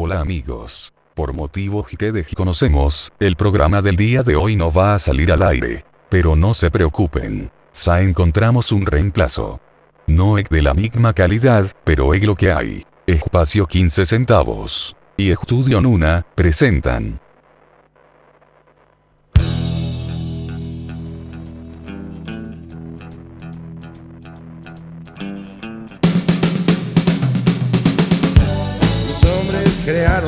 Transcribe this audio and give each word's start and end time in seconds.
Hola 0.00 0.20
amigos. 0.20 0.92
Por 1.16 1.32
motivos 1.32 1.88
que 1.88 2.12
de 2.12 2.24
conocemos, 2.36 3.10
el 3.18 3.34
programa 3.34 3.82
del 3.82 3.96
día 3.96 4.22
de 4.22 4.36
hoy 4.36 4.54
no 4.54 4.70
va 4.70 4.94
a 4.94 4.98
salir 5.00 5.32
al 5.32 5.42
aire. 5.42 5.84
Pero 6.08 6.36
no 6.36 6.54
se 6.54 6.70
preocupen. 6.70 7.50
Ya 7.74 8.00
encontramos 8.00 8.70
un 8.70 8.86
reemplazo. 8.86 9.58
No 10.06 10.38
es 10.38 10.48
de 10.50 10.62
la 10.62 10.72
misma 10.72 11.14
calidad, 11.14 11.66
pero 11.82 12.14
es 12.14 12.22
lo 12.22 12.36
que 12.36 12.52
hay. 12.52 12.86
Espacio 13.08 13.66
15 13.66 14.06
centavos. 14.06 14.94
Y 15.16 15.32
Estudio 15.32 15.80
Nuna, 15.80 16.24
presentan. 16.36 17.20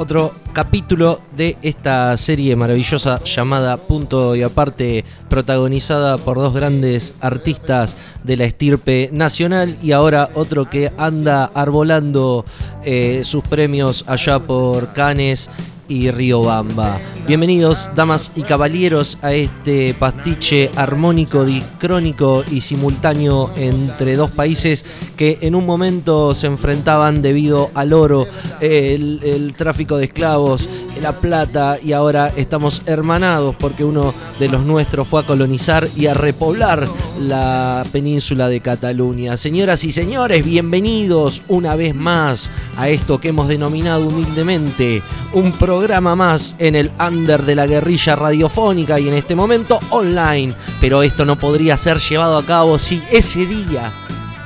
Otro 0.00 0.32
capítulo 0.52 1.20
de 1.36 1.56
esta 1.62 2.16
serie 2.16 2.56
maravillosa 2.56 3.22
llamada 3.22 3.76
Punto 3.76 4.34
y 4.34 4.42
Aparte, 4.42 5.04
protagonizada 5.28 6.18
por 6.18 6.38
dos 6.38 6.54
grandes 6.54 7.14
artistas 7.20 7.96
de 8.24 8.36
la 8.36 8.44
estirpe 8.44 9.10
nacional 9.12 9.76
y 9.82 9.92
ahora 9.92 10.30
otro 10.34 10.68
que 10.68 10.90
anda 10.96 11.50
arbolando 11.54 12.44
eh, 12.82 13.22
sus 13.24 13.46
premios 13.46 14.04
allá 14.08 14.38
por 14.38 14.92
Canes 14.94 15.50
y 15.90 16.10
Riobamba. 16.10 16.98
Bienvenidos, 17.26 17.90
damas 17.94 18.32
y 18.36 18.42
caballeros, 18.42 19.18
a 19.22 19.34
este 19.34 19.92
pastiche 19.92 20.70
armónico, 20.76 21.44
dicrónico 21.44 22.44
y 22.50 22.60
simultáneo 22.60 23.50
entre 23.56 24.16
dos 24.16 24.30
países 24.30 24.86
que 25.16 25.38
en 25.42 25.54
un 25.54 25.66
momento 25.66 26.34
se 26.34 26.46
enfrentaban 26.46 27.22
debido 27.22 27.70
al 27.74 27.92
oro, 27.92 28.26
el, 28.60 29.20
el 29.24 29.54
tráfico 29.54 29.98
de 29.98 30.04
esclavos, 30.06 30.68
la 31.00 31.12
plata 31.12 31.78
y 31.82 31.92
ahora 31.92 32.32
estamos 32.36 32.82
hermanados 32.86 33.54
porque 33.58 33.84
uno 33.84 34.12
de 34.38 34.48
los 34.48 34.64
nuestros 34.64 35.08
fue 35.08 35.20
a 35.20 35.26
colonizar 35.26 35.88
y 35.96 36.06
a 36.06 36.14
repoblar 36.14 36.86
la 37.20 37.84
península 37.90 38.48
de 38.48 38.60
Cataluña. 38.60 39.36
Señoras 39.36 39.84
y 39.84 39.92
señores, 39.92 40.44
bienvenidos 40.44 41.42
una 41.48 41.74
vez 41.74 41.94
más 41.94 42.50
a 42.76 42.88
esto 42.88 43.20
que 43.20 43.28
hemos 43.28 43.48
denominado 43.48 44.08
humildemente 44.08 45.02
un 45.32 45.52
programa 45.52 46.14
más 46.16 46.56
en 46.58 46.74
el 46.74 46.90
under 47.00 47.44
de 47.44 47.54
la 47.54 47.66
guerrilla 47.66 48.16
radiofónica 48.16 49.00
y 49.00 49.08
en 49.08 49.14
este 49.14 49.34
momento 49.34 49.80
online. 49.90 50.54
Pero 50.80 51.02
esto 51.02 51.24
no 51.24 51.38
podría 51.38 51.76
ser 51.76 51.98
llevado 51.98 52.36
a 52.36 52.44
cabo 52.44 52.78
si 52.78 53.02
ese 53.10 53.46
día 53.46 53.92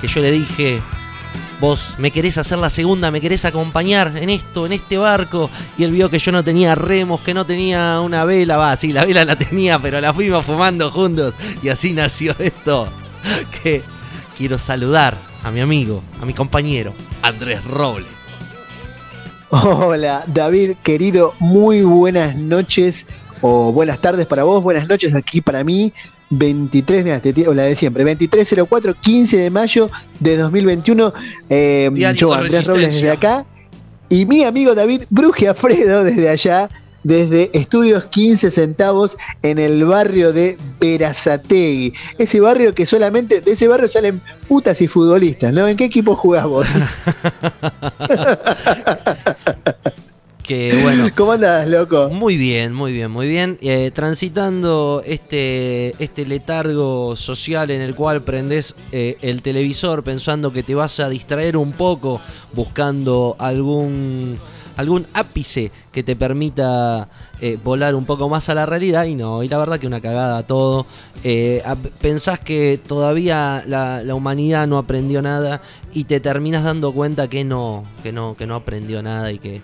que 0.00 0.08
yo 0.08 0.20
le 0.20 0.30
dije 0.30 0.82
vos 1.64 1.94
me 1.96 2.10
querés 2.10 2.36
hacer 2.36 2.58
la 2.58 2.68
segunda, 2.68 3.10
me 3.10 3.22
querés 3.22 3.46
acompañar 3.46 4.18
en 4.18 4.28
esto, 4.28 4.66
en 4.66 4.74
este 4.74 4.98
barco. 4.98 5.48
Y 5.78 5.84
él 5.84 5.92
vio 5.92 6.10
que 6.10 6.18
yo 6.18 6.30
no 6.30 6.44
tenía 6.44 6.74
remos, 6.74 7.22
que 7.22 7.32
no 7.32 7.46
tenía 7.46 8.00
una 8.00 8.26
vela. 8.26 8.58
Va, 8.58 8.76
sí, 8.76 8.92
la 8.92 9.06
vela 9.06 9.24
la 9.24 9.36
tenía, 9.36 9.78
pero 9.78 9.98
la 9.98 10.12
fuimos 10.12 10.44
fumando 10.44 10.90
juntos. 10.90 11.32
Y 11.62 11.70
así 11.70 11.94
nació 11.94 12.34
esto. 12.38 12.86
Que 13.62 13.82
quiero 14.36 14.58
saludar 14.58 15.16
a 15.42 15.50
mi 15.50 15.60
amigo, 15.60 16.02
a 16.20 16.26
mi 16.26 16.34
compañero, 16.34 16.92
Andrés 17.22 17.64
Roble. 17.64 18.06
Hola, 19.48 20.24
David, 20.26 20.72
querido, 20.82 21.34
muy 21.38 21.80
buenas 21.80 22.36
noches 22.36 23.06
o 23.40 23.72
buenas 23.72 24.00
tardes 24.00 24.26
para 24.26 24.44
vos, 24.44 24.62
buenas 24.62 24.86
noches 24.86 25.14
aquí 25.14 25.40
para 25.40 25.64
mí. 25.64 25.94
23, 26.30 27.04
mira, 27.04 27.20
o 27.48 27.54
la 27.54 27.64
de 27.64 27.76
siempre, 27.76 28.04
2304, 28.04 28.94
15 29.00 29.36
de 29.36 29.50
mayo 29.50 29.90
de 30.20 30.36
2021. 30.36 31.12
Eh, 31.50 31.90
yo, 32.16 32.32
Andrés 32.32 32.66
Robles 32.66 32.94
desde 32.94 33.10
acá. 33.10 33.44
Y 34.08 34.26
mi 34.26 34.44
amigo 34.44 34.74
David 34.74 35.02
Bruje 35.10 35.48
Alfredo 35.48 36.04
desde 36.04 36.28
allá, 36.28 36.68
desde 37.02 37.50
Estudios 37.52 38.04
15 38.04 38.50
centavos 38.50 39.16
en 39.42 39.58
el 39.58 39.84
barrio 39.84 40.32
de 40.32 40.58
Verazategui. 40.78 41.94
Ese 42.18 42.40
barrio 42.40 42.74
que 42.74 42.86
solamente, 42.86 43.40
de 43.40 43.52
ese 43.52 43.66
barrio 43.66 43.88
salen 43.88 44.20
putas 44.46 44.80
y 44.80 44.88
futbolistas, 44.88 45.52
¿no? 45.52 45.66
¿En 45.66 45.76
qué 45.76 45.84
equipo 45.86 46.14
jugás 46.14 46.44
vos? 46.44 46.66
Que 50.44 50.78
bueno. 50.82 51.08
¿Cómo 51.16 51.32
andás, 51.32 51.66
loco? 51.68 52.10
Muy 52.10 52.36
bien, 52.36 52.74
muy 52.74 52.92
bien, 52.92 53.10
muy 53.10 53.26
bien. 53.26 53.58
Eh, 53.62 53.90
transitando 53.94 55.02
este, 55.04 55.94
este 55.98 56.26
letargo 56.26 57.16
social 57.16 57.70
en 57.70 57.80
el 57.80 57.94
cual 57.94 58.20
prendes 58.22 58.76
eh, 58.92 59.16
el 59.22 59.40
televisor 59.40 60.04
pensando 60.04 60.52
que 60.52 60.62
te 60.62 60.74
vas 60.74 61.00
a 61.00 61.08
distraer 61.08 61.56
un 61.56 61.72
poco, 61.72 62.20
buscando 62.52 63.36
algún, 63.38 64.38
algún 64.76 65.06
ápice 65.14 65.72
que 65.90 66.02
te 66.02 66.14
permita 66.14 67.08
eh, 67.40 67.58
volar 67.64 67.94
un 67.94 68.04
poco 68.04 68.28
más 68.28 68.50
a 68.50 68.54
la 68.54 68.66
realidad 68.66 69.06
y 69.06 69.14
no, 69.14 69.42
y 69.42 69.48
la 69.48 69.56
verdad 69.56 69.78
que 69.78 69.86
una 69.86 70.02
cagada 70.02 70.42
todo. 70.42 70.84
Eh, 71.24 71.62
pensás 72.02 72.38
que 72.38 72.78
todavía 72.86 73.64
la, 73.66 74.02
la 74.02 74.14
humanidad 74.14 74.66
no 74.66 74.76
aprendió 74.76 75.22
nada 75.22 75.62
y 75.94 76.04
te 76.04 76.20
terminas 76.20 76.64
dando 76.64 76.92
cuenta 76.92 77.28
que 77.28 77.44
no, 77.44 77.84
que 78.02 78.12
no, 78.12 78.36
que 78.36 78.46
no 78.46 78.56
aprendió 78.56 79.02
nada 79.02 79.32
y 79.32 79.38
que 79.38 79.62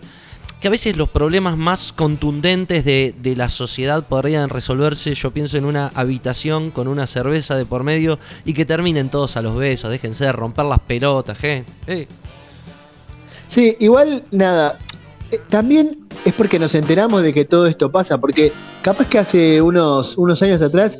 que 0.61 0.69
a 0.69 0.71
veces 0.71 0.97
los 0.97 1.09
problemas 1.09 1.57
más 1.57 1.93
contundentes 1.93 2.85
de, 2.85 3.15
de 3.23 3.35
la 3.35 3.49
sociedad 3.49 4.05
podrían 4.07 4.51
resolverse, 4.51 5.15
yo 5.15 5.31
pienso 5.31 5.57
en 5.57 5.65
una 5.65 5.91
habitación 5.95 6.71
con 6.71 6.87
una 6.87 7.07
cerveza 7.07 7.57
de 7.57 7.65
por 7.65 7.83
medio 7.83 8.19
y 8.45 8.53
que 8.53 8.67
terminen 8.67 9.09
todos 9.09 9.37
a 9.37 9.43
los 9.43 9.57
besos, 9.57 9.91
déjense 9.91 10.25
de 10.27 10.33
romper 10.33 10.67
las 10.67 10.81
pelotas, 10.81 11.39
gente. 11.39 11.71
Eh, 11.87 12.07
Sí, 13.49 13.77
igual 13.81 14.23
nada. 14.31 14.79
eh, 15.31 15.41
También 15.49 15.99
es 16.25 16.35
porque 16.35 16.59
nos 16.59 16.75
enteramos 16.75 17.23
de 17.23 17.33
que 17.35 17.45
todo 17.45 17.67
esto 17.67 17.91
pasa, 17.91 18.19
porque 18.19 18.53
capaz 18.83 19.09
que 19.09 19.19
hace 19.19 19.61
unos, 19.63 20.17
unos 20.17 20.41
años 20.43 20.63
atrás 20.63 20.99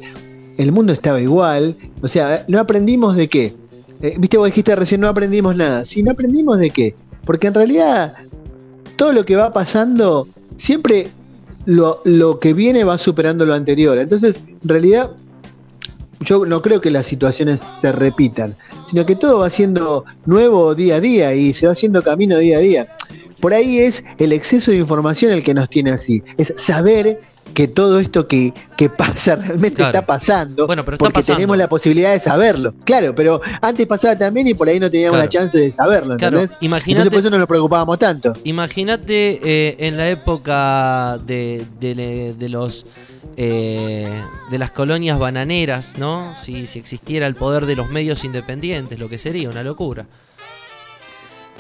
el 0.57 0.73
mundo 0.73 0.93
estaba 0.93 1.21
igual. 1.21 1.77
O 2.03 2.09
sea, 2.09 2.45
no 2.49 2.59
aprendimos 2.59 3.15
de 3.17 3.29
qué. 3.29 3.55
Eh, 4.03 4.15
Viste, 4.19 4.37
vos 4.37 4.47
dijiste 4.47 4.75
recién, 4.75 5.01
no 5.01 5.09
aprendimos 5.09 5.55
nada. 5.55 5.85
Sí, 5.85 6.03
no 6.03 6.11
aprendimos 6.13 6.59
de 6.59 6.71
qué. 6.71 6.95
Porque 7.25 7.47
en 7.47 7.55
realidad 7.55 8.15
todo 9.01 9.15
lo 9.15 9.25
que 9.25 9.35
va 9.35 9.51
pasando, 9.51 10.29
siempre 10.59 11.09
lo, 11.65 12.03
que 12.39 12.53
viene 12.53 12.85
va 12.85 12.99
superando 12.99 13.47
lo 13.47 13.55
anterior. 13.55 13.97
Entonces, 13.97 14.39
en 14.63 14.69
realidad, 14.69 15.13
yo 16.21 16.45
no 16.45 16.61
creo 16.61 16.83
que 16.83 16.91
las 16.91 17.07
situaciones 17.07 17.63
se 17.81 17.93
repitan, 17.93 18.55
sino 18.87 19.07
que 19.07 19.17
todo 19.17 19.39
va 19.39 19.49
siendo 19.49 20.05
nuevo 20.27 20.75
día 20.75 20.97
a 20.97 21.01
día 21.01 21.35
y 21.35 21.55
se 21.55 21.65
va 21.65 21.73
haciendo 21.73 22.03
camino 22.03 22.37
día 22.37 22.59
a 22.59 22.61
día. 22.61 22.89
Por 23.41 23.55
ahí 23.55 23.79
es 23.79 24.05
el 24.19 24.35
exceso 24.35 24.71
de 24.71 24.77
información 24.77 25.33
el 25.33 25.43
que 25.43 25.55
nos 25.55 25.71
tiene 25.71 25.93
así. 25.93 26.23
Es 26.37 26.53
saber 26.59 27.21
que 27.61 27.69
todo 27.69 27.99
esto 28.01 28.27
que, 28.27 28.55
que 28.75 28.89
pasa 28.89 29.37
realmente 29.37 29.77
Claro. 29.77 29.91
está 29.99 30.07
pasando. 30.07 30.67
Bueno, 30.67 30.83
pero 30.83 30.95
está 30.95 31.05
porque 31.05 31.19
pasando. 31.19 31.37
tenemos 31.37 31.59
la 31.59 31.69
posibilidad 31.69 32.11
de 32.13 32.19
saberlo. 32.21 32.73
Claro, 32.85 33.15
pero 33.15 33.43
antes 33.61 33.87
pasaba 33.87 34.17
también 34.17 34.47
y 34.47 34.55
por 34.55 34.67
ahí 34.67 34.81
no 34.81 34.91
teníamos 34.91 35.19
Claro. 35.19 35.27
la 35.27 35.31
chance 35.31 35.59
de 35.59 35.71
saberlo. 35.71 36.17
Claro, 36.17 36.39
¿entendés? 36.39 36.57
imagínate- 36.63 36.91
Entonces 37.03 37.11
por 37.11 37.21
eso 37.21 37.31
no 37.31 37.37
nos 37.39 37.47
preocupábamos 37.47 37.99
tanto. 37.99 38.33
Imagínate 38.45 39.41
eh, 39.45 39.77
en 39.79 39.99
la 39.99 40.09
época 40.09 41.19
de, 41.27 41.67
de- 41.79 42.35
de 42.39 42.49
los 42.49 42.87
eh, 43.37 44.09
de 44.51 44.59
las 44.59 44.71
colonias 44.71 45.19
bananeras, 45.19 45.99
¿no? 45.99 46.35
Si, 46.35 46.67
si 46.67 46.79
existiera 46.79 47.27
el 47.27 47.35
poder 47.35 47.67
de 47.67 47.77
los 47.77 47.89
medios 47.91 48.25
independientes, 48.25 48.99
lo 48.99 49.09
que 49.11 49.19
sería 49.19 49.51
una 49.51 49.63
locura. 49.63 50.07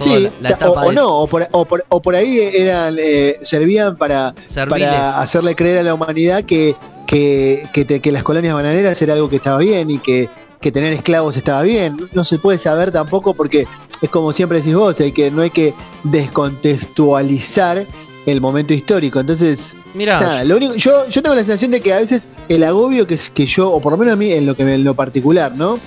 Toda 0.00 0.16
Sí, 0.16 0.22
la- 0.24 0.30
la 0.40 0.48
o, 0.48 0.52
etapa 0.54 0.84
o 0.84 0.88
de- 0.90 0.94
no, 0.96 1.18
o 1.20 1.26
por, 1.28 1.46
o 1.52 1.64
por- 1.64 1.84
o 1.88 2.02
por 2.02 2.14
ahí 2.14 2.38
eran, 2.54 2.96
eh, 2.98 3.38
servían 3.42 3.96
para, 3.96 4.34
Serviles. 4.44 4.88
para 4.88 5.20
hacerle 5.20 5.54
creer 5.54 5.78
a 5.78 5.82
la 5.82 5.94
humanidad 5.94 6.44
que, 6.44 6.74
que, 7.06 7.62
que 7.72 7.84
te- 7.84 8.00
que 8.00 8.10
las 8.10 8.22
colonias 8.22 8.54
bananeras 8.54 9.00
era 9.02 9.12
algo 9.14 9.28
que 9.28 9.36
estaba 9.36 9.58
bien 9.58 9.90
y 9.90 9.98
que, 9.98 10.28
que 10.60 10.72
tener 10.72 10.92
esclavos 10.92 11.36
estaba 11.36 11.62
bien. 11.62 11.96
No 12.12 12.24
se 12.24 12.38
puede 12.38 12.58
saber 12.58 12.90
tampoco 12.92 13.34
porque 13.34 13.66
es 14.02 14.10
como 14.10 14.32
siempre 14.32 14.58
decís 14.58 14.74
vos, 14.74 14.98
hay 15.00 15.12
que, 15.12 15.30
no 15.30 15.42
hay 15.42 15.50
que 15.50 15.74
descontextualizar 16.04 17.86
el 18.26 18.40
momento 18.40 18.74
histórico. 18.74 19.20
Entonces, 19.20 19.74
Mirá, 19.94 20.20
nada, 20.20 20.44
lo 20.44 20.56
único, 20.56 20.74
yo, 20.74 21.08
yo 21.08 21.22
tengo 21.22 21.34
la 21.34 21.42
sensación 21.42 21.70
de 21.70 21.80
que 21.80 21.92
a 21.92 21.98
veces 21.98 22.28
el 22.48 22.62
agobio 22.64 23.06
que, 23.06 23.14
es- 23.14 23.30
que 23.30 23.46
yo, 23.46 23.70
o 23.70 23.80
por 23.80 23.92
lo 23.92 23.98
menos 23.98 24.14
a 24.14 24.16
mí 24.16 24.30
en 24.32 24.46
lo 24.46 24.54
que 24.54 24.62
en 24.62 24.84
lo 24.84 24.94
particular, 24.94 25.52
¿no? 25.56 25.78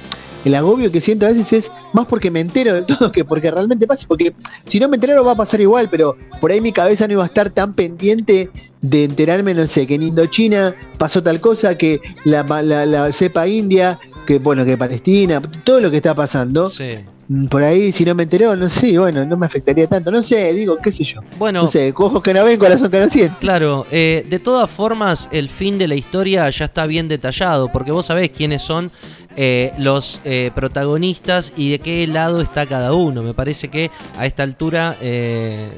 El 0.46 0.56
agobio 0.56 0.92
que 0.92 1.02
siento 1.02 1.26
a 1.26 1.30
veces 1.30 1.54
es 1.54 1.72
más 1.94 2.06
porque 2.06 2.32
me 2.32 2.40
entero 2.40 2.74
de 2.74 2.82
todo 2.84 3.12
que 3.12 3.26
porque 3.26 3.52
realmente 3.52 3.88
pasa. 3.88 4.06
Porque 4.08 4.34
si 4.66 4.80
no 4.80 4.90
me 4.90 4.96
entero 4.96 5.24
va 5.24 5.34
a 5.34 5.38
pasar 5.38 5.62
igual, 5.62 5.90
pero 5.90 6.18
por 6.42 6.52
ahí 6.52 6.62
mi 6.62 6.72
cabeza 6.72 7.08
no 7.08 7.14
iba 7.14 7.24
a 7.24 7.28
estar 7.28 7.50
tan 7.50 7.74
pendiente 7.74 8.50
de 8.82 9.06
enterarme, 9.06 9.54
no 9.54 9.66
sé, 9.68 9.88
que 9.88 9.96
en 9.96 10.04
Indochina 10.04 10.76
pasó 10.98 11.24
tal 11.24 11.40
cosa, 11.40 11.78
que 11.78 12.02
la, 12.26 12.44
la, 12.62 12.86
la 12.86 13.12
cepa 13.12 13.48
india, 13.48 13.98
que 14.26 14.40
bueno, 14.40 14.66
que 14.66 14.78
Palestina, 14.78 15.42
todo 15.64 15.80
lo 15.80 15.90
que 15.90 15.98
está 15.98 16.14
pasando. 16.14 16.70
Sí. 16.70 16.96
Mm, 17.34 17.48
Por 17.48 17.64
ahí, 17.64 17.92
si 17.92 18.06
no 18.06 18.14
me 18.14 18.24
enteró, 18.24 18.56
no 18.56 18.70
sé, 18.70 18.98
bueno, 19.00 19.26
no 19.26 19.36
me 19.38 19.46
afectaría 19.46 19.88
tanto. 19.88 20.12
No 20.12 20.22
sé, 20.22 20.54
digo, 20.54 20.78
qué 20.78 20.92
sé 20.92 21.04
yo. 21.04 21.22
Bueno, 21.38 21.64
No 21.64 21.72
sé, 21.72 21.92
ojos 21.96 22.22
que 22.22 22.34
no 22.34 22.44
ven, 22.44 22.60
corazón 22.60 22.92
que 22.92 23.00
no 23.00 23.10
siente. 23.10 23.36
Claro, 23.40 23.86
eh, 23.92 24.26
de 24.30 24.40
todas 24.40 24.70
formas, 24.70 25.30
el 25.32 25.50
fin 25.50 25.78
de 25.78 25.88
la 25.88 25.96
historia 25.96 26.50
ya 26.50 26.66
está 26.66 26.86
bien 26.86 27.08
detallado, 27.08 27.72
porque 27.72 27.92
vos 27.92 28.06
sabés 28.06 28.30
quiénes 28.30 28.62
son 28.62 28.92
eh, 29.36 29.72
los 29.78 30.22
eh, 30.26 30.52
protagonistas 30.54 31.54
y 31.58 31.72
de 31.72 31.80
qué 31.80 32.06
lado 32.08 32.42
está 32.42 32.66
cada 32.68 32.94
uno. 32.94 33.24
Me 33.24 33.34
parece 33.34 33.68
que 33.70 33.90
a 34.18 34.26
esta 34.28 34.44
altura 34.44 34.96
eh, 35.02 35.70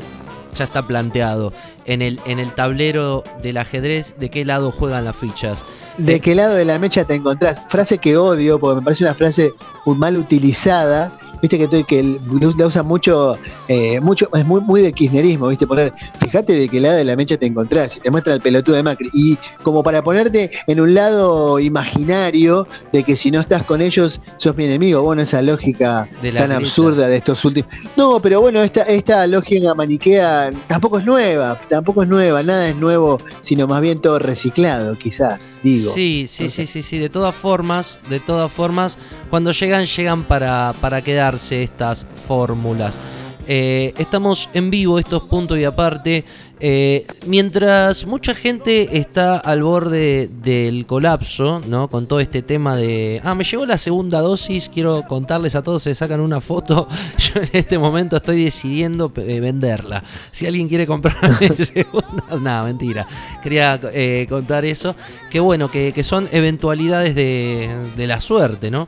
ya 0.56 0.66
está 0.66 0.86
planteado 0.86 1.54
en 1.86 2.02
el, 2.02 2.20
en 2.26 2.40
el 2.40 2.50
tablero 2.52 3.24
del 3.44 3.58
ajedrez 3.58 4.16
de 4.20 4.30
qué 4.30 4.44
lado 4.44 4.72
juegan 4.72 5.06
las 5.06 5.16
fichas. 5.16 5.64
¿De 5.98 6.16
Eh, 6.16 6.20
qué 6.20 6.34
lado 6.36 6.56
de 6.56 6.66
la 6.66 6.80
mecha 6.80 7.06
te 7.06 7.14
encontrás? 7.16 7.62
Frase 7.70 7.98
que 8.00 8.18
odio, 8.18 8.60
porque 8.60 8.80
me 8.80 8.82
parece 8.82 9.04
una 9.04 9.14
frase 9.14 9.54
mal 9.86 10.18
utilizada. 10.18 11.12
Viste 11.42 11.58
que, 11.58 11.84
que 11.84 12.00
el- 12.00 12.20
la 12.58 12.68
usa 12.68 12.84
mucho, 12.84 13.38
eh, 13.68 14.00
mucho, 14.02 14.30
es 14.34 14.46
muy, 14.46 14.62
muy 14.62 14.82
de 14.82 14.94
kirchnerismo, 14.94 15.48
viste, 15.50 15.68
poner, 15.68 15.94
fíjate 16.20 16.54
de 16.56 16.70
qué 16.70 16.80
lado 16.80 16.96
de 16.98 17.04
la 17.04 17.16
mecha 17.16 17.38
te 17.38 17.46
encontrás, 17.46 17.98
y 17.98 18.00
te 18.00 18.10
muestra 18.12 18.34
el 18.34 18.42
pelotudo 18.42 18.76
de 18.76 18.84
Macri. 18.84 19.10
Y 19.14 19.38
como 19.64 19.84
para 19.84 20.04
ponerte 20.04 20.52
en 20.68 20.80
un 20.80 20.94
lado 20.94 21.60
imaginario 21.60 22.68
de 22.92 23.04
que 23.04 23.16
si 23.18 23.32
no 23.32 23.40
estás 23.40 23.64
con 23.64 23.82
ellos, 23.82 24.20
sos 24.38 24.56
mi 24.56 24.66
enemigo. 24.66 25.02
Bueno, 25.02 25.22
esa 25.22 25.42
lógica 25.42 26.08
tan 26.42 26.52
absurda 26.66 27.08
de 27.08 27.18
estos 27.18 27.44
últimos. 27.46 27.70
No, 27.96 28.20
pero 28.20 28.42
bueno, 28.42 28.62
esta, 28.62 28.82
esta 28.84 29.26
lógica 29.28 29.74
maniquea 29.76 30.52
tampoco 30.68 31.00
es 31.00 31.06
nueva, 31.06 31.60
tampoco 31.70 32.04
es 32.04 32.10
nueva, 32.10 32.44
nada 32.44 32.68
es 32.70 32.76
nuevo, 32.76 33.20
sino 33.42 33.68
más 33.68 33.82
bien 33.82 34.00
todo 34.02 34.20
reciclado, 34.20 34.98
quizás, 34.98 35.40
digo. 35.64 35.92
Sí, 35.92 36.26
sí, 36.28 36.50
sí, 36.50 36.66
sí, 36.66 36.82
sí. 36.82 36.98
De 37.00 37.10
todas 37.10 37.36
formas, 37.36 38.00
de 38.10 38.20
todas 38.20 38.52
formas, 38.52 38.98
cuando 39.30 39.52
llegan, 39.52 39.86
llegan 39.86 40.24
para, 40.24 40.74
para 40.82 41.02
estas 41.34 42.06
fórmulas. 42.28 43.00
Eh, 43.48 43.94
estamos 43.98 44.50
en 44.54 44.72
vivo, 44.72 45.00
estos 45.00 45.24
puntos 45.24 45.58
y 45.58 45.66
aparte. 45.66 46.24
Eh, 46.60 47.06
mientras 47.26 48.06
mucha 48.06 48.34
gente 48.34 48.98
está 48.98 49.38
al 49.38 49.64
borde 49.64 50.30
del 50.42 50.86
colapso, 50.86 51.62
¿no? 51.68 51.90
Con 51.90 52.08
todo 52.08 52.20
este 52.20 52.42
tema 52.42 52.76
de. 52.76 53.20
Ah, 53.24 53.36
me 53.36 53.44
llegó 53.44 53.66
la 53.66 53.78
segunda 53.78 54.22
dosis. 54.22 54.70
Quiero 54.70 55.04
contarles 55.08 55.56
a 55.56 55.64
todos, 55.64 55.84
se 55.84 55.94
sacan 55.96 56.22
una 56.22 56.40
foto. 56.40 56.88
Yo 57.18 57.42
en 57.42 57.50
este 57.52 57.78
momento 57.78 58.18
estoy 58.18 58.44
decidiendo 58.44 59.12
eh, 59.18 59.40
venderla. 59.40 60.04
Si 60.32 60.46
alguien 60.46 60.70
quiere 60.70 60.88
comprar 60.88 61.16
segunda. 61.58 62.24
Nada, 62.40 62.64
mentira. 62.64 63.06
Quería 63.44 63.80
eh, 63.94 64.26
contar 64.30 64.64
eso. 64.66 64.96
Que 65.30 65.40
bueno, 65.40 65.70
que, 65.70 65.92
que 65.92 66.04
son 66.04 66.30
eventualidades 66.32 67.16
de, 67.16 67.70
de 67.98 68.08
la 68.08 68.22
suerte, 68.22 68.72
¿no? 68.72 68.88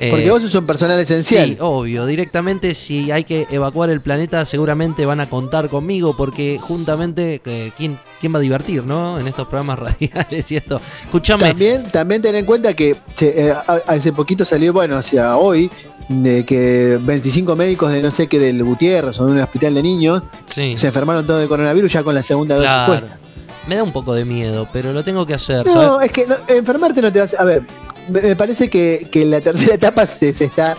Eh, 0.00 0.10
Porque 0.10 0.30
vos 0.30 0.42
sos 0.42 0.54
un 0.54 0.66
personal 0.66 1.00
esencial. 1.00 1.48
Sí, 1.48 1.56
obvio. 1.60 2.06
Directamente, 2.06 2.74
si 2.74 3.10
hay 3.10 3.24
que 3.24 3.46
evacuar 3.50 3.90
el 3.90 4.00
planeta, 4.00 4.44
seguramente 4.44 5.06
van 5.06 5.20
a 5.20 5.28
contar 5.28 5.68
conmigo, 5.68 6.16
porque 6.16 6.58
juntamente, 6.60 7.07
eh, 7.16 7.72
¿quién, 7.76 7.98
¿quién 8.20 8.34
va 8.34 8.38
a 8.38 8.42
divertir, 8.42 8.84
no? 8.84 9.18
En 9.18 9.26
estos 9.26 9.46
programas 9.46 9.78
radiales 10.00 10.50
y 10.52 10.56
esto. 10.56 10.80
Escúchame. 11.02 11.48
También, 11.48 11.90
también 11.90 12.22
ten 12.22 12.34
en 12.34 12.44
cuenta 12.44 12.74
que 12.74 12.96
che, 13.16 13.48
eh, 13.48 13.54
hace 13.86 14.12
poquito 14.12 14.44
salió, 14.44 14.72
bueno, 14.72 14.96
hacia 14.96 15.36
hoy, 15.36 15.70
de 16.08 16.44
que 16.44 16.98
25 17.00 17.54
médicos 17.56 17.92
de 17.92 18.02
no 18.02 18.10
sé 18.10 18.26
qué 18.26 18.38
del 18.38 18.62
Gutiérrez 18.64 19.18
o 19.20 19.26
de 19.26 19.32
un 19.32 19.40
hospital 19.40 19.74
de 19.74 19.82
niños 19.82 20.22
Sí, 20.48 20.76
se 20.78 20.86
enfermaron 20.86 21.26
todos 21.26 21.40
de 21.40 21.48
coronavirus 21.48 21.92
ya 21.92 22.02
con 22.02 22.14
la 22.14 22.22
segunda 22.22 22.54
dosis 22.56 22.70
claro. 22.70 22.92
puesta. 22.92 23.18
Me 23.66 23.76
da 23.76 23.82
un 23.82 23.92
poco 23.92 24.14
de 24.14 24.24
miedo, 24.24 24.66
pero 24.72 24.94
lo 24.94 25.04
tengo 25.04 25.26
que 25.26 25.34
hacer, 25.34 25.66
No, 25.66 25.72
¿sabes? 25.72 26.06
es 26.06 26.12
que 26.12 26.26
no, 26.26 26.36
enfermarte 26.48 27.02
no 27.02 27.12
te 27.12 27.20
vas 27.20 27.34
a... 27.34 27.42
A 27.42 27.44
ver, 27.44 27.62
me, 28.08 28.34
parece 28.34 28.70
que, 28.70 29.06
que 29.10 29.26
la 29.26 29.42
tercera 29.42 29.74
etapa 29.76 30.06
se, 30.06 30.32
se 30.32 30.46
está 30.46 30.74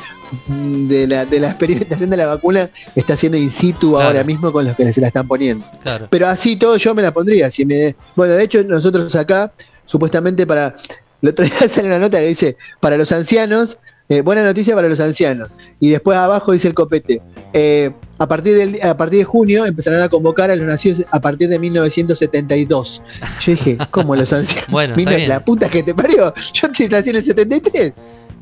de 0.47 1.07
la, 1.07 1.25
de 1.25 1.39
la 1.39 1.47
experimentación 1.49 2.09
de 2.09 2.17
la 2.17 2.25
vacuna 2.27 2.69
está 2.95 3.13
haciendo 3.13 3.37
in 3.37 3.51
situ 3.51 3.91
Claro. 3.91 4.07
ahora 4.07 4.23
mismo 4.23 4.51
con 4.51 4.65
los 4.65 4.75
que 4.75 4.91
se 4.93 5.01
la 5.01 5.07
están 5.07 5.27
poniendo. 5.27 5.65
Claro. 5.81 6.07
Pero 6.09 6.27
así 6.27 6.55
todo 6.55 6.77
yo 6.77 6.93
me 6.95 7.01
la 7.01 7.11
pondría. 7.13 7.49
Si 7.51 7.65
me, 7.65 7.95
bueno, 8.15 8.33
de 8.33 8.43
hecho 8.43 8.63
nosotros 8.63 9.13
acá, 9.15 9.51
supuestamente 9.85 10.45
para... 10.45 10.75
El 11.21 11.29
otro 11.29 11.43
día 11.45 11.53
sale 11.69 11.87
una 11.87 11.99
nota 11.99 12.17
que 12.19 12.27
dice, 12.27 12.57
para 12.79 12.95
los 12.95 13.11
ancianos, 13.11 13.77
eh, 14.07 14.21
buena 14.21 14.43
noticia 14.43 14.73
para 14.75 14.87
los 14.87 14.99
ancianos. 14.99 15.49
Y 15.79 15.89
después 15.89 16.17
abajo 16.17 16.51
dice 16.53 16.67
el 16.67 16.73
copete. 16.73 17.21
eh, 17.53 17.91
a, 18.17 18.27
partir 18.27 18.55
del, 18.55 18.79
a 18.81 18.95
partir 18.97 19.19
de 19.19 19.25
junio 19.25 19.65
empezarán 19.65 20.01
a 20.01 20.09
convocar 20.09 20.49
a 20.49 20.55
los 20.55 20.65
nacidos 20.65 21.05
a 21.11 21.19
partir 21.19 21.49
de 21.49 21.59
1972. 21.59 23.01
Yo 23.41 23.51
dije, 23.51 23.77
¿cómo 23.91 24.15
los 24.15 24.31
ancianos? 24.31 24.65
Bueno, 24.69 24.95
Mira, 24.95 25.17
la 25.27 25.43
puta 25.43 25.69
que 25.69 25.83
te 25.83 25.93
parió. 25.93 26.33
Yo 26.53 26.67
nací 26.89 27.09
en 27.09 27.15
el 27.17 27.23
73. 27.23 27.93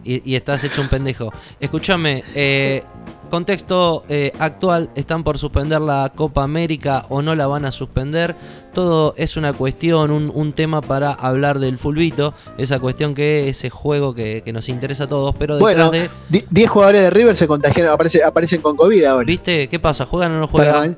Y, 0.07 0.21
y 0.31 0.35
estás 0.35 0.63
hecho 0.63 0.81
un 0.81 0.87
pendejo. 0.89 1.31
Escúchame, 1.59 2.23
eh, 2.33 2.83
contexto 3.29 4.03
eh, 4.07 4.31
actual, 4.39 4.89
están 4.95 5.23
por 5.23 5.37
suspender 5.37 5.81
la 5.81 6.11
Copa 6.15 6.43
América 6.43 7.05
o 7.09 7.21
no 7.21 7.35
la 7.35 7.45
van 7.47 7.65
a 7.65 7.71
suspender. 7.71 8.35
Todo 8.73 9.13
es 9.17 9.37
una 9.37 9.53
cuestión, 9.53 10.11
un, 10.11 10.31
un 10.33 10.53
tema 10.53 10.81
para 10.81 11.11
hablar 11.11 11.59
del 11.59 11.77
fulbito, 11.77 12.33
esa 12.57 12.79
cuestión 12.79 13.13
que 13.15 13.49
ese 13.49 13.69
juego 13.69 14.13
que, 14.13 14.43
que 14.45 14.53
nos 14.53 14.69
interesa 14.69 15.05
a 15.05 15.09
todos, 15.09 15.35
pero 15.37 15.57
detrás 15.57 15.89
Bueno, 15.89 15.91
de... 15.91 16.09
di- 16.29 16.45
10 16.49 16.69
jugadores 16.69 17.01
de 17.01 17.09
River 17.09 17.35
se 17.35 17.47
contagiaron, 17.47 17.91
aparece, 17.91 18.23
aparecen 18.23 18.61
con 18.61 18.77
COVID 18.77 19.03
ahora. 19.03 19.25
¿Viste? 19.25 19.67
¿Qué 19.67 19.79
pasa? 19.79 20.05
¿Juegan 20.05 20.31
o 20.33 20.39
no 20.39 20.47
juegan? 20.47 20.97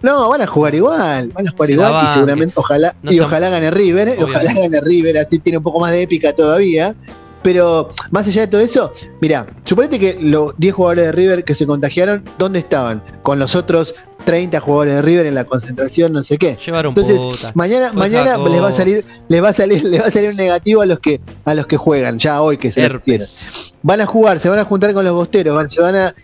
no, 0.00 0.28
van 0.30 0.42
a 0.42 0.46
jugar 0.46 0.74
igual, 0.74 1.28
van 1.30 1.48
a 1.48 1.50
jugar 1.50 1.66
Se 1.66 1.72
igual 1.74 2.04
y 2.04 2.14
seguramente 2.14 2.54
ojalá 2.56 2.94
No 3.02 3.12
y 3.12 3.20
ojalá 3.20 3.48
gane 3.50 3.70
River, 3.70 4.16
ojalá 4.22 4.52
gane 4.52 4.80
River, 4.80 5.18
así 5.18 5.38
tiene 5.38 5.58
un 5.58 5.64
poco 5.64 5.80
más 5.80 5.90
de 5.90 6.02
épica 6.02 6.32
todavía. 6.32 6.94
Pero 7.42 7.90
más 8.10 8.26
allá 8.28 8.42
de 8.42 8.46
todo 8.46 8.60
eso, 8.60 8.92
mira, 9.20 9.46
suponete 9.64 9.98
que 9.98 10.18
los 10.20 10.56
10 10.58 10.74
jugadores 10.74 11.06
de 11.06 11.12
River 11.12 11.44
que 11.44 11.54
se 11.54 11.66
contagiaron, 11.66 12.24
¿dónde 12.38 12.60
estaban? 12.60 13.02
Con 13.22 13.38
los 13.38 13.54
otros 13.54 13.94
30 14.24 14.60
jugadores 14.60 14.94
de 14.94 15.02
River 15.02 15.26
en 15.26 15.34
la 15.34 15.44
concentración, 15.44 16.12
no 16.12 16.22
sé 16.22 16.38
qué. 16.38 16.56
Llevaron 16.64 16.90
Entonces, 16.90 17.16
puta. 17.16 17.52
mañana, 17.54 17.88
Fue 17.88 17.98
mañana 17.98 18.30
Jacob. 18.30 18.48
les 18.48 18.62
va 18.62 18.68
a 18.68 18.72
salir, 18.72 19.04
les 19.28 19.42
va 19.42 19.48
a 19.48 19.52
salir, 19.52 19.84
les 19.84 20.00
va 20.00 20.06
a 20.06 20.10
salir 20.10 20.30
un 20.30 20.36
negativo 20.36 20.82
a 20.82 20.86
los 20.86 21.00
que, 21.00 21.20
a 21.44 21.54
los 21.54 21.66
que 21.66 21.76
juegan, 21.76 22.18
ya 22.18 22.40
hoy 22.40 22.58
que 22.58 22.70
se 22.70 22.88
van 23.82 24.00
a 24.00 24.06
jugar, 24.06 24.38
se 24.40 24.48
van 24.48 24.58
a 24.58 24.64
juntar 24.64 24.94
con 24.94 25.04
los 25.04 25.14
bosteros, 25.14 25.56
van, 25.56 25.68
se 25.68 25.80
van 25.80 25.96
a 25.96 26.14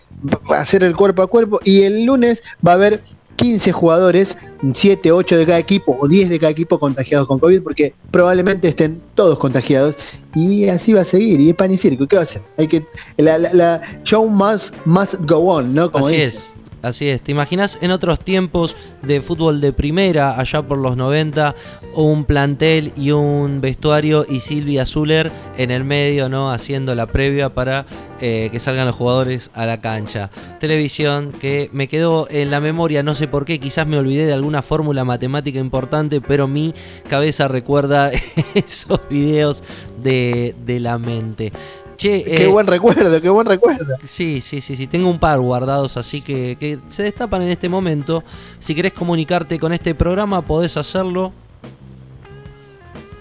hacer 0.57 0.83
el 0.83 0.95
cuerpo 0.95 1.21
a 1.21 1.27
cuerpo 1.27 1.59
y 1.63 1.81
el 1.83 2.05
lunes 2.05 2.41
va 2.65 2.71
a 2.71 2.75
haber 2.75 3.01
15 3.39 3.71
jugadores, 3.71 4.37
7, 4.73 5.13
8 5.13 5.37
de 5.37 5.45
cada 5.45 5.59
equipo 5.59 5.97
o 5.97 6.09
10 6.09 6.29
de 6.29 6.39
cada 6.39 6.51
equipo 6.51 6.77
contagiados 6.77 7.25
con 7.25 7.39
COVID 7.39 7.63
porque 7.63 7.93
probablemente 8.11 8.67
estén 8.67 9.01
todos 9.15 9.39
contagiados 9.39 9.95
y 10.35 10.67
así 10.67 10.91
va 10.91 11.01
a 11.01 11.05
seguir 11.05 11.39
y 11.39 11.49
es 11.49 11.55
pan 11.55 11.71
y 11.71 11.77
circo, 11.77 12.05
¿qué 12.05 12.17
va 12.17 12.23
a 12.23 12.25
hacer? 12.25 12.41
Hay 12.57 12.67
que 12.67 12.85
la, 13.15 13.37
la, 13.37 13.53
la 13.53 13.81
show 14.03 14.27
must, 14.27 14.75
must 14.83 15.15
go 15.21 15.37
on, 15.37 15.73
¿no? 15.73 15.89
Como 15.89 16.07
Así 16.07 16.15
es. 16.15 16.53
Así 16.81 17.09
es, 17.09 17.21
¿te 17.21 17.31
imaginas 17.31 17.77
en 17.81 17.91
otros 17.91 18.19
tiempos 18.21 18.77
de 19.01 19.19
fútbol 19.21 19.59
de 19.59 19.73
primera, 19.73 20.39
allá 20.39 20.61
por 20.61 20.77
los 20.77 20.95
90, 20.95 21.53
un 21.95 22.23
plantel 22.23 22.93
y 22.95 23.11
un 23.11 23.59
vestuario 23.59 24.25
y 24.27 24.39
Silvia 24.39 24.85
Zuller 24.85 25.31
en 25.57 25.71
el 25.71 25.83
medio, 25.83 26.29
¿no? 26.29 26.51
Haciendo 26.51 26.95
la 26.95 27.07
previa 27.07 27.53
para 27.53 27.85
eh, 28.21 28.49
que 28.51 28.59
salgan 28.59 28.85
los 28.85 28.95
jugadores 28.95 29.51
a 29.53 29.65
la 29.65 29.81
cancha. 29.81 30.29
Televisión 30.59 31.33
que 31.33 31.69
me 31.73 31.87
quedó 31.87 32.27
en 32.29 32.51
la 32.51 32.61
memoria, 32.61 33.03
no 33.03 33.15
sé 33.15 33.27
por 33.27 33.45
qué, 33.45 33.59
quizás 33.59 33.85
me 33.85 33.97
olvidé 33.97 34.25
de 34.25 34.33
alguna 34.33 34.61
fórmula 34.61 35.03
matemática 35.03 35.59
importante, 35.59 36.21
pero 36.21 36.47
mi 36.47 36.73
cabeza 37.09 37.47
recuerda 37.47 38.11
esos 38.55 38.99
videos 39.09 39.63
de, 40.01 40.55
de 40.65 40.79
la 40.79 40.97
mente. 40.97 41.51
Che, 41.99 42.23
Qué 42.23 42.45
eh, 42.45 42.47
buen 42.47 42.65
recuerdo, 42.65 43.21
qué 43.21 43.27
buen 43.27 43.45
recuerdo. 43.45 43.97
Sí, 44.05 44.39
sí, 44.39 44.61
sí, 44.61 44.77
sí. 44.77 44.87
Tengo 44.87 45.09
un 45.09 45.19
par 45.19 45.37
guardados, 45.41 45.97
así 45.97 46.21
que, 46.21 46.55
que 46.57 46.79
se 46.87 47.03
destapan 47.03 47.41
en 47.41 47.49
este 47.49 47.67
momento. 47.67 48.23
Si 48.59 48.73
querés 48.73 48.93
comunicarte 48.93 49.59
con 49.59 49.73
este 49.73 49.93
programa, 49.93 50.41
podés 50.41 50.77
hacerlo. 50.77 51.33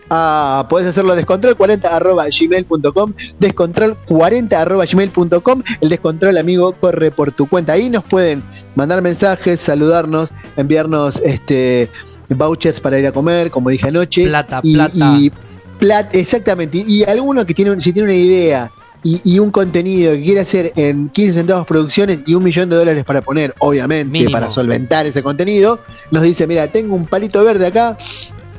Ah, 0.09 0.65
podés 0.71 0.87
hacerlo 0.87 1.17
descontrol40 1.17 2.39
gmail.com, 2.39 3.15
descontrol40 3.41 4.53
arroba 4.53 4.85
gmail.com, 4.87 5.63
el 5.81 5.89
descontrol 5.89 6.39
amigo 6.39 6.71
corre 6.71 7.11
por 7.11 7.33
tu 7.33 7.49
cuenta. 7.49 7.73
Ahí 7.73 7.91
nos 7.91 8.05
pueden 8.05 8.45
mandar 8.77 9.03
mensajes, 9.03 9.61
saludarnos, 9.61 10.31
enviarnos 10.57 11.17
este 11.25 11.91
vouchers 12.29 12.79
para 12.79 12.97
ir 12.97 13.09
a 13.09 13.13
comer, 13.13 13.51
como 13.51 13.71
dije 13.71 13.89
anoche. 13.89 14.29
Plata, 14.29 14.61
y, 14.63 14.75
plata. 14.75 15.17
y 15.19 15.33
plat- 15.79 16.11
exactamente. 16.13 16.85
Y 16.87 17.05
alguno 17.05 17.45
que 17.47 17.55
tiene, 17.55 17.81
si 17.81 17.93
tiene 17.93 18.09
una 18.09 18.15
idea 18.17 18.71
y, 19.03 19.21
y 19.25 19.39
un 19.39 19.51
contenido 19.51 20.13
que 20.13 20.23
quiere 20.23 20.41
hacer 20.41 20.73
en 20.77 21.09
15 21.09 21.33
centavos 21.33 21.67
producciones 21.67 22.21
y 22.27 22.35
un 22.35 22.43
millón 22.43 22.69
de 22.69 22.77
dólares 22.77 23.05
para 23.05 23.21
poner, 23.21 23.55
obviamente, 23.61 24.11
Mínimo. 24.11 24.33
para 24.33 24.51
solventar 24.51 25.07
ese 25.07 25.23
contenido, 25.23 25.81
nos 26.11 26.23
dice, 26.23 26.47
mira, 26.47 26.69
tengo 26.69 26.95
un 26.95 27.07
palito 27.07 27.43
verde 27.45 27.67
acá, 27.67 27.97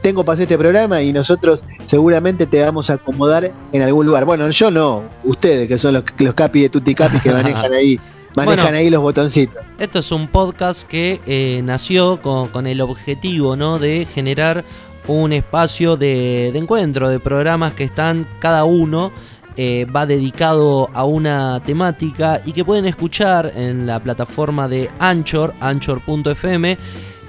tengo 0.02 0.24
para 0.24 0.36
hacer 0.36 0.44
este 0.44 0.58
programa 0.58 1.02
y 1.02 1.12
nosotros 1.12 1.64
seguramente 1.86 2.46
te 2.46 2.62
vamos 2.62 2.90
a 2.90 2.94
acomodar 2.94 3.52
en 3.72 3.82
algún 3.82 4.06
lugar. 4.06 4.26
Bueno, 4.26 4.50
yo 4.50 4.72
no, 4.72 5.04
ustedes 5.24 5.68
que 5.68 5.78
son 5.78 5.94
los, 5.94 6.04
los 6.18 6.34
capi 6.34 6.62
de 6.64 6.70
Tutti 6.70 6.96
Capi 6.96 7.20
que 7.20 7.32
manejan 7.32 7.74
ahí, 7.74 8.00
manejan 8.36 8.76
ahí 8.76 8.90
los 8.90 9.02
botoncitos. 9.02 9.62
Esto 9.78 10.00
es 10.00 10.12
un 10.12 10.28
podcast 10.28 10.88
que 10.88 11.20
eh, 11.26 11.62
nació 11.64 12.22
con, 12.22 12.48
con, 12.50 12.68
el 12.68 12.82
objetivo 12.82 13.56
¿no? 13.56 13.80
de 13.80 14.06
generar 14.06 14.64
un 15.14 15.34
espacio 15.34 15.98
de, 15.98 16.50
encuentro, 16.50 17.10
de 17.10 17.20
programas 17.20 17.74
que 17.74 17.84
están 17.84 18.28
cada 18.40 18.64
uno 18.64 19.12
eh, 19.58 19.86
va 19.94 20.06
dedicado 20.06 20.90
a 20.94 21.04
una 21.04 21.62
temática 21.66 22.42
y 22.46 22.54
que 22.54 22.64
pueden 22.64 22.86
escuchar 22.86 23.52
en 23.56 23.86
la 23.86 24.00
plataforma 24.02 24.68
de 24.68 24.90
Anchor, 25.00 25.54
anchor.fm. 25.60 26.78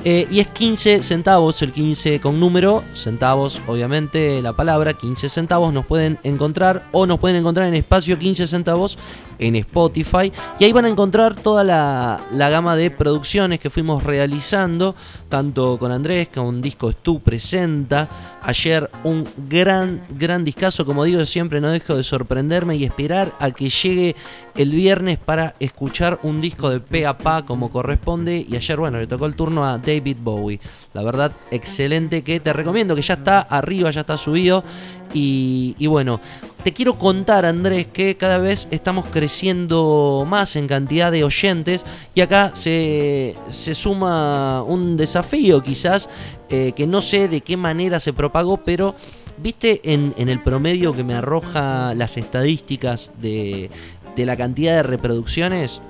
Eh, 0.02 0.26
y 0.30 0.40
es 0.40 0.49
15 0.49 1.02
centavos, 1.02 1.60
el 1.60 1.72
15 1.72 2.20
con 2.20 2.40
número, 2.40 2.84
centavos 2.94 3.60
obviamente 3.66 4.40
la 4.40 4.54
palabra, 4.54 4.94
15 4.94 5.28
centavos 5.28 5.75
nos 5.75 5.84
pueden 5.84 6.18
encontrar 6.22 6.87
o 6.92 7.04
nos 7.06 7.18
pueden 7.18 7.37
encontrar 7.37 7.66
en 7.68 7.75
espacio 7.75 8.18
15 8.18 8.46
centavos 8.46 8.96
en 9.40 9.56
Spotify. 9.56 10.30
Y 10.59 10.64
ahí 10.64 10.73
van 10.73 10.85
a 10.85 10.88
encontrar 10.88 11.35
toda 11.35 11.64
la, 11.64 12.20
gama 12.50 12.76
de 12.76 12.90
producciones 12.90 13.59
que 13.59 13.70
fuimos 13.70 14.04
realizando, 14.04 14.94
tanto 15.28 15.78
con 15.78 15.90
Andrés, 15.90 16.28
con 16.28 16.47
un 16.47 16.62
disco 16.62 16.92
Stu 16.92 17.20
presenta. 17.20 18.09
Ayer 18.42 18.90
un 19.04 19.28
gran, 19.49 20.04
gran 20.11 20.44
discazo, 20.44 20.85
como 20.85 21.04
digo 21.04 21.25
siempre, 21.25 21.61
no 21.61 21.70
dejo 21.70 21.97
de 21.97 22.02
sorprenderme 22.02 22.76
y 22.76 22.85
esperar 22.85 23.32
a 23.38 23.50
que 23.50 23.68
llegue 23.68 24.14
el 24.56 24.70
viernes 24.70 25.18
para 25.18 25.54
escuchar 25.61 26.20
un 26.23 26.40
disco 26.40 26.70
de 26.70 26.80
pe 26.80 27.06
a 27.06 27.16
pa 27.18 27.44
como 27.44 27.70
corresponde. 27.70 28.44
Y 28.49 28.56
ayer, 28.56 28.78
bueno, 28.78 28.99
le 28.99 29.06
tocó 29.06 29.26
el 29.26 29.35
turno 29.35 29.64
a 29.64 29.78
David 29.78 30.18
Bowie. 30.20 30.61
La 30.92 31.02
verdad, 31.02 31.32
excelente 31.50 32.23
que 32.23 32.40
te 32.40 32.52
recomiendo, 32.52 32.94
que 32.94 33.02
ya 33.02 33.14
está 33.14 33.40
arriba, 33.40 33.90
ya 33.90 34.02
está 34.02 34.16
subido. 34.16 34.64
Y 35.12 35.87
bueno, 35.88 36.20
te 36.62 36.73
quiero 36.73 36.99
contar, 36.99 37.47
Andrés, 37.47 37.87
que 37.93 38.17
cada 38.17 38.38
vez 38.38 38.69
estamos 38.71 39.07
creciendo 39.07 40.25
más 40.26 40.57
en 40.57 40.67
cantidad 40.67 41.11
de 41.11 41.25
oyentes 41.25 41.85
y 42.14 42.21
acá 42.21 42.52
se, 42.55 43.37
suma 43.49 44.62
un 44.62 44.97
desafío 44.97 45.62
quizás 45.62 46.09
eh, 46.49 46.73
que 46.75 46.87
no 46.87 47.00
sé 47.00 47.29
de 47.29 47.40
qué 47.40 47.57
manera 47.57 48.00
se 48.00 48.12
propagó, 48.12 48.59
pero 48.59 48.95
viste 49.38 49.81
en, 49.85 50.14
el 50.17 50.43
promedio 50.43 50.95
que 50.95 51.05
me 51.05 51.14
arroja 51.14 51.95
las 51.95 52.17
estadísticas 52.17 53.11
de, 53.21 53.71
la 54.17 54.37
cantidad 54.37 54.76
de 54.76 54.83
reproducciones. 54.83 55.81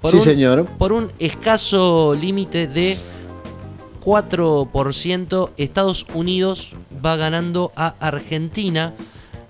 Por 0.00 0.12
sí, 0.12 0.20
señor. 0.20 0.66
Por 0.78 0.92
un 0.92 1.10
escaso 1.18 2.14
límite 2.14 2.68
de 2.68 2.98
4%, 4.04 5.50
Estados 5.56 6.06
Unidos 6.14 6.76
va 7.04 7.16
ganando 7.16 7.72
a 7.74 7.94
Argentina 7.98 8.94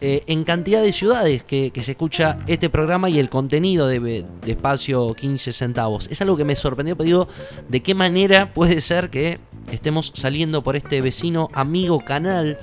eh, 0.00 0.22
en 0.26 0.44
cantidad 0.44 0.80
de 0.80 0.92
ciudades 0.92 1.42
que, 1.42 1.72
se 1.80 1.90
escucha 1.90 2.38
este 2.46 2.70
programa 2.70 3.10
y 3.10 3.18
el 3.18 3.28
contenido 3.28 3.88
de, 3.88 4.24
espacio 4.46 5.12
15 5.14 5.50
centavos. 5.50 6.06
Es 6.08 6.22
algo 6.22 6.36
que 6.36 6.44
me 6.44 6.54
sorprendió, 6.54 6.96
pero 6.96 7.06
digo, 7.06 7.28
¿de 7.68 7.82
qué 7.82 7.94
manera 7.94 8.54
puede 8.54 8.80
ser 8.80 9.10
que 9.10 9.40
estemos 9.72 10.12
saliendo 10.14 10.62
por 10.62 10.76
este 10.76 11.00
vecino 11.00 11.48
amigo 11.52 12.04
canal? 12.04 12.60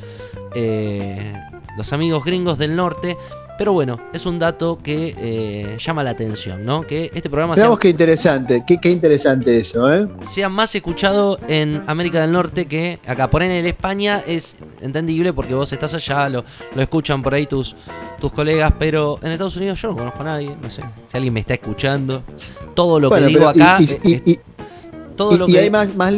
Eh, 0.56 1.34
los 1.78 1.92
amigos 1.92 2.24
gringos 2.24 2.58
del 2.58 2.78
norte 2.78 3.18
pero 3.58 3.74
bueno, 3.74 4.00
es 4.14 4.26
un 4.26 4.40
dato 4.40 4.78
que 4.82 5.16
eh, 5.18 5.78
llama 5.78 6.04
la 6.04 6.12
atención, 6.12 6.66
¿no? 6.66 6.86
Que 6.86 7.12
este 7.14 7.30
programa 7.30 7.56
sea, 7.56 7.70
qué 7.80 7.90
interesante, 7.90 8.64
qué, 8.66 8.78
qué, 8.80 8.90
interesante 8.90 9.58
eso, 9.58 9.94
¿eh? 9.94 10.08
Sea 10.22 10.50
más 10.50 10.74
escuchado 10.76 11.40
en 11.48 11.84
América 11.88 12.22
del 12.22 12.32
Norte 12.32 12.66
que 12.66 13.00
acá. 13.08 13.30
Por 13.30 13.44
en 13.44 13.52
el 13.52 13.66
España 13.66 14.22
es 14.26 14.56
entendible 14.82 15.34
porque 15.34 15.54
vos 15.54 15.72
estás 15.72 15.94
allá, 15.94 16.30
lo, 16.30 16.44
lo 16.74 16.82
escuchan 16.82 17.22
por 17.22 17.34
ahí 17.34 17.46
tus, 17.46 17.76
tus 18.20 18.32
colegas, 18.32 18.74
pero 18.78 19.20
en 19.22 19.32
Estados 19.32 19.56
Unidos 19.58 19.82
yo 19.82 19.90
no 19.90 19.96
conozco 19.96 20.22
a 20.22 20.26
nadie, 20.26 20.56
no 20.62 20.70
sé. 20.70 20.84
Si 21.06 21.18
alguien 21.18 21.34
me 21.34 21.40
está 21.40 21.54
escuchando, 21.54 22.24
todo 22.74 23.00
lo 23.00 23.10
que 23.10 23.22
digo 23.22 23.48
acá. 23.48 23.78
y, 23.80 24.32
y, 24.32 24.40
hay 25.58 25.70
más, 25.70 25.96
más, 25.96 26.14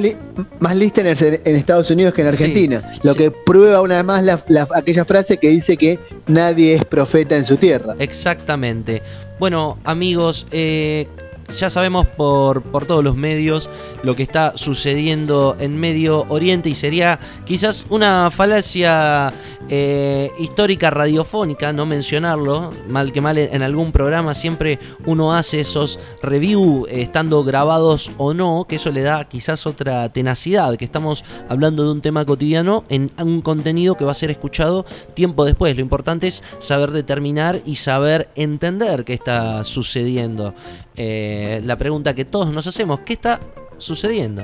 más 0.59 0.75
listeners 0.75 1.21
en, 1.21 1.55
Estados 1.55 1.89
Unidos 1.89 2.13
que 2.13 2.21
en 2.21 2.27
Argentina. 2.27 2.93
lo 3.03 3.15
que 3.15 3.31
prueba 3.31 3.81
una 3.81 3.97
vez 3.97 4.05
más 4.05 4.23
la, 4.23 4.67
aquella 4.75 5.05
frase 5.05 5.37
que 5.37 5.49
dice 5.49 5.77
que 5.77 5.99
nadie 6.27 6.75
es 6.75 6.85
profeta 6.85 7.35
en 7.35 7.45
su 7.45 7.57
tierra. 7.57 7.95
Exactamente. 7.99 9.01
Bueno, 9.39 9.77
amigos, 9.83 10.47
eh, 10.51 11.07
ya 11.49 11.69
sabemos 11.69 12.07
por, 12.07 12.61
por 12.61 12.85
todos 12.85 13.03
los 13.03 13.15
medios 13.15 13.69
lo 14.03 14.15
que 14.15 14.23
está 14.23 14.53
sucediendo 14.55 15.55
en 15.59 15.77
Medio 15.77 16.25
Oriente 16.29 16.69
y 16.69 16.75
sería 16.75 17.19
quizás 17.45 17.85
una 17.89 18.29
falacia 18.31 19.33
eh, 19.69 20.31
histórica 20.39 20.89
radiofónica 20.89 21.73
no 21.73 21.85
mencionarlo, 21.85 22.73
mal 22.87 23.11
que 23.11 23.21
mal 23.21 23.37
en 23.37 23.61
algún 23.63 23.91
programa 23.91 24.33
siempre 24.33 24.79
uno 25.05 25.33
hace 25.33 25.59
esos 25.61 25.99
reviews 26.21 26.87
eh, 26.89 27.01
estando 27.01 27.43
grabados 27.43 28.11
o 28.17 28.33
no, 28.33 28.65
que 28.67 28.77
eso 28.77 28.91
le 28.91 29.03
da 29.03 29.23
quizás 29.25 29.65
otra 29.65 30.11
tenacidad, 30.11 30.75
que 30.75 30.85
estamos 30.85 31.23
hablando 31.49 31.83
de 31.83 31.91
un 31.91 32.01
tema 32.01 32.25
cotidiano 32.25 32.83
en 32.89 33.11
un 33.19 33.41
contenido 33.41 33.95
que 33.95 34.05
va 34.05 34.11
a 34.11 34.15
ser 34.15 34.31
escuchado 34.31 34.85
tiempo 35.13 35.45
después. 35.45 35.75
Lo 35.75 35.81
importante 35.81 36.27
es 36.27 36.43
saber 36.59 36.91
determinar 36.91 37.61
y 37.65 37.75
saber 37.75 38.29
entender 38.35 39.03
qué 39.03 39.13
está 39.13 39.63
sucediendo. 39.63 40.53
Eh, 40.99 41.36
la 41.63 41.75
pregunta 41.77 42.13
que 42.13 42.25
todos 42.25 42.51
nos 42.51 42.67
hacemos, 42.67 42.99
¿qué 43.01 43.13
está 43.13 43.39
sucediendo? 43.77 44.43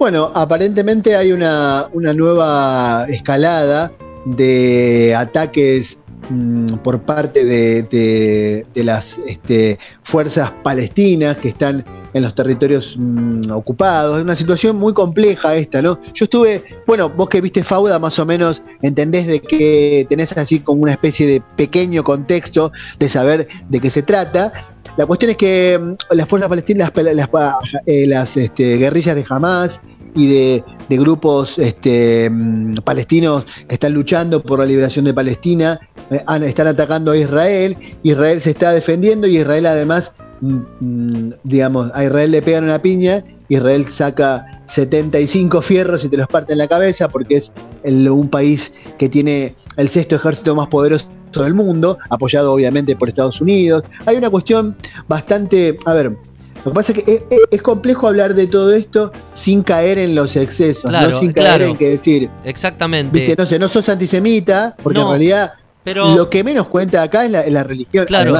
Bueno, 0.00 0.30
aparentemente 0.34 1.14
hay 1.14 1.30
una, 1.30 1.90
nueva 1.92 3.04
escalada 3.10 3.92
de 4.24 5.14
ataques 5.14 5.98
mm, 6.30 6.76
por 6.78 7.02
parte 7.02 7.44
de, 7.44 8.64
las 8.76 9.18
este, 9.26 9.78
fuerzas 10.02 10.52
palestinas 10.62 11.36
que 11.36 11.50
están 11.50 11.84
en 12.14 12.22
los 12.22 12.34
territorios 12.34 12.96
mm, 12.98 13.50
ocupados. 13.50 14.16
Es 14.16 14.24
una 14.24 14.36
situación 14.36 14.76
muy 14.76 14.94
compleja 14.94 15.54
esta, 15.54 15.82
¿no? 15.82 16.00
Yo 16.14 16.24
estuve, 16.24 16.64
bueno, 16.86 17.10
vos 17.10 17.28
que 17.28 17.42
viste 17.42 17.62
Fauda, 17.62 17.98
más 17.98 18.18
o 18.18 18.24
menos 18.24 18.62
entendés 18.82 19.26
de 19.26 19.40
que 19.40 20.06
tenés 20.08 20.36
así 20.36 20.60
como 20.60 20.82
una 20.82 20.92
especie 20.92 21.26
de 21.26 21.42
pequeño 21.56 22.02
contexto 22.04 22.72
de 22.98 23.08
saber 23.10 23.48
de 23.68 23.80
qué 23.80 23.90
se 23.90 24.02
trata. 24.02 24.69
La 24.96 25.06
cuestión 25.06 25.30
es 25.30 25.36
que 25.36 25.78
mm, 25.80 26.14
las 26.14 26.28
fuerzas 26.28 26.48
palestinas, 26.48 26.92
las, 26.94 28.36
eh, 28.36 28.44
este, 28.44 28.76
guerrillas 28.76 29.14
de 29.14 29.24
Hamas 29.28 29.80
y 30.14 30.26
de, 30.26 30.64
grupos 30.90 31.58
este, 31.58 32.28
mm, 32.30 32.76
palestinos 32.84 33.44
que 33.68 33.74
están 33.74 33.92
luchando 33.92 34.42
por 34.42 34.58
la 34.58 34.66
liberación 34.66 35.04
de 35.04 35.14
Palestina, 35.14 35.80
eh, 36.10 36.24
están 36.42 36.66
atacando 36.66 37.12
a 37.12 37.16
Israel, 37.16 37.76
Israel 38.02 38.40
se 38.40 38.50
está 38.50 38.72
defendiendo 38.72 39.26
y 39.26 39.38
Israel 39.38 39.66
además 39.66 40.12
Mm, 40.40 41.32
digamos, 41.44 41.90
a 41.94 42.04
Israel 42.04 42.30
le 42.30 42.40
pegan 42.40 42.64
una 42.64 42.80
piña, 42.80 43.22
Israel 43.48 43.86
saca 43.90 44.62
75 44.68 45.60
fierros 45.60 46.04
y 46.04 46.08
te 46.08 46.16
los 46.16 46.28
parte 46.28 46.52
en 46.52 46.58
la 46.58 46.68
cabeza 46.68 47.08
porque 47.08 47.36
es 47.36 47.52
un 47.84 48.28
país 48.28 48.72
que 48.98 49.08
tiene 49.08 49.54
el 49.76 49.90
sexto 49.90 50.16
ejército 50.16 50.54
más 50.54 50.68
poderoso 50.68 51.06
del 51.32 51.54
mundo, 51.54 51.98
apoyado 52.08 52.52
obviamente 52.52 52.96
por 52.96 53.08
Estados 53.08 53.40
Unidos. 53.40 53.84
Hay 54.06 54.16
una 54.16 54.30
cuestión 54.30 54.76
bastante, 55.06 55.78
a 55.86 55.92
ver, 55.94 56.16
lo 56.64 56.64
que 56.64 56.74
pasa 56.74 56.92
es 56.92 57.02
que 57.02 57.22
es, 57.50 57.62
complejo 57.62 58.08
hablar 58.08 58.34
de 58.34 58.46
todo 58.46 58.72
esto 58.74 59.12
sin 59.34 59.62
caer 59.62 59.98
en 59.98 60.14
los 60.14 60.36
excesos, 60.36 60.90
¿no? 60.90 61.20
sin 61.20 61.32
caer 61.32 61.62
en 61.62 61.76
que 61.76 61.90
decir. 61.90 62.28
Exactamente. 62.44 63.34
No 63.38 63.46
sé, 63.46 63.58
no 63.58 63.68
sos 63.68 63.88
antisemita, 63.88 64.76
porque 64.82 65.00
en 65.00 65.08
realidad 65.08 65.52
pero, 65.82 66.14
lo 66.14 66.28
que 66.28 66.44
menos 66.44 66.66
cuenta 66.66 67.02
acá 67.02 67.24
es 67.24 67.30
la, 67.30 67.64
religión, 67.64 68.04
claro, 68.04 68.36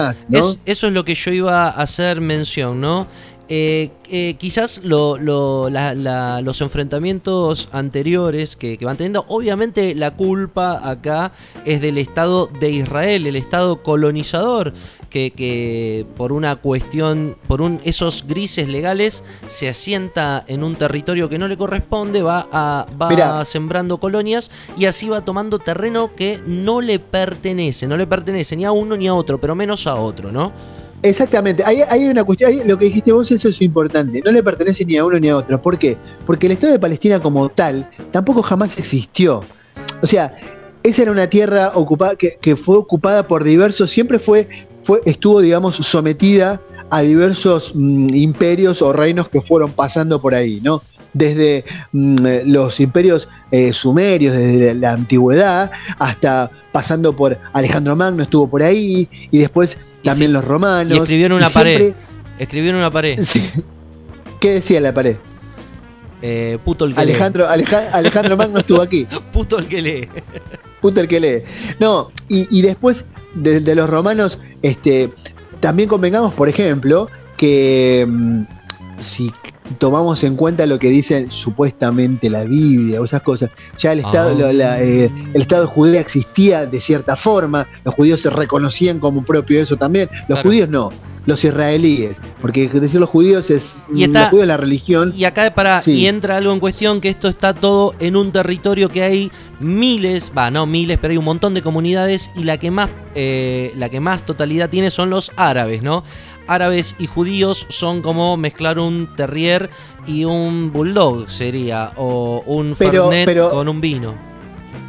eso 0.66 0.86
es 0.86 0.92
lo 0.92 1.04
que 1.04 1.14
yo 1.14 1.30
iba 1.30 1.68
a 1.68 1.70
hacer 1.70 2.20
mención, 2.20 2.80
¿no? 2.80 3.06
Eh, 3.52 3.90
eh, 4.08 4.36
quizás 4.38 4.80
los 4.84 6.60
enfrentamientos 6.60 7.68
anteriores 7.72 8.54
que, 8.54 8.78
van 8.80 8.96
teniendo, 8.96 9.24
obviamente 9.26 9.96
la 9.96 10.12
culpa 10.12 10.88
acá 10.88 11.32
es 11.64 11.80
del 11.80 11.98
Estado 11.98 12.46
de 12.46 12.70
Israel, 12.70 13.26
el 13.26 13.34
Estado 13.34 13.82
colonizador, 13.82 14.72
que, 15.10 16.06
por 16.16 16.30
una 16.30 16.54
cuestión, 16.54 17.36
por 17.48 17.60
un, 17.60 17.80
esos 17.82 18.24
grises 18.28 18.68
legales, 18.68 19.24
se 19.48 19.68
asienta 19.68 20.44
en 20.46 20.62
un 20.62 20.76
territorio 20.76 21.28
que 21.28 21.38
no 21.38 21.48
le 21.48 21.56
corresponde, 21.56 22.22
va, 22.22 22.46
a, 22.52 22.86
va 23.02 23.44
sembrando 23.44 23.98
colonias 23.98 24.48
y 24.78 24.84
así 24.84 25.08
va 25.08 25.24
tomando 25.24 25.58
terreno 25.58 26.14
que 26.14 26.40
no 26.46 26.80
le 26.80 27.00
pertenece, 27.00 27.88
no 27.88 27.96
le 27.96 28.06
pertenece 28.06 28.54
ni 28.54 28.64
a 28.64 28.70
uno 28.70 28.96
ni 28.96 29.08
a 29.08 29.14
otro, 29.14 29.40
pero 29.40 29.56
menos 29.56 29.88
a 29.88 29.96
otro, 29.96 30.30
¿no? 30.30 30.52
Exactamente, 31.02 31.64
ahí, 31.64 31.80
hay 31.88 32.08
una 32.08 32.24
cuestión, 32.24 32.52
lo 32.66 32.78
que 32.78 32.86
dijiste 32.86 33.12
vos, 33.12 33.30
eso 33.30 33.48
es 33.48 33.62
importante, 33.62 34.20
no 34.24 34.32
le 34.32 34.42
pertenece 34.42 34.84
ni 34.84 34.98
a 34.98 35.04
uno 35.04 35.18
ni 35.18 35.28
a 35.30 35.36
otro. 35.38 35.60
¿Por 35.60 35.78
qué? 35.78 35.96
Porque 36.26 36.46
el 36.46 36.52
Estado 36.52 36.74
de 36.74 36.78
Palestina 36.78 37.20
como 37.20 37.48
tal 37.48 37.88
tampoco 38.10 38.42
jamás 38.42 38.76
existió. 38.78 39.42
O 40.02 40.06
sea, 40.06 40.34
esa 40.82 41.02
era 41.02 41.10
una 41.10 41.28
tierra 41.28 41.72
ocupada 41.74 42.16
que, 42.16 42.36
que 42.40 42.56
fue 42.56 42.76
ocupada 42.76 43.26
por 43.26 43.44
diversos, 43.44 43.90
siempre 43.90 44.18
fue, 44.18 44.48
fue, 44.84 45.00
estuvo, 45.06 45.40
digamos, 45.40 45.76
sometida 45.76 46.60
a 46.90 47.00
diversos 47.00 47.72
mm, 47.74 48.14
imperios 48.14 48.82
o 48.82 48.92
reinos 48.92 49.28
que 49.28 49.40
fueron 49.40 49.72
pasando 49.72 50.20
por 50.20 50.34
ahí, 50.34 50.60
¿no? 50.62 50.82
desde 51.12 51.64
mm, 51.92 52.26
los 52.46 52.80
imperios 52.80 53.28
eh, 53.50 53.72
sumerios, 53.72 54.34
desde 54.34 54.74
la 54.74 54.92
antigüedad, 54.92 55.70
hasta 55.98 56.50
pasando 56.72 57.14
por 57.14 57.38
Alejandro 57.52 57.96
Magno, 57.96 58.22
estuvo 58.22 58.48
por 58.48 58.62
ahí, 58.62 59.08
y 59.30 59.38
después 59.38 59.78
también 60.02 60.32
los 60.32 60.44
romanos. 60.44 60.96
Y 60.96 61.00
escribió 61.00 61.26
en 61.26 61.32
una 61.32 61.50
pared. 61.50 61.94
Escribió 62.38 62.70
en 62.70 62.76
una 62.76 62.90
pared. 62.90 63.20
¿Qué 64.40 64.52
decía 64.52 64.80
la 64.80 64.94
pared? 64.94 65.16
Eh, 66.22 66.58
puto 66.64 66.84
el 66.84 66.94
que 66.94 67.00
Alejandro, 67.00 67.46
lee. 67.56 67.64
Alejandro 67.92 68.36
Magno 68.36 68.58
estuvo 68.58 68.82
aquí. 68.82 69.06
puto 69.32 69.58
el 69.58 69.68
que 69.68 69.82
lee. 69.82 70.08
Puto 70.80 71.00
el 71.00 71.08
que 71.08 71.20
lee. 71.20 71.42
No, 71.78 72.10
y, 72.28 72.62
después 72.62 73.04
de, 73.34 73.74
los 73.74 73.88
romanos, 73.88 74.38
este, 74.62 75.12
también 75.60 75.88
convengamos, 75.88 76.32
por 76.34 76.48
ejemplo, 76.48 77.08
que 77.36 78.06
mm, 78.08 78.42
si 78.98 79.32
tomamos 79.78 80.22
en 80.24 80.36
cuenta 80.36 80.66
lo 80.66 80.78
que 80.78 80.88
dicen 80.88 81.30
supuestamente 81.30 82.28
la 82.30 82.44
Biblia 82.44 83.00
o 83.00 83.04
esas 83.04 83.22
cosas, 83.22 83.50
ya 83.78 83.92
el 83.92 84.00
Estado, 84.00 84.36
Ah. 84.46 84.80
eh, 84.80 85.10
el 85.34 85.42
Estado 85.42 85.62
de 85.62 85.68
Judea 85.68 86.00
existía 86.00 86.66
de 86.66 86.80
cierta 86.80 87.16
forma, 87.16 87.66
los 87.84 87.94
judíos 87.94 88.20
se 88.20 88.30
reconocían 88.30 88.98
como 89.00 89.24
propio 89.24 89.60
eso 89.60 89.76
también, 89.76 90.08
los 90.28 90.38
Claro. 90.38 90.42
judíos 90.48 90.68
no, 90.68 90.90
los 91.26 91.44
israelíes, 91.44 92.16
porque 92.40 92.66
decir 92.68 92.98
los 92.98 93.08
judíos 93.10 93.50
es 93.50 93.74
Y 93.94 94.04
está- 94.04 94.22
los 94.22 94.30
judíos 94.30 94.46
la 94.48 94.56
religión. 94.56 95.12
Y 95.16 95.24
acá 95.24 95.54
para, 95.54 95.82
Sí. 95.82 95.92
y 95.92 96.06
entra 96.06 96.38
algo 96.38 96.52
en 96.52 96.60
cuestión 96.60 97.00
que 97.00 97.10
esto 97.10 97.28
está 97.28 97.52
todo 97.54 97.94
en 98.00 98.16
un 98.16 98.32
territorio 98.32 98.88
que 98.88 99.02
hay 99.02 99.30
miles, 99.60 100.32
va, 100.36 100.50
no 100.50 100.64
miles, 100.66 100.98
pero 101.00 101.12
hay 101.12 101.18
un 101.18 101.24
montón 101.26 101.52
de 101.54 101.60
comunidades 101.62 102.30
y 102.34 102.44
la 102.44 102.58
que 102.58 102.70
más, 102.70 102.88
eh, 103.14 103.72
la 103.76 103.90
que 103.90 104.00
más 104.00 104.24
totalidad 104.24 104.70
tiene 104.70 104.90
son 104.90 105.10
los 105.10 105.30
árabes, 105.36 105.82
¿no? 105.82 106.02
Árabes 106.54 106.96
y 106.98 107.06
judíos 107.06 107.64
son 107.68 108.02
como 108.02 108.36
mezclar 108.36 108.80
un 108.80 109.14
terrier 109.14 109.70
y 110.04 110.24
un 110.24 110.72
bulldog 110.72 111.30
sería, 111.30 111.92
o 111.96 112.42
un 112.44 112.74
Pero- 112.76 113.04
fernet 113.08 113.24
pero- 113.24 113.50
con 113.50 113.68
un 113.68 113.80
vino. 113.80 114.14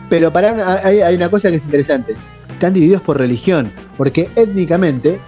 Pero 0.10 0.34
para 0.34 0.84
hay, 0.84 1.02
hay 1.02 1.16
una 1.16 1.30
cosa 1.30 1.52
que 1.52 1.58
es 1.58 1.64
interesante, 1.64 2.16
están 2.50 2.74
divididos 2.74 3.04
por 3.04 3.20
religión, 3.20 3.72
porque 3.96 4.28
étnicamente 4.36 5.22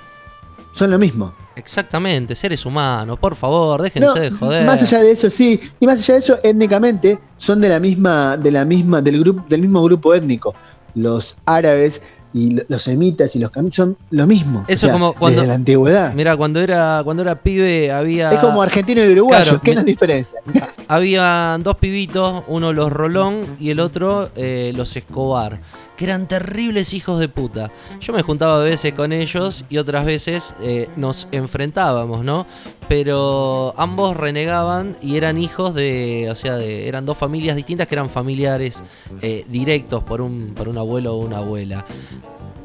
son 0.72 0.90
lo 0.90 0.98
mismo. 0.98 1.36
Exactamente, 1.56 2.34
seres 2.36 2.66
humanos, 2.66 3.20
por 3.20 3.36
favor, 3.36 3.84
déjense 3.84 4.08
No, 4.08 4.13
de 4.16 4.32
joder. 4.32 4.66
Más 4.66 4.82
allá 4.82 5.02
de 5.04 5.12
eso, 5.12 5.30
sí, 5.30 5.62
y 5.80 5.86
más 5.86 6.00
allá 6.00 6.16
de 6.16 6.20
eso, 6.22 6.40
étnicamente 6.44 7.20
son 7.38 7.62
de 7.62 7.70
la 7.70 7.80
misma, 7.80 8.38
de 8.38 8.50
la 8.52 8.66
misma, 8.66 9.04
del 9.04 9.20
grupo, 9.20 9.46
del 9.48 9.62
mismo 9.62 9.84
grupo 9.84 10.16
étnico. 10.16 10.56
Los 10.96 11.36
árabes 11.46 12.02
y 12.34 12.52
lo- 12.56 12.63
los 12.68 12.84
semitas 12.84 13.36
y 13.36 13.40
los 13.40 13.52
caminos 13.52 13.75
son 13.75 13.98
lo 14.12 14.25
mismo. 14.28 14.66
Eso 14.68 14.90
como 14.90 15.13
cuando- 15.13 15.42
desde 15.42 15.48
la 15.50 15.54
antigüedad. 15.56 16.13
Mira, 16.13 16.36
cuando 16.36 16.60
era, 16.60 17.02
cuando 17.04 17.22
era 17.24 17.36
pibe 17.42 17.92
había. 17.92 18.32
Es 18.32 18.40
como 18.40 18.62
argentino 18.62 19.04
y 19.04 19.12
uruguayo, 19.12 19.44
Claro, 19.44 19.62
¿qué 19.63 19.75
nos 19.75 19.86
diferencia? 19.86 20.40
Había 20.88 21.58
dos 21.62 21.78
pibitos, 21.78 22.44
uno 22.48 22.74
los 22.74 22.92
Rolón 22.92 23.56
y 23.60 23.70
el 23.70 23.80
otro 23.80 24.30
eh, 24.36 24.74
los 24.75 24.96
Escobar, 24.96 25.60
que 25.98 26.06
eran 26.06 26.28
terribles 26.28 26.94
hijos 26.94 27.20
de 27.20 27.30
puta. 27.30 27.72
Yo 28.00 28.14
me 28.14 28.22
juntaba 28.22 28.62
a 28.62 28.64
veces 28.64 28.94
con 28.94 29.12
ellos 29.12 29.66
y 29.70 29.78
otras 29.78 30.06
veces 30.06 30.56
eh, 30.62 30.90
nos 30.96 31.28
enfrentábamos, 31.32 32.24
¿no? 32.24 32.46
Pero 32.88 33.74
ambos 33.78 34.18
renegaban 34.18 34.98
y 35.02 35.18
eran 35.18 35.38
hijos 35.38 35.74
de, 35.74 36.28
o 36.30 36.36
sea, 36.36 36.56
de, 36.56 36.88
eran 36.88 37.06
dos 37.06 37.18
familias 37.18 37.56
distintas 37.56 37.88
que 37.88 37.96
eran 37.96 38.10
familiares 38.10 38.84
eh, 39.22 39.46
directos 39.48 40.04
por 40.04 40.22
un, 40.22 40.54
por 40.56 40.68
un 40.68 40.78
abuelo 40.78 41.16
o 41.16 41.18
una 41.18 41.38
abuela. 41.38 41.86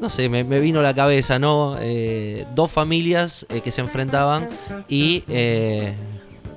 No 0.01 0.11
sé, 0.11 0.29
me, 0.29 0.45
vino 0.45 0.79
a 0.79 0.83
la 0.83 0.95
cabeza, 0.95 1.41
¿no? 1.41 1.77
Eh, 1.81 2.47
dos 2.55 2.71
familias 2.71 3.47
que 3.65 3.73
se 3.73 3.81
enfrentaban 3.81 4.49
y 4.89 5.25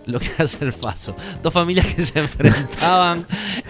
lo 0.06 0.20
que 0.20 0.28
hace 0.40 0.64
el 0.66 0.74
Faso. 0.74 1.16
Dos 1.44 1.54
familias 1.54 1.86
que 1.94 2.02
se 2.06 2.20
enfrentaban 2.62 3.26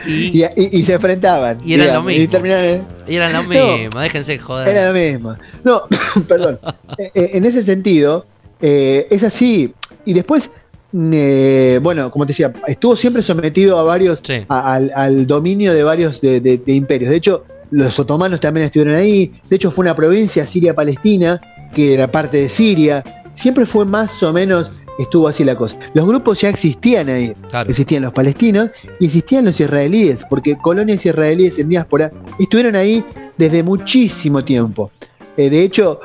y, 0.08 0.42
Y, 0.42 0.44
y- 0.56 0.80
y 0.80 0.84
se 0.86 0.94
enfrentaban. 0.94 1.58
Y 1.66 1.74
eran 1.74 1.94
lo 1.96 2.04
mismo. 2.04 2.24
Y 2.24 2.28
terminaron, 2.28 2.88
eran 3.08 3.34
lo 3.34 3.44
mismo, 3.44 4.00
déjense 4.00 4.34
de 4.34 4.40
joder. 4.40 4.68
Era 4.68 4.88
lo 4.92 4.94
mismo. 4.94 5.36
No, 5.64 5.84
perdón. 6.28 6.60
Eh, 6.98 7.10
eh, 7.16 7.30
en 7.34 7.46
ese 7.46 7.64
sentido, 7.64 8.26
eh, 8.60 9.08
es 9.10 9.24
así. 9.24 9.74
Y 10.06 10.14
después, 10.14 10.50
mm, 10.92 11.12
eh, 11.14 11.80
bueno, 11.82 12.12
como 12.12 12.26
te 12.26 12.32
decía, 12.34 12.52
estuvo 12.68 12.96
siempre 12.98 13.24
sometido 13.24 13.80
a 13.80 13.84
varios, 13.84 14.20
Sí. 14.24 14.44
a- 14.50 14.74
al, 14.74 14.92
al 14.94 15.26
dominio 15.26 15.74
de 15.74 15.84
varios 15.84 16.20
de, 16.22 16.42
de- 16.42 16.58
de 16.58 16.74
imperios. 16.74 17.10
De 17.12 17.16
hecho, 17.18 17.46
los 17.72 17.98
otomanos 17.98 18.42
también 18.42 18.66
estuvieron 18.66 18.96
ahí. 18.96 19.32
De 19.50 19.56
hecho, 19.56 19.72
fue 19.72 19.84
una 19.84 19.96
provincia 19.96 20.46
Siria-Palestina, 20.46 21.40
que 21.74 21.94
era 21.94 22.12
parte 22.12 22.38
de 22.38 22.50
Siria. 22.50 23.04
Siempre 23.36 23.66
fue 23.66 23.86
más 23.86 24.22
o 24.22 24.34
menos, 24.34 24.70
estuvo 25.00 25.28
así 25.28 25.44
la 25.44 25.56
cosa. 25.56 25.78
Los 25.94 26.08
grupos 26.08 26.42
ya 26.42 26.50
existían 26.50 27.10
ahí. 27.10 27.34
Claro. 27.50 27.70
Existían 27.70 28.04
los 28.04 28.14
palestinos 28.14 28.70
y 29.00 29.06
existían 29.06 29.46
los 29.46 29.60
israelíes, 29.60 30.20
porque 30.30 30.58
colonias 30.58 31.06
israelíes 31.06 31.58
en 31.60 31.70
diáspora 31.70 32.12
estuvieron 32.40 32.76
ahí 32.76 33.04
desde 33.38 33.64
muchísimo 33.64 34.44
tiempo. 34.44 34.92
Eh, 35.38 35.50
de 35.50 35.64
hecho, 35.64 36.00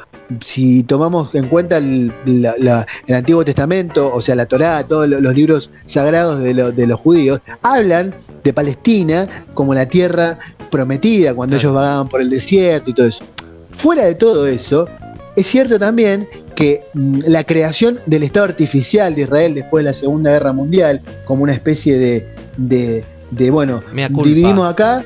si 0.45 0.83
tomamos 0.85 1.35
en 1.35 1.49
cuenta 1.49 1.79
el, 1.79 2.13
la- 2.25 2.55
la- 2.59 2.87
el 3.07 3.15
Antiguo 3.17 3.45
Testamento, 3.45 4.13
o 4.13 4.21
sea, 4.23 4.35
la 4.35 4.47
Torá, 4.47 4.83
todos 4.87 5.09
lo- 5.09 5.21
los 5.21 5.35
libros 5.35 5.71
sagrados 5.87 6.43
de, 6.43 6.55
lo- 6.55 6.73
de 6.73 6.87
los 6.87 6.99
judíos, 7.01 7.41
hablan 7.63 8.15
de 8.43 8.53
Palestina 8.53 9.47
como 9.55 9.75
la 9.75 9.87
tierra 9.87 10.39
prometida, 10.71 11.35
cuando 11.35 11.55
Claro. 11.57 11.69
ellos 11.69 11.75
vagaban 11.75 12.09
por 12.09 12.21
el 12.21 12.31
desierto 12.31 12.91
y 12.91 12.95
todo 12.95 13.07
eso. 13.07 13.25
Fuera 13.77 14.05
de 14.05 14.15
todo 14.15 14.47
eso, 14.47 14.89
es 15.37 15.47
cierto 15.47 15.79
también 15.79 16.27
que 16.55 16.83
mm, 16.95 17.21
la 17.27 17.45
creación 17.45 18.01
del 18.07 18.23
Estado 18.25 18.47
artificial 18.47 19.15
de 19.15 19.23
Israel 19.23 19.55
después 19.55 19.85
de 19.85 19.91
la 19.91 19.95
Segunda 19.95 20.33
Guerra 20.33 20.53
Mundial, 20.53 21.03
como 21.25 21.43
una 21.45 21.53
especie 21.53 21.97
de, 21.99 22.27
de, 22.57 23.05
de, 23.31 23.51
bueno, 23.51 23.83
dividimos 24.29 24.67
acá. 24.73 25.05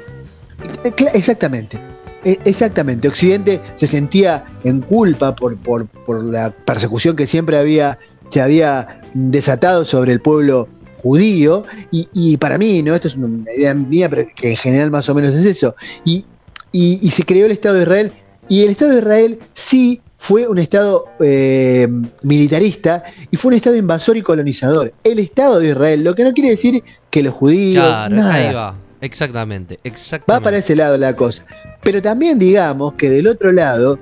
Eh, 0.85 0.93
Exactamente. 1.15 1.79
E- 2.25 2.39
Exactamente. 2.45 3.09
Occidente 3.09 3.61
se 3.77 3.87
sentía 3.87 4.45
en 4.65 4.81
culpa 4.81 5.35
por, 5.35 5.57
por, 5.57 5.87
por 5.87 6.23
la 6.23 6.51
persecución 6.51 7.17
que 7.17 7.27
siempre 7.27 7.57
había, 7.59 7.99
se 8.31 8.41
había 8.41 9.01
desatado 9.15 9.85
sobre 9.85 10.13
el 10.13 10.21
pueblo 10.21 10.69
judío. 11.03 11.65
Y, 11.91 12.09
y 12.13 12.37
para 12.37 12.59
mí, 12.59 12.83
¿no? 12.83 12.95
Esto 12.95 13.09
es 13.09 13.17
una 13.17 13.51
idea 13.53 13.73
mía, 13.75 14.09
pero 14.11 14.29
que 14.37 14.51
en 14.51 14.57
general 14.57 14.91
más 14.91 15.09
o 15.09 15.15
menos 15.15 15.35
es 15.35 15.47
eso. 15.47 15.75
Y, 16.05 16.25
y- 16.73 16.99
y 17.03 17.11
se 17.11 17.25
creó 17.25 17.47
el 17.47 17.53
Estado 17.53 17.77
de 17.77 17.83
Israel. 17.83 18.13
Y 18.49 18.65
el 18.65 18.71
Estado 18.71 18.91
de 18.93 18.99
Israel 18.99 19.39
sí 19.55 20.01
fue 20.21 20.47
un 20.47 20.59
Estado 20.59 21.07
eh, 21.19 21.89
militarista 22.23 23.03
y 23.31 23.37
fue 23.39 23.49
un 23.49 23.55
Estado 23.55 23.77
invasor 23.77 24.19
y 24.19 24.23
colonizador. 24.23 24.93
El 25.03 25.19
Estado 25.19 25.59
de 25.59 25.71
Israel, 25.71 26.05
lo 26.05 26.15
que 26.15 26.25
no 26.25 26.33
quiere 26.33 26.51
decir 26.51 26.85
que 27.11 27.23
los 27.23 27.35
judíos. 27.35 27.85
Claro, 27.85 28.15
nada. 28.15 28.35
ahí 28.35 28.55
va. 28.55 28.77
Exactamente, 29.01 29.79
exactamente. 29.83 30.33
Va 30.33 30.45
para 30.45 30.59
ese 30.59 30.77
lado 30.77 30.99
la 30.99 31.17
cosa. 31.17 31.45
Pero 31.83 32.03
también 32.03 32.39
digamos 32.39 32.93
que 32.95 33.09
del 33.09 33.29
otro 33.29 33.51
lado, 33.51 33.99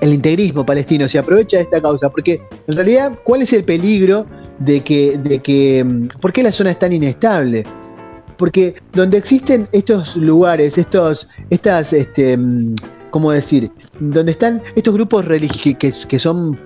el 0.00 0.12
integrismo 0.12 0.66
palestino 0.66 1.08
se 1.08 1.20
aprovecha 1.20 1.58
de 1.58 1.62
esta 1.62 1.80
causa, 1.80 2.10
porque 2.10 2.42
en 2.66 2.74
realidad, 2.74 3.16
¿cuál 3.22 3.42
es 3.42 3.52
el 3.52 3.62
peligro 3.62 4.26
de 4.58 4.80
que, 4.80 5.18
de 5.18 5.38
que, 5.38 5.84
mm, 5.84 6.08
por 6.20 6.32
qué 6.32 6.42
la 6.42 6.52
zona 6.52 6.72
es 6.72 6.80
tan 6.80 6.92
inestable? 6.92 7.64
Porque 8.36 8.74
donde 8.92 9.18
existen 9.18 9.68
estos 9.70 10.16
lugares, 10.16 10.76
estos, 10.76 11.28
estas, 11.48 11.92
este, 11.92 12.36
mm, 12.36 12.74
¿cómo 13.16 13.32
decir? 13.32 13.70
Donde 13.98 14.32
están 14.32 14.60
estos 14.74 14.92
grupos 14.92 15.24
religi- 15.24 15.78
que, 15.78 16.18
son 16.18 16.60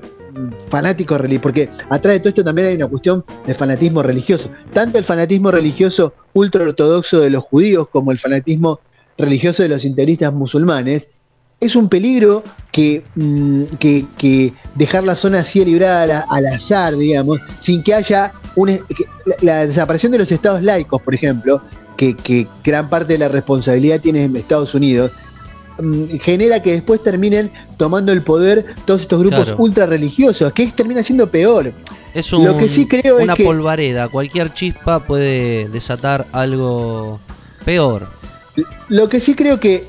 fanáticos 0.68 1.20
religiosos, 1.20 1.42
porque 1.44 1.70
atrás 1.88 2.14
de 2.14 2.18
todo 2.18 2.28
esto 2.30 2.42
también 2.42 2.66
hay 2.66 2.74
una 2.74 2.88
cuestión 2.88 3.24
de 3.46 3.54
fanatismo 3.54 4.02
religioso. 4.02 4.50
Tanto 4.72 4.98
el 4.98 5.04
fanatismo 5.04 5.52
religioso 5.52 6.12
ultra 6.34 6.64
ortodoxo 6.64 7.20
de 7.20 7.30
los 7.30 7.44
judíos 7.44 7.88
como 7.92 8.10
el 8.10 8.18
fanatismo 8.18 8.80
religioso 9.16 9.62
de 9.62 9.68
los 9.68 9.84
integristas 9.84 10.32
musulmanes, 10.32 11.08
es 11.60 11.76
un 11.76 11.88
peligro 11.88 12.42
que, 12.72 13.04
mm, 13.14 13.62
que, 13.78 14.06
que 14.18 14.52
dejar 14.74 15.04
la 15.04 15.14
zona 15.14 15.40
así 15.42 15.64
librada 15.64 16.26
al, 16.28 16.46
azar, 16.48 16.96
digamos, 16.96 17.38
sin 17.60 17.84
que 17.84 17.94
haya 17.94 18.32
un, 18.56 18.70
es- 18.70 18.82
que 18.88 19.04
la, 19.40 19.68
desaparición 19.68 20.10
de 20.10 20.18
los 20.18 20.32
estados 20.32 20.64
laicos, 20.64 21.00
por 21.00 21.14
ejemplo, 21.14 21.62
que, 21.96 22.16
que 22.16 22.48
gran 22.64 22.88
parte 22.90 23.12
de 23.12 23.20
la 23.20 23.28
responsabilidad 23.28 24.00
tiene 24.00 24.28
Estados 24.34 24.74
Unidos, 24.74 25.12
genera 26.20 26.62
que 26.62 26.72
después 26.72 27.02
terminen 27.02 27.50
tomando 27.76 28.12
el 28.12 28.22
poder 28.22 28.66
todos 28.84 29.02
estos 29.02 29.20
grupos 29.20 29.44
Claro. 29.44 29.56
ultra 29.58 29.86
religiosos, 29.86 30.52
que 30.52 30.66
termina 30.68 31.02
siendo 31.02 31.28
peor. 31.30 31.72
Es 32.14 32.32
un- 32.32 32.44
Lo 32.44 32.56
que 32.56 32.68
sí 32.68 32.86
creo 32.86 33.18
es 33.18 33.24
una 33.24 33.34
que- 33.34 33.44
polvareda. 33.44 34.08
Cualquier 34.08 34.52
chispa 34.52 35.00
puede 35.00 35.68
desatar 35.68 36.26
algo 36.32 37.20
peor. 37.64 38.08
Lo 38.88 39.08
que 39.08 39.20
sí 39.20 39.34
creo 39.34 39.60
que, 39.60 39.86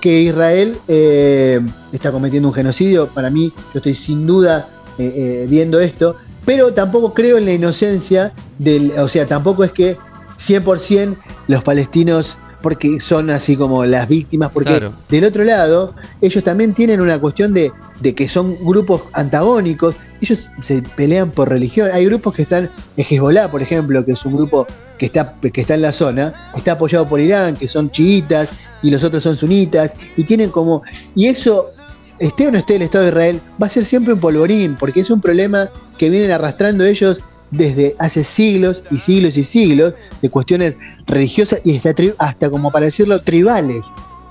que 0.00 0.20
Israel 0.22 0.76
eh, 0.88 1.60
está 1.92 2.12
cometiendo 2.12 2.48
un 2.48 2.54
genocidio, 2.54 3.08
para 3.08 3.28
mí, 3.28 3.52
yo 3.72 3.78
estoy 3.78 3.94
sin 3.94 4.26
duda 4.26 4.68
eh, 4.98 5.12
eh, 5.16 5.46
viendo 5.48 5.80
esto, 5.80 6.16
pero 6.44 6.72
tampoco 6.72 7.12
creo 7.12 7.36
en 7.38 7.44
la 7.46 7.52
inocencia 7.52 8.32
del, 8.58 8.92
o 8.98 9.08
sea, 9.08 9.26
tampoco 9.26 9.64
es 9.64 9.72
que 9.72 9.96
100% 10.38 11.16
los 11.48 11.62
palestinos, 11.64 12.36
porque 12.64 12.98
son 12.98 13.28
así 13.28 13.56
como 13.56 13.84
las 13.84 14.08
víctimas, 14.08 14.50
porque 14.50 14.70
Claro. 14.70 14.94
del 15.10 15.24
otro 15.24 15.44
lado, 15.44 15.94
ellos 16.22 16.42
también 16.42 16.72
tienen 16.72 17.02
una 17.02 17.20
cuestión 17.20 17.52
de, 17.52 17.70
de 18.00 18.14
que 18.14 18.26
son 18.26 18.56
grupos 18.64 19.02
antagónicos 19.12 19.94
ellos 20.24 20.48
se 20.62 20.80
pelean 20.96 21.30
por 21.30 21.50
religión. 21.50 21.90
Hay 21.92 22.06
grupos 22.06 22.32
que 22.32 22.42
están, 22.42 22.70
en 22.96 23.06
Hezbollah, 23.08 23.50
por 23.50 23.60
ejemplo, 23.60 24.02
que 24.02 24.12
es 24.12 24.24
un 24.24 24.34
grupo 24.34 24.66
que 24.96 25.06
está, 25.06 25.34
que 25.40 25.60
está 25.60 25.74
en 25.74 25.82
la 25.82 25.92
zona, 25.92 26.32
está 26.56 26.72
apoyado 26.72 27.06
por 27.06 27.20
Irán, 27.20 27.54
que 27.56 27.68
son 27.68 27.90
chiitas 27.90 28.48
y 28.82 28.90
los 28.90 29.04
otros 29.04 29.22
son 29.22 29.36
sunitas, 29.36 29.92
y 30.16 30.24
tienen 30.24 30.48
como. 30.48 30.82
Y 31.14 31.26
eso, 31.26 31.72
esté 32.18 32.48
o 32.48 32.50
no 32.50 32.58
esté 32.58 32.76
el 32.76 32.82
Estado 32.82 33.04
de 33.04 33.10
Israel, 33.10 33.40
va 33.62 33.66
a 33.66 33.70
ser 33.70 33.84
siempre 33.84 34.14
un 34.14 34.20
polvorín, 34.20 34.76
porque 34.76 35.00
es 35.00 35.10
un 35.10 35.20
problema 35.20 35.68
que 35.98 36.08
vienen 36.08 36.30
arrastrando 36.30 36.84
ellos 36.84 37.20
desde 37.56 37.94
hace 37.98 38.24
siglos 38.24 38.82
y 38.90 38.98
siglos 39.00 39.36
y 39.36 39.44
siglos 39.44 39.94
de 40.20 40.30
cuestiones 40.30 40.76
religiosas 41.06 41.60
y 41.64 41.76
hasta, 41.76 41.94
hasta 42.18 42.50
como 42.50 42.70
para 42.70 42.86
decirlo, 42.86 43.20
tribales. 43.20 43.84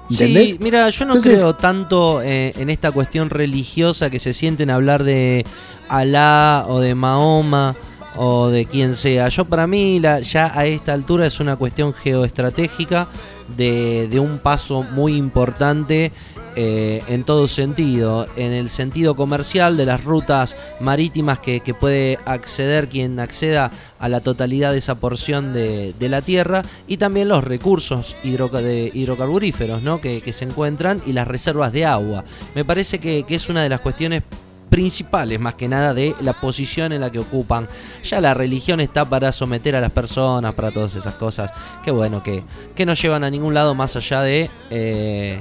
Sí, 0.10 0.58
mira, 0.60 0.90
yo 0.90 1.06
no 1.06 1.22
creo 1.22 1.56
tanto 1.56 2.22
eh, 2.22 2.54
en 2.58 2.70
esta 2.70 2.92
cuestión 2.92 3.30
religiosa 3.30 4.10
que 4.10 4.20
se 4.20 4.34
sienten 4.34 4.70
hablar 4.70 5.04
de 5.04 5.46
Alá 5.88 6.66
o 6.68 6.82
de 6.82 6.94
Mahoma 6.94 7.76
o 8.16 8.50
de 8.50 8.66
quien 8.66 8.96
sea. 8.96 9.30
Yo 9.30 9.46
para 9.46 9.66
mí 9.66 10.00
la, 10.00 10.20
ya 10.20 10.52
a 10.58 10.66
esta 10.66 10.94
altura 10.94 11.26
es 11.26 11.40
una 11.40 11.56
cuestión 11.56 11.94
geoestratégica 11.94 13.08
de, 13.56 14.08
de 14.10 14.20
un 14.20 14.40
paso 14.40 14.84
muy 14.84 15.16
importante 15.16 16.12
eh, 16.56 17.04
en 17.08 17.24
todo 17.24 17.48
sentido. 17.48 18.28
En 18.36 18.52
el 18.52 18.70
sentido 18.70 19.16
comercial 19.16 19.78
de 19.78 19.86
las 19.86 20.04
rutas 20.04 20.56
marítimas 20.80 21.40
que, 21.40 21.62
puede 21.74 22.20
acceder 22.26 22.90
quien 22.90 23.20
acceda 23.20 23.72
a 24.00 24.10
la 24.10 24.22
totalidad 24.22 24.72
de 24.72 24.78
esa 24.78 24.96
porción 24.96 25.54
de, 25.54 25.94
la 26.00 26.22
tierra 26.22 26.62
y 26.88 26.98
también 26.98 27.30
los 27.30 27.44
recursos 27.44 28.16
hidrocarburíferos 28.24 29.82
¿no? 29.82 30.00
que, 30.00 30.34
se 30.34 30.46
encuentran 30.46 31.02
y 31.06 31.14
las 31.14 31.28
reservas 31.28 31.74
de 31.74 31.86
agua. 31.86 32.24
Me 32.54 32.64
parece 32.64 33.00
que, 33.00 33.26
es 33.28 33.50
una 33.50 33.64
de 33.64 33.70
las 33.70 33.82
cuestiones 33.82 34.22
principales 34.70 35.40
más 35.40 35.56
que 35.56 35.68
nada 35.68 35.94
de 35.94 36.16
la 36.20 36.34
posición 36.34 36.94
en 36.94 37.02
la 37.02 37.12
que 37.12 37.20
ocupan. 37.20 37.68
Ya 38.04 38.22
la 38.22 38.34
religión 38.34 38.80
está 38.80 39.06
para 39.06 39.32
someter 39.32 39.76
a 39.76 39.82
las 39.82 39.92
personas, 39.92 40.54
para 40.54 40.72
todas 40.72 40.96
esas 40.96 41.16
cosas. 41.16 41.52
Qué 41.84 41.92
bueno 41.92 42.22
que, 42.22 42.44
que 42.76 42.86
no 42.86 42.94
llevan 42.94 43.24
a 43.24 43.30
ningún 43.30 43.54
lado 43.54 43.74
más 43.74 43.96
allá 43.96 44.22
de 44.22 44.50
eh, 44.70 45.40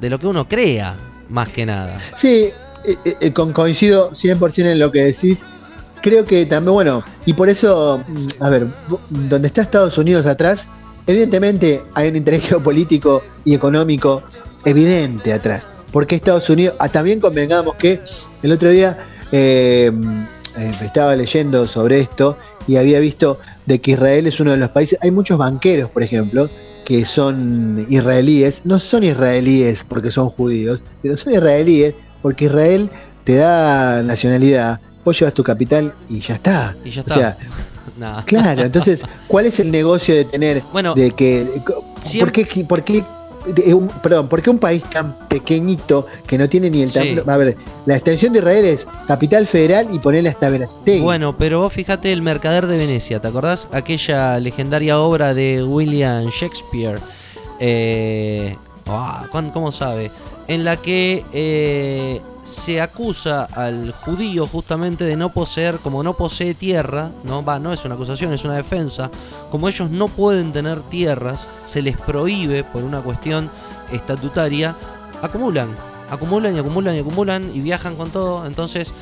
de 0.00 0.10
lo 0.10 0.18
que 0.18 0.26
uno 0.26 0.48
crea, 0.48 0.94
más 1.28 1.48
que 1.48 1.66
nada. 1.66 1.98
Sí, 2.16 2.50
eh, 2.84 2.96
eh, 3.04 3.16
eh, 3.20 3.32
coincido 3.32 4.12
100% 4.12 4.72
en 4.72 4.78
lo 4.78 4.90
que 4.90 5.04
decís. 5.04 5.40
Creo 6.00 6.24
que 6.24 6.46
también, 6.46 6.72
bueno, 6.72 7.02
y 7.26 7.32
por 7.34 7.48
eso, 7.48 8.02
mm, 8.06 8.42
a 8.42 8.50
ver, 8.50 8.66
donde 9.10 9.48
está 9.48 9.62
Estados 9.62 9.98
Unidos 9.98 10.26
atrás, 10.26 10.66
evidentemente 11.06 11.82
hay 11.94 12.08
un 12.08 12.16
interés 12.16 12.42
geopolítico 12.48 13.22
y 13.44 13.54
económico 13.54 14.22
evidente 14.64 15.32
atrás. 15.32 15.66
Porque 15.92 16.16
Estados 16.16 16.48
Unidos, 16.50 16.76
ah, 16.78 16.88
también 16.88 17.20
convengamos 17.20 17.74
que 17.76 18.00
el 18.42 18.52
otro 18.52 18.70
día 18.70 18.98
estaba 19.30 21.14
leyendo 21.14 21.66
sobre 21.66 22.00
esto 22.00 22.36
y 22.66 22.76
había 22.76 22.98
visto 22.98 23.38
de 23.66 23.80
que 23.80 23.92
Israel 23.92 24.26
es 24.26 24.40
uno 24.40 24.52
de 24.52 24.56
los 24.56 24.70
países, 24.70 24.98
hay 25.02 25.10
muchos 25.10 25.38
banqueros, 25.38 25.90
por 25.90 26.02
ejemplo, 26.02 26.48
que 26.88 27.04
son 27.04 27.86
israelíes, 27.90 28.62
no 28.64 28.80
son 28.80 29.04
israelíes 29.04 29.84
porque 29.86 30.10
son 30.10 30.30
judíos, 30.30 30.80
pero 31.02 31.18
son 31.18 31.34
israelíes 31.34 31.94
porque 32.22 32.46
Israel 32.46 32.88
te 33.24 33.34
da 33.34 34.02
nacionalidad, 34.02 34.80
vos 35.04 35.18
llevas 35.20 35.34
tu 35.34 35.44
capital 35.44 35.92
y 36.08 36.20
ya 36.20 36.36
está. 36.36 36.74
Y 36.86 36.90
ya 36.90 37.02
está. 37.02 37.14
O 37.14 37.18
sea, 37.18 37.38
Claro, 38.24 38.62
entonces, 38.62 39.02
¿cuál 39.26 39.44
es 39.44 39.60
el 39.60 39.70
negocio 39.70 40.14
de 40.14 40.24
tener, 40.24 40.62
bueno, 40.72 40.94
de 40.94 41.10
que, 41.10 41.46
¿por 42.18 42.32
qué, 42.32 42.64
por 42.64 42.82
qué 42.82 43.04
perdón, 44.02 44.28
¿por 44.28 44.42
qué 44.42 44.50
un 44.50 44.58
país 44.58 44.82
tan 44.84 45.14
pequeñito 45.28 46.06
que 46.26 46.38
no 46.38 46.48
tiene 46.48 46.70
ni 46.70 46.82
el 46.82 46.92
tamaño? 46.92 47.22
A 47.26 47.36
ver, 47.36 47.56
la 47.86 47.94
extensión 47.94 48.32
de 48.32 48.40
Israel 48.40 48.64
es 48.64 48.86
capital 49.06 49.46
federal 49.46 49.88
y 49.92 49.98
ponerle 49.98 50.30
hasta 50.30 50.50
Veracruz. 50.50 51.00
Bueno, 51.00 51.36
pero 51.36 51.60
vos 51.60 51.72
fíjate 51.72 52.12
el 52.12 52.22
Mercader 52.22 52.66
de 52.66 52.76
Venecia, 52.76 53.20
¿te 53.20 53.28
acordás? 53.28 53.68
Aquella 53.72 54.38
legendaria 54.40 55.00
obra 55.00 55.34
de 55.34 55.64
William 55.64 56.28
Shakespeare. 56.28 56.98
Eh, 57.60 58.56
ah, 58.86 59.26
¿Cómo 59.52 59.72
sabe? 59.72 60.10
En 60.46 60.64
la 60.64 60.76
que 60.76 61.24
eh, 61.32 62.20
se 62.48 62.80
acusa 62.80 63.44
al 63.44 63.92
judío 63.92 64.46
justamente 64.46 65.04
de 65.04 65.16
no 65.16 65.28
poseer, 65.28 65.78
como 65.80 66.02
no 66.02 66.14
posee 66.14 66.54
tierra, 66.54 67.10
no 67.24 67.44
va, 67.44 67.58
no 67.58 67.74
es 67.74 67.84
una 67.84 67.94
acusación, 67.94 68.32
es 68.32 68.44
una 68.44 68.56
defensa, 68.56 69.10
como 69.50 69.68
ellos 69.68 69.90
no 69.90 70.08
pueden 70.08 70.52
tener 70.52 70.82
tierras, 70.82 71.46
se 71.66 71.82
les 71.82 71.98
prohíbe 71.98 72.64
por 72.64 72.82
una 72.82 73.02
cuestión 73.02 73.50
estatutaria, 73.92 74.74
acumulan, 75.20 75.68
acumulan 76.10 76.56
y 76.56 76.58
acumulan 76.58 76.96
y 76.96 77.00
acumulan 77.00 77.50
y 77.54 77.60
viajan 77.60 77.96
con 77.96 78.10
todo, 78.10 78.46
entonces 78.46 78.94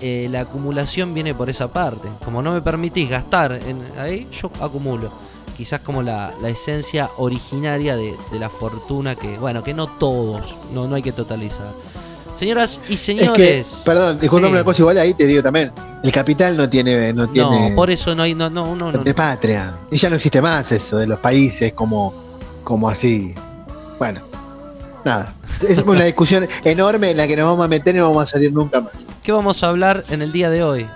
eh, 0.00 0.28
la 0.30 0.40
acumulación 0.40 1.12
viene 1.12 1.34
por 1.34 1.50
esa 1.50 1.70
parte, 1.70 2.08
como 2.24 2.40
no 2.40 2.52
me 2.52 2.62
permitís 2.62 3.10
gastar 3.10 3.52
en, 3.52 3.84
ahí, 3.98 4.28
yo 4.32 4.50
acumulo. 4.62 5.10
Quizás 5.58 5.80
como 5.80 6.02
la, 6.02 6.32
esencia 6.46 7.10
originaria 7.18 7.96
de, 7.96 8.16
de, 8.30 8.38
la 8.38 8.48
fortuna 8.48 9.16
que, 9.16 9.36
bueno, 9.38 9.64
que 9.64 9.74
no 9.74 9.88
todos, 9.88 10.56
no, 10.72 10.86
no 10.86 10.94
hay 10.94 11.02
que 11.02 11.10
totalizar. 11.10 11.72
Señoras 12.38 12.80
y 12.88 12.96
señores. 12.96 13.82
perdón, 13.84 14.20
disculpame 14.20 14.52
una 14.52 14.64
cosa, 14.64 14.82
igual 14.82 14.98
ahí 14.98 15.12
te 15.12 15.26
digo 15.26 15.42
también. 15.42 15.72
El 16.04 16.12
capital 16.12 16.56
no 16.56 16.68
tiene. 16.68 17.12
No, 17.12 17.28
tiene, 17.28 17.70
no 17.70 17.74
por 17.74 17.90
eso 17.90 18.14
no 18.14 18.22
hay. 18.22 18.34
No, 18.34 18.48
no, 18.48 18.76
no, 18.76 18.92
De 18.92 19.12
patria. 19.12 19.76
Y 19.90 19.96
ya 19.96 20.08
no 20.08 20.16
existe 20.16 20.40
más 20.40 20.70
eso 20.70 20.98
de 20.98 21.08
los 21.08 21.18
países 21.18 21.72
como, 21.72 22.14
como 22.62 22.88
así. 22.88 23.34
Bueno, 23.98 24.20
nada. 25.04 25.34
Es 25.68 25.78
una 25.78 26.04
discusión 26.04 26.46
enorme 26.62 27.10
en 27.10 27.16
la 27.16 27.26
que 27.26 27.36
nos 27.36 27.46
vamos 27.46 27.64
a 27.64 27.68
meter 27.68 27.96
y 27.96 27.98
no 27.98 28.10
vamos 28.10 28.22
a 28.22 28.26
salir 28.26 28.52
nunca 28.52 28.82
más. 28.82 28.92
¿Qué 29.24 29.32
vamos 29.32 29.64
a 29.64 29.70
hablar 29.70 30.04
en 30.08 30.22
el 30.22 30.30
día 30.30 30.48
de 30.48 30.62
hoy? 30.62 30.86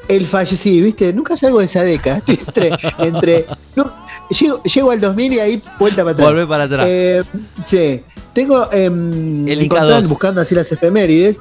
el 0.09 0.27
fallecido, 0.27 0.85
¿viste? 0.85 1.13
Nunca 1.13 1.37
salgo 1.37 1.59
de 1.61 1.67
esa 1.67 1.83
década. 1.83 2.23
Entre, 2.29 2.71
entre 2.99 3.45
llego, 4.65 4.91
al 4.91 5.01
2000 5.01 5.33
y 5.33 5.41
ahí 5.41 5.63
vuelta 5.79 6.03
para 6.03 6.13
atrás. 6.13 6.29
Volvé 6.29 6.47
para 6.47 6.65
atrás. 6.65 6.87
Eh, 6.89 7.23
sí. 7.65 8.03
Tengo 8.33 8.69
eh, 8.73 8.89
buscando 10.09 10.41
así 10.41 10.55
las 10.55 10.73
efemérides. 10.73 11.37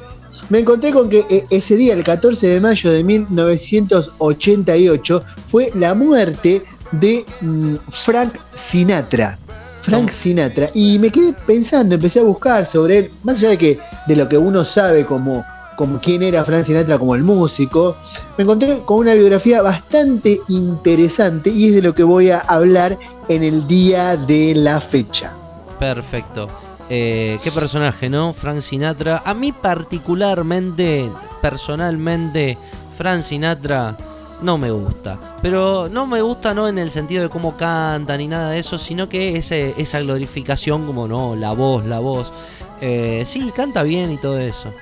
Me 0.50 0.60
encontré 0.60 0.92
con 0.92 1.10
que 1.10 1.26
eh, 1.30 1.46
ese 1.50 1.76
día, 1.76 1.94
el 1.94 2.04
14 2.04 2.48
de 2.48 2.62
mayo 2.62 2.92
de 2.92 3.04
1988, 3.04 5.24
fue 5.48 5.72
la 5.76 5.94
muerte 5.94 6.64
de 6.94 7.26
mm, 7.42 7.76
Frank 7.92 8.36
Sinatra. 8.56 9.38
Frank 9.82 10.12
Sinatra. 10.12 10.70
Y 10.74 10.98
me 10.98 11.10
quedé 11.10 11.34
pensando, 11.34 11.96
empecé 11.96 12.20
a 12.20 12.24
buscar 12.24 12.66
sobre 12.66 13.00
él, 13.00 13.12
más 13.24 13.38
allá 13.38 13.50
de 13.50 13.58
que 13.58 13.80
de 14.08 14.16
lo 14.16 14.30
que 14.30 14.38
uno 14.38 14.64
sabe 14.64 15.06
como, 15.06 15.46
como 15.76 16.00
quién 16.00 16.24
era 16.24 16.46
Frank 16.46 16.64
Sinatra 16.64 16.98
como 16.98 17.16
el 17.16 17.24
músico, 17.24 17.98
me 18.38 18.44
encontré 18.44 18.80
con 18.86 19.00
una 19.00 19.14
biografía 19.14 19.62
bastante 19.62 20.40
interesante 20.48 21.50
y 21.50 21.68
es 21.68 21.76
de 21.76 21.82
lo 21.82 21.94
que 21.94 22.04
voy 22.04 22.30
a 22.30 22.40
hablar 22.40 22.98
en 23.28 23.44
el 23.44 23.68
día 23.68 24.16
de 24.16 24.54
la 24.56 24.80
fecha. 24.80 25.34
Perfecto. 25.80 26.48
Eh, 26.90 27.40
qué 27.44 27.52
personaje, 27.52 28.10
¿no? 28.10 28.34
Frank 28.34 28.60
Sinatra. 28.60 29.22
A 29.26 29.34
mí 29.34 29.52
particularmente, 29.52 31.10
personalmente, 31.42 32.58
Frank 32.98 33.24
Sinatra 33.24 33.98
no 34.42 34.58
me 34.58 34.72
gusta. 34.72 35.38
Pero 35.42 35.90
no 35.90 36.06
me 36.06 36.22
gusta 36.22 36.54
no 36.54 36.68
en 36.68 36.78
el 36.78 36.92
sentido 36.92 37.24
de 37.24 37.30
cómo 37.30 37.56
canta 37.58 38.18
ni 38.18 38.28
nada 38.28 38.52
de 38.52 38.60
eso, 38.60 38.78
sino 38.78 39.10
que 39.10 39.38
ese, 39.38 39.74
esa 39.78 40.00
glorificación 40.02 40.86
como 40.86 41.08
no, 41.08 41.36
la 41.36 41.54
voz, 41.54 41.86
la 41.86 42.00
voz. 42.00 42.32
Eh, 42.82 43.24
sí, 43.26 43.52
canta 43.56 43.84
bien 43.84 44.12
y 44.12 44.18
todo 44.18 44.40
eso. 44.40 44.74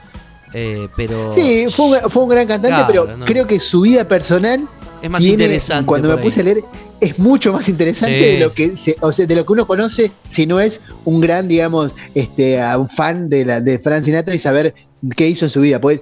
Eh, 0.54 0.88
pero... 0.96 1.32
Sí, 1.32 1.68
fue 1.70 2.00
un, 2.24 2.30
gran 2.30 2.48
cantante, 2.48 2.84
pero 2.88 3.08
creo 3.26 3.48
que 3.48 3.60
su 3.60 3.82
vida 3.82 4.08
personal 4.08 4.68
es 5.02 5.10
más 5.10 5.26
interesante. 5.26 5.86
Cuando 5.86 6.10
me 6.10 6.18
puse 6.18 6.42
a 6.42 6.44
leer, 6.44 6.64
es 7.00 7.18
mucho 7.18 7.54
más 7.54 7.68
interesante 7.68 8.34
de 8.34 8.40
lo 8.40 8.54
que 8.54 8.74
o 9.00 9.12
sea, 9.12 9.26
de 9.26 9.36
lo 9.36 9.46
que 9.46 9.54
uno 9.54 9.66
conoce 9.66 10.12
si 10.28 10.46
no 10.46 10.60
es 10.60 10.82
un 11.06 11.22
gran, 11.22 11.48
digamos, 11.48 11.92
este, 12.14 12.62
un 12.78 12.90
fan 12.90 13.30
de 13.30 13.46
la 13.46 13.62
de 13.62 13.80
Frank 13.80 14.04
Sinatra 14.04 14.36
y 14.36 14.40
saber 14.40 14.76
qué 15.16 15.28
hizo 15.28 15.46
en 15.46 15.52
su 15.52 15.62
vida. 15.62 15.82
Pues 15.82 16.02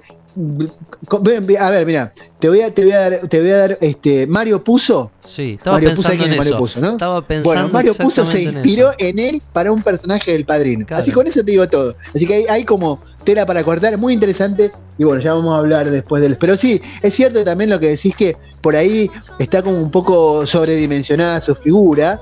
a 1.58 1.70
ver, 1.70 1.86
mira, 1.86 2.12
te 2.38 2.48
voy 2.48 2.60
a, 2.60 2.72
te 2.72 2.82
voy 2.82 2.92
a 2.92 2.98
dar, 2.98 3.28
te 3.28 3.40
voy 3.40 3.50
a 3.50 3.58
dar 3.58 3.78
este 3.80 4.26
Mario 4.26 4.62
Puzo. 4.62 5.10
Sí, 5.24 5.56
estaba 5.58 5.76
Mario 5.76 5.90
pensando 5.90 6.24
en 6.24 6.36
Mario 6.36 6.58
Puzo, 6.58 6.80
¿no? 6.80 6.90
Estaba 6.92 7.26
pensando 7.26 7.60
bueno, 7.60 7.72
Mario 7.72 7.94
Puzo 7.94 8.26
se 8.26 8.42
inspiró 8.42 8.92
en, 8.98 9.18
él 9.18 9.42
para 9.52 9.72
un 9.72 9.82
personaje 9.82 10.32
del 10.32 10.44
padrino. 10.44 10.86
Así 10.90 11.10
con 11.10 11.26
eso 11.26 11.44
te 11.44 11.50
digo 11.50 11.68
todo. 11.68 11.96
Así 12.14 12.26
que 12.26 12.46
hay, 12.48 12.64
como 12.64 13.00
tela 13.24 13.44
para 13.44 13.64
cortar, 13.64 13.96
muy 13.98 14.14
interesante. 14.14 14.70
Y 14.98 15.04
bueno, 15.04 15.20
ya 15.20 15.34
vamos 15.34 15.54
a 15.54 15.58
hablar 15.58 15.90
después 15.90 16.22
del. 16.22 16.36
Pero 16.36 16.56
sí, 16.56 16.80
es 17.02 17.14
cierto 17.14 17.42
también 17.44 17.70
lo 17.70 17.80
que 17.80 17.88
decís 17.88 18.14
que 18.14 18.36
por 18.60 18.76
ahí 18.76 19.10
está 19.38 19.62
como 19.62 19.80
un 19.80 19.90
poco 19.90 20.46
sobredimensionada 20.46 21.40
su 21.40 21.54
figura. 21.54 22.20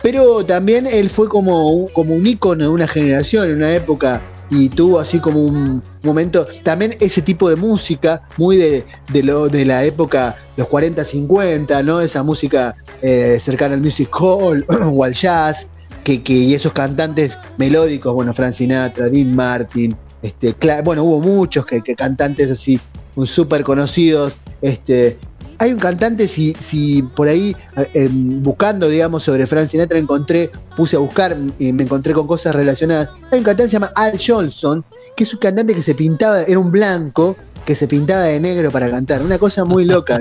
Pero 0.00 0.44
también 0.46 0.86
él 0.86 1.10
fue 1.10 1.28
como, 1.28 1.88
como 1.92 2.14
un 2.14 2.24
ícono 2.24 2.62
de 2.64 2.70
una 2.70 2.86
generación, 2.86 3.50
en 3.50 3.56
una 3.56 3.74
época 3.74 4.22
y 4.50 4.68
tuvo 4.68 4.98
así 4.98 5.18
como 5.20 5.40
un 5.40 5.82
momento, 6.02 6.46
también 6.62 6.94
ese 7.00 7.22
tipo 7.22 7.50
de 7.50 7.56
música, 7.56 8.22
muy 8.36 8.56
de, 8.56 8.84
de, 9.12 9.22
lo, 9.22 9.48
de 9.48 9.64
la 9.64 9.84
época, 9.84 10.36
los 10.56 10.68
40, 10.68 11.04
50, 11.04 11.82
¿no? 11.82 12.00
Esa 12.00 12.22
música 12.22 12.74
eh, 13.02 13.38
cercana 13.40 13.74
al 13.74 13.82
music 13.82 14.08
hall 14.18 14.64
o 14.68 15.04
al 15.04 15.14
jazz, 15.14 15.66
que, 16.04 16.22
que, 16.22 16.32
y 16.32 16.54
esos 16.54 16.72
cantantes 16.72 17.36
melódicos, 17.58 18.14
bueno, 18.14 18.32
Frank 18.32 18.54
Sinatra, 18.54 19.08
Dean 19.08 19.34
Martin, 19.34 19.94
este, 20.22 20.54
bueno, 20.82 21.04
hubo 21.04 21.20
muchos 21.20 21.66
que, 21.66 21.80
que 21.80 21.94
cantantes 21.94 22.50
así, 22.50 22.80
súper 23.24 23.62
conocidos, 23.64 24.32
este, 24.62 25.18
hay 25.58 25.72
un 25.72 25.78
cantante, 25.78 26.28
si, 26.28 26.54
si 26.54 27.02
por 27.02 27.28
ahí 27.28 27.54
eh, 27.94 28.08
buscando, 28.10 28.88
digamos, 28.88 29.24
sobre 29.24 29.46
Frank 29.46 29.68
Sinatra 29.68 29.98
encontré, 29.98 30.50
puse 30.76 30.96
a 30.96 31.00
buscar 31.00 31.36
y 31.58 31.72
me 31.72 31.82
encontré 31.82 32.14
con 32.14 32.26
cosas 32.26 32.54
relacionadas. 32.54 33.08
Hay 33.30 33.38
un 33.38 33.44
cantante 33.44 33.64
que 33.64 33.68
se 33.68 33.72
llama 33.74 33.92
Al 33.94 34.18
Jolson, 34.18 34.84
que 35.16 35.24
es 35.24 35.32
un 35.32 35.40
cantante 35.40 35.74
que 35.74 35.82
se 35.82 35.94
pintaba, 35.94 36.42
era 36.42 36.58
un 36.58 36.70
blanco, 36.70 37.36
que 37.64 37.74
se 37.74 37.88
pintaba 37.88 38.22
de 38.22 38.40
negro 38.40 38.70
para 38.70 38.88
cantar. 38.90 39.22
Una 39.22 39.38
cosa 39.38 39.64
muy 39.64 39.84
loca. 39.84 40.20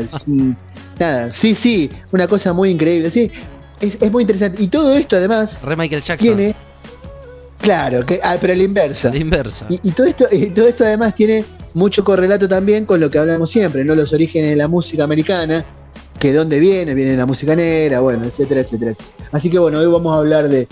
nada, 1.00 1.32
sí, 1.32 1.56
sí, 1.56 1.89
una 2.12 2.28
cosa 2.28 2.52
muy 2.52 2.71
increíble. 2.71 3.12
Sí, 3.12 3.32
es, 3.80 4.12
muy 4.12 4.23
interesante. 4.23 4.62
Y 4.62 4.67
todo 4.67 4.95
esto 4.95 5.15
además. 5.15 5.62
Re 5.62 5.76
Michael 5.76 6.02
Jackson. 6.02 6.36
Tiene. 6.36 6.56
Claro, 7.62 8.06
que, 8.06 8.20
ah, 8.24 8.38
pero 8.39 8.54
la 8.56 8.63
inversa. 8.63 9.10
La 9.10 9.17
inversa. 9.17 9.65
Y, 9.70 9.91
todo 9.91 10.08
esto, 10.08 10.26
y 10.32 10.50
todo 10.52 10.67
esto 10.67 10.86
además 10.86 11.15
tiene 11.15 11.43
mucho 11.74 12.04
correlato 12.04 12.48
también 12.48 12.86
con 12.86 13.00
lo 13.00 13.10
que 13.10 13.20
hablamos 13.20 13.52
siempre, 13.52 13.84
¿no? 13.84 13.96
Los 13.96 14.13
orígenes 14.13 14.52
de 14.52 14.56
la 14.56 14.67
música 14.67 15.04
americana, 15.04 15.65
que 16.20 16.34
dónde 16.34 16.60
viene, 16.60 16.93
viene 16.93 17.15
la 17.15 17.26
música 17.26 17.56
negra, 17.56 18.00
bueno, 18.00 18.26
etcétera, 18.26 18.62
etcétera. 18.62 18.93
Así 19.32 19.50
que 19.50 19.60
bueno, 19.60 19.80
hoy 19.80 19.88
vamos 19.88 20.13
a 20.15 20.20
hablar 20.20 20.50
de, 20.50 20.67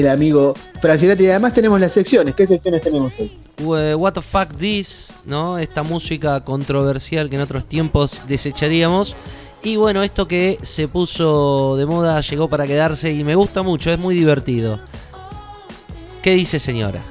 el 0.00 0.08
amigo 0.08 0.54
Francinati 0.80 1.24
y 1.24 1.28
además 1.28 1.54
tenemos 1.54 1.80
las 1.80 1.92
secciones. 1.92 2.34
¿Qué 2.34 2.46
secciones 2.46 2.82
tenemos 2.82 3.12
hoy? 3.18 3.32
What 3.62 4.14
the 4.14 4.22
fuck 4.22 4.54
this, 4.56 5.12
¿no? 5.26 5.58
Esta 5.58 5.82
música 5.82 6.40
controversial 6.40 7.28
que 7.28 7.36
en 7.36 7.42
otros 7.42 7.64
tiempos 7.66 8.22
desecharíamos. 8.26 9.16
Y 9.62 9.76
bueno, 9.76 10.02
esto 10.02 10.26
que 10.26 10.58
se 10.62 10.88
puso 10.88 11.76
de 11.76 11.84
moda 11.84 12.20
llegó 12.22 12.48
para 12.48 12.66
quedarse 12.66 13.12
y 13.12 13.24
me 13.24 13.34
gusta 13.34 13.62
mucho, 13.62 13.90
es 13.90 13.98
muy 13.98 14.14
divertido. 14.14 14.80
¿Qué 16.22 16.34
dice 16.34 16.58
señora? 16.58 17.02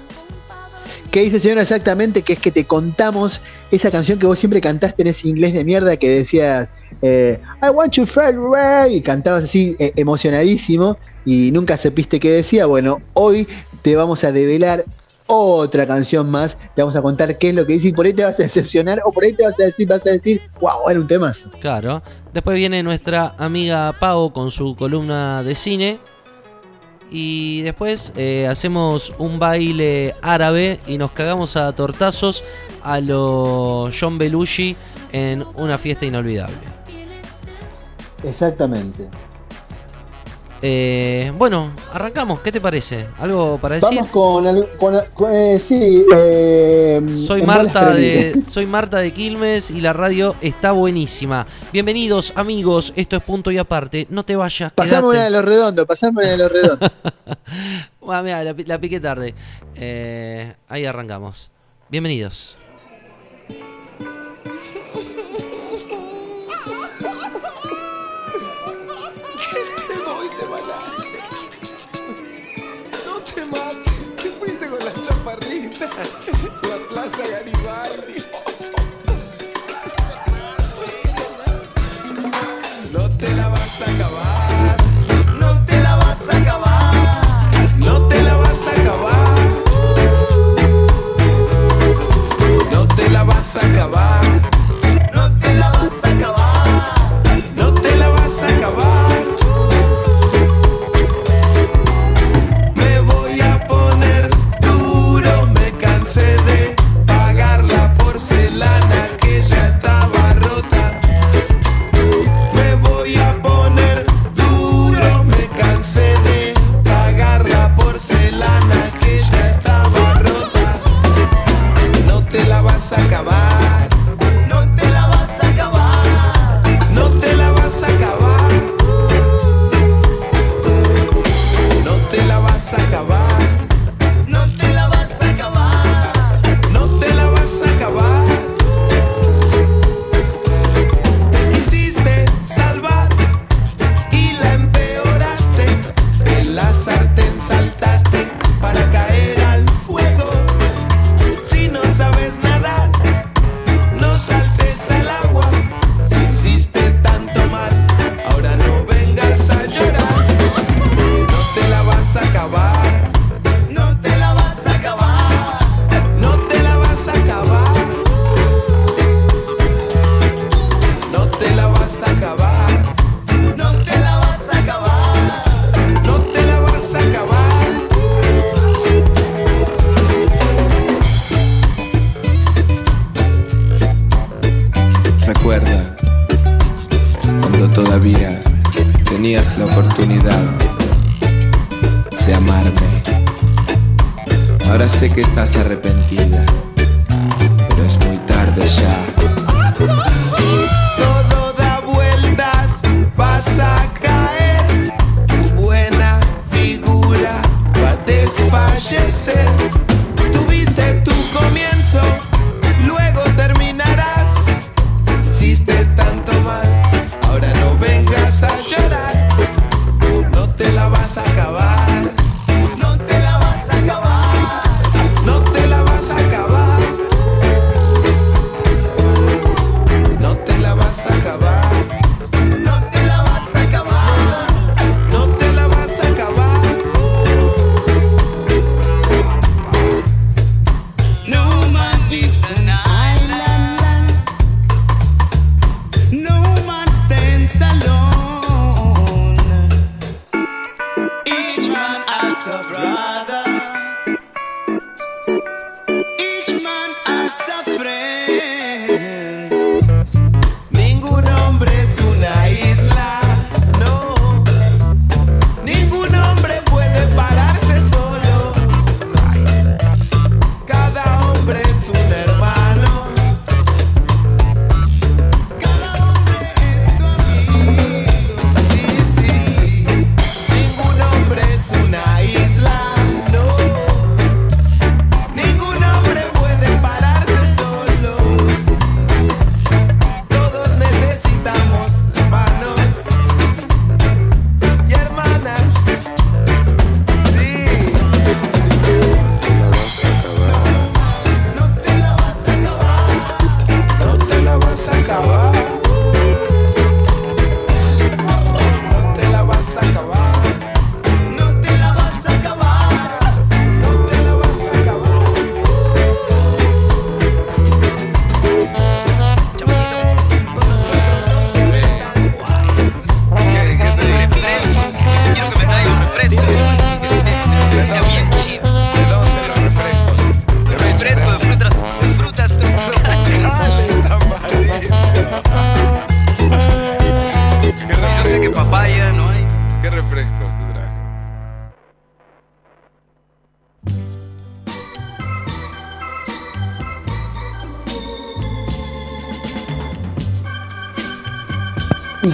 ¿Qué 1.12 1.22
dice 1.22 1.39
señora 1.39 1.63
exactamente? 1.63 2.22
Que 2.22 2.34
es 2.34 2.39
que 2.39 2.52
te 2.52 2.65
contamos 2.65 3.41
esa 3.72 3.89
canción 3.89 4.19
que 4.19 4.28
vos 4.28 4.38
siempre 4.38 4.62
cantaste 4.62 5.02
en 5.02 5.08
ese 5.08 5.28
inglés 5.28 5.54
de 5.54 5.63
mierda 5.63 5.98
que 5.98 6.10
decías 6.10 6.69
eh, 7.02 7.39
I 7.63 7.69
want 7.69 7.93
you 7.93 8.06
fly 8.06 8.36
away 8.36 8.98
y 8.98 9.02
cantabas 9.02 9.45
así 9.45 9.76
eh, 9.80 9.91
emocionadísimo 9.95 10.98
y 11.26 11.52
nunca 11.52 11.78
supiste 11.78 12.19
qué 12.19 12.30
decía. 12.30 12.67
Bueno, 12.67 13.02
hoy 13.13 13.48
te 13.82 13.95
vamos 13.95 14.24
a 14.24 14.32
develar 14.32 14.86
otra 15.26 15.88
canción 15.88 16.30
más, 16.30 16.58
te 16.76 16.82
vamos 16.82 16.95
a 16.95 17.02
contar 17.02 17.38
qué 17.38 17.50
es 17.50 17.56
lo 17.56 17.65
que 17.65 17.74
dice 17.74 17.89
y 17.89 17.93
por 17.93 18.06
ahí 18.06 18.13
te 18.13 18.24
vas 18.24 18.39
a 18.39 18.43
decepcionar 18.43 19.00
o 19.06 19.12
por 19.12 19.24
ahí 19.24 19.34
te 19.34 19.43
vas 19.43 19.60
a 19.60 19.63
decir, 19.63 19.88
vas 19.88 20.06
a 20.06 20.12
decir, 20.12 20.41
wow, 20.60 20.89
era 20.89 21.00
un 21.00 21.08
tema. 21.08 21.36
Claro. 21.60 22.02
Después 22.34 22.56
viene 22.56 22.84
nuestra 22.84 23.34
amiga 23.39 23.95
Pau 24.00 24.32
con 24.32 24.52
su 24.52 24.76
columna 24.76 25.41
de 25.41 25.56
cine 25.56 26.00
y 27.12 27.62
después 27.62 28.13
eh, 28.15 28.48
hacemos 28.48 29.13
un 29.17 29.39
baile 29.39 30.15
árabe 30.22 30.80
y 30.88 30.98
nos 30.98 31.12
cagamos 31.12 31.56
a 31.56 31.72
tortazos 31.74 32.43
a 32.84 33.00
lo 33.00 33.89
John 33.98 34.17
Belushi 34.17 34.76
en 35.12 35.43
una 35.56 35.78
fiesta 35.78 36.06
inolvidable. 36.06 36.58
Exactamente. 38.24 39.08
Eh, 40.62 41.32
bueno, 41.38 41.72
arrancamos. 41.93 42.41
¿Qué 42.41 42.52
te 42.52 42.60
parece? 42.60 43.08
¿Algo 43.19 43.58
para 43.60 43.76
decir? 43.76 43.98
Vamos 43.98 44.10
con, 44.10 45.34
eh, 45.34 45.60
sí. 45.60 46.06
Eh, 46.13 47.02
soy 47.26 47.43
Marta 47.43 47.93
de 47.93 48.41
soy 48.48 48.65
Marta 48.65 48.98
de 48.98 49.13
Quilmes 49.13 49.72
y 49.72 49.80
la 49.80 49.93
radio 49.93 50.36
está 50.41 50.74
buenísima. 50.74 51.45
Bienvenidos 51.72 52.34
amigos. 52.36 52.93
Esto 52.95 53.15
es 53.15 53.24
punto 53.24 53.52
y 53.52 53.58
aparte. 53.58 54.08
No 54.10 54.26
te 54.26 54.36
vayas. 54.36 54.72
Pasamos 54.74 55.12
una 55.12 55.24
de 55.24 55.30
los 55.30 55.45
redondos. 55.45 55.86
Pasamos 55.86 56.24
una 56.24 56.32
de 56.32 56.38
los 56.38 56.52
redondos. 56.52 56.91
mira, 58.02 58.43
la, 58.43 58.56
la 58.65 58.80
piqué 58.80 59.00
tarde. 59.00 59.34
ahí 60.67 60.86
arrancamos. 60.86 61.52
Bienvenidos. 61.89 62.59
No 77.20 77.26
te 83.18 83.34
la 83.34 83.50
vas 83.50 83.82
a 83.82 83.92
acabar, 83.92 84.78
no 85.38 85.66
te 85.66 85.82
la 85.82 85.98
vas 85.98 86.30
a 86.30 86.38
acabar, 86.38 86.94
no 87.78 88.08
te 88.08 88.24
la 88.24 88.38
vas 88.38 88.68
a 88.68 88.82
acabar, 88.82 89.38
no 92.72 92.88
te 92.96 93.10
la 93.10 93.24
vas 93.24 93.56
a 93.58 93.66
acabar, 93.66 94.29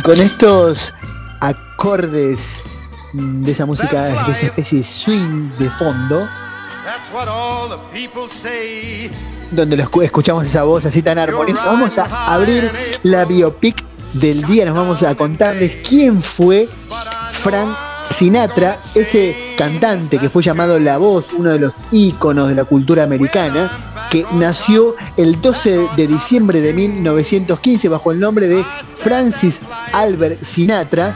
con 0.06 0.22
estos 0.22 0.94
acordes 1.40 2.62
de 3.14 3.52
esa 3.52 3.66
música, 3.66 4.04
de 4.04 4.34
esa 4.34 4.46
especie 4.46 4.78
de 4.78 4.84
swing 4.84 5.50
de 5.58 5.68
fondo, 5.72 6.28
donde 9.52 9.78
lo 9.78 9.90
escuchamos 10.04 10.46
esa 10.46 10.62
voz 10.62 10.86
así 10.86 11.02
tan 11.02 11.18
armoniosa, 11.18 11.66
vamos 11.66 11.98
a 11.98 12.32
abrir 12.32 12.72
la 13.02 13.26
biopic 13.26 13.84
del 14.14 14.44
día, 14.44 14.66
nos 14.66 14.76
vamos 14.76 15.02
a 15.02 15.16
contarles 15.16 15.78
quién 15.88 16.22
fue 16.22 16.70
Frank 17.42 17.76
Sinatra, 18.16 18.80
ese 18.94 19.56
cantante 19.58 20.20
que 20.20 20.30
fue 20.30 20.44
llamado 20.44 20.78
La 20.78 21.00
Voz, 21.00 21.26
uno 21.36 21.50
de 21.50 21.60
los 21.60 21.74
íconos 21.92 22.48
de 22.48 22.54
la 22.54 22.66
cultura 22.66 23.04
americana, 23.04 24.08
que 24.12 24.24
nació 24.34 24.96
el 25.18 25.42
12 25.42 25.90
de 25.98 26.08
diciembre 26.08 26.62
de 26.62 26.74
1915 26.74 27.90
bajo 27.90 28.12
el 28.12 28.20
nombre 28.20 28.48
de 28.48 28.64
Francis 29.00 29.62
Albert 29.96 30.44
Sinatra 30.44 31.16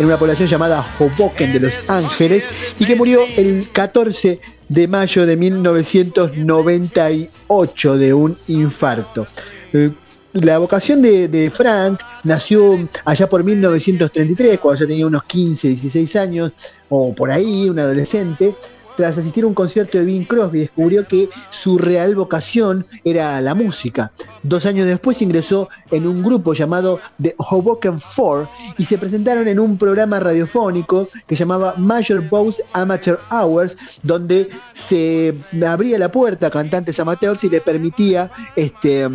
en 0.00 0.06
una 0.06 0.18
población 0.18 0.48
llamada 0.48 0.84
Hoboken 0.98 1.52
de 1.52 1.60
Los 1.60 1.88
Ángeles 1.88 2.42
y 2.76 2.84
que 2.84 2.96
murió 2.96 3.20
el 3.36 3.68
14 3.72 4.40
de 4.68 4.88
mayo 4.88 5.24
de 5.24 5.36
1998 5.36 7.96
de 7.96 8.12
un 8.12 8.36
infarto. 8.48 9.28
Eh, 9.72 9.92
la 10.32 10.58
vocación 10.58 11.00
de, 11.00 11.52
Frank 11.56 12.00
nació 12.24 12.88
allá 13.04 13.28
por 13.28 13.44
1933, 13.44 14.58
cuando 14.58 14.80
ya 14.80 14.88
tenía 14.88 15.06
unos 15.06 15.22
15, 15.24 15.68
16 15.68 16.16
años, 16.16 16.50
o 16.88 17.14
por 17.14 17.30
ahí, 17.30 17.70
un 17.70 17.78
adolescente. 17.78 18.56
Tras 18.98 19.16
asistir 19.16 19.44
a 19.44 19.46
un 19.46 19.54
concierto 19.54 19.96
de 19.96 20.04
Bing 20.04 20.24
Crosby, 20.24 20.58
descubrió 20.58 21.06
que 21.06 21.28
su 21.52 21.78
real 21.78 22.16
vocación 22.16 22.84
era 23.04 23.40
la 23.40 23.54
música. 23.54 24.10
Dos 24.42 24.66
años 24.66 24.88
después 24.88 25.22
ingresó 25.22 25.68
en 25.92 26.04
un 26.04 26.20
grupo 26.20 26.52
llamado 26.52 26.98
The 27.22 27.36
Hoboken 27.38 28.00
Four 28.00 28.48
y 28.76 28.84
se 28.86 28.98
presentaron 28.98 29.46
en 29.46 29.60
un 29.60 29.78
programa 29.78 30.18
radiofónico 30.18 31.08
que 31.28 31.36
llamaba 31.36 31.74
Major 31.76 32.28
Bowes 32.28 32.60
Amateur 32.72 33.20
Hours, 33.30 33.76
donde 34.02 34.48
se 34.72 35.32
abría 35.64 35.96
la 35.96 36.10
puerta 36.10 36.48
a 36.48 36.50
cantantes 36.50 36.98
amateurs 36.98 37.44
y 37.44 37.50
le 37.50 37.60
permitía 37.60 38.32
este 38.56 39.06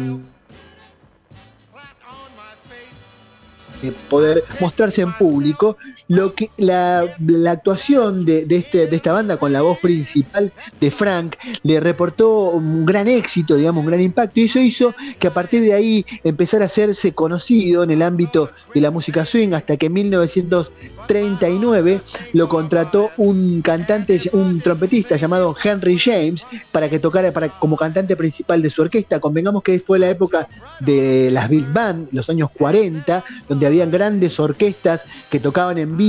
poder 4.10 4.44
mostrarse 4.60 5.02
en 5.02 5.14
público. 5.14 5.78
Lo 6.14 6.36
que 6.36 6.52
la, 6.58 7.08
actuación 7.50 8.24
de, 8.24 8.46
este, 8.48 8.86
de 8.86 8.96
esta 8.96 9.14
banda 9.14 9.38
con 9.38 9.52
la 9.52 9.64
voz 9.64 9.80
principal 9.80 10.52
de 10.80 10.92
Frank 10.92 11.38
le 11.64 11.80
reportó 11.80 12.52
un 12.52 12.86
gran 12.86 13.08
éxito, 13.08 13.56
digamos, 13.56 13.84
un 13.84 13.88
gran 13.88 14.00
impacto, 14.00 14.40
y 14.40 14.44
eso 14.44 14.60
hizo 14.60 14.94
que 15.18 15.26
a 15.26 15.34
partir 15.34 15.62
de 15.62 15.74
ahí 15.74 16.06
empezara 16.24 16.66
a 16.66 16.68
hacerse 16.68 17.14
conocido 17.14 17.82
en 17.82 17.90
el 17.90 18.04
ámbito 18.04 18.52
de 18.76 18.82
la 18.82 18.92
música 18.92 19.26
swing 19.26 19.54
hasta 19.54 19.76
que 19.76 19.88
en 19.88 19.94
1939 19.94 22.02
lo 22.34 22.48
contrató 22.48 23.10
un 23.18 23.64
cantante, 23.64 24.22
un 24.34 24.62
trompetista 24.62 25.18
llamado 25.18 25.56
Henry 25.64 25.98
James 25.98 26.46
para 26.72 26.92
que 26.92 27.00
tocara 27.00 27.34
como 27.60 27.76
cantante 27.76 28.16
principal 28.16 28.62
de 28.62 28.70
su 28.70 28.84
orquesta. 28.84 29.20
Convengamos 29.20 29.64
que 29.64 29.80
fue 29.80 29.98
la 29.98 30.12
época 30.12 30.48
de 30.80 31.32
las 31.32 31.50
Big 31.50 31.66
Band, 31.74 32.10
los 32.12 32.30
años 32.30 32.52
40, 32.52 33.24
donde 33.50 33.66
habían 33.66 33.90
grandes 33.90 34.40
orquestas 34.40 35.06
que 35.32 35.40
tocaban 35.40 35.80
en 35.80 35.98
vivo, 35.98 36.03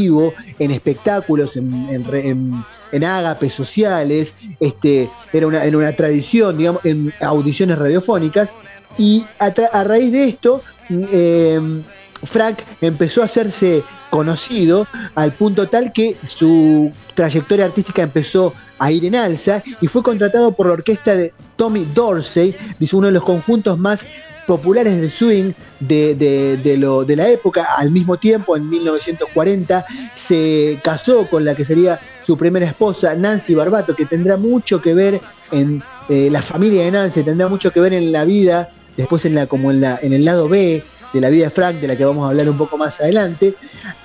en 0.59 0.71
espectáculos, 0.71 1.57
en, 1.57 1.89
en, 1.91 2.65
en 2.93 3.05
ágapes 3.05 3.53
sociales, 3.53 4.35
este, 4.61 5.11
era, 5.33 5.47
una, 5.47 5.63
una 5.65 5.93
tradición, 5.93 6.57
digamos, 6.59 6.85
en 6.85 7.13
audiciones 7.21 7.79
radiofónicas, 7.79 8.51
y 8.99 9.25
a, 9.39 9.85
raíz 9.85 10.13
de 10.13 10.29
esto, 10.29 10.63
em, 10.89 11.83
Frank 12.25 12.61
empezó 12.81 13.23
a 13.23 13.25
hacerse 13.25 13.83
conocido 14.11 14.87
al 15.17 15.33
punto 15.33 15.69
tal 15.69 15.93
que 15.93 16.17
su 16.29 16.93
trayectoria 17.15 17.65
artística 17.65 18.03
empezó 18.03 18.55
a 18.79 18.93
ir 18.93 19.05
en 19.05 19.17
alza 19.17 19.63
y 19.81 19.89
fue 19.89 20.03
contratado 20.03 20.53
por 20.53 20.67
la 20.67 20.75
orquesta 20.75 21.15
de 21.17 21.33
Tommy 21.57 21.85
Dorsey, 21.93 22.55
dice 22.79 22.97
uno 22.97 23.09
de 23.09 23.13
los 23.15 23.25
conjuntos 23.25 23.79
más 23.79 24.05
populares 24.47 25.01
del 25.01 25.11
swing 25.11 25.53
de, 25.81 26.77
lo, 26.79 27.05
de 27.05 27.17
la 27.17 27.29
época. 27.29 27.69
Al 27.77 27.91
mismo 27.91 28.17
tiempo, 28.17 28.57
en 28.57 28.69
1940, 28.69 29.85
se 30.15 30.81
casó 30.83 31.27
con 31.29 31.45
la 31.45 31.55
que 31.55 31.65
sería 31.65 32.01
su 32.27 32.37
primera 32.37 32.67
esposa, 32.67 33.15
Nancy 33.15 33.55
Barbato, 33.55 33.95
que 33.95 34.07
tendrá 34.07 34.37
mucho 34.37 34.81
que 34.81 34.95
ver 34.95 35.21
en 35.53 35.83
eh, 36.09 36.29
la 36.31 36.43
familia 36.43 36.85
de 36.85 36.91
Nancy, 36.91 37.23
tendrá 37.23 37.49
mucho 37.49 37.71
que 37.71 37.81
ver 37.81 37.93
en 37.93 38.13
la 38.13 38.25
vida, 38.25 38.71
después 38.97 39.25
en 39.25 39.35
la, 39.35 39.47
como 39.47 39.71
en, 39.71 39.81
la, 39.81 39.99
en 40.03 40.13
el 40.13 40.25
lado 40.25 40.49
B 40.49 40.83
de 41.13 41.21
la 41.21 41.31
vida 41.31 41.45
de 41.45 41.51
Frank, 41.51 41.77
de 41.77 41.87
la 41.87 41.97
que 41.97 42.05
vamos 42.05 42.27
a 42.27 42.31
hablar 42.31 42.49
un 42.49 42.59
poco 42.59 42.77
más 42.77 43.01
adelante. 43.01 43.55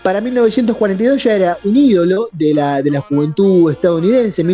Para 0.03 0.21
1942 0.21 1.23
ya 1.23 1.35
era 1.35 1.57
un 1.63 1.75
ídolo 1.75 2.29
de 2.31 2.53
la, 2.53 2.81
de 2.81 2.91
la 2.91 3.01
juventud 3.01 3.71
estadounidense. 3.71 4.41
En 4.41 4.47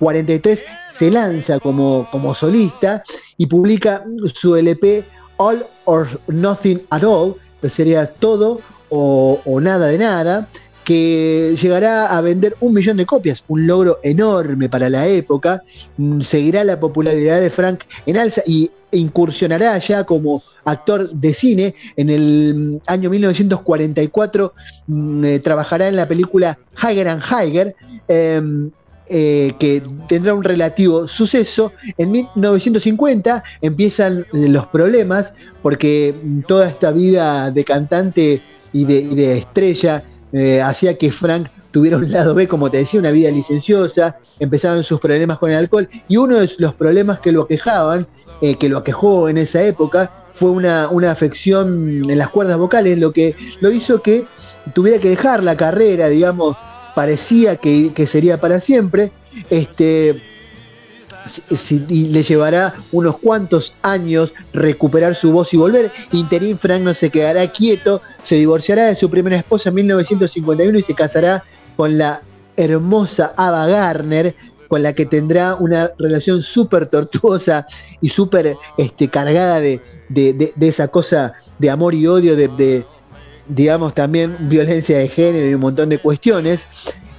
1943 0.00 0.64
se 0.92 1.10
lanza 1.10 1.60
como, 1.60 2.08
como 2.10 2.34
solista 2.34 3.02
y 3.36 3.46
publica 3.46 4.04
su 4.34 4.56
LP 4.56 5.04
All 5.38 5.64
or 5.84 6.20
Nothing 6.26 6.82
at 6.90 7.04
All, 7.04 7.34
que 7.60 7.70
sería 7.70 8.06
todo 8.06 8.60
o, 8.90 9.60
nada 9.60 9.86
de 9.86 9.98
nada, 9.98 10.48
que 10.84 11.56
llegará 11.60 12.16
a 12.16 12.20
vender 12.20 12.56
un 12.60 12.74
millón 12.74 12.96
de 12.96 13.06
copias, 13.06 13.44
un 13.48 13.66
logro 13.66 13.98
enorme 14.02 14.68
para 14.68 14.88
la 14.88 15.06
época, 15.06 15.62
mm, 15.98 16.22
seguirá 16.22 16.64
la 16.64 16.80
popularidad 16.80 17.40
de 17.40 17.50
Frank 17.50 17.84
en 18.06 18.16
alza 18.16 18.42
y 18.46 18.70
incursionará 18.92 19.78
ya 19.78 20.04
como 20.04 20.42
actor 20.64 21.10
de 21.10 21.34
cine. 21.34 21.74
En 21.96 22.08
el 22.08 22.54
mm, 22.54 22.80
año 22.86 23.10
1944 23.10 24.54
mm, 24.86 25.24
eh, 25.24 25.38
trabajará 25.40 25.88
en 25.88 25.96
la 25.96 26.08
película 26.08 26.58
Higher 26.82 27.08
and 27.08 27.22
Higher, 27.22 27.76
em, 28.08 28.70
eh, 29.10 29.54
que 29.58 29.82
tendrá 30.08 30.34
un 30.34 30.44
relativo 30.44 31.08
suceso. 31.08 31.72
En 31.96 32.10
1950 32.12 33.42
empiezan 33.62 34.26
los 34.32 34.66
problemas 34.66 35.32
porque 35.62 36.14
toda 36.46 36.68
esta 36.68 36.90
vida 36.90 37.50
de 37.50 37.64
cantante 37.64 38.42
y 38.72 38.84
de, 38.84 39.38
estrella 39.38 40.04
eh, 40.32 40.60
hacía 40.60 40.98
que 40.98 41.10
Frank 41.10 41.48
tuviera 41.70 41.96
un 41.96 42.10
lado 42.10 42.34
B, 42.34 42.48
como 42.48 42.70
te 42.70 42.78
decía, 42.78 43.00
una 43.00 43.10
vida 43.10 43.30
licenciosa, 43.30 44.16
empezaban 44.40 44.82
sus 44.82 45.00
problemas 45.00 45.38
con 45.38 45.50
el 45.50 45.56
alcohol 45.56 45.88
y 46.08 46.16
uno 46.16 46.36
de 46.36 46.50
los 46.58 46.74
problemas 46.74 47.20
que 47.20 47.32
lo 47.32 47.42
aquejaban, 47.42 48.06
eh, 48.40 48.56
que 48.56 48.68
lo 48.68 48.78
aquejó 48.78 49.28
en 49.28 49.38
esa 49.38 49.62
época, 49.62 50.10
fue 50.34 50.50
una, 50.50 50.88
una 50.88 51.10
afección 51.10 52.02
en 52.08 52.18
las 52.18 52.28
cuerdas 52.28 52.58
vocales, 52.58 52.98
lo 52.98 53.12
que 53.12 53.34
lo 53.60 53.72
hizo 53.72 54.02
que 54.02 54.24
tuviera 54.74 55.00
que 55.00 55.08
dejar 55.08 55.42
la 55.42 55.56
carrera, 55.56 56.08
digamos, 56.08 56.56
parecía 56.98 57.54
que, 57.54 58.08
sería 58.10 58.40
para 58.40 58.60
siempre, 58.60 59.12
este, 59.50 60.20
y 61.88 62.08
le 62.08 62.24
llevará 62.24 62.74
unos 62.90 63.18
cuantos 63.18 63.72
años 63.82 64.32
recuperar 64.52 65.14
su 65.14 65.30
voz 65.30 65.54
y 65.54 65.56
volver. 65.56 65.92
Interín 66.10 66.58
Frank 66.58 66.82
no 66.82 66.92
se 66.94 67.08
quedará 67.08 67.46
quieto, 67.52 68.02
se 68.24 68.34
divorciará 68.34 68.86
de 68.86 68.96
su 68.96 69.08
primera 69.08 69.36
esposa 69.36 69.68
en 69.68 69.76
1951 69.76 70.76
y 70.76 70.82
se 70.82 70.94
casará 70.94 71.44
con 71.76 71.98
la 71.98 72.22
hermosa 72.56 73.32
Ava 73.36 73.68
Garner, 73.68 74.34
con 74.66 74.82
la 74.82 74.92
que 74.92 75.06
tendrá 75.06 75.54
una 75.54 75.92
relación 76.00 76.42
súper 76.42 76.86
tortuosa 76.86 77.68
y 78.00 78.08
súper 78.08 78.56
este, 78.76 79.06
cargada 79.06 79.60
de, 79.60 79.80
esa 80.60 80.88
cosa 80.88 81.34
de 81.60 81.70
amor 81.70 81.94
y 81.94 82.08
odio, 82.08 82.34
de, 82.34 82.84
digamos, 83.48 83.94
también 83.94 84.36
violencia 84.40 84.98
de 84.98 85.08
género 85.08 85.48
y 85.48 85.54
un 85.54 85.60
montón 85.60 85.88
de 85.88 85.98
cuestiones. 85.98 86.66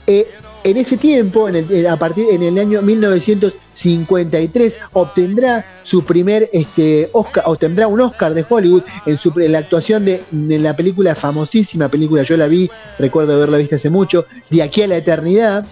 Eh, 0.08 0.28
en 0.64 0.78
ese 0.78 0.98
tiempo, 0.98 1.48
en 1.48 1.56
el, 1.56 1.88
a 1.88 1.98
partir 1.98 2.26
en 2.32 2.44
el 2.44 2.58
año 2.60 2.82
1953, 2.82 4.78
obtendrá 4.94 5.66
su 5.84 6.04
primer 6.04 6.50
este, 6.52 7.10
Oscar, 7.14 7.46
obtendrá 7.48 7.88
un 7.88 8.02
Oscar 8.02 8.34
de 8.34 8.46
Hollywood 8.48 8.84
en, 9.06 9.18
la 9.52 9.60
actuación 9.60 10.04
de, 10.06 10.22
la 10.32 10.76
película 10.76 11.16
famosísima 11.16 11.88
película, 11.88 12.24
yo 12.24 12.36
la 12.36 12.48
vi, 12.48 12.70
recuerdo 12.98 13.36
haberla 13.36 13.58
visto 13.58 13.78
hace 13.78 13.90
mucho, 13.90 14.26
de 14.50 14.62
aquí 14.64 14.82
a 14.82 14.88
la 14.88 14.98
eternidad. 14.98 15.66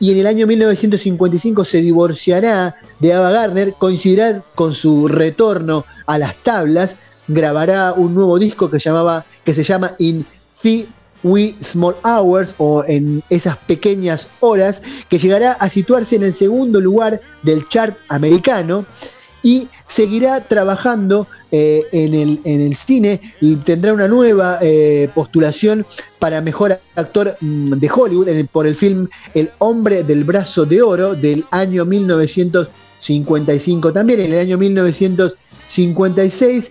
Y 0.00 0.10
en 0.10 0.18
el 0.18 0.26
año 0.26 0.48
1955 0.48 1.64
se 1.64 1.80
divorciará 1.80 2.74
de 2.98 3.12
Ava 3.12 3.30
Gardner, 3.30 3.74
coincidirá 3.78 4.42
con 4.56 4.74
su 4.74 5.06
retorno 5.06 5.84
a 6.06 6.18
las 6.18 6.34
tablas, 6.42 6.96
grabará 7.28 7.92
un 7.92 8.14
nuevo 8.14 8.38
disco 8.38 8.70
que, 8.70 8.78
llamaba, 8.78 9.24
que 9.44 9.54
se 9.54 9.64
llama 9.64 9.94
In 9.98 10.24
Fee 10.60 10.88
We 11.22 11.54
Small 11.62 11.94
Hours 12.04 12.54
o 12.58 12.84
en 12.86 13.22
esas 13.30 13.56
pequeñas 13.58 14.26
horas 14.40 14.82
que 15.08 15.18
llegará 15.18 15.52
a 15.52 15.70
situarse 15.70 16.16
en 16.16 16.24
el 16.24 16.34
segundo 16.34 16.80
lugar 16.80 17.20
del 17.42 17.68
chart 17.68 17.96
americano 18.08 18.84
y 19.42 19.68
seguirá 19.88 20.42
trabajando 20.42 21.26
eh, 21.50 21.82
en, 21.92 22.14
el, 22.14 22.40
en, 22.44 22.60
el, 22.60 22.76
cine 22.76 23.34
y 23.40 23.56
tendrá 23.56 23.92
una 23.92 24.06
nueva 24.08 24.58
eh, 24.62 25.10
postulación 25.14 25.84
para 26.18 26.40
mejor 26.40 26.80
actor 26.94 27.36
mm, 27.40 27.72
de 27.72 27.90
Hollywood 27.92 28.28
por 28.50 28.66
el 28.66 28.74
film 28.76 29.08
El 29.34 29.50
hombre 29.58 30.04
del 30.04 30.24
brazo 30.24 30.64
de 30.64 30.80
oro 30.80 31.14
del 31.14 31.44
año 31.50 31.84
1955. 31.84 33.92
También 33.92 34.20
en 34.20 34.32
el 34.32 34.38
año 34.38 34.56
1956 35.76 36.70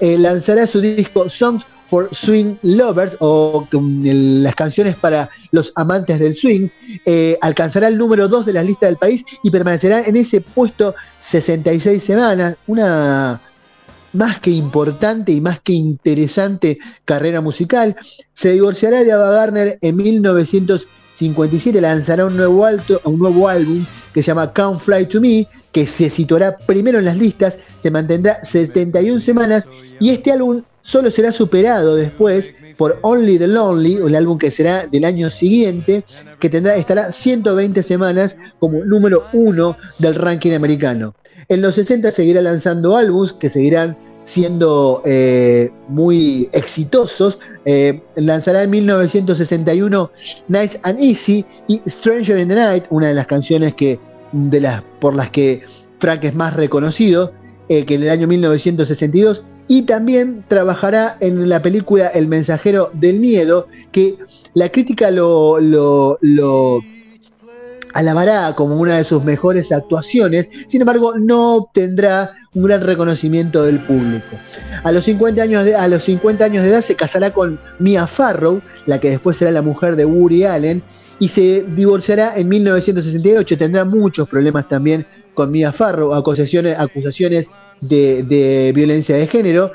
eh, 0.00 0.16
lanzará 0.18 0.66
su 0.66 0.80
disco 0.80 1.28
Songs 1.28 1.64
for 1.88 2.08
Swing 2.14 2.56
Lovers 2.62 3.16
o 3.18 3.66
las 3.72 4.54
canciones 4.54 4.94
para 4.94 5.28
los 5.50 5.72
amantes 5.74 6.20
del 6.20 6.36
swing, 6.36 6.68
eh, 7.04 7.36
alcanzará 7.40 7.88
el 7.88 7.98
número 7.98 8.28
2 8.28 8.46
de 8.46 8.52
la 8.52 8.62
lista 8.62 8.86
del 8.86 8.96
país 8.96 9.24
y 9.42 9.50
permanecerá 9.50 10.04
en 10.04 10.16
ese 10.16 10.40
puesto 10.40 10.94
66 11.22 12.02
semanas. 12.02 12.56
Una 12.68 13.40
más 14.12 14.40
que 14.40 14.50
importante 14.50 15.32
y 15.32 15.40
más 15.40 15.60
que 15.60 15.72
interesante 15.72 16.78
carrera 17.04 17.40
musical. 17.40 17.96
Se 18.34 18.52
divorciará 18.52 19.02
de 19.02 19.12
Ava 19.12 19.30
Gardner 19.30 19.78
en 19.80 19.96
1957, 21.20 21.80
lanzará 21.80 22.26
un 22.26 22.36
nuevo, 22.36 22.64
alto, 22.64 23.00
un 23.04 23.18
nuevo 23.18 23.48
álbum 23.48 23.84
que 24.12 24.22
se 24.22 24.28
llama 24.28 24.52
Come 24.52 24.78
Fly 24.78 25.06
to 25.06 25.20
Me, 25.20 25.46
que 25.72 25.86
se 25.86 26.10
situará 26.10 26.56
primero 26.56 26.98
en 26.98 27.04
las 27.04 27.16
listas, 27.16 27.56
se 27.78 27.90
mantendrá 27.90 28.44
71 28.44 29.20
semanas 29.20 29.64
y 30.00 30.10
este 30.10 30.32
álbum 30.32 30.62
solo 30.82 31.10
será 31.10 31.32
superado 31.32 31.96
después 31.96 32.50
por 32.76 32.98
Only 33.02 33.38
the 33.38 33.46
Lonely, 33.46 33.96
el 33.96 34.16
álbum 34.16 34.38
que 34.38 34.50
será 34.50 34.86
del 34.86 35.04
año 35.04 35.30
siguiente, 35.30 36.04
que 36.38 36.48
estará 36.76 37.12
120 37.12 37.82
semanas 37.82 38.36
como 38.58 38.84
número 38.84 39.24
uno 39.32 39.76
del 39.98 40.14
ranking 40.14 40.52
americano. 40.52 41.14
En 41.48 41.62
los 41.62 41.74
60 41.74 42.10
seguirá 42.12 42.40
lanzando 42.40 42.96
álbumes 42.96 43.32
que 43.34 43.50
seguirán 43.50 43.96
siendo 44.30 45.02
eh, 45.04 45.70
muy 45.88 46.48
exitosos. 46.52 47.38
Eh, 47.64 48.00
lanzará 48.14 48.62
en 48.62 48.70
1961 48.70 50.10
Nice 50.46 50.78
and 50.84 51.00
Easy 51.00 51.44
y 51.66 51.82
Stranger 51.88 52.38
in 52.38 52.48
the 52.48 52.54
Night, 52.54 52.84
una 52.90 53.08
de 53.08 53.14
las 53.14 53.26
canciones 53.26 53.74
que, 53.74 53.98
de 54.32 54.60
las, 54.60 54.82
por 55.00 55.14
las 55.14 55.30
que 55.30 55.62
Frank 55.98 56.22
es 56.22 56.34
más 56.34 56.54
reconocido, 56.54 57.32
eh, 57.68 57.84
que 57.84 57.94
en 57.96 58.04
el 58.04 58.10
año 58.10 58.28
1962 58.28 59.44
y 59.66 59.82
también 59.82 60.44
trabajará 60.48 61.16
en 61.20 61.48
la 61.48 61.62
película 61.62 62.08
El 62.08 62.28
mensajero 62.28 62.90
del 62.92 63.20
miedo, 63.20 63.68
que 63.92 64.16
la 64.54 64.68
crítica 64.68 65.10
lo, 65.10 65.60
lo, 65.60 66.18
alabará 67.94 68.54
como 68.54 68.76
una 68.76 68.98
de 68.98 69.04
sus 69.04 69.24
mejores 69.24 69.72
actuaciones, 69.72 70.48
sin 70.68 70.80
embargo 70.80 71.14
no 71.16 71.56
obtendrá 71.56 72.32
un 72.54 72.64
gran 72.64 72.82
reconocimiento 72.82 73.62
del 73.62 73.80
público. 73.80 74.36
A 74.82 74.92
los 74.92 75.04
50 75.04 75.42
años 75.42 75.64
de, 75.64 75.74
a 75.74 75.88
los 75.88 76.04
50 76.04 76.44
años 76.44 76.64
de 76.64 76.70
edad 76.70 76.82
se 76.82 76.96
casará 76.96 77.30
con 77.32 77.60
Mia 77.78 78.06
Farrow, 78.06 78.60
la 78.86 78.98
que 78.98 79.10
después 79.10 79.36
será 79.36 79.50
la 79.50 79.62
mujer 79.62 79.96
de 79.96 80.04
Woody 80.04 80.44
Allen, 80.44 80.82
y 81.18 81.28
se 81.28 81.64
divorciará 81.76 82.36
en 82.36 82.48
1968. 82.48 83.58
Tendrá 83.58 83.84
muchos 83.84 84.28
problemas 84.28 84.68
también 84.68 85.06
con 85.34 85.50
Mia 85.50 85.72
Farrow, 85.72 86.14
acusaciones, 86.14 86.78
acusaciones 86.78 87.48
de, 87.80 88.72
violencia 88.74 89.16
de 89.16 89.26
género. 89.26 89.70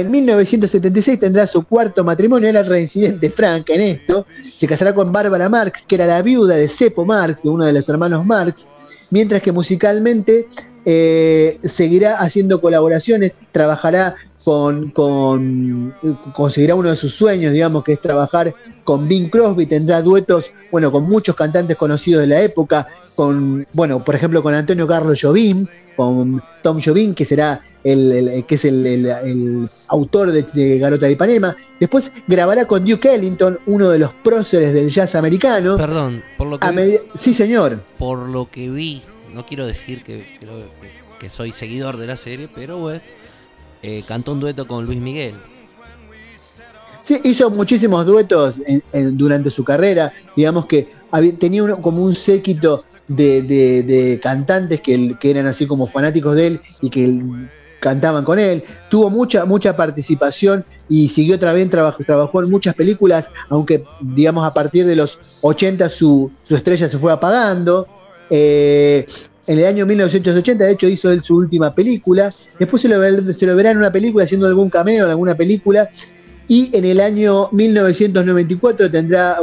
En 0.00 0.10
1976 0.10 1.20
tendrá 1.20 1.46
su 1.46 1.64
cuarto 1.64 2.04
matrimonio, 2.04 2.50
era 2.50 2.62
reincidente 2.62 3.30
Frank 3.30 3.70
en 3.70 3.80
esto. 3.80 4.26
Se 4.54 4.66
casará 4.66 4.94
con 4.94 5.10
Bárbara 5.10 5.48
Marx, 5.48 5.86
que 5.86 5.94
era 5.94 6.06
la 6.06 6.20
viuda 6.20 6.56
de 6.56 6.68
Seppo 6.68 7.06
Marx, 7.06 7.40
uno 7.44 7.64
de 7.64 7.72
los 7.72 7.88
hermanos 7.88 8.26
Marx, 8.26 8.66
mientras 9.10 9.40
que 9.40 9.52
musicalmente 9.52 10.48
eh, 10.84 11.58
seguirá 11.62 12.18
haciendo 12.18 12.60
colaboraciones, 12.60 13.36
trabajará 13.52 14.16
con, 14.44 14.90
con, 14.90 15.94
conseguirá 16.34 16.74
uno 16.74 16.90
de 16.90 16.96
sus 16.96 17.14
sueños, 17.14 17.54
digamos, 17.54 17.82
que 17.82 17.94
es 17.94 18.00
trabajar 18.00 18.54
con 18.84 19.08
Bing 19.08 19.30
Crosby, 19.30 19.64
tendrá 19.64 20.02
duetos, 20.02 20.44
bueno, 20.70 20.92
con 20.92 21.04
muchos 21.04 21.34
cantantes 21.34 21.76
conocidos 21.78 22.20
de 22.20 22.28
la 22.28 22.42
época, 22.42 22.86
con, 23.14 23.66
bueno, 23.72 24.04
por 24.04 24.14
ejemplo, 24.14 24.42
con 24.42 24.52
Antonio 24.52 24.86
Carlos 24.86 25.18
Jobim, 25.20 25.66
con 25.96 26.42
Tom 26.62 26.80
Jobim, 26.84 27.14
que 27.14 27.24
será 27.24 27.62
el, 27.86 28.44
que 28.46 28.54
es 28.56 28.64
el, 28.64 29.68
autor 29.88 30.32
de, 30.32 30.78
Garota 30.78 31.06
de 31.06 31.12
Ipanema. 31.12 31.56
Después 31.78 32.10
grabará 32.26 32.66
con 32.66 32.84
Duke 32.84 33.14
Ellington, 33.14 33.58
uno 33.66 33.90
de 33.90 33.98
los 33.98 34.12
próceres 34.12 34.72
del 34.74 34.90
jazz 34.90 35.14
americano. 35.14 35.76
Perdón, 35.76 36.22
por 36.36 36.48
lo 36.48 36.58
que 36.58 36.70
vi, 36.72 36.98
Sí, 37.18 37.34
señor. 37.34 37.80
Por 37.98 38.28
lo 38.28 38.50
que 38.50 38.70
vi, 38.70 39.02
no 39.34 39.46
quiero 39.46 39.66
decir 39.66 40.02
que, 40.02 40.24
que, 41.20 41.30
soy 41.30 41.52
seguidor 41.52 41.96
de 41.96 42.06
la 42.06 42.16
serie, 42.16 42.48
pero 42.54 42.78
bueno, 42.78 43.00
eh, 43.82 44.02
cantó 44.06 44.32
un 44.32 44.40
dueto 44.40 44.66
con 44.66 44.84
Luis 44.84 44.98
Miguel. 44.98 45.34
Sí, 47.04 47.20
hizo 47.22 47.50
muchísimos 47.50 48.04
duetos 48.04 48.56
durante 49.12 49.48
su 49.50 49.62
carrera. 49.62 50.12
Digamos 50.34 50.66
que 50.66 50.88
tenía 51.38 51.62
uno, 51.62 51.80
como 51.80 52.02
un 52.02 52.16
séquito 52.16 52.84
de, 53.06 54.18
cantantes 54.20 54.80
que, 54.80 55.14
que, 55.20 55.30
eran 55.30 55.46
así 55.46 55.68
como 55.68 55.86
fanáticos 55.86 56.34
de 56.34 56.46
él 56.48 56.60
y 56.80 56.90
que 56.90 57.22
cantaban 57.80 58.24
con 58.24 58.38
él. 58.38 58.62
Tuvo 58.88 59.10
mucha, 59.10 59.44
mucha 59.44 59.76
participación 59.76 60.64
y 60.88 61.08
siguió 61.08 61.38
vez, 61.38 61.70
trabajó, 61.70 62.04
trabajó 62.04 62.42
en 62.42 62.50
muchas 62.50 62.74
películas, 62.74 63.28
aunque 63.48 63.84
digamos 64.00 64.46
a 64.46 64.52
partir 64.52 64.86
de 64.86 64.96
los 64.96 65.18
80 65.40 65.88
su, 65.88 66.30
estrella 66.48 66.88
se 66.88 66.98
fue 66.98 67.12
apagando. 67.12 67.86
Eh, 68.30 69.06
en 69.46 69.58
el 69.58 69.66
año 69.66 69.86
1980, 69.86 70.64
de 70.64 70.72
hecho, 70.72 70.88
hizo 70.88 71.10
él 71.10 71.22
su 71.22 71.36
última 71.36 71.74
película. 71.74 72.32
Después 72.58 72.82
se 72.82 72.88
lo, 72.88 72.98
verá 72.98 73.70
en 73.70 73.78
una 73.78 73.92
película, 73.92 74.24
haciendo 74.24 74.46
algún 74.46 74.70
cameo 74.70 75.04
en 75.04 75.10
alguna 75.10 75.36
película. 75.36 75.88
Y 76.48 76.76
en 76.76 76.84
el 76.84 77.00
año 77.00 77.48
1994 77.52 78.90
tendrá, 78.90 79.38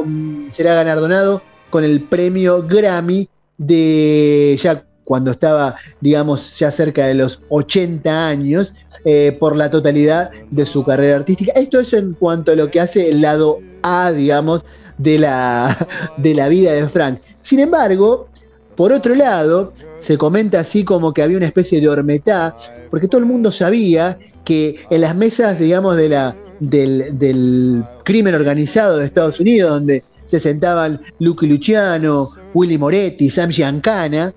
será 0.51 0.73
galardonado 0.73 1.41
con 1.69 1.83
el 1.83 2.01
premio 2.01 2.63
Grammy 2.63 3.29
de 3.57 4.59
ya 4.61 4.85
cuando 5.03 5.31
estaba, 5.31 5.75
digamos, 6.01 6.57
ya 6.57 6.71
cerca 6.71 7.07
de 7.07 7.15
los 7.15 7.39
80 7.49 8.27
años, 8.27 8.73
eh, 9.05 9.35
por 9.37 9.57
la 9.57 9.69
totalidad 9.69 10.31
de 10.49 10.65
su 10.65 10.85
carrera 10.85 11.17
artística. 11.17 11.51
Esto 11.55 11.79
es 11.81 11.91
en 11.91 12.13
cuanto 12.13 12.53
a 12.53 12.55
lo 12.55 12.71
que 12.71 12.79
hace 12.79 13.09
el 13.09 13.21
lado 13.21 13.59
A, 13.81 14.13
digamos, 14.13 14.63
de 14.97 15.19
la, 15.19 15.77
de 16.17 16.33
la 16.33 16.47
vida 16.47 16.71
de 16.71 16.87
Frank. 16.87 17.19
Sin 17.41 17.59
embargo, 17.59 18.29
por 18.77 18.93
otro 18.93 19.13
lado, 19.13 19.73
se 19.99 20.17
comenta 20.17 20.61
así 20.61 20.85
como 20.85 21.13
que 21.13 21.21
había 21.21 21.35
una 21.35 21.47
especie 21.47 21.81
de 21.81 21.89
hormetá, 21.89 22.55
porque 22.89 23.09
todo 23.09 23.19
el 23.19 23.27
mundo 23.27 23.51
sabía 23.51 24.17
que 24.45 24.77
en 24.89 25.01
las 25.01 25.15
mesas, 25.15 25.59
digamos, 25.59 25.97
del, 25.97 26.13
del 26.59 27.83
crimen 28.03 28.35
organizado 28.35 28.97
de 28.97 29.05
Estados 29.05 29.39
Unidos, 29.39 29.69
donde 29.69 30.03
se 30.25 30.39
sentaban 30.39 31.01
Lucky 31.19 31.47
Luciano, 31.47 32.29
Willy 32.53 32.77
Moretti, 32.77 33.29
Sam 33.29 33.49
Giancana, 33.49 34.33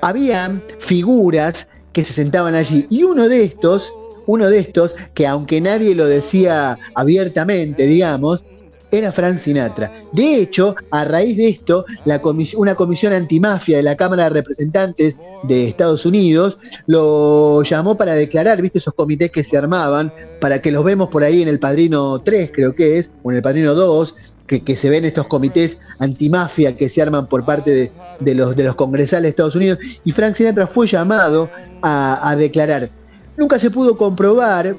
había 0.00 0.60
figuras 0.78 1.66
que 1.92 2.04
se 2.04 2.12
sentaban 2.12 2.54
allí. 2.54 2.86
Y 2.90 3.02
uno 3.02 3.28
de 3.28 3.44
estos, 3.44 3.92
uno 4.26 4.48
de 4.48 4.60
estos, 4.60 4.94
que 5.14 5.26
aunque 5.26 5.60
nadie 5.60 5.94
lo 5.94 6.06
decía 6.06 6.78
abiertamente, 6.94 7.86
digamos, 7.86 8.42
era 8.92 9.12
Frank 9.12 9.38
Sinatra. 9.38 9.92
De 10.12 10.36
hecho, 10.36 10.74
a 10.90 11.04
raíz 11.04 11.36
de 11.36 11.48
esto, 11.48 11.84
la 12.04 12.20
una 12.56 12.74
comisión 12.74 13.12
antimafia 13.12 13.76
de 13.76 13.82
la 13.82 13.96
Cámara 13.96 14.24
de 14.24 14.30
Representantes 14.30 15.14
de 15.44 15.68
Estados 15.68 16.04
Unidos 16.04 16.58
lo 16.86 17.62
llamó 17.62 17.96
para 17.96 18.14
declarar, 18.14 18.60
viste, 18.60 18.78
esos 18.78 18.94
comités 18.94 19.30
que 19.30 19.44
se 19.44 19.56
armaban, 19.56 20.12
para 20.40 20.60
que 20.60 20.72
los 20.72 20.84
vemos 20.84 21.08
por 21.08 21.22
ahí 21.22 21.42
en 21.42 21.48
el 21.48 21.60
Padrino 21.60 22.20
3, 22.20 22.50
creo 22.52 22.74
que 22.74 22.98
es, 22.98 23.10
o 23.22 23.30
en 23.30 23.36
el 23.36 23.42
Padrino 23.42 23.74
2, 23.74 24.14
que, 24.58 24.76
se 24.76 24.90
ven 24.90 25.04
estos 25.04 25.28
comités 25.28 25.78
antimafia 25.98 26.76
que 26.76 26.88
se 26.88 27.00
arman 27.00 27.28
por 27.28 27.44
parte 27.44 27.92
de, 28.18 28.34
los, 28.34 28.56
de 28.56 28.64
los 28.64 28.74
congresales 28.74 29.22
de 29.22 29.28
Estados 29.28 29.54
Unidos, 29.54 29.78
y 30.04 30.10
Frank 30.10 30.34
Sinatra 30.34 30.66
fue 30.66 30.88
llamado 30.88 31.48
a, 31.82 32.34
declarar. 32.36 32.90
Nunca 33.36 33.58
se 33.58 33.70
pudo 33.70 33.96
comprobar 33.96 34.74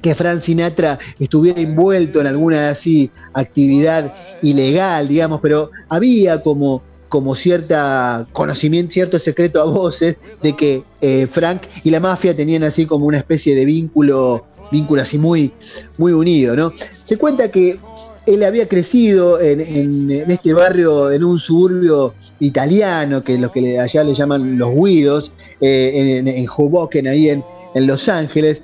que 0.00 0.14
Frank 0.14 0.40
Sinatra 0.40 0.98
estuviera 1.18 1.60
envuelto 1.60 2.20
en 2.20 2.26
alguna 2.28 2.70
así 2.70 3.10
actividad 3.32 4.14
ilegal, 4.40 5.08
digamos, 5.08 5.40
pero 5.40 5.70
había 5.88 6.40
como, 6.40 6.82
como 7.08 7.34
cierta 7.34 8.26
conocimiento, 8.32 8.92
cierto 8.92 9.18
secreto 9.18 9.60
a 9.60 9.64
voces 9.64 10.16
de 10.42 10.54
que 10.54 10.84
eh, 11.00 11.26
Frank 11.26 11.62
y 11.82 11.90
la 11.90 12.00
mafia 12.00 12.36
tenían 12.36 12.62
así 12.62 12.86
como 12.86 13.06
una 13.06 13.18
especie 13.18 13.54
de 13.54 13.64
vínculo, 13.64 14.44
vínculo 14.70 15.02
así 15.02 15.18
muy, 15.18 15.52
muy 15.98 16.12
unido, 16.12 16.54
¿no? 16.54 16.72
Se 17.04 17.16
cuenta 17.16 17.48
que 17.48 17.78
él 18.26 18.42
había 18.42 18.68
crecido 18.68 19.40
en, 19.40 20.10
este 20.10 20.54
barrio, 20.54 21.10
en 21.12 21.24
un 21.24 21.38
suburbio 21.38 22.14
italiano, 22.40 23.22
que 23.22 23.34
es 23.34 23.40
lo 23.40 23.52
que 23.52 23.78
allá 23.78 24.04
le 24.04 24.14
llaman 24.14 24.58
los 24.58 24.74
Guidos, 24.74 25.32
eh, 25.60 26.22
en, 26.24 26.48
Hoboken, 26.48 27.06
ahí 27.06 27.28
en, 27.30 27.44
Los 27.86 28.08
Ángeles. 28.08 28.60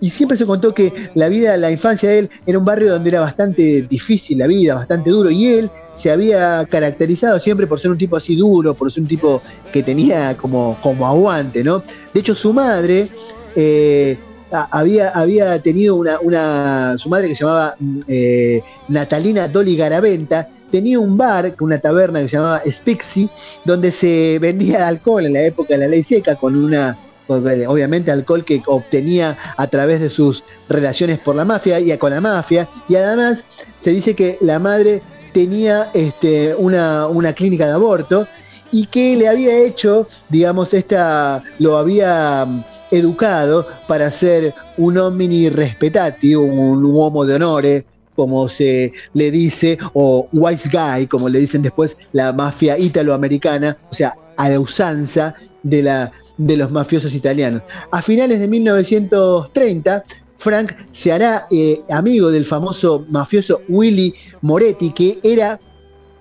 Y 0.00 0.10
siempre 0.10 0.36
se 0.36 0.46
contó 0.46 0.74
que 0.74 0.92
la 1.14 1.28
vida, 1.28 1.56
la 1.56 1.70
infancia 1.70 2.08
de 2.10 2.18
él 2.20 2.30
era 2.46 2.58
un 2.58 2.64
barrio 2.64 2.92
donde 2.92 3.10
era 3.10 3.20
bastante 3.20 3.82
difícil 3.82 4.38
la 4.38 4.46
vida, 4.46 4.74
bastante 4.74 5.10
duro. 5.10 5.30
Y 5.30 5.46
él 5.46 5.70
se 5.96 6.10
había 6.10 6.64
caracterizado 6.70 7.40
siempre 7.40 7.66
por 7.66 7.80
ser 7.80 7.90
un 7.90 7.98
tipo 7.98 8.16
así 8.16 8.36
duro, 8.36 8.74
por 8.74 8.92
ser 8.92 9.02
un 9.02 9.08
tipo 9.08 9.42
que 9.72 9.82
tenía 9.82 10.36
como, 10.36 10.78
como 10.82 11.06
aguante, 11.06 11.64
¿no? 11.64 11.82
De 12.14 12.20
hecho, 12.20 12.34
su 12.36 12.52
madre 12.52 13.08
eh, 13.56 14.16
había, 14.50 15.10
había 15.10 15.60
tenido 15.60 15.96
una, 15.96 16.20
una, 16.20 16.96
su 16.98 17.08
madre 17.08 17.28
que 17.28 17.36
se 17.36 17.44
llamaba 17.44 17.74
mm, 17.78 18.00
eh, 18.08 18.62
Natalina 18.88 19.48
Dolly 19.48 19.76
Garaventa, 19.76 20.48
tenía 20.70 20.98
un 20.98 21.16
bar, 21.16 21.54
una 21.60 21.78
taberna 21.78 22.20
que 22.20 22.28
se 22.28 22.36
llamaba 22.36 22.62
Spixi, 22.66 23.28
donde 23.64 23.90
se 23.90 24.38
vendía 24.40 24.86
alcohol 24.86 25.26
en 25.26 25.34
la 25.34 25.42
época 25.42 25.74
de 25.74 25.78
la 25.78 25.88
ley 25.88 26.02
seca, 26.02 26.36
con 26.36 26.56
una, 26.56 26.96
obviamente 27.28 28.10
alcohol 28.10 28.44
que 28.44 28.62
obtenía 28.66 29.36
a 29.56 29.66
través 29.66 30.00
de 30.00 30.10
sus 30.10 30.44
relaciones 30.68 31.18
por 31.18 31.36
la 31.36 31.44
mafia 31.44 31.80
y 31.80 31.96
con 31.98 32.10
la 32.10 32.20
mafia, 32.20 32.68
y 32.88 32.96
además 32.96 33.44
se 33.80 33.90
dice 33.90 34.14
que 34.14 34.38
la 34.40 34.58
madre 34.58 35.02
tenía 35.32 35.90
este, 35.94 36.54
una, 36.54 37.06
una 37.06 37.32
clínica 37.32 37.66
de 37.66 37.72
aborto 37.72 38.26
y 38.70 38.86
que 38.86 39.16
le 39.16 39.28
había 39.28 39.56
hecho, 39.58 40.08
digamos, 40.28 40.74
esta, 40.74 41.42
lo 41.58 41.78
había 41.78 42.46
educado 42.90 43.66
para 43.86 44.10
ser 44.10 44.54
un 44.76 44.98
homini 44.98 45.48
respetati, 45.50 46.34
un, 46.34 46.84
homo 46.96 47.24
de 47.24 47.34
honore, 47.34 47.86
como 48.14 48.48
se 48.48 48.92
le 49.14 49.30
dice, 49.30 49.78
o 49.94 50.28
wise 50.32 50.68
guy, 50.68 51.06
como 51.06 51.28
le 51.28 51.38
dicen 51.38 51.62
después 51.62 51.96
la 52.12 52.32
mafia 52.32 52.78
italoamericana, 52.78 53.76
o 53.90 53.94
sea, 53.94 54.14
a 54.36 54.48
la 54.48 54.58
usanza 54.58 55.34
de, 55.62 55.82
la, 55.82 56.12
de 56.36 56.56
los 56.56 56.70
mafiosos 56.70 57.14
italianos. 57.14 57.62
A 57.90 58.02
finales 58.02 58.40
de 58.40 58.48
1930, 58.48 60.04
Frank 60.38 60.72
se 60.92 61.12
hará 61.12 61.46
eh, 61.50 61.82
amigo 61.90 62.30
del 62.30 62.44
famoso 62.44 63.04
mafioso 63.08 63.62
Willy 63.68 64.14
Moretti, 64.40 64.90
que 64.92 65.18
era 65.22 65.60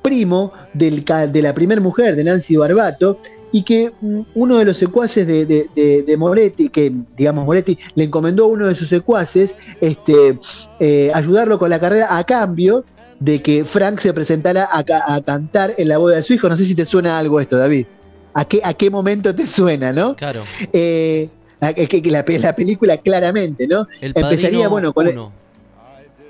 primo 0.02 0.54
de 0.74 1.42
la 1.42 1.54
primera 1.54 1.82
mujer 1.82 2.16
de 2.16 2.24
Nancy 2.24 2.56
Barbato, 2.56 3.20
y 3.52 3.64
que 3.64 3.92
mm, 4.02 4.22
uno 4.36 4.58
de 4.58 4.66
los 4.66 4.78
secuaces 4.78 5.28
de, 5.28 6.16
Moretti, 6.18 6.70
que 6.70 6.92
digamos 7.16 7.46
Moretti 7.46 7.78
le 7.96 8.06
encomendó 8.06 8.46
a 8.46 8.48
uno 8.48 8.68
de 8.68 8.76
sus 8.76 8.90
secuaces 8.90 9.56
este, 9.82 10.40
eh, 10.80 11.12
ayudarlo 11.14 11.58
con 11.60 11.70
la 11.70 11.80
carrera 11.80 12.18
a 12.18 12.24
cambio 12.24 12.86
de 13.20 13.42
que 13.42 13.66
Frank 13.66 14.00
se 14.00 14.14
presentara 14.14 14.70
a, 14.72 14.84
cantar 15.22 15.74
en 15.78 15.88
la 15.88 15.98
boda 15.98 16.18
de 16.18 16.24
su 16.24 16.34
hijo. 16.34 16.50
No 16.50 16.58
sé 16.58 16.66
si 16.66 16.76
te 16.76 16.86
suena 16.86 17.18
algo 17.18 17.40
esto, 17.40 17.58
David. 17.58 17.88
¿A 18.34 18.46
qué, 18.46 18.62
a 18.64 18.74
qué 18.76 18.92
momento 18.92 19.34
te 19.34 19.48
suena, 19.48 19.92
no? 19.92 20.16
Claro. 20.16 20.44
Eh, 20.72 21.30
la, 21.60 21.74
la, 21.74 22.56
película 22.56 22.98
claramente, 22.98 23.68
¿no? 23.68 23.88
Empezaría, 24.02 24.68
bueno, 24.68 24.94
con... 24.94 25.08
Uno. 25.08 25.32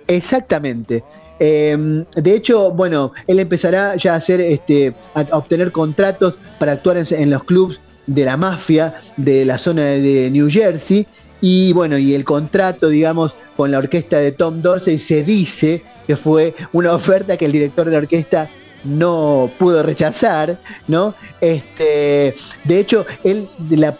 Exactamente. 0.07 1.03
Em, 1.39 2.05
de 2.15 2.35
hecho, 2.35 2.71
bueno, 2.71 3.11
él 3.27 3.39
empezará 3.39 3.95
ya 3.95 4.13
a 4.13 4.17
hacer, 4.17 4.41
este, 4.41 4.93
a 5.13 5.37
obtener 5.37 5.71
contratos 5.71 6.37
para 6.59 6.73
actuar 6.73 6.97
en, 6.97 7.29
los 7.29 7.43
clubs 7.43 7.79
de 8.05 8.25
la 8.25 8.37
mafia 8.37 8.95
de 9.17 9.45
la 9.45 9.57
zona 9.57 9.83
de 9.83 10.29
New 10.31 10.49
Jersey. 10.49 11.05
Y 11.41 11.73
bueno, 11.73 11.97
y 11.97 12.13
el 12.13 12.23
contrato, 12.23 12.89
digamos, 12.89 13.33
con 13.55 13.71
la 13.71 13.77
orquesta 13.77 14.17
de 14.17 14.31
Tom 14.31 14.61
Dorsey 14.61 14.97
se 14.97 15.23
dice 15.23 15.83
que 16.07 16.17
fue 16.17 16.55
una 16.73 16.93
oferta 16.93 17.37
que 17.37 17.45
el 17.45 17.51
director 17.51 17.89
de 17.89 17.97
orquesta 17.97 18.49
no 18.87 19.51
pudo 19.57 19.83
rechazar, 19.83 20.57
¿no? 20.87 21.13
Este, 21.41 22.35
de 22.63 22.79
hecho, 22.79 23.05
él, 23.23 23.47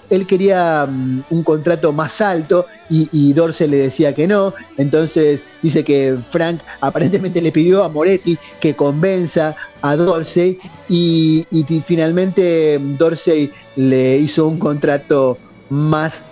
él 0.09 0.27
quería 0.27 0.85
mm, 0.85 1.23
un 1.29 1.43
contrato 1.43 1.91
más 1.93 2.21
alto 2.21 2.65
y, 2.89 3.09
y, 3.11 3.33
Dorsey 3.33 3.67
le 3.67 3.77
decía 3.77 4.15
que 4.15 4.27
no. 4.27 4.53
Entonces 4.77 5.41
dice 5.61 5.83
que 5.83 6.17
Frank 6.31 6.59
aparentemente 6.81 7.41
le 7.41 7.51
pidió 7.51 7.83
a 7.83 7.89
Moretti 7.89 8.38
que 8.59 8.75
convenza 8.75 9.55
a 9.81 9.95
Dorsey 9.95 10.57
y, 10.88 11.45
y 11.51 11.63
finalmente 11.85 12.79
Dorsey 12.79 13.51
le 13.75 14.17
hizo 14.17 14.47
un 14.47 14.59
contrato 14.59 15.38
más 15.69 16.23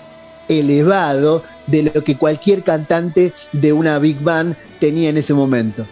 elevado 0.47 1.43
de 1.67 1.83
lo 1.83 2.03
que 2.03 2.15
cualquier 2.15 2.63
cantante 2.63 3.33
de 3.51 3.73
una 3.73 3.99
big 3.99 4.19
band 4.21 4.55
tenía 4.79 5.09
en 5.09 5.17
ese 5.17 5.33
momento. 5.33 5.85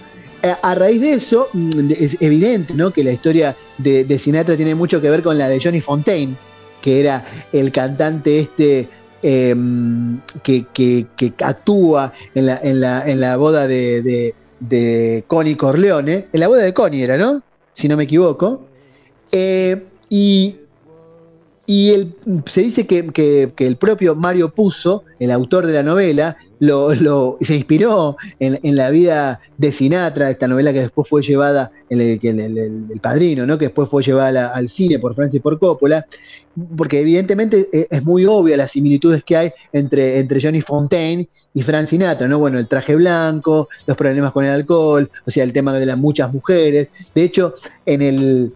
A 0.61 0.75
raíz 0.75 0.99
de 0.99 1.13
eso, 1.13 1.47
mm, 1.53 1.91
es 1.97 2.21
evidente 2.21 2.73
¿no? 2.73 2.91
que 2.91 3.01
la 3.01 3.13
historia 3.13 3.55
de, 3.77 4.19
Sinatra 4.19 4.57
tiene 4.57 4.75
mucho 4.75 4.99
que 4.99 5.09
ver 5.09 5.23
con 5.23 5.37
la 5.37 5.47
de 5.47 5.61
Johnny 5.61 5.79
Fontaine, 5.79 6.35
que 6.81 6.99
era 6.99 7.23
el 7.53 7.71
cantante 7.71 8.39
este 8.39 8.89
em, 9.21 10.19
que, 10.43 11.05
actúa 11.41 12.11
en 12.35 12.45
la, 12.45 12.59
en 13.05 13.21
la, 13.21 13.37
boda 13.37 13.67
de, 13.67 15.23
Connie 15.27 15.55
Corleone. 15.55 16.27
En 16.33 16.39
la 16.41 16.49
boda 16.49 16.63
de 16.63 16.73
Connie 16.73 17.03
era, 17.03 17.17
¿no? 17.17 17.41
Si 17.73 17.87
no 17.87 17.95
me 17.95 18.03
equivoco. 18.03 18.67
Eh, 19.31 19.87
y 20.09 20.57
y 21.65 22.13
se 22.45 22.61
dice 22.61 22.85
que, 22.85 23.53
el 23.57 23.77
propio 23.77 24.15
Mario 24.15 24.49
Puzo, 24.49 25.03
el 25.19 25.31
autor 25.31 25.65
de 25.65 25.73
la 25.73 25.83
novela, 25.83 26.37
lo, 26.59 27.37
se 27.39 27.55
inspiró 27.55 28.17
en, 28.39 28.75
la 28.75 28.89
vida 28.89 29.39
de 29.57 29.71
Sinatra, 29.71 30.29
esta 30.29 30.47
novela 30.47 30.73
que 30.73 30.81
después 30.81 31.07
fue 31.07 31.21
llevada, 31.21 31.71
el, 31.89 32.19
el, 32.21 32.99
padrino, 33.01 33.45
¿no? 33.45 33.57
que 33.57 33.65
después 33.65 33.89
fue 33.89 34.03
llevada 34.03 34.53
al 34.53 34.67
cine 34.67 34.99
por 34.99 35.15
Francis 35.15 35.41
Ford 35.41 35.57
Coppola, 35.57 36.05
porque 36.75 37.01
evidentemente 37.01 37.67
e, 37.71 37.87
es, 37.89 38.03
muy 38.03 38.25
obvia 38.25 38.57
las 38.57 38.71
similitudes 38.71 39.23
que 39.23 39.37
hay 39.37 39.51
entre, 39.71 40.19
entre 40.19 40.41
Johnny 40.41 40.61
Fontaine 40.61 41.27
y 41.53 41.61
Frank 41.61 41.87
Sinatra, 41.87 42.27
¿no? 42.27 42.39
Bueno, 42.39 42.59
el 42.59 42.67
traje 42.67 42.95
blanco, 42.95 43.69
los 43.85 43.95
problemas 43.97 44.31
con 44.31 44.45
el 44.45 44.51
alcohol, 44.51 45.09
o 45.25 45.31
sea, 45.31 45.43
el 45.43 45.53
tema 45.53 45.73
de 45.73 45.85
las 45.85 45.97
muchas 45.97 46.33
mujeres. 46.33 46.89
De 47.13 47.23
hecho, 47.23 47.55
en 47.85 48.01
el, 48.01 48.53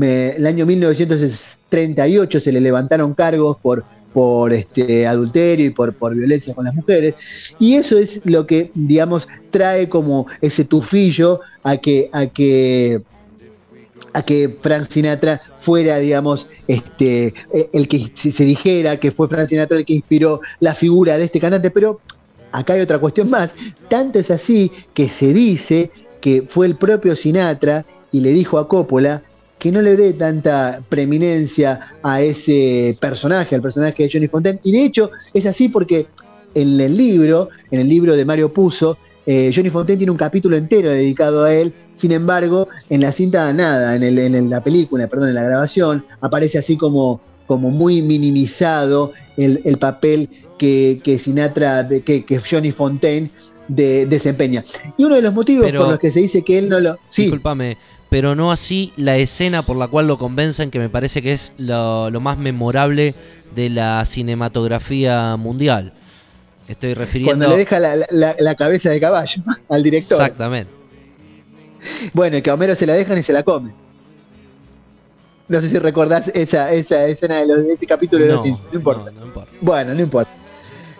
el 0.00 0.46
año 0.46 0.66
1960 0.66 1.60
38 1.70 2.40
se 2.40 2.52
le 2.52 2.60
levantaron 2.60 3.14
cargos 3.14 3.56
por, 3.62 3.84
por 4.12 4.52
este 4.52 5.06
adulterio 5.06 5.66
y 5.66 5.70
por, 5.70 5.94
por 5.94 6.14
violencia 6.14 6.54
con 6.54 6.66
las 6.66 6.74
mujeres. 6.74 7.14
Y 7.58 7.76
eso 7.76 7.96
es 7.96 8.20
lo 8.24 8.46
que, 8.46 8.70
digamos, 8.74 9.26
trae 9.50 9.88
como 9.88 10.26
ese 10.42 10.64
tufillo 10.64 11.40
a 11.62 11.78
que, 11.78 12.10
a 12.12 12.26
que 12.26 13.00
a 14.12 14.22
que 14.22 14.58
Frank 14.62 14.88
Sinatra 14.88 15.40
fuera, 15.60 15.98
digamos, 15.98 16.46
este, 16.66 17.32
el 17.72 17.88
que 17.88 18.10
se 18.14 18.44
dijera 18.44 18.98
que 18.98 19.10
fue 19.10 19.28
Frank 19.28 19.48
Sinatra 19.48 19.78
el 19.78 19.84
que 19.84 19.94
inspiró 19.94 20.40
la 20.60 20.74
figura 20.74 21.18
de 21.18 21.24
este 21.24 21.40
cantante, 21.40 21.70
pero 21.70 22.00
acá 22.52 22.74
hay 22.74 22.80
otra 22.80 22.98
cuestión 22.98 23.30
más. 23.30 23.52
Tanto 23.88 24.18
es 24.18 24.30
así 24.30 24.70
que 24.94 25.08
se 25.08 25.32
dice 25.32 25.90
que 26.20 26.42
fue 26.42 26.66
el 26.66 26.76
propio 26.76 27.16
Sinatra 27.16 27.84
y 28.12 28.20
le 28.20 28.30
dijo 28.30 28.58
a 28.58 28.68
Coppola 28.68 29.22
que 29.58 29.70
no 29.70 29.82
le 29.82 29.94
dé 29.94 30.14
tanta 30.14 30.82
preeminencia 30.88 31.96
a 32.02 32.22
ese 32.22 32.96
personaje, 32.98 33.54
al 33.54 33.60
personaje 33.62 34.02
de 34.02 34.10
Johnny 34.10 34.26
Fontaine. 34.26 34.58
Y 34.64 34.72
de 34.72 34.84
hecho 34.84 35.10
es 35.34 35.44
así 35.46 35.68
porque 35.68 36.06
en 36.54 36.80
el 36.80 36.96
libro, 36.96 37.50
en 37.70 37.80
el 37.80 37.88
libro 37.88 38.16
de 38.16 38.24
Mario 38.24 38.52
Puzo, 38.52 38.96
eh, 39.26 39.52
Johnny 39.54 39.68
Fontaine 39.68 39.98
tiene 39.98 40.10
un 40.10 40.16
capítulo 40.16 40.56
entero 40.56 40.90
dedicado 40.90 41.44
a 41.44 41.54
él. 41.54 41.74
Sin 42.00 42.12
embargo, 42.12 42.68
en 42.88 43.02
la 43.02 43.12
cinta 43.12 43.52
nada, 43.52 43.94
en, 43.94 44.50
la 44.50 44.64
película, 44.64 45.06
perdón, 45.06 45.28
en 45.28 45.34
la 45.34 45.42
grabación, 45.42 46.04
aparece 46.22 46.58
así 46.58 46.78
como, 46.78 47.20
como 47.46 47.70
muy 47.70 48.00
minimizado 48.00 49.12
el, 49.36 49.76
papel 49.78 50.30
que, 50.56 51.20
Sinatra, 51.22 51.86
que, 51.88 52.24
que 52.24 52.40
Johnny 52.40 52.72
Fontaine 52.72 53.30
desempeña. 53.68 54.64
Y 54.96 55.04
uno 55.04 55.16
de 55.16 55.22
los 55.22 55.34
motivos 55.34 55.70
por 55.70 55.88
los 55.88 55.98
que 55.98 56.12
se 56.12 56.20
dice 56.20 56.42
que 56.42 56.58
él 56.58 56.68
no 56.68 56.80
lo. 56.80 56.98
Sí. 57.10 57.22
Disculpame, 57.22 57.76
pero 58.08 58.34
no 58.34 58.50
así 58.50 58.92
la 58.96 59.16
escena 59.16 59.62
por 59.62 59.76
la 59.76 59.88
cual 59.88 60.06
lo 60.06 60.18
convencen, 60.18 60.70
que 60.70 60.78
me 60.78 60.88
parece 60.88 61.22
que 61.22 61.32
es 61.32 61.52
lo, 61.58 62.10
más 62.20 62.38
memorable 62.38 63.14
de 63.54 63.70
la 63.70 64.04
cinematografía 64.04 65.36
mundial. 65.36 65.92
Estoy 66.68 66.94
refiriendo. 66.94 67.46
Cuando 67.46 67.48
le 67.48 67.64
deja 67.64 67.78
la, 67.78 68.54
cabeza 68.54 68.90
de 68.90 69.00
caballo 69.00 69.42
al 69.68 69.82
director. 69.82 70.20
Exactamente. 70.20 70.79
Bueno, 72.12 72.42
que 72.42 72.50
a 72.50 72.54
Homero 72.54 72.74
se 72.74 72.86
la 72.86 72.94
dejan 72.94 73.18
y 73.18 73.22
se 73.22 73.32
la 73.32 73.42
come. 73.42 73.72
No 75.48 75.60
sé 75.60 75.68
si 75.68 75.78
recordás 75.78 76.30
esa, 76.34 76.72
esa 76.72 77.06
escena 77.06 77.44
de, 77.44 77.72
ese 77.72 77.86
capítulo 77.86 78.24
de 78.24 78.32
los 78.32 78.44
no 78.44 78.58
importa. 78.72 79.10
No, 79.10 79.26
importa. 79.26 79.50
Bueno, 79.60 79.94
no 79.94 80.00
importa. 80.00 80.30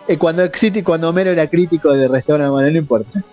Eh, 0.07 0.17
cuando, 0.17 0.43
cuando 0.83 1.09
Homero 1.09 1.31
era 1.31 1.47
crítico 1.47 1.93
de 1.93 2.07
restaurante, 2.07 2.51
bueno, 2.51 2.69
no 2.69 2.77
importa. 2.77 3.23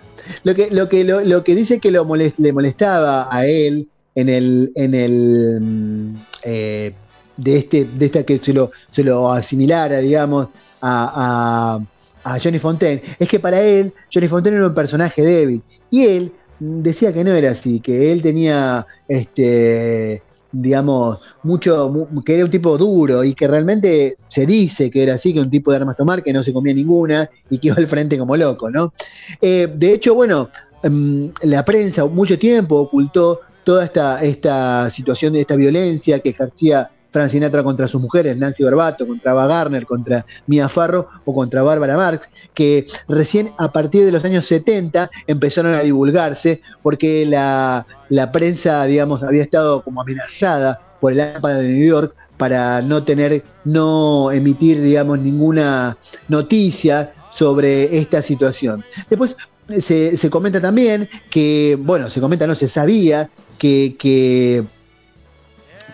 Lo 0.45 0.55
que, 0.55 0.71
lo 0.71 0.89
que, 0.89 1.05
lo, 1.05 1.43
que 1.43 1.55
dice 1.55 1.81
que 1.81 1.91
lo 1.91 2.07
le 2.15 2.53
molestaba 2.53 3.29
a 3.31 3.47
él 3.47 3.89
en 4.15 4.29
el, 4.29 4.73
en 4.75 4.95
el 4.95 5.59
mm, 5.61 6.15
eh, 6.45 6.93
de 7.37 7.57
este, 7.57 7.85
de 7.85 8.07
esta 8.07 8.23
que 8.25 8.39
se 8.39 8.53
lo, 8.53 8.73
se 8.93 9.03
lo 9.03 9.33
asimilara, 9.33 9.99
digamos, 9.99 10.49
a, 10.81 11.81
a, 12.25 12.39
Johnny 12.41 12.59
Fontaine, 12.59 13.01
es 13.19 13.27
que 13.27 13.41
para 13.41 13.63
él, 13.63 13.93
Johnny 14.13 14.29
Fontaine 14.29 14.59
era 14.59 14.67
un 14.67 14.75
personaje 14.75 15.23
débil. 15.23 15.63
Y 15.91 16.05
él 16.05 16.33
decía 16.59 17.13
que 17.13 17.25
no 17.25 17.33
era 17.33 17.53
así, 17.53 17.81
que 17.81 18.13
él 18.13 18.23
tenía 18.23 18.87
este 19.07 20.23
digamos, 20.51 21.19
mucho, 21.43 22.09
que 22.25 22.35
era 22.35 22.45
un 22.45 22.51
tipo 22.51 22.79
duro 22.79 23.23
y 23.23 23.35
que 23.35 23.47
realmente 23.47 24.17
se 24.29 24.47
dice 24.47 24.91
que 24.91 25.03
era 25.03 25.15
así, 25.15 25.35
que 25.35 25.41
un 25.41 25.51
tipo 25.51 25.71
de 25.71 25.77
armas 25.77 25.97
tomar, 25.97 26.23
que 26.23 26.33
no 26.33 26.43
se 26.43 26.53
comía 26.53 26.75
ninguna 26.75 27.29
y 27.51 27.59
que 27.59 27.69
iba 27.69 27.77
al 27.77 27.87
frente 27.87 28.19
como 28.19 28.37
loco, 28.37 28.71
¿no? 28.71 28.93
Eh, 29.41 29.69
de 29.77 29.93
hecho, 29.93 30.15
bueno, 30.15 30.51
em, 30.83 31.33
la 31.43 31.65
prensa 31.65 32.07
mucho 32.07 32.39
tiempo 32.39 32.77
ocultó 32.77 33.41
toda 33.65 33.85
esta, 33.85 34.23
esta 34.23 34.89
situación 34.91 35.35
de 35.35 35.43
esta 35.43 35.57
violencia 35.57 36.19
que 36.21 36.31
ejercía 36.31 36.91
Frank 37.11 37.31
Sinatra 37.31 37.63
contra 37.63 37.89
sus 37.89 38.01
mujeres, 38.01 38.37
Nancy 38.37 38.63
Barbato, 38.63 39.07
contra 39.07 39.33
Ava 39.33 39.47
Garner, 39.47 39.87
contra 39.87 40.25
Mia 40.47 40.69
Farro 40.69 41.09
o 41.25 41.35
contra 41.35 41.63
Bárbara 41.63 41.97
Marx, 41.97 42.29
que 42.55 42.87
recién 43.09 43.53
a 43.59 43.73
partir 43.73 44.05
de 44.05 44.13
los 44.13 44.25
años 44.25 44.47
70 44.47 45.11
empezaron 45.27 45.75
a 45.75 45.81
divulgarse 45.81 46.61
porque 46.83 47.25
la, 47.27 47.87
prensa, 48.33 48.85
digamos, 48.85 49.23
había 49.23 49.43
estado 49.43 49.83
como 49.83 50.03
amenazada 50.03 50.81
por 51.01 51.13
el 51.13 51.21
AMPA 51.21 51.55
de 51.55 51.69
New 51.69 51.87
York 51.87 52.15
para 52.37 52.83
no 52.83 53.03
tener, 53.05 53.43
no 53.65 54.31
emitir, 54.31 54.81
digamos, 54.81 55.19
ninguna 55.19 55.97
noticia 56.29 57.13
sobre 57.33 57.99
esta 57.99 58.23
situación. 58.23 58.85
Después 59.09 59.37
se, 59.81 60.17
se 60.17 60.31
comenta 60.31 60.61
también 60.61 61.09
que, 61.31 61.77
bueno, 61.81 62.11
se 62.11 62.21
comenta, 62.21 62.47
no 62.47 62.55
se 62.55 62.69
sabía 62.69 63.31
que 63.59 64.65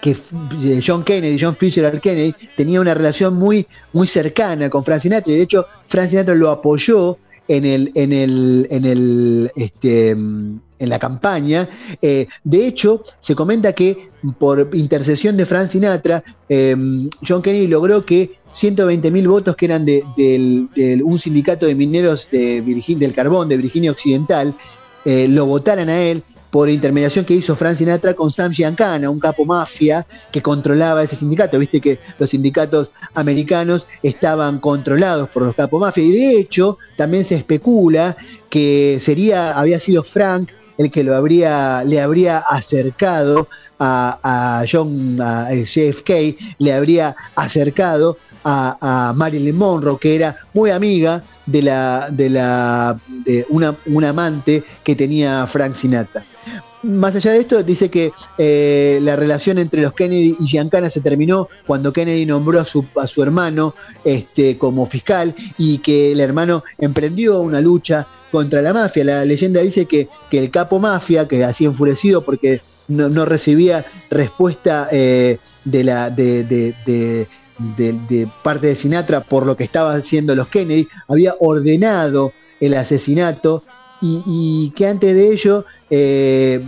que 0.04 0.10
eh, 0.10 0.82
John 0.86 1.02
Kennedy, 1.02 1.38
John 1.40 1.56
Fitzgerald 1.56 1.98
Kennedy, 1.98 2.34
tenía 2.54 2.78
una 2.78 2.92
relación 2.92 3.36
muy, 3.36 3.66
muy 3.94 4.06
cercana 4.06 4.68
con 4.68 4.84
Frank 4.84 5.00
Sinatra, 5.00 5.32
de 5.32 5.40
hecho 5.40 5.64
Frank 5.88 6.10
Sinatra 6.10 6.34
lo 6.34 6.50
apoyó 6.50 7.16
en 7.48 7.64
el, 7.64 7.90
en 7.94 8.12
el, 8.12 8.66
en 8.70 8.84
el, 8.84 9.50
este, 9.56 10.10
en 10.10 10.60
la 10.78 10.98
campaña. 10.98 11.68
Eh, 12.02 12.26
de 12.42 12.66
hecho, 12.66 13.02
se 13.18 13.34
comenta 13.34 13.72
que 13.72 14.10
por 14.38 14.70
intercesión 14.74 15.38
de 15.38 15.46
Frank 15.46 15.70
Sinatra, 15.70 16.22
em, 16.50 17.08
John 17.26 17.40
Kennedy 17.40 17.66
logró 17.68 18.04
que 18.04 18.32
120 18.52 19.10
mil 19.10 19.26
votos 19.26 19.56
que 19.56 19.64
eran 19.64 19.86
de, 19.86 20.04
un 21.02 21.18
sindicato 21.18 21.64
de 21.64 21.74
mineros 21.74 22.28
de 22.30 22.60
del 22.60 23.14
carbón 23.14 23.48
de 23.48 23.56
Virginia 23.56 23.90
Occidental, 23.90 24.54
eh, 25.06 25.28
lo 25.28 25.46
votaran 25.46 25.88
a 25.88 25.98
él 25.98 26.22
por 26.54 26.70
intermediación 26.70 27.24
que 27.24 27.34
hizo 27.34 27.56
Frank 27.56 27.78
Sinatra 27.78 28.14
con 28.14 28.30
Sam 28.30 28.52
Giancana, 28.52 29.10
un 29.10 29.18
capo 29.18 29.44
mafia 29.44 30.06
que 30.30 30.40
controlaba 30.40 31.02
ese 31.02 31.16
sindicato. 31.16 31.58
Viste 31.58 31.80
que 31.80 31.98
los 32.16 32.30
sindicatos 32.30 32.92
americanos 33.14 33.88
estaban 34.04 34.60
controlados 34.60 35.28
por 35.30 35.42
los 35.42 35.56
capos 35.56 35.80
mafia 35.80 36.04
y 36.04 36.12
de 36.12 36.38
hecho 36.38 36.78
también 36.96 37.24
se 37.24 37.34
especula 37.34 38.16
que 38.48 39.00
sería, 39.00 39.58
había 39.58 39.80
sido 39.80 40.04
Frank 40.04 40.50
el 40.78 40.92
que 40.92 41.02
lo 41.02 41.16
habría, 41.16 41.82
le 41.82 42.00
habría 42.00 42.38
acercado 42.38 43.48
a, 43.80 44.64
John 44.70 45.20
a 45.20 45.48
JFK, 45.52 46.38
le 46.58 46.72
habría 46.72 47.16
acercado 47.34 48.16
a, 48.44 49.12
Marilyn 49.16 49.56
Monroe, 49.56 49.98
que 49.98 50.14
era 50.14 50.36
muy 50.52 50.70
amiga 50.70 51.22
de 51.46 51.62
la 51.62 52.08
de 52.10 52.30
la 52.30 52.98
de 53.08 53.46
una, 53.48 53.74
un 53.86 54.04
amante 54.04 54.64
que 54.82 54.94
tenía 54.94 55.46
Frank 55.46 55.74
Sinatra 55.74 56.22
más 56.84 57.14
allá 57.14 57.32
de 57.32 57.40
esto, 57.40 57.62
dice 57.62 57.88
que 57.88 58.12
eh, 58.38 58.98
la 59.02 59.16
relación 59.16 59.58
entre 59.58 59.82
los 59.82 59.92
Kennedy 59.92 60.36
y 60.38 60.46
Giancana 60.46 60.90
se 60.90 61.00
terminó 61.00 61.48
cuando 61.66 61.92
Kennedy 61.92 62.26
nombró 62.26 62.60
a 62.60 62.64
su, 62.64 62.84
a 62.96 63.06
su 63.06 63.22
hermano 63.22 63.74
este, 64.04 64.58
como 64.58 64.86
fiscal 64.86 65.34
y 65.58 65.78
que 65.78 66.12
el 66.12 66.20
hermano 66.20 66.62
emprendió 66.78 67.40
una 67.40 67.60
lucha 67.60 68.06
contra 68.30 68.60
la 68.60 68.72
mafia. 68.72 69.04
La 69.04 69.24
leyenda 69.24 69.60
dice 69.60 69.86
que, 69.86 70.08
que 70.30 70.38
el 70.38 70.50
capo 70.50 70.78
mafia, 70.78 71.26
que 71.26 71.44
así 71.44 71.64
enfurecido 71.64 72.22
porque 72.22 72.60
no, 72.88 73.24
recibía 73.24 73.84
respuesta 74.10 74.88
eh, 74.92 75.38
de, 75.64 75.84
la, 75.84 76.10
de, 76.10 77.26
parte 78.42 78.68
de 78.68 78.76
Sinatra 78.76 79.20
por 79.20 79.46
lo 79.46 79.56
que 79.56 79.64
estaban 79.64 80.00
haciendo 80.00 80.34
los 80.34 80.48
Kennedy, 80.48 80.88
había 81.08 81.34
ordenado 81.40 82.32
el 82.60 82.74
asesinato 82.74 83.62
y, 84.00 84.72
que 84.76 84.86
antes 84.86 85.14
de 85.14 85.32
ello 85.32 85.64
eh, 85.88 86.62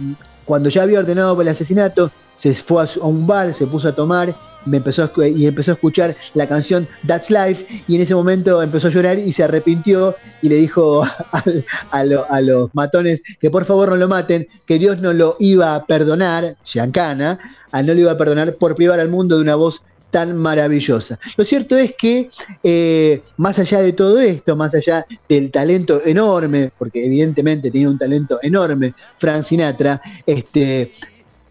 cuando 0.45 0.68
ya 0.70 0.84
había 0.84 1.01
ordenado 1.01 1.41
el 1.43 1.49
asesinato, 1.49 2.11
se 2.39 2.55
fue 2.55 2.82
a, 2.82 2.89
un 3.05 3.26
bar, 3.26 3.53
se 3.53 3.66
puso 3.66 3.89
a 3.89 3.95
tomar 3.95 4.34
me 4.66 4.78
empezó 4.78 5.11
y 5.24 5.47
empezó 5.47 5.70
a 5.70 5.74
escuchar 5.74 6.14
la 6.34 6.47
canción 6.47 6.87
That's 7.07 7.30
Life 7.30 7.66
y 7.89 7.97
en 7.97 8.03
ese 8.03 8.14
momento 8.14 8.62
empezó 8.62 8.89
a 8.89 8.91
llorar 8.91 9.18
y 9.18 9.32
se 9.32 9.45
arrepintió 9.45 10.16
y 10.43 10.49
le 10.49 10.57
dijo 10.57 11.05
a, 11.91 12.41
los 12.43 12.74
matones 12.74 13.22
que 13.41 13.51
por 13.51 13.64
favor 13.64 13.91
no 13.91 13.97
lo 13.97 14.09
maten, 14.09 14.47
que 14.66 14.78
Dios 14.78 15.01
no 15.01 15.12
lo 15.12 15.37
iba 15.39 15.74
a 15.74 15.87
perdonar, 15.87 16.57
Giancana, 16.64 17.39
a 17.72 17.82
no 17.82 17.95
lo 17.95 18.01
iba 18.01 18.12
a 18.12 18.18
perdonar 18.18 18.57
por 18.57 18.74
privar 18.74 19.01
al 19.01 19.09
mundo 19.09 19.37
de 19.37 19.43
una 19.43 19.55
voz 19.55 19.82
tan 20.16 20.34
maravillosa. 20.34 21.18
Lo 21.36 21.44
cierto 21.44 21.76
es 21.76 21.94
que, 21.94 22.30
eh, 22.62 23.20
más 23.36 23.58
allá 23.58 23.82
de 23.82 23.92
todo 23.92 24.18
esto, 24.18 24.56
más 24.56 24.74
allá 24.74 25.04
del 25.28 25.50
talento 25.50 26.00
enorme, 26.02 26.72
porque 26.78 27.04
evidentemente 27.04 27.70
tenía 27.70 27.90
un 27.90 27.98
talento 27.98 28.38
enorme, 28.40 28.94
Frank 29.18 29.42
Sinatra, 29.42 30.00
este, 30.24 30.92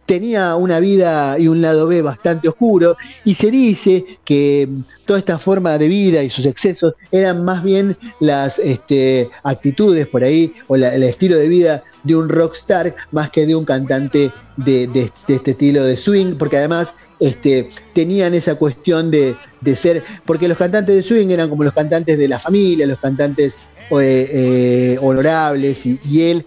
tenía 0.08 0.56
una 0.56 0.80
vida 0.80 1.38
y 1.38 1.48
un 1.48 1.62
lado 1.62 1.86
B 1.86 2.02
bastante 2.02 2.50
oscuro 2.50 2.98
y 3.24 3.36
se 3.36 3.52
dice 3.52 4.04
que 4.26 4.68
toda 5.06 5.20
esta 5.20 5.38
forma 5.38 5.78
de 5.78 5.88
vida 5.88 6.24
y 6.24 6.32
sus 6.32 6.48
excesos 6.48 6.96
eran 7.12 7.46
más 7.46 7.64
bien 7.64 7.96
las 8.20 8.58
este, 8.58 9.30
actitudes 9.44 10.08
por 10.08 10.24
ahí 10.24 10.54
o 10.66 10.76
el 10.76 11.04
estilo 11.04 11.38
de 11.38 11.48
vida 11.48 11.84
de 12.06 12.16
un 12.16 12.30
rockstar 12.30 12.96
más 13.12 13.30
que 13.32 13.46
de 13.46 13.56
un 13.56 13.66
cantante 13.66 14.32
de, 14.56 14.88
de 14.88 15.12
este 15.28 15.52
estilo 15.52 15.84
de 15.84 15.98
swing, 15.98 16.38
porque 16.38 16.58
además 16.58 16.94
este, 17.20 17.70
tenían 17.94 18.34
esa 18.34 18.56
cuestión 18.56 19.10
de, 19.10 19.36
ser, 19.76 20.04
porque 20.26 20.48
los 20.48 20.58
cantantes 20.58 20.96
de 20.96 21.04
swing 21.04 21.30
eran 21.30 21.50
como 21.50 21.64
los 21.64 21.74
cantantes 21.74 22.18
de 22.18 22.28
la 22.28 22.40
familia, 22.40 22.86
los 22.88 23.00
cantantes 23.00 23.56
eh, 23.92 24.30
eh, 24.32 24.98
honorables, 25.02 25.86
y, 25.86 26.24
él 26.24 26.46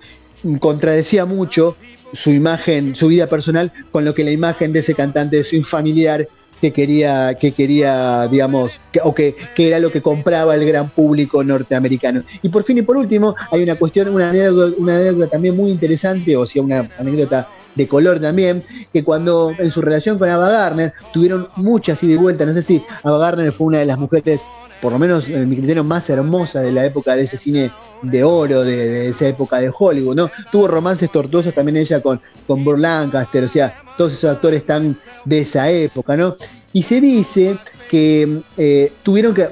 contradecía 0.61 1.24
mucho 1.24 1.76
su 2.12 2.30
imagen, 2.30 2.94
su 2.94 3.09
vida 3.09 3.26
personal, 3.26 3.72
con 3.90 4.04
lo 4.04 4.14
que 4.14 4.24
la 4.24 4.30
imagen 4.30 4.72
de 4.72 4.80
ese 4.80 4.94
cantante 4.94 5.36
de 5.36 5.44
swing 5.44 5.62
familiar 5.62 6.28
que 6.61 6.72
quería, 6.72 7.34
que 7.34 7.52
quería, 7.52 8.26
digamos, 8.28 8.80
o 9.02 9.14
que, 9.14 9.34
era 9.56 9.78
lo 9.78 9.90
que 9.90 10.02
compraba 10.02 10.54
el 10.54 10.66
gran 10.66 10.88
público 10.90 11.42
norteamericano. 11.44 12.22
Y 12.42 12.48
por 12.48 12.64
fin 12.64 12.78
y 12.78 12.82
por 12.82 12.96
último, 12.96 13.34
hay 13.50 13.62
una 13.62 13.76
cuestión, 13.76 14.09
una 14.09 14.30
anécdota, 14.30 14.76
una 14.78 14.96
anécdota 14.96 15.30
también 15.30 15.56
muy 15.56 15.70
interesante, 15.70 16.36
o 16.36 16.46
sea, 16.46 16.62
una 16.62 16.88
anécdota 16.98 17.48
de 17.74 17.88
color 17.88 18.20
también, 18.20 18.64
que 18.92 19.04
cuando 19.04 19.52
en 19.58 19.70
su 19.70 19.80
relación 19.80 20.18
con 20.18 20.28
Ava 20.28 20.48
Garner 20.48 20.92
tuvieron 21.12 21.48
muchas 21.56 22.02
ida 22.02 22.14
y 22.14 22.16
vuelta, 22.16 22.44
no 22.44 22.54
sé 22.54 22.62
si 22.62 22.82
Ava 23.02 23.18
Garner 23.18 23.52
fue 23.52 23.68
una 23.68 23.78
de 23.78 23.86
las 23.86 23.98
mujeres, 23.98 24.42
por 24.82 24.92
lo 24.92 24.98
menos 24.98 25.28
en 25.28 25.48
mi 25.48 25.56
criterio, 25.56 25.84
más 25.84 26.08
hermosa 26.10 26.60
de 26.60 26.72
la 26.72 26.84
época 26.84 27.14
de 27.14 27.22
ese 27.22 27.36
cine 27.36 27.70
de 28.02 28.24
oro, 28.24 28.64
de, 28.64 29.08
esa 29.08 29.28
época 29.28 29.60
de 29.60 29.72
Hollywood, 29.76 30.16
¿no? 30.16 30.30
Tuvo 30.52 30.68
romances 30.68 31.10
tortuosos 31.10 31.54
también 31.54 31.76
ella 31.76 32.00
con, 32.00 32.20
con 32.46 32.64
Burl 32.64 32.82
Lancaster, 32.82 33.44
o 33.44 33.48
sea, 33.48 33.82
todos 33.96 34.12
esos 34.12 34.30
actores 34.30 34.60
están 34.60 34.96
de 35.24 35.40
esa 35.40 35.68
época, 35.70 36.16
¿no? 36.16 36.36
Y 36.72 36.82
se 36.82 37.00
dice 37.00 37.58
que 37.90 38.42
eh, 38.56 38.92
tuvieron 39.02 39.34
que, 39.34 39.48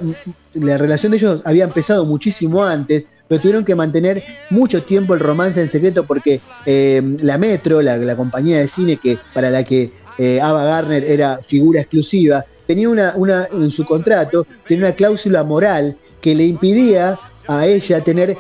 la 0.55 0.79
relación 0.79 1.13
de 1.13 1.19
ellos 1.19 1.43
había 1.45 1.65
empezado 1.65 2.05
muchísimo 2.05 2.65
antes, 2.65 3.05
pero 3.29 3.41
tuvieron 3.41 3.65
que 3.65 3.75
mantener 3.75 4.23
mucho 4.51 4.83
tiempo 4.83 5.15
el 5.15 5.21
romance 5.21 5.61
en 5.61 5.69
secreto 5.69 6.05
porque 6.05 6.41
eh, 6.65 7.03
la 7.21 7.39
Metro, 7.39 7.83
la, 7.83 8.17
compañía 8.17 8.59
de 8.59 8.69
cine 8.69 8.97
que 8.97 9.19
para 9.35 9.51
la 9.51 9.65
que 9.65 9.91
eh, 10.19 10.41
Ava 10.41 10.65
Garner 10.65 11.05
era 11.05 11.41
figura 11.47 11.81
exclusiva, 11.81 12.45
tenía 12.67 12.89
una, 12.89 13.13
una, 13.17 13.49
en 13.53 13.71
su 13.71 13.85
contrato, 13.85 14.47
tenía 14.67 14.87
una 14.87 14.95
cláusula 14.97 15.45
moral 15.45 15.97
que 16.21 16.35
le 16.35 16.45
impidía 16.45 17.19
a 17.47 17.67
ella 17.67 18.01
tener 18.01 18.37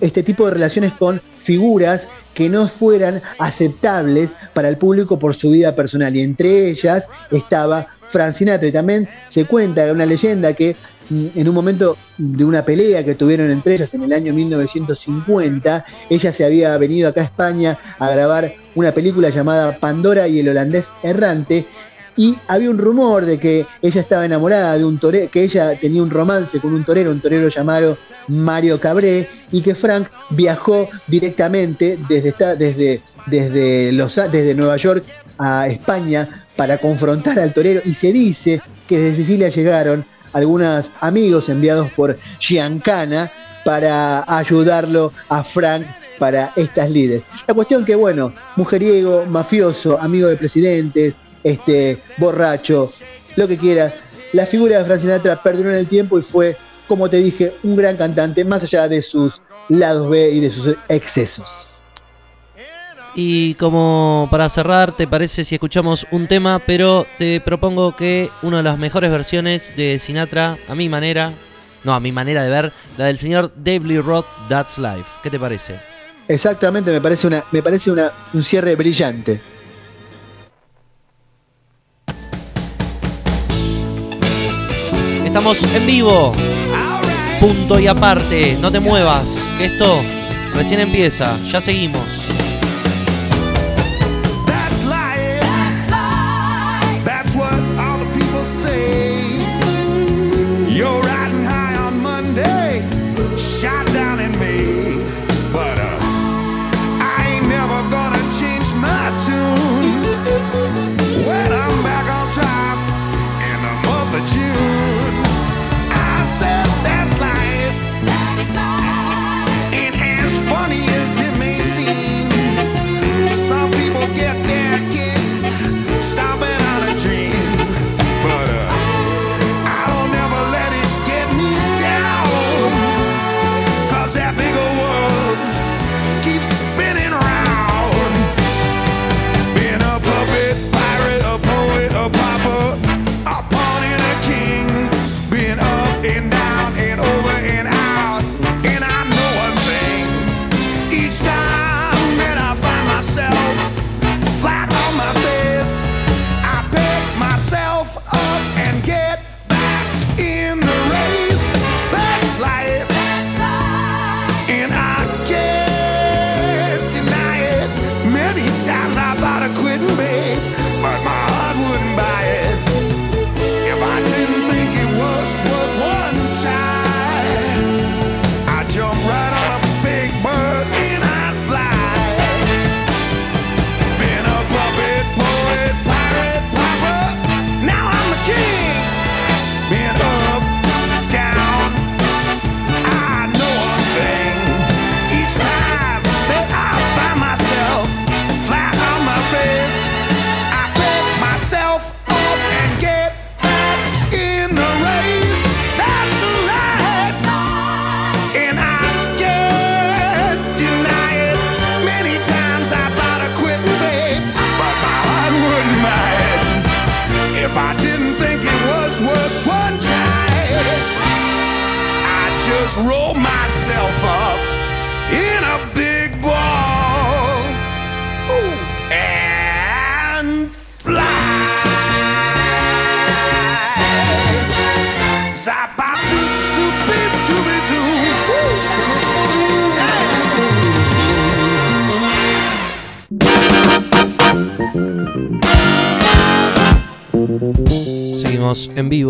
este 0.00 0.22
tipo 0.22 0.46
de 0.46 0.52
relaciones 0.52 0.92
con 0.94 1.20
figuras 1.44 2.08
que 2.34 2.48
no 2.48 2.68
fueran 2.68 3.20
aceptables 3.38 4.30
para 4.52 4.68
el 4.68 4.76
público 4.78 5.18
por 5.18 5.34
su 5.34 5.50
vida 5.50 5.74
personal. 5.74 6.14
Y 6.14 6.20
entre 6.20 6.70
ellas 6.70 7.06
estaba 7.30 7.86
Frank 8.10 8.34
Sinatra. 8.34 8.68
Y 8.68 8.72
también 8.72 9.08
se 9.28 9.44
cuenta 9.44 9.90
una 9.92 10.06
leyenda 10.06 10.52
que 10.52 10.76
en 11.10 11.48
un 11.48 11.54
momento 11.54 11.96
de 12.18 12.44
una 12.44 12.64
pelea 12.64 13.04
que 13.04 13.14
tuvieron 13.14 13.50
entre 13.50 13.74
ellas 13.74 13.92
en 13.94 14.02
el 14.02 14.12
año 14.12 14.34
1950, 14.34 15.84
ella 16.10 16.32
se 16.32 16.44
había 16.44 16.76
venido 16.78 17.08
acá 17.08 17.20
a 17.20 17.24
España 17.24 17.78
a 17.98 18.10
grabar 18.10 18.54
una 18.74 18.92
película 18.92 19.30
llamada 19.30 19.76
Pandora 19.78 20.28
y 20.28 20.40
el 20.40 20.48
holandés 20.48 20.88
errante, 21.02 21.66
y 22.16 22.34
había 22.48 22.70
un 22.70 22.78
rumor 22.78 23.26
de 23.26 23.38
que 23.38 23.66
ella 23.82 24.00
estaba 24.00 24.24
enamorada 24.24 24.78
de 24.78 24.84
un 24.84 24.98
torero, 24.98 25.30
que 25.30 25.44
ella 25.44 25.78
tenía 25.78 26.02
un 26.02 26.10
romance 26.10 26.58
con 26.60 26.72
un 26.72 26.82
torero, 26.84 27.10
un 27.10 27.20
torero 27.20 27.48
llamado 27.48 27.96
Mario 28.28 28.80
Cabré, 28.80 29.28
y 29.52 29.60
que 29.60 29.74
Frank 29.74 30.08
viajó 30.30 30.88
directamente 31.08 31.98
desde, 32.08 32.34
desde, 32.56 33.02
desde, 33.26 33.92
los, 33.92 34.14
desde 34.14 34.54
Nueva 34.54 34.78
York 34.78 35.04
a 35.38 35.68
España 35.68 36.46
para 36.56 36.78
confrontar 36.78 37.38
al 37.38 37.52
torero, 37.52 37.82
y 37.84 37.94
se 37.94 38.12
dice 38.12 38.62
que 38.88 38.98
desde 38.98 39.16
Sicilia 39.18 39.48
llegaron 39.50 40.04
algunos 40.36 40.90
amigos 41.00 41.48
enviados 41.48 41.90
por 41.92 42.18
Giancana 42.40 43.32
para 43.64 44.22
ayudarlo 44.26 45.10
a 45.30 45.42
Frank 45.42 45.86
para 46.18 46.52
estas 46.56 46.90
líderes. 46.90 47.22
La 47.46 47.54
cuestión 47.54 47.86
que, 47.86 47.94
bueno, 47.94 48.34
mujeriego, 48.56 49.24
mafioso, 49.24 49.98
amigo 49.98 50.28
de 50.28 50.36
presidentes, 50.36 51.14
este, 51.42 52.02
borracho, 52.18 52.92
lo 53.36 53.48
que 53.48 53.56
quieras, 53.56 53.94
la 54.34 54.44
figura 54.44 54.78
de 54.78 54.84
Frank 54.84 55.00
Sinatra 55.00 55.42
perduró 55.42 55.70
en 55.70 55.76
el 55.76 55.86
tiempo 55.86 56.18
y 56.18 56.22
fue, 56.22 56.54
como 56.86 57.08
te 57.08 57.16
dije, 57.16 57.54
un 57.62 57.74
gran 57.74 57.96
cantante, 57.96 58.44
más 58.44 58.62
allá 58.62 58.88
de 58.88 59.00
sus 59.00 59.40
lados 59.70 60.10
B 60.10 60.30
y 60.32 60.40
de 60.40 60.50
sus 60.50 60.76
excesos. 60.88 61.65
Y 63.18 63.54
como 63.54 64.28
para 64.30 64.50
cerrar, 64.50 64.94
¿te 64.94 65.08
parece 65.08 65.42
si 65.42 65.54
escuchamos 65.54 66.06
un 66.10 66.28
tema? 66.28 66.58
Pero 66.58 67.06
te 67.18 67.40
propongo 67.40 67.96
que 67.96 68.30
una 68.42 68.58
de 68.58 68.62
las 68.62 68.76
mejores 68.76 69.10
versiones 69.10 69.72
de 69.74 69.98
Sinatra, 69.98 70.58
a 70.68 70.74
mi 70.74 70.90
manera, 70.90 71.32
no, 71.82 71.94
a 71.94 72.00
mi 72.00 72.12
manera 72.12 72.42
de 72.42 72.50
ver, 72.50 72.72
la 72.98 73.06
del 73.06 73.16
señor 73.16 73.54
Dave 73.56 74.02
Rock, 74.02 74.26
That's 74.50 74.76
Life. 74.76 75.06
¿Qué 75.22 75.30
te 75.30 75.38
parece? 75.38 75.80
Exactamente, 76.28 76.90
me 76.90 77.00
parece, 77.00 77.26
una, 77.26 77.42
me 77.52 77.62
parece 77.62 77.90
una, 77.90 78.12
un 78.34 78.42
cierre 78.42 78.76
brillante. 78.76 79.40
Estamos 85.24 85.62
en 85.74 85.86
vivo. 85.86 86.32
Punto 87.40 87.80
y 87.80 87.86
aparte. 87.86 88.58
No 88.60 88.70
te 88.70 88.78
muevas. 88.78 89.24
Que 89.56 89.66
esto 89.66 90.02
recién 90.54 90.80
empieza. 90.80 91.34
Ya 91.50 91.62
seguimos. 91.62 92.45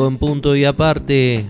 En 0.07 0.19
punto 0.19 0.55
y 0.55 0.65
aparte. 0.65 1.47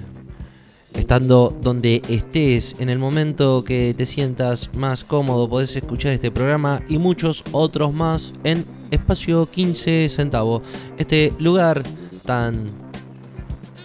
Estando 0.95 1.55
donde 1.61 2.01
estés, 2.09 2.75
en 2.79 2.89
el 2.89 2.99
momento 2.99 3.63
que 3.63 3.93
te 3.95 4.07
sientas 4.07 4.71
más 4.73 5.05
cómodo, 5.05 5.47
podés 5.47 5.77
escuchar 5.77 6.13
este 6.13 6.31
programa 6.31 6.81
y 6.89 6.97
muchos 6.97 7.45
otros 7.53 7.93
más 7.93 8.33
en 8.45 8.65
espacio 8.91 9.51
15 9.51 10.09
centavos. 10.09 10.63
Este 10.97 11.35
lugar 11.39 11.83
tan 12.25 12.71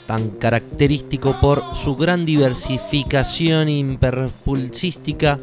tan 0.08 0.30
característico 0.30 1.36
por 1.42 1.64
su 1.76 1.98
gran 1.98 2.26
diversificación 2.26 3.68
imperpulsística 3.68 5.38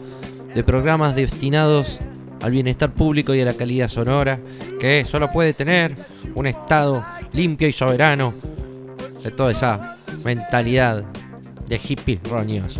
de 0.54 0.64
programas 0.64 1.14
destinados 1.14 1.98
al 2.40 2.52
bienestar 2.52 2.94
público 2.94 3.34
y 3.34 3.40
a 3.42 3.44
la 3.44 3.54
calidad 3.54 3.88
sonora, 3.88 4.40
que 4.80 5.04
solo 5.04 5.30
puede 5.30 5.52
tener 5.52 5.94
un 6.34 6.46
Estado 6.46 7.04
limpio 7.32 7.68
y 7.68 7.72
soberano 7.72 8.32
de 9.22 9.30
toda 9.30 9.50
esa 9.50 9.96
mentalidad 10.24 11.04
de 11.66 11.78
hippies 11.78 12.22
roños. 12.24 12.78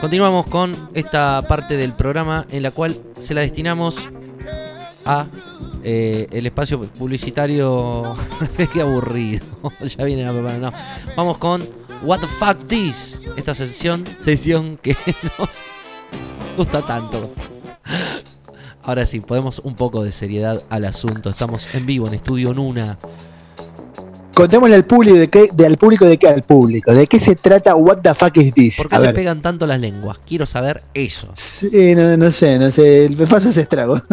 Continuamos 0.00 0.46
con 0.46 0.74
esta 0.94 1.42
parte 1.46 1.76
del 1.76 1.92
programa 1.92 2.46
en 2.50 2.62
la 2.62 2.70
cual 2.70 2.96
se 3.18 3.34
la 3.34 3.42
destinamos 3.42 3.96
a 5.04 5.26
eh, 5.82 6.26
el 6.32 6.46
espacio 6.46 6.80
publicitario. 6.80 8.14
Qué 8.72 8.80
aburrido. 8.80 9.44
ya 9.96 10.04
viene 10.04 10.24
la 10.24 10.32
no. 10.32 10.72
Vamos 11.16 11.38
con 11.38 11.62
What 12.02 12.20
the 12.20 12.26
fuck 12.26 12.66
this? 12.66 13.20
Esta 13.36 13.54
sesión, 13.54 14.04
sesión 14.20 14.78
que 14.78 14.96
nos 15.38 15.62
gusta 16.56 16.80
tanto. 16.80 17.30
Ahora 18.82 19.04
sí, 19.04 19.20
podemos 19.20 19.58
un 19.58 19.74
poco 19.74 20.02
de 20.02 20.10
seriedad 20.10 20.62
al 20.70 20.86
asunto. 20.86 21.28
Estamos 21.28 21.68
en 21.74 21.84
vivo 21.84 22.06
en 22.06 22.14
Estudio 22.14 22.54
Nuna. 22.54 22.98
Contémosle 24.34 24.74
al 24.74 24.84
público 24.84 25.16
de 25.16 25.28
qué, 25.28 25.48
de, 25.52 25.66
al 25.66 25.76
público 25.76 26.06
de 26.06 26.18
qué 26.18 26.28
al 26.28 26.42
público. 26.42 26.92
¿De 26.92 27.06
qué 27.06 27.20
se 27.20 27.34
trata 27.36 27.74
What 27.74 27.98
the 27.98 28.14
fuck 28.14 28.36
is 28.36 28.54
this? 28.54 28.76
¿Por 28.76 28.88
qué 28.88 28.96
A 28.96 28.98
se 28.98 29.06
ver. 29.06 29.14
pegan 29.14 29.42
tanto 29.42 29.66
las 29.66 29.80
lenguas? 29.80 30.18
Quiero 30.26 30.46
saber 30.46 30.82
eso. 30.94 31.28
Sí, 31.34 31.94
no, 31.94 32.16
no 32.16 32.30
sé, 32.30 32.58
no 32.58 32.70
sé. 32.70 33.10
Me 33.16 33.26
paso 33.26 33.50
ese 33.50 33.62
estrago. 33.62 34.00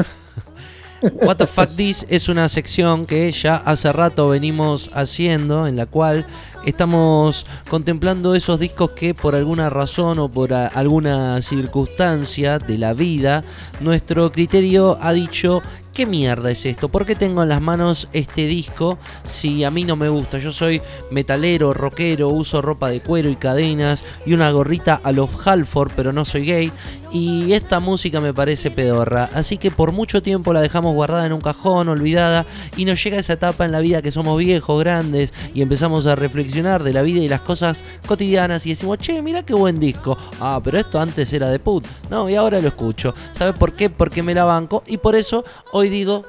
What 1.22 1.38
the 1.38 1.45
fuck 1.45 1.70
this 1.76 2.07
es 2.09 2.28
una 2.28 2.49
sección 2.49 3.05
que 3.05 3.32
ya 3.32 3.57
hace 3.57 3.93
rato 3.93 4.30
venimos 4.30 4.89
haciendo, 4.93 5.68
en 5.68 5.76
la 5.76 5.86
cual 5.86 6.26
estamos 6.65 7.45
contemplando 7.70 8.34
esos 8.34 8.59
discos 8.59 8.91
que 8.91 9.13
por 9.13 9.36
alguna 9.36 9.70
razón 9.70 10.18
o 10.18 10.28
por 10.30 10.53
alguna 10.53 11.39
circunstancia 11.43 12.57
de 12.57 12.80
la 12.80 12.93
vida, 12.93 13.43
nuestro 13.80 14.32
criterio 14.32 14.97
ha 14.99 15.13
dicho 15.13 15.61
¿Qué 15.98 16.06
mierda 16.06 16.52
es 16.52 16.64
esto? 16.68 16.89
¿Por 16.89 17.08
qué 17.08 17.16
tengo 17.16 17.41
en 17.41 17.50
las 17.50 17.60
manos 17.60 18.08
este 18.14 18.45
disco 18.45 19.00
si 19.24 19.64
a 19.64 19.72
mí 19.72 19.84
no 19.84 19.95
me 19.95 20.10
gusta? 20.10 20.38
Yo 20.38 20.52
soy 20.52 20.80
metalero, 21.10 21.74
rockero, 21.74 22.30
uso 22.30 22.62
ropa 22.62 22.89
de 22.89 23.00
cuero 23.00 23.32
y 23.32 23.36
cadenas 23.36 24.04
y 24.24 24.36
una 24.36 24.52
gorrita 24.52 25.02
a 25.04 25.12
los 25.12 25.48
Halford, 25.48 25.93
pero 25.95 26.14
no 26.14 26.24
soy 26.24 26.45
gay. 26.45 26.72
Y 27.12 27.53
esta 27.53 27.80
música 27.80 28.20
me 28.20 28.34
parece 28.34 28.70
pedorra. 28.70 29.30
Así 29.34 29.58
que 29.58 29.72
por 29.72 29.91
mucho 29.91 30.22
tiempo 30.22 30.53
la 30.53 30.62
dejamos 30.62 30.93
guardada 30.93 31.26
en 31.26 31.34
un 31.34 31.41
cajón, 31.41 31.89
olvidada. 31.89 32.45
Y 32.76 32.86
nos 32.86 33.03
llega 33.03 33.18
esa 33.18 33.34
etapa 33.34 33.66
en 33.66 33.72
la 33.72 33.80
vida 33.80 34.01
que 34.01 34.12
somos 34.12 34.38
viejos, 34.38 34.80
grandes 34.80 35.34
y 35.53 35.62
empezamos 35.62 36.05
a 36.05 36.16
reflexionar 36.16 36.84
de 36.84 36.93
la 36.93 37.01
vida 37.01 37.22
y 37.22 37.30
las 37.30 37.41
cosas 37.41 37.84
cotidianas. 38.05 38.66
Y 38.66 38.70
decimos, 38.70 38.97
che, 38.99 39.22
mira 39.22 39.43
qué 39.43 39.53
buen 39.53 39.80
disco. 39.80 40.18
Ah, 40.39 40.60
pero 40.64 40.80
esto 40.80 40.99
antes 40.99 41.32
era 41.32 41.49
de 41.49 41.60
put. 41.60 41.86
No, 42.10 42.30
y 42.30 42.36
ahora 42.36 42.60
lo 42.60 42.68
escucho. 42.68 43.14
¿Sabes 43.32 43.55
por 43.55 43.74
qué? 43.74 43.89
Porque 43.89 44.22
me 44.22 44.34
la 44.34 44.45
banco. 44.45 44.84
Y 44.86 44.97
por 44.97 45.16
eso 45.16 45.45
hoy 45.72 45.89
digo, 45.89 46.26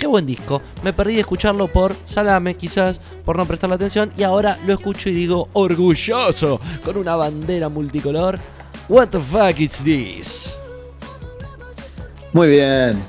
Qué 0.00 0.06
buen 0.06 0.24
disco. 0.24 0.62
Me 0.82 0.94
perdí 0.94 1.12
de 1.12 1.20
escucharlo 1.20 1.68
por 1.68 1.94
salame, 2.06 2.56
quizás, 2.56 3.12
por 3.22 3.36
no 3.36 3.44
prestarle 3.44 3.76
atención. 3.76 4.10
Y 4.16 4.22
ahora 4.22 4.58
lo 4.66 4.72
escucho 4.72 5.10
y 5.10 5.12
digo, 5.12 5.50
orgulloso, 5.52 6.58
con 6.82 6.96
una 6.96 7.16
bandera 7.16 7.68
multicolor. 7.68 8.40
What 8.90 9.10
the 9.10 9.20
fuck 9.20 9.60
is 9.60 9.84
this? 9.84 10.56
Muy 12.32 12.50
bien. 12.50 13.04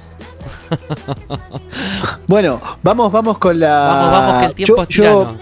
bueno, 2.27 2.61
vamos, 2.83 3.11
vamos 3.11 3.37
con 3.39 3.59
la. 3.59 3.69
Vamos, 3.87 4.11
vamos, 4.11 4.39
que 4.41 4.45
el 4.47 4.53
tiempo 4.55 4.75
yo- 4.75 4.81
es 4.83 4.87
yo- 4.89 5.03
tirano. 5.03 5.37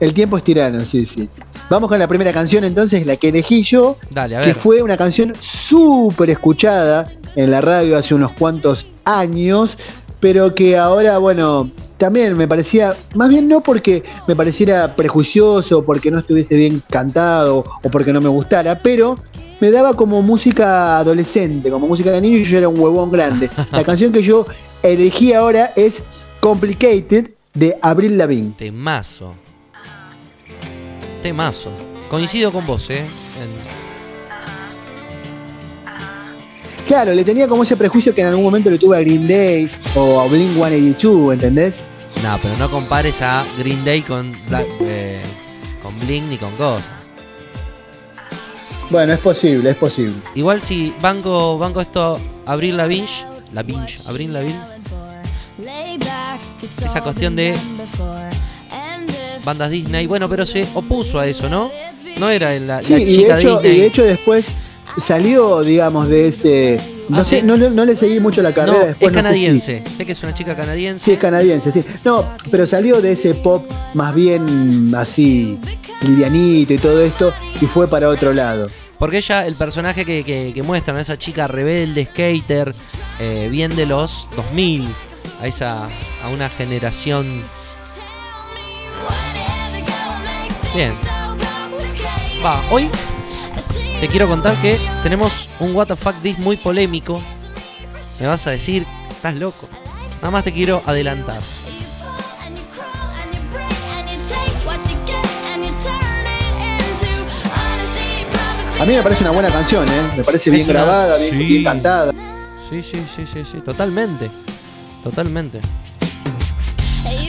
el 0.00 0.14
tiempo 0.14 0.36
es 0.38 0.44
tirano, 0.44 0.80
sí, 0.80 1.04
sí. 1.06 1.28
Vamos 1.70 1.88
con 1.88 1.98
la 1.98 2.06
primera 2.06 2.32
canción 2.32 2.64
entonces, 2.64 3.04
la 3.06 3.16
que 3.16 3.30
elegí 3.30 3.62
yo, 3.64 3.96
Dale, 4.10 4.36
a 4.36 4.40
que 4.42 4.46
ver. 4.48 4.56
fue 4.56 4.82
una 4.82 4.96
canción 4.96 5.32
súper 5.40 6.30
escuchada 6.30 7.08
en 7.34 7.50
la 7.50 7.60
radio 7.60 7.96
hace 7.98 8.14
unos 8.14 8.32
cuantos 8.32 8.86
años, 9.04 9.76
pero 10.20 10.54
que 10.54 10.76
ahora, 10.76 11.18
bueno, 11.18 11.68
también 11.96 12.36
me 12.36 12.46
parecía, 12.46 12.94
más 13.14 13.30
bien 13.30 13.48
no 13.48 13.62
porque 13.62 14.04
me 14.28 14.36
pareciera 14.36 14.94
prejuicioso, 14.94 15.82
porque 15.84 16.10
no 16.10 16.20
estuviese 16.20 16.54
bien 16.54 16.80
cantado 16.88 17.64
o 17.82 17.88
porque 17.90 18.12
no 18.12 18.20
me 18.20 18.28
gustara, 18.28 18.78
pero 18.78 19.16
me 19.60 19.70
daba 19.70 19.94
como 19.94 20.20
música 20.22 20.98
adolescente, 20.98 21.70
como 21.70 21.86
música 21.88 22.10
de 22.10 22.20
niño 22.20 22.38
y 22.38 22.44
yo 22.44 22.58
era 22.58 22.68
un 22.68 22.78
huevón 22.78 23.10
grande. 23.10 23.50
La 23.72 23.84
canción 23.84 24.12
que 24.12 24.22
yo 24.22 24.46
elegí 24.82 25.32
ahora 25.32 25.72
es 25.76 26.02
Complicated 26.40 27.30
de 27.54 27.76
Abril 27.82 28.18
Lavigne. 28.18 28.52
Temazo. 28.56 29.34
Temazo. 31.22 31.70
Coincido 32.10 32.52
con 32.52 32.66
vos, 32.66 32.88
¿eh? 32.90 32.98
En- 33.00 33.86
Claro, 36.86 37.12
le 37.14 37.24
tenía 37.24 37.48
como 37.48 37.64
ese 37.64 37.76
prejuicio 37.76 38.14
que 38.14 38.20
en 38.20 38.28
algún 38.28 38.44
momento 38.44 38.70
le 38.70 38.78
tuve 38.78 38.96
a 38.96 39.00
Green 39.00 39.26
Day 39.26 39.68
o 39.96 40.20
a 40.20 40.28
Blink 40.28 40.52
182, 40.54 41.32
¿entendés? 41.34 41.74
No, 42.22 42.38
pero 42.40 42.56
no 42.56 42.70
compares 42.70 43.20
a 43.22 43.44
Green 43.58 43.84
Day 43.84 44.02
con, 44.02 44.30
Black- 44.48 44.68
eh, 44.82 45.20
con 45.82 45.98
Blink 45.98 46.26
ni 46.26 46.36
con 46.38 46.52
cosas. 46.54 46.92
Bueno, 48.90 49.12
es 49.12 49.18
posible, 49.18 49.70
es 49.70 49.76
posible. 49.76 50.14
Igual 50.34 50.62
si 50.62 50.94
banco, 51.00 51.58
banco 51.58 51.80
esto, 51.80 52.20
Abril 52.46 52.76
Lavigne, 52.76 53.08
Lavigne, 53.52 53.86
Abril 54.06 54.32
Lavigne, 54.32 54.60
Esa 56.62 57.02
cuestión 57.02 57.34
de 57.34 57.54
bandas 59.44 59.70
Disney, 59.70 60.06
bueno, 60.06 60.28
pero 60.28 60.44
se 60.44 60.66
opuso 60.74 61.18
a 61.18 61.26
eso, 61.26 61.48
¿no? 61.48 61.70
No 62.18 62.30
era 62.30 62.58
la, 62.58 62.82
la 62.82 62.98
y 62.98 63.04
de, 63.04 63.16
chica 63.16 63.40
y 63.40 63.44
Disney. 63.44 63.76
de 63.78 63.86
hecho 63.86 64.02
después 64.02 64.46
salió, 65.04 65.62
digamos, 65.62 66.08
de 66.08 66.28
ese... 66.28 66.95
No 67.08 67.18
Ah, 67.18 67.24
sé, 67.24 67.40
¿sí? 67.40 67.46
no, 67.46 67.56
no- 67.56 67.70
no 67.70 67.84
le 67.84 67.96
seguí 67.96 68.18
mucho 68.20 68.42
la 68.42 68.52
carrera 68.52 68.78
no, 68.78 68.86
después. 68.86 68.96
es 68.96 69.00
no 69.00 69.08
sé 69.08 69.10
si- 69.10 69.14
canadiense. 69.22 69.84
Sé 69.96 70.06
que 70.06 70.12
es 70.12 70.22
una 70.22 70.34
chica 70.34 70.56
canadiense. 70.56 71.04
Sí, 71.04 71.12
es 71.12 71.18
canadiense, 71.18 71.70
sí. 71.72 71.84
No, 72.04 72.24
pero 72.50 72.66
salió 72.66 73.00
de 73.00 73.12
ese 73.12 73.34
pop 73.34 73.70
más 73.94 74.14
bien 74.14 74.92
así, 74.96 75.58
livianito 76.02 76.72
y 76.72 76.78
todo 76.78 77.00
esto, 77.02 77.32
y 77.60 77.66
fue 77.66 77.86
para 77.88 78.08
otro 78.08 78.32
lado. 78.32 78.70
Porque 78.98 79.18
ella, 79.18 79.46
el 79.46 79.54
personaje 79.54 80.04
que, 80.04 80.24
que, 80.24 80.52
que 80.54 80.62
muestran, 80.62 80.98
esa 80.98 81.16
chica 81.18 81.46
rebelde, 81.46 82.06
skater, 82.06 82.74
eh, 83.20 83.48
bien 83.50 83.76
de 83.76 83.86
los 83.86 84.26
2000, 84.36 84.88
a 85.42 85.46
esa 85.46 85.84
a 86.24 86.28
una 86.32 86.48
generación. 86.48 87.44
Bien. 90.74 90.92
Va, 92.44 92.60
hoy 92.70 92.90
te 94.00 94.08
quiero 94.08 94.28
contar 94.28 94.54
que 94.60 94.76
tenemos 95.02 95.48
un 95.60 95.74
Fuck 95.74 96.14
This 96.22 96.38
muy 96.38 96.56
polémico. 96.56 97.20
Me 98.20 98.26
vas 98.26 98.46
a 98.46 98.50
decir, 98.50 98.86
estás 99.10 99.34
loco. 99.34 99.68
Nada 100.16 100.30
más 100.30 100.44
te 100.44 100.52
quiero 100.52 100.80
adelantar. 100.86 101.40
A 108.80 108.84
mí 108.84 108.94
me 108.94 109.02
parece 109.02 109.22
una 109.22 109.30
buena 109.30 109.48
canción, 109.48 109.88
¿eh? 109.88 110.02
Me 110.18 110.22
parece 110.24 110.50
bien 110.50 110.64
una- 110.68 110.72
grabada, 110.80 111.16
bien, 111.16 111.30
sí. 111.30 111.36
bien 111.44 111.64
cantada. 111.64 112.12
Sí, 112.68 112.82
sí, 112.82 113.02
sí, 113.14 113.24
sí, 113.32 113.42
sí, 113.50 113.58
totalmente. 113.60 114.30
Totalmente. 115.02 115.60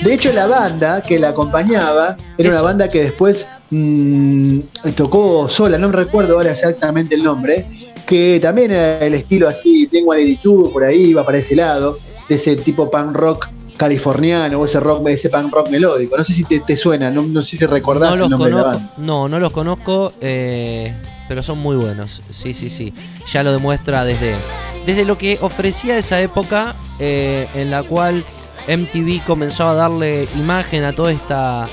De 0.03 0.13
hecho, 0.13 0.31
la 0.33 0.45
banda 0.47 1.01
que 1.01 1.17
la 1.19 1.29
acompañaba 1.29 2.17
era 2.37 2.49
una 2.49 2.61
banda 2.61 2.89
que 2.89 3.03
después 3.03 3.45
mm, 3.69 4.59
tocó 4.95 5.49
sola, 5.49 5.77
no 5.77 5.91
recuerdo 5.91 6.35
ahora 6.35 6.51
exactamente 6.51 7.15
el 7.15 7.23
nombre, 7.23 7.65
que 8.05 8.39
también 8.41 8.71
era 8.71 8.99
el 9.05 9.13
estilo 9.15 9.47
así, 9.47 9.87
tengo 9.87 10.13
Attitude 10.13 10.69
por 10.71 10.83
ahí, 10.83 11.09
iba 11.09 11.25
para 11.25 11.37
ese 11.37 11.55
lado, 11.55 11.97
de 12.29 12.35
ese 12.35 12.55
tipo 12.55 12.89
punk 12.89 13.15
rock 13.15 13.49
californiano 13.77 14.59
o 14.59 14.65
ese 14.65 14.79
rock, 14.79 15.07
ese 15.09 15.29
punk 15.29 15.53
rock 15.53 15.69
melódico. 15.69 16.17
No 16.17 16.25
sé 16.25 16.33
si 16.33 16.43
te, 16.43 16.59
te 16.59 16.75
suena, 16.75 17.09
no, 17.11 17.23
no 17.23 17.43
sé 17.43 17.57
si 17.57 17.65
recordás 17.65 18.09
No 18.09 18.13
el 18.15 18.19
los 18.21 18.29
nombre 18.29 18.49
de 18.49 18.57
la 18.57 18.63
banda. 18.63 18.93
No, 18.97 19.29
no 19.29 19.39
los 19.39 19.51
conozco, 19.51 20.13
eh, 20.19 20.93
pero 21.27 21.43
son 21.43 21.59
muy 21.59 21.75
buenos. 21.75 22.21
Sí, 22.29 22.53
sí, 22.53 22.69
sí. 22.69 22.93
Ya 23.31 23.43
lo 23.43 23.51
demuestra 23.51 24.03
desde, 24.03 24.33
desde 24.85 25.05
lo 25.05 25.17
que 25.17 25.37
ofrecía 25.41 25.97
esa 25.97 26.19
época 26.21 26.73
eh, 26.99 27.47
en 27.55 27.71
la 27.71 27.83
cual 27.83 28.23
MTV 28.67 29.23
comenzó 29.25 29.67
a 29.67 29.75
darle 29.75 30.27
imagen 30.35 30.83
a 30.83 30.93
toda 30.93 31.11
esta, 31.11 31.69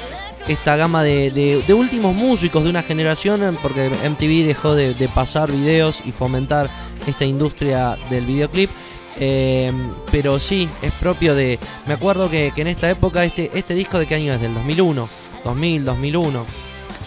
esta 0.49 0.77
gama 0.77 1.03
de, 1.03 1.63
últimos 1.75 2.15
músicos 2.15 2.65
de 2.65 2.71
una 2.71 2.83
generación, 2.83 3.57
porque 3.63 3.89
MTV 3.89 4.47
dejó 4.47 4.75
de, 4.75 5.09
pasar 5.15 5.51
videos 5.51 6.01
y 6.05 6.13
fomentar 6.13 6.69
esta 7.07 7.25
industria 7.25 7.97
del 8.11 8.27
videoclip. 8.27 8.71
Eh, 9.17 9.73
pero 10.11 10.41
sí, 10.41 10.69
es 10.83 10.93
propio 10.95 11.35
de... 11.35 11.59
Me 11.87 11.95
acuerdo 11.95 12.29
que, 12.29 12.53
que 12.55 12.63
en 12.63 12.69
esta 12.69 12.91
época, 12.91 13.25
este, 13.25 13.51
este 13.55 13.75
disco 13.75 13.99
de 13.99 14.07
qué 14.07 14.17
año 14.17 14.33
es, 14.33 14.41
del 14.41 14.55
2001. 14.55 15.09
2000, 15.45 15.85
2001. 15.85 16.64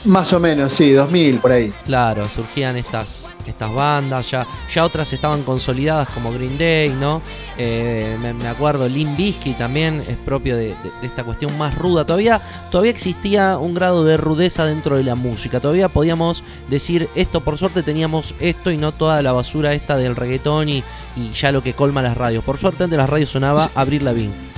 Más 0.07 0.31
o 0.31 0.39
menos, 0.39 0.71
sí, 0.71 0.93
2000 0.93 1.39
por 1.39 1.51
ahí. 1.51 1.73
Claro, 1.85 2.29
surgían 2.29 2.77
estas, 2.77 3.29
estas 3.45 3.73
bandas, 3.73 4.31
ya, 4.31 4.47
ya 4.73 4.85
otras 4.85 5.11
estaban 5.11 5.43
consolidadas 5.43 6.07
como 6.09 6.31
Green 6.31 6.57
Day, 6.57 6.95
¿no? 6.97 7.21
Eh, 7.57 8.17
me, 8.21 8.47
acuerdo, 8.47 8.87
Limp 8.87 9.17
Bizkit 9.17 9.57
también 9.57 10.01
es 10.07 10.15
propio 10.15 10.55
de, 10.55 10.73
esta 11.01 11.25
cuestión 11.25 11.57
más 11.57 11.75
ruda. 11.75 12.05
Todavía, 12.05 12.39
todavía 12.71 12.91
existía 12.91 13.57
un 13.57 13.73
grado 13.73 14.05
de 14.05 14.15
rudeza 14.15 14.65
dentro 14.65 14.95
de 14.95 15.03
la 15.03 15.15
música. 15.15 15.59
Todavía 15.59 15.89
podíamos 15.89 16.41
decir 16.69 17.09
esto, 17.15 17.41
por 17.41 17.57
suerte 17.57 17.83
teníamos 17.83 18.33
esto 18.39 18.71
y 18.71 18.77
no 18.77 18.93
toda 18.93 19.21
la 19.21 19.33
basura 19.33 19.73
esta 19.73 19.97
del 19.97 20.15
reggaetón 20.15 20.69
y, 20.69 20.85
y 21.17 21.33
ya 21.33 21.51
lo 21.51 21.61
que 21.61 21.73
colma 21.73 22.01
las 22.01 22.15
radios. 22.15 22.45
Por 22.45 22.57
suerte 22.57 22.85
antes 22.85 22.97
las 22.97 23.09
radios 23.09 23.31
sonaba 23.31 23.71
Abril 23.75 24.05
Lavigne. 24.05 24.56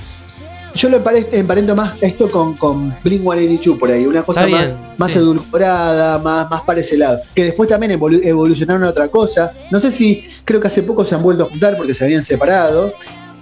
Yo 0.74 0.88
lo 0.88 1.02
empare- 1.02 1.26
emparento 1.32 1.74
más 1.74 1.94
esto 2.00 2.30
con, 2.30 2.54
con 2.54 2.94
Blink 3.02 3.22
182 3.22 3.78
por 3.78 3.90
ahí, 3.90 4.06
una 4.06 4.22
cosa 4.22 4.44
Está 4.46 4.56
más, 4.56 4.74
más 4.98 5.12
sí. 5.12 5.18
edulcorada, 5.18 6.18
más, 6.18 6.48
más 6.50 6.62
para 6.62 6.80
ese 6.80 6.96
lado. 6.96 7.18
Que 7.34 7.44
después 7.46 7.68
también 7.68 7.98
evolu- 7.98 8.20
evolucionaron 8.24 8.84
a 8.84 8.88
otra 8.90 9.08
cosa. 9.08 9.52
No 9.70 9.80
sé 9.80 9.90
si, 9.92 10.24
creo 10.44 10.60
que 10.60 10.68
hace 10.68 10.82
poco 10.82 11.04
se 11.04 11.14
han 11.14 11.22
vuelto 11.22 11.44
a 11.44 11.46
juntar 11.50 11.76
porque 11.76 11.94
se 11.94 12.04
habían 12.04 12.22
separado. 12.22 12.92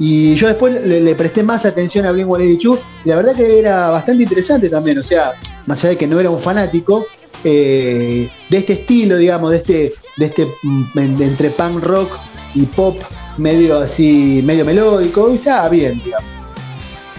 Y 0.01 0.35
yo 0.37 0.47
después 0.47 0.83
le, 0.85 1.01
le 1.01 1.15
presté 1.17 1.43
más 1.43 1.65
atención 1.67 2.07
a 2.07 2.13
Blink 2.13 2.29
182 2.29 2.79
y 3.05 3.09
la 3.09 3.17
verdad 3.17 3.35
que 3.35 3.59
era 3.59 3.91
bastante 3.91 4.23
interesante 4.23 4.69
también. 4.69 4.99
O 4.99 5.03
sea, 5.03 5.33
más 5.67 5.79
allá 5.81 5.91
de 5.91 5.97
que 5.97 6.07
no 6.07 6.19
era 6.21 6.31
un 6.31 6.41
fanático, 6.41 7.05
eh, 7.45 8.29
de 8.49 8.57
este 8.59 8.73
estilo, 8.75 9.17
digamos, 9.17 9.51
de 9.51 9.57
este, 9.59 9.93
de 10.17 10.27
este 10.27 10.47
mm, 10.63 10.99
en- 10.99 11.23
entre 11.23 11.51
punk 11.51 11.83
rock 11.85 12.11
y 12.55 12.63
pop 12.63 12.97
medio 13.37 13.79
así, 13.79 14.41
medio 14.45 14.65
melódico, 14.65 15.31
y 15.33 15.37
estaba 15.37 15.69
bien, 15.69 16.01
digamos. 16.05 16.29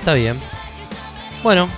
Está 0.09 0.15
bien. 0.17 0.35
Bueno, 1.43 1.69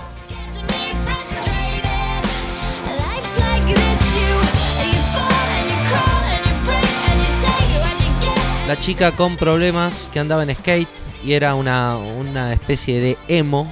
la 8.68 8.76
chica 8.76 9.12
con 9.12 9.36
problemas 9.36 10.10
que 10.12 10.20
andaba 10.20 10.42
en 10.44 10.54
skate 10.54 10.88
y 11.24 11.32
era 11.32 11.54
una, 11.54 11.96
una 11.96 12.52
especie 12.52 13.00
de 13.00 13.16
emo 13.28 13.70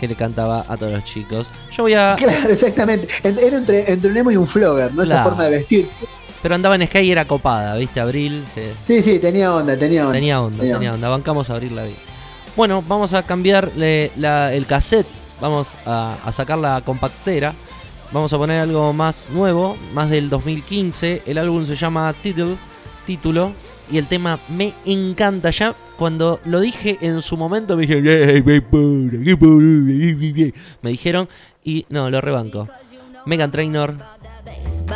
que 0.00 0.08
le 0.08 0.14
cantaba 0.14 0.64
a 0.68 0.76
todos 0.76 0.92
los 0.92 1.04
chicos. 1.04 1.46
Yo 1.72 1.84
voy 1.84 1.94
a... 1.94 2.16
Claro, 2.18 2.48
exactamente. 2.50 3.08
En- 3.22 3.38
Era 3.38 3.56
entre, 3.58 3.90
entre 3.92 4.10
un 4.10 4.16
emo 4.16 4.30
y 4.30 4.36
un 4.36 4.48
flogger, 4.48 4.92
¿no? 4.94 5.02
Esa 5.02 5.12
Claro. 5.14 5.30
forma 5.30 5.44
de 5.44 5.50
vestir. 5.50 5.88
Pero 6.42 6.54
andaba 6.54 6.74
en 6.74 6.86
skate 6.86 7.04
y 7.06 7.12
era 7.12 7.26
copada, 7.26 7.76
¿viste? 7.76 8.00
Abril 8.00 8.44
se, 8.52 8.72
Sí, 8.86 9.02
sí, 9.02 9.18
tenía 9.18 9.54
onda, 9.54 9.76
tenía 9.76 10.02
onda. 10.02 10.12
Tenía 10.14 10.40
onda, 10.42 10.58
Tenía 10.58 10.74
tenía 10.74 10.92
onda. 10.94 11.08
Bancamos 11.08 11.48
a 11.50 11.54
abrir 11.54 11.72
la 11.72 11.84
vida. 11.84 11.96
Bueno, 12.56 12.84
vamos 12.86 13.14
a 13.14 13.24
cambiar 13.24 13.72
el 13.76 14.66
cassette. 14.66 15.08
Vamos 15.40 15.76
a, 15.86 16.16
sacar 16.32 16.56
la 16.58 16.80
compactera. 16.82 17.52
Vamos 18.12 18.32
a 18.32 18.38
poner 18.38 18.60
algo 18.60 18.92
más 18.92 19.28
nuevo, 19.30 19.76
más 19.92 20.08
del 20.08 20.30
2015. 20.30 21.22
El 21.26 21.38
álbum 21.38 21.66
se 21.66 21.74
llama 21.74 22.14
Title, 22.22 22.56
título. 23.06 23.52
Y 23.90 23.98
el 23.98 24.06
tema 24.06 24.38
me 24.48 24.72
encanta. 24.86 25.50
Ya 25.50 25.74
cuando 25.98 26.38
lo 26.44 26.60
dije 26.60 26.96
en 27.00 27.20
su 27.22 27.36
momento 27.36 27.76
me 27.76 27.86
dijeron, 27.86 28.04
me 30.80 30.90
dijeron 30.90 31.28
y 31.64 31.86
no, 31.88 32.08
lo 32.08 32.20
rebanco. 32.20 32.68
Megan 33.26 33.50
Trainor, 33.50 33.96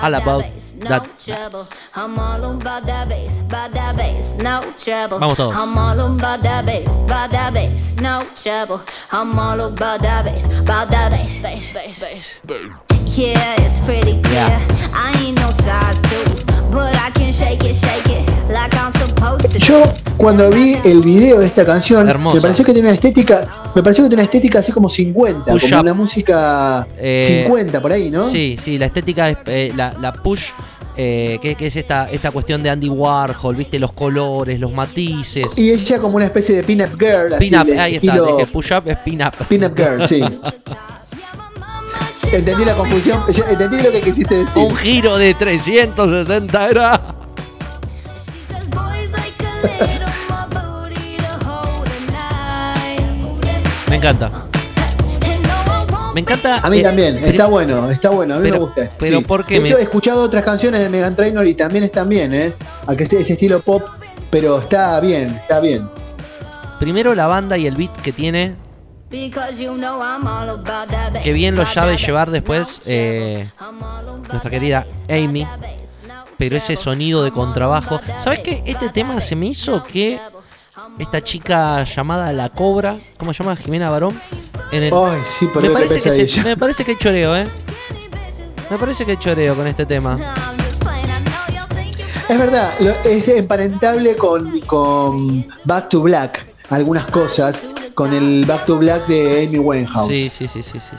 All 0.03 0.15
about 0.15 0.43
that 0.79 1.19
bass. 1.19 1.83
I'm 1.95 2.19
all 2.19 2.45
about 2.53 2.87
that 2.87 3.09
bass, 3.09 3.41
about 3.41 3.73
that 3.73 3.97
bass, 3.97 4.35
no 4.35 4.63
trouble. 4.77 5.19
Vamos 5.19 5.37
todos. 5.37 5.57
I'm 5.57 5.77
all 5.77 6.01
about 6.15 6.43
that 6.43 6.67
bass, 6.67 6.99
about 6.99 7.31
that 7.33 7.53
bass, 7.53 7.97
no 7.97 8.27
trouble. 8.35 8.83
I'm 9.11 9.39
all 9.39 9.61
about 9.61 10.03
that 10.03 10.25
bass, 10.25 10.47
about 10.47 10.91
that 10.91 11.11
bass, 11.11 11.43
bass, 11.43 11.73
bass, 11.73 12.39
bass. 12.45 12.88
Yeah, 13.17 13.57
it's 13.65 13.81
pretty 13.81 14.21
clear. 14.23 14.47
Yeah. 14.47 14.91
I 14.93 15.13
ain't 15.25 15.39
no 15.41 15.51
size 15.51 16.01
two, 16.03 16.45
but 16.71 16.95
I 16.97 17.11
can 17.15 17.33
shake 17.33 17.65
it, 17.65 17.75
shake 17.75 18.07
it 18.07 18.29
like 18.51 18.73
I'm 18.77 18.93
supposed 18.93 19.51
to. 19.53 19.59
Yo 19.59 19.83
cuando 20.17 20.51
vi 20.51 20.77
el 20.85 21.03
video 21.03 21.41
de 21.41 21.47
esta 21.47 21.65
canción, 21.65 22.07
me 22.07 22.41
pareció 22.41 22.65
que 22.65 22.73
tenía 22.73 22.91
una 22.91 22.95
estética, 22.95 23.71
me 23.75 23.83
pareció 23.83 24.05
que 24.05 24.11
tenía 24.11 24.23
una 24.23 24.25
estética 24.25 24.59
así 24.61 24.71
como 24.73 24.89
50, 24.89 25.45
Push 25.51 25.63
como 25.63 25.77
up. 25.77 25.83
una 25.83 25.95
música 25.95 26.87
Eh, 26.99 27.45
50 27.47 27.81
por 27.81 27.93
ahí, 27.93 28.11
¿no? 28.11 28.23
Sí, 28.23 28.57
sí, 28.61 28.79
la 28.79 28.87
estética 28.87 29.31
es 29.31 29.39
eh, 29.47 29.73
la, 29.75 29.95
la 30.01 30.13
push, 30.13 30.51
eh, 30.97 31.39
que, 31.43 31.55
que 31.57 31.67
es 31.67 31.77
esta, 31.77 32.09
esta 32.11 32.31
cuestión 32.31 32.63
de 32.63 32.71
Andy 32.71 32.89
Warhol, 32.89 33.57
viste, 33.57 33.79
los 33.81 33.93
colores, 33.93 34.61
los 34.61 34.73
matices. 34.73 35.57
Y 35.59 35.71
ella 35.73 35.99
como 35.99 36.17
una 36.17 36.27
especie 36.27 36.55
de 36.55 36.63
pin-up 36.63 36.97
girl. 36.99 37.35
así, 37.35 37.49
Pin 37.51 37.59
up, 37.59 37.67
de 37.67 37.81
ahí 37.81 37.95
está, 37.97 38.13
estilo 38.13 38.37
dije 38.37 38.47
push 38.53 38.73
up 38.73 38.83
es 38.89 38.97
pin 38.99 39.23
up. 39.23 39.33
Pin-up 39.49 39.75
girl, 39.77 40.07
sí. 40.09 40.21
Entendí 42.33 42.65
la 42.65 42.75
confusión, 42.75 43.25
yo 43.33 43.45
entendí 43.45 43.81
lo 43.83 43.91
que 43.91 44.01
quisiste 44.01 44.35
decir. 44.45 44.63
Un 44.63 44.77
giro 44.77 45.17
de 45.19 45.35
360 45.35 46.69
grados. 46.69 47.15
Me 53.89 53.97
encanta. 53.97 54.31
Me 56.15 56.21
encanta. 56.21 56.57
A 56.59 56.69
mí 56.69 56.79
eh, 56.79 56.83
también, 56.83 57.17
está 57.19 57.47
bueno, 57.47 57.89
está 57.91 58.11
bueno, 58.11 58.35
a 58.35 58.39
mí 58.39 58.43
pero- 58.45 58.55
me 58.55 58.61
gusta. 58.67 58.91
pero 58.99 59.23
¿por 59.23 59.45
qué 59.45 59.61
De 59.61 59.67
hecho, 59.69 59.77
me- 59.77 59.81
he 59.81 59.85
escuchado 59.85 60.23
otras 60.23 60.45
canciones 60.45 60.81
de 60.83 60.89
Megan 60.89 61.15
Trainor 61.15 61.47
y 61.47 61.55
también 61.55 61.85
están 61.85 62.09
bien, 62.09 62.35
¿eh? 62.35 62.53
A 62.87 62.97
que 62.97 63.05
esté 63.05 63.21
ese 63.21 63.35
estilo 63.35 63.61
pop, 63.61 63.83
pero 64.31 64.59
está 64.59 64.99
bien, 65.01 65.29
está 65.31 65.61
bien. 65.61 65.89
Primero 66.81 67.15
la 67.15 67.27
banda 67.27 67.57
y 67.57 67.67
el 67.67 67.77
beat 67.77 67.97
que 68.03 68.13
tiene, 68.13 68.57
Que 71.23 71.33
bien 71.33 71.55
lo 71.55 71.67
sabe 71.67 71.97
llevar 71.97 72.31
después, 72.31 72.81
eh, 72.87 73.49
nuestra 74.31 74.51
querida 74.51 74.87
Amy. 75.09 75.47
Pero 76.37 76.57
ese 76.57 76.77
sonido 76.77 77.25
de 77.25 77.31
contrabajo. 77.33 78.01
¿Sabes 78.21 78.41
qué? 78.41 78.63
Este 78.65 78.89
tema 78.91 79.21
se 79.21 79.35
me 79.35 79.47
hizo 79.47 79.83
que 79.83 80.21
esta 80.99 81.23
chica 81.23 81.83
llamada 81.85 82.33
La 82.33 82.49
Cobra, 82.49 82.97
¿cómo 83.17 83.33
se 83.33 83.43
llama? 83.43 83.57
Jimena 83.57 83.91
Barón. 83.91 84.21
En 84.71 84.83
el, 84.85 84.93
Ay, 84.95 85.21
sí, 85.39 85.47
por 85.47 85.63
me, 85.63 85.71
parece 85.71 85.95
que 85.97 86.01
pesa 86.03 86.15
se- 86.15 86.23
ella. 86.23 86.43
me 86.45 86.57
parece 86.57 86.85
que 86.85 86.91
hay 86.93 86.97
choreo, 86.99 87.37
¿eh? 87.37 87.49
Me 88.71 88.79
parece 88.79 89.05
que 89.07 89.13
hay 89.13 89.17
choreo 89.17 89.55
con 89.57 89.67
este 89.67 89.87
tema. 89.87 90.19
Es 92.29 92.39
verdad, 92.39 92.73
es 93.07 93.27
emparentable 93.29 94.15
con, 94.17 94.61
con 94.61 95.47
Back 95.65 95.89
to 95.89 96.03
Black, 96.03 96.47
algunas 96.69 97.07
cosas, 97.11 97.65
con 97.99 98.15
el 98.15 98.45
Back 98.45 98.65
to 98.67 98.79
Black 98.79 99.09
de 99.09 99.45
Amy 99.45 99.59
Winehouse. 99.59 100.07
Sí, 100.07 100.31
sí, 100.31 100.47
sí, 100.47 100.63
sí, 100.63 100.79
sí. 100.79 100.95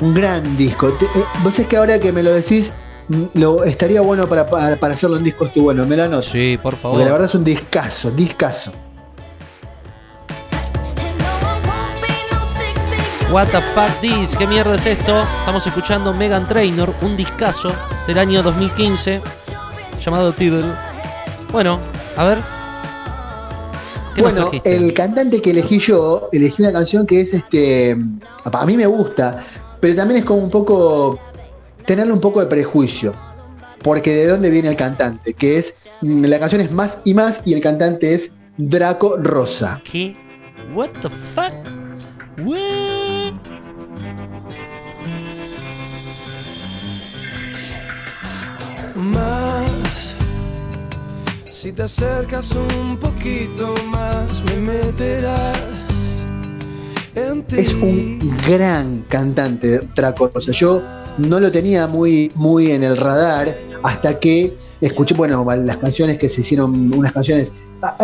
Un 0.00 0.12
gran 0.12 0.56
disco. 0.56 0.88
Eh, 0.88 1.24
Vos 1.40 1.56
es 1.56 1.68
que 1.68 1.76
ahora 1.76 2.00
que 2.00 2.10
me 2.10 2.20
lo 2.20 2.32
decís, 2.32 2.72
mm, 3.06 3.22
lo, 3.34 3.62
estaría 3.62 4.00
bueno 4.00 4.26
para, 4.26 4.44
para, 4.44 4.74
para 4.74 4.94
hacerlo 4.94 5.18
en 5.18 5.22
disco, 5.22 5.44
estuvo 5.44 5.66
bueno, 5.66 5.86
me 5.86 5.96
lo 5.96 6.02
anoto. 6.02 6.24
Sí, 6.24 6.58
por 6.60 6.74
favor. 6.74 6.96
Porque 6.96 7.04
la 7.04 7.12
verdad 7.12 7.28
es 7.28 7.34
un 7.36 7.44
discazo, 7.44 8.10
discazo. 8.10 8.72
What 13.30 13.46
the 13.52 13.60
fuck 13.72 14.00
this? 14.00 14.34
¿Qué 14.36 14.44
mierda 14.48 14.74
es 14.74 14.84
esto? 14.84 15.22
Estamos 15.38 15.64
escuchando 15.64 16.12
Megan 16.12 16.48
Trainor, 16.48 16.92
un 17.02 17.16
discazo 17.16 17.70
del 18.08 18.18
año 18.18 18.42
2015 18.42 19.22
llamado 20.04 20.32
Tidal. 20.32 20.76
Bueno, 21.52 21.78
a 22.16 22.24
ver. 22.24 22.61
¿Qué 24.14 24.22
nos 24.22 24.32
Bueno, 24.32 24.50
el 24.64 24.92
cantante 24.94 25.40
que 25.40 25.50
elegí 25.50 25.78
yo, 25.78 26.28
elegí 26.32 26.62
una 26.62 26.72
canción 26.72 27.06
que 27.06 27.20
es 27.22 27.32
este. 27.32 27.96
A 28.44 28.66
mí 28.66 28.76
me 28.76 28.86
gusta, 28.86 29.44
pero 29.80 29.94
también 29.94 30.20
es 30.20 30.26
como 30.26 30.42
un 30.42 30.50
poco. 30.50 31.18
tenerle 31.86 32.12
un 32.12 32.20
poco 32.20 32.40
de 32.40 32.46
prejuicio. 32.46 33.14
Porque 33.82 34.14
de 34.14 34.28
dónde 34.28 34.50
viene 34.50 34.68
el 34.68 34.76
cantante, 34.76 35.34
que 35.34 35.58
es. 35.58 35.74
mm, 36.02 36.24
La 36.26 36.38
canción 36.38 36.60
es 36.60 36.70
más 36.70 36.98
y 37.04 37.14
más 37.14 37.40
y 37.44 37.54
el 37.54 37.60
cantante 37.60 38.14
es 38.14 38.32
Draco 38.56 39.16
Rosa. 39.16 39.80
¿Qué? 39.90 40.16
What 40.74 40.90
the 41.02 41.10
fuck? 41.10 41.52
What? 42.44 43.32
más. 48.94 49.71
Si 51.62 51.70
te 51.70 51.84
acercas 51.84 52.50
un 52.56 52.96
poquito 52.96 53.72
más, 53.86 54.42
me 54.46 54.56
meterás 54.56 55.56
en 57.14 57.44
ti. 57.44 57.56
Es 57.56 57.72
un 57.74 58.36
gran 58.44 59.04
cantante, 59.08 59.78
Draco 59.94 60.28
Rosa. 60.34 60.50
Yo 60.50 60.82
no 61.18 61.38
lo 61.38 61.52
tenía 61.52 61.86
muy, 61.86 62.32
muy 62.34 62.72
en 62.72 62.82
el 62.82 62.96
radar 62.96 63.56
hasta 63.80 64.18
que 64.18 64.52
escuché, 64.80 65.14
bueno, 65.14 65.46
las 65.54 65.76
canciones 65.76 66.18
que 66.18 66.28
se 66.28 66.40
hicieron, 66.40 66.92
unas 66.94 67.12
canciones. 67.12 67.52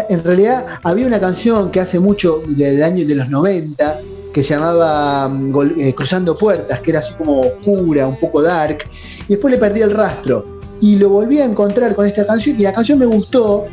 En 0.09 0.23
realidad 0.23 0.79
había 0.85 1.09
una 1.09 1.19
canción 1.19 1.73
que 1.73 1.81
hace 1.81 1.99
mucho, 1.99 2.41
del 2.47 2.81
año 2.81 3.05
de 3.05 3.17
los 3.17 3.29
90, 3.29 3.99
que 4.33 4.45
se 4.45 4.51
llamaba 4.51 5.29
mm, 5.29 5.81
eh, 5.81 5.95
Cruzando 5.97 6.37
Puertas, 6.37 6.81
que 6.81 6.93
era 6.93 7.01
así 7.01 7.13
como 7.15 7.41
oscura, 7.41 8.07
un 8.07 8.21
poco 8.21 8.41
dark, 8.41 8.85
y 9.27 9.31
después 9.31 9.53
le 9.53 9.59
perdí 9.59 9.81
el 9.81 9.91
rastro. 9.91 10.58
Y 10.81 10.97
lo 10.97 11.09
volví 11.09 11.41
a 11.41 11.45
encontrar 11.45 11.95
con 11.95 12.07
esta 12.07 12.25
canción, 12.27 12.57
y 12.59 12.63
la 12.63 12.73
canción 12.73 12.99
me 12.99 13.07
gustó, 13.07 13.65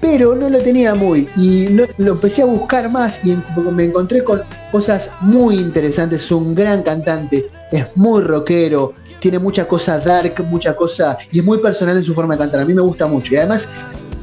pero 0.00 0.34
no 0.34 0.48
lo 0.48 0.58
tenía 0.58 0.94
muy. 0.94 1.28
Y 1.36 1.68
lo 1.68 1.84
empecé 1.98 2.42
a 2.42 2.46
buscar 2.46 2.90
más 2.90 3.18
y 3.24 3.36
me 3.72 3.84
encontré 3.84 4.22
con 4.24 4.40
cosas 4.72 5.10
muy 5.20 5.56
interesantes. 5.58 6.24
Es 6.24 6.30
un 6.30 6.54
gran 6.54 6.82
cantante, 6.82 7.50
es 7.72 7.84
muy 7.96 8.22
rockero, 8.22 8.94
tiene 9.20 9.38
mucha 9.40 9.66
cosa 9.66 9.98
dark, 9.98 10.42
mucha 10.48 10.74
cosa. 10.76 11.18
y 11.32 11.40
es 11.40 11.44
muy 11.44 11.58
personal 11.58 11.96
en 11.96 12.04
su 12.04 12.14
forma 12.14 12.34
de 12.34 12.38
cantar. 12.38 12.60
A 12.60 12.64
mí 12.64 12.72
me 12.74 12.82
gusta 12.82 13.06
mucho. 13.06 13.34
Y 13.34 13.36
además 13.38 13.68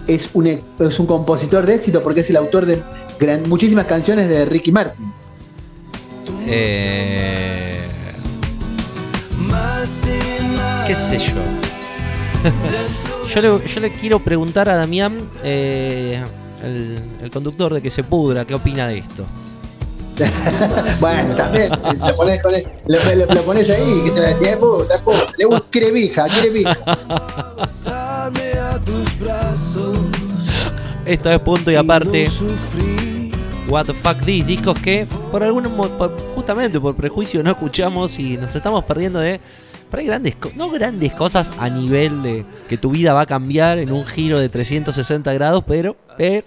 es 0.07 0.29
un, 0.33 0.47
es 0.47 0.99
un 0.99 1.05
compositor 1.05 1.65
de 1.65 1.75
éxito 1.75 2.01
porque 2.01 2.21
es 2.21 2.29
el 2.29 2.37
autor 2.37 2.65
de 2.65 2.81
gran- 3.19 3.47
muchísimas 3.49 3.85
canciones 3.85 4.29
de 4.29 4.45
Ricky 4.45 4.71
Martin. 4.71 5.11
Eh. 6.47 7.81
¿Qué 10.87 10.95
sé 10.95 11.17
yo? 11.17 11.33
yo, 13.33 13.41
le, 13.59 13.67
yo 13.67 13.79
le 13.79 13.91
quiero 13.91 14.19
preguntar 14.19 14.69
a 14.69 14.75
Damián, 14.75 15.17
eh, 15.43 16.23
el, 16.63 16.99
el 17.21 17.29
conductor 17.31 17.73
de 17.73 17.81
que 17.81 17.91
se 17.91 18.03
pudra, 18.03 18.45
¿qué 18.45 18.53
opina 18.55 18.87
de 18.87 18.99
esto? 18.99 19.25
bueno, 21.01 21.35
también 21.35 21.69
lo 21.71 22.15
pones, 22.15 22.41
con 22.41 22.53
el- 22.55 22.65
lo, 22.87 23.15
lo- 23.15 23.25
lo 23.33 23.41
pones 23.41 23.69
ahí, 23.69 24.01
que 24.05 24.11
te 24.11 24.19
va 24.21 24.27
a 24.27 24.29
decir, 24.29 24.47
"Eh, 24.47 24.57
puta, 24.57 24.97
puta, 24.99 25.27
le 25.37 25.45
gusta, 25.45 25.65
quiere 25.69 25.91
vija, 25.91 26.25
quiere 26.29 26.49
vija. 26.51 26.77
Esto 31.05 31.31
es 31.31 31.39
punto 31.39 31.69
y 31.71 31.75
aparte. 31.75 32.27
What 33.67 33.85
the 33.87 33.93
fuck 33.93 34.19
this, 34.23 34.45
discos 34.45 34.77
que 34.79 35.07
por 35.31 35.43
algún 35.43 35.63
por- 35.97 36.15
justamente 36.35 36.79
por 36.79 36.95
prejuicio 36.95 37.41
no 37.43 37.49
escuchamos 37.51 38.17
y 38.19 38.37
nos 38.37 38.55
estamos 38.55 38.83
perdiendo 38.85 39.19
de 39.19 39.39
por 39.89 39.99
ahí 39.99 40.05
grandes 40.05 40.35
no 40.55 40.69
grandes 40.69 41.13
cosas 41.13 41.51
a 41.57 41.69
nivel 41.69 42.21
de 42.23 42.45
que 42.67 42.77
tu 42.77 42.91
vida 42.91 43.13
va 43.13 43.21
a 43.21 43.25
cambiar 43.25 43.79
en 43.79 43.91
un 43.91 44.05
giro 44.05 44.39
de 44.39 44.49
360 44.49 45.33
grados, 45.33 45.63
pero, 45.67 45.95
pero 46.17 46.43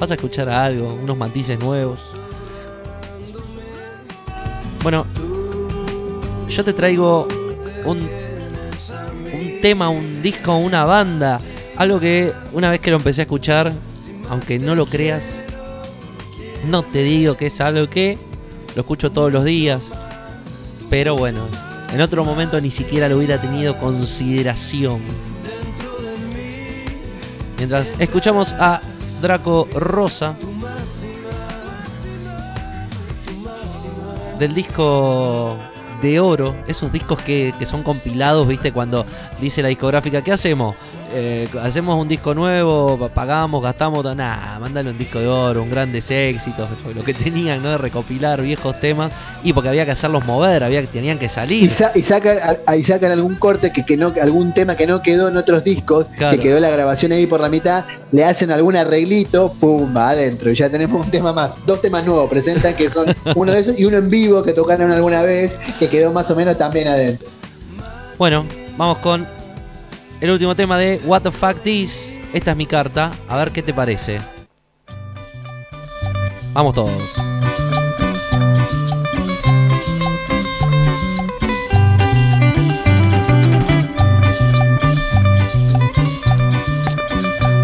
vas 0.00 0.10
a 0.10 0.14
escuchar 0.14 0.48
algo, 0.48 0.94
unos 0.94 1.16
matices 1.16 1.58
nuevos. 1.58 2.00
Bueno, 4.82 5.06
yo 6.48 6.64
te 6.64 6.72
traigo 6.72 7.28
un 7.84 8.08
un 9.32 9.60
tema, 9.60 9.88
un 9.88 10.22
disco, 10.22 10.56
una 10.56 10.84
banda, 10.84 11.40
algo 11.76 11.98
que 12.00 12.32
una 12.52 12.70
vez 12.70 12.80
que 12.80 12.90
lo 12.90 12.96
empecé 12.98 13.22
a 13.22 13.24
escuchar, 13.24 13.72
aunque 14.28 14.58
no 14.58 14.74
lo 14.74 14.86
creas, 14.86 15.24
no 16.68 16.82
te 16.82 17.02
digo 17.02 17.36
que 17.36 17.46
es 17.46 17.60
algo 17.60 17.88
que 17.88 18.18
lo 18.74 18.82
escucho 18.82 19.10
todos 19.10 19.32
los 19.32 19.44
días, 19.44 19.80
pero 20.90 21.16
bueno, 21.16 21.46
en 21.92 22.00
otro 22.00 22.24
momento 22.24 22.60
ni 22.60 22.70
siquiera 22.70 23.08
lo 23.08 23.18
hubiera 23.18 23.40
tenido 23.40 23.76
consideración. 23.78 25.00
Mientras 27.58 27.94
escuchamos 27.98 28.52
a 28.58 28.80
Draco 29.20 29.68
Rosa 29.74 30.34
del 34.38 34.54
disco 34.54 35.56
de 36.00 36.18
oro, 36.18 36.56
esos 36.66 36.92
discos 36.92 37.22
que, 37.22 37.54
que 37.58 37.66
son 37.66 37.82
compilados, 37.82 38.48
viste, 38.48 38.72
cuando 38.72 39.06
dice 39.40 39.62
la 39.62 39.68
discográfica, 39.68 40.22
¿qué 40.22 40.32
hacemos? 40.32 40.74
Eh, 41.14 41.46
hacemos 41.62 42.00
un 42.00 42.08
disco 42.08 42.34
nuevo, 42.34 42.96
pa- 42.98 43.08
pagamos, 43.10 43.62
gastamos, 43.62 44.02
nada, 44.16 44.58
mándale 44.58 44.90
un 44.90 44.96
disco 44.96 45.18
de 45.18 45.26
oro, 45.26 45.62
un 45.62 45.70
grandes 45.70 46.10
éxitos, 46.10 46.68
lo 46.96 47.04
que 47.04 47.12
tenían, 47.12 47.62
¿no? 47.62 47.70
De 47.72 47.78
recopilar 47.78 48.40
viejos 48.40 48.80
temas, 48.80 49.12
y 49.44 49.52
porque 49.52 49.68
había 49.68 49.84
que 49.84 49.90
hacerlos 49.90 50.24
mover, 50.24 50.64
había 50.64 50.82
tenían 50.86 51.18
que 51.18 51.26
Y, 51.26 51.28
salir. 51.28 51.70
sa- 51.72 51.92
y 51.94 52.02
sacan, 52.02 52.38
y 52.78 52.82
sacan 52.84 53.12
algún 53.12 53.34
corte 53.34 53.70
que, 53.70 53.84
que 53.84 53.96
no, 53.98 54.12
algún 54.22 54.54
tema 54.54 54.74
que 54.74 54.86
no 54.86 55.02
quedó 55.02 55.28
en 55.28 55.36
otros 55.36 55.62
discos, 55.64 56.06
Claro. 56.16 56.36
que 56.38 56.42
quedó 56.42 56.58
la 56.60 56.70
grabación 56.70 57.12
ahí 57.12 57.26
por 57.26 57.40
la 57.40 57.50
mitad, 57.50 57.84
le 58.10 58.24
hacen 58.24 58.50
algún 58.50 58.74
arreglito, 58.76 59.52
pum, 59.60 59.94
va 59.94 60.10
adentro. 60.10 60.50
Y 60.50 60.54
ya 60.54 60.70
tenemos 60.70 61.04
un 61.04 61.10
tema 61.10 61.32
más. 61.34 61.56
Dos 61.66 61.82
temas 61.82 62.06
nuevos 62.06 62.30
presentan 62.30 62.74
que 62.74 62.88
son 62.88 63.14
uno 63.36 63.52
de 63.52 63.60
esos 63.60 63.78
y 63.78 63.84
uno 63.84 63.98
en 63.98 64.08
vivo 64.08 64.42
que 64.42 64.54
tocaron 64.54 64.90
alguna 64.90 65.20
vez, 65.22 65.52
que 65.78 65.88
quedó 65.90 66.10
más 66.10 66.30
o 66.30 66.34
menos 66.34 66.56
también 66.56 66.88
adentro. 66.88 67.28
Bueno, 68.18 68.46
vamos 68.78 68.98
con 68.98 69.26
el 70.22 70.30
último 70.30 70.54
tema 70.54 70.78
de 70.78 71.00
What 71.04 71.22
the 71.22 71.32
Fuck 71.32 71.62
This. 71.64 72.16
Esta 72.32 72.52
es 72.52 72.56
mi 72.56 72.64
carta, 72.64 73.10
a 73.28 73.36
ver 73.36 73.50
qué 73.50 73.60
te 73.60 73.74
parece. 73.74 74.20
Vamos 76.52 76.74
todos. 76.74 76.92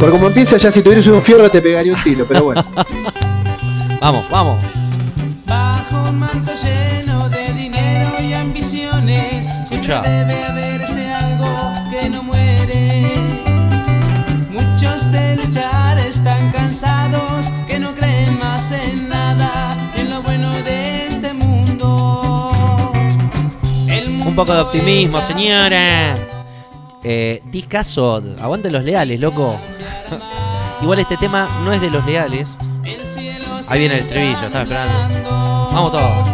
Por 0.01 0.11
como 0.11 0.27
empieza 0.27 0.57
ya 0.57 0.73
si 0.73 0.83
tuvieras 0.83 1.07
un 1.07 1.23
fierro 1.23 1.49
te 1.49 1.63
pegaría 1.63 1.95
un 1.95 2.03
tiro, 2.03 2.27
pero 2.27 2.43
bueno. 2.43 2.63
Vamos, 4.01 4.31
vamos. 4.31 4.65
Bajo 5.45 6.09
un 6.09 6.21
manto 6.21 6.53
lleno 6.55 7.29
de 7.29 7.53
dinero 7.53 8.13
y 8.21 8.33
ambiciones, 8.33 9.47
siempre 9.67 9.77
Escucha. 9.77 10.03
Cansados, 16.69 17.51
que 17.67 17.79
no 17.79 17.95
creen 17.95 18.39
más 18.39 18.73
en 18.73 19.09
nada, 19.09 19.91
en 19.97 20.11
lo 20.11 20.21
bueno 20.21 20.53
de 20.53 21.07
este 21.07 21.33
mundo. 21.33 22.93
El 23.89 24.21
Un 24.27 24.35
poco 24.35 24.53
de 24.53 24.61
optimismo, 24.61 25.23
señora. 25.23 26.15
Eh, 27.03 27.43
discaso, 27.47 28.23
aguante 28.39 28.71
los 28.71 28.85
leales, 28.85 29.19
loco. 29.19 29.59
Igual 30.83 30.99
este 30.99 31.17
tema 31.17 31.49
no 31.65 31.73
es 31.73 31.81
de 31.81 31.91
los 31.91 32.05
leales. 32.05 32.55
Ahí 33.71 33.79
viene 33.79 33.95
el 33.95 34.03
estribillo, 34.03 34.37
estaba 34.39 34.65
esperando. 34.65 35.69
Vamos 35.73 35.93
todos. 35.93 36.29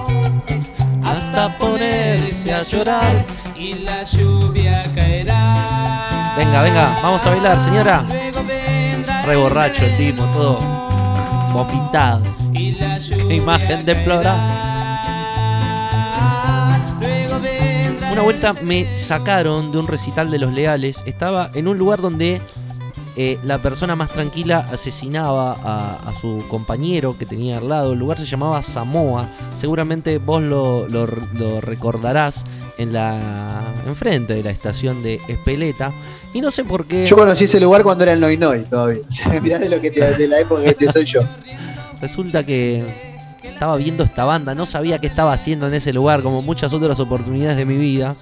hasta 1.05 1.57
ponerse 1.59 2.53
a 2.53 2.62
llorar 2.62 3.24
y 3.57 3.74
la 3.74 4.03
lluvia 4.03 4.91
caerá. 4.93 6.35
Venga, 6.37 6.62
venga, 6.62 6.97
vamos 7.01 7.24
a 7.24 7.30
bailar, 7.30 7.62
señora. 7.62 8.05
Re 9.26 9.36
borracho 9.36 9.86
el 9.86 9.96
tipo, 9.96 10.22
todo 10.32 10.58
vomitado. 11.52 12.22
Qué 12.52 13.34
imagen 13.34 13.86
deplorable. 13.86 14.52
Una 18.12 18.22
vuelta 18.22 18.52
me 18.62 18.98
sacaron 18.98 19.72
de 19.72 19.78
un 19.78 19.88
recital 19.88 20.30
de 20.30 20.38
los 20.38 20.52
leales. 20.52 21.02
Estaba 21.06 21.50
en 21.54 21.68
un 21.68 21.78
lugar 21.78 22.00
donde 22.00 22.40
eh, 23.16 23.38
la 23.42 23.58
persona 23.58 23.96
más 23.96 24.12
tranquila 24.12 24.66
asesinaba 24.70 25.56
a, 25.64 26.12
su 26.20 26.44
compañero 26.48 27.16
que 27.16 27.24
tenía 27.24 27.58
al 27.58 27.68
lado. 27.68 27.94
El 27.94 27.98
lugar 27.98 28.18
se 28.18 28.26
llamaba 28.26 28.62
Samoa. 28.62 29.28
Seguramente 29.56 30.18
vos 30.18 30.42
lo 30.42 31.60
recordarás 31.60 32.44
en 32.78 32.92
la 32.92 33.72
enfrente 33.86 34.34
de 34.34 34.42
la 34.42 34.50
estación 34.50 35.02
de 35.02 35.20
Espeleta. 35.28 35.92
Y 36.35 36.41
no 36.43 36.51
sé 36.51 36.64
por 36.64 36.85
qué. 36.85 37.07
Yo 37.07 37.16
conocí 37.16 37.45
ese 37.45 37.59
lugar 37.61 37.82
cuando 37.82 38.05
era 38.05 38.12
el 38.12 38.20
Noi 38.20 38.37
Noi 38.37 38.64
todavía. 38.64 39.03
Mirá 39.43 39.59
de 39.59 39.68
lo 39.70 39.80
que 39.80 39.91
te- 39.91 40.14
de 40.16 40.28
la 40.28 40.41
época 40.41 40.62
que 40.64 40.74
te 40.74 40.93
soy 40.93 41.07
yo. 41.07 41.20
Resulta 42.03 42.45
que 42.45 42.85
estaba 43.43 43.76
viendo 43.76 44.03
esta 44.05 44.24
banda, 44.24 44.55
no 44.55 44.66
sabía 44.66 44.99
qué 44.99 45.07
estaba 45.07 45.32
haciendo 45.32 45.68
en 45.68 45.74
ese 45.74 45.93
lugar, 45.93 46.22
como 46.22 46.43
muchas 46.43 46.72
otras 46.74 47.01
oportunidades 47.01 47.57
de 47.57 47.64
mi 47.64 47.76
vida. 47.78 48.14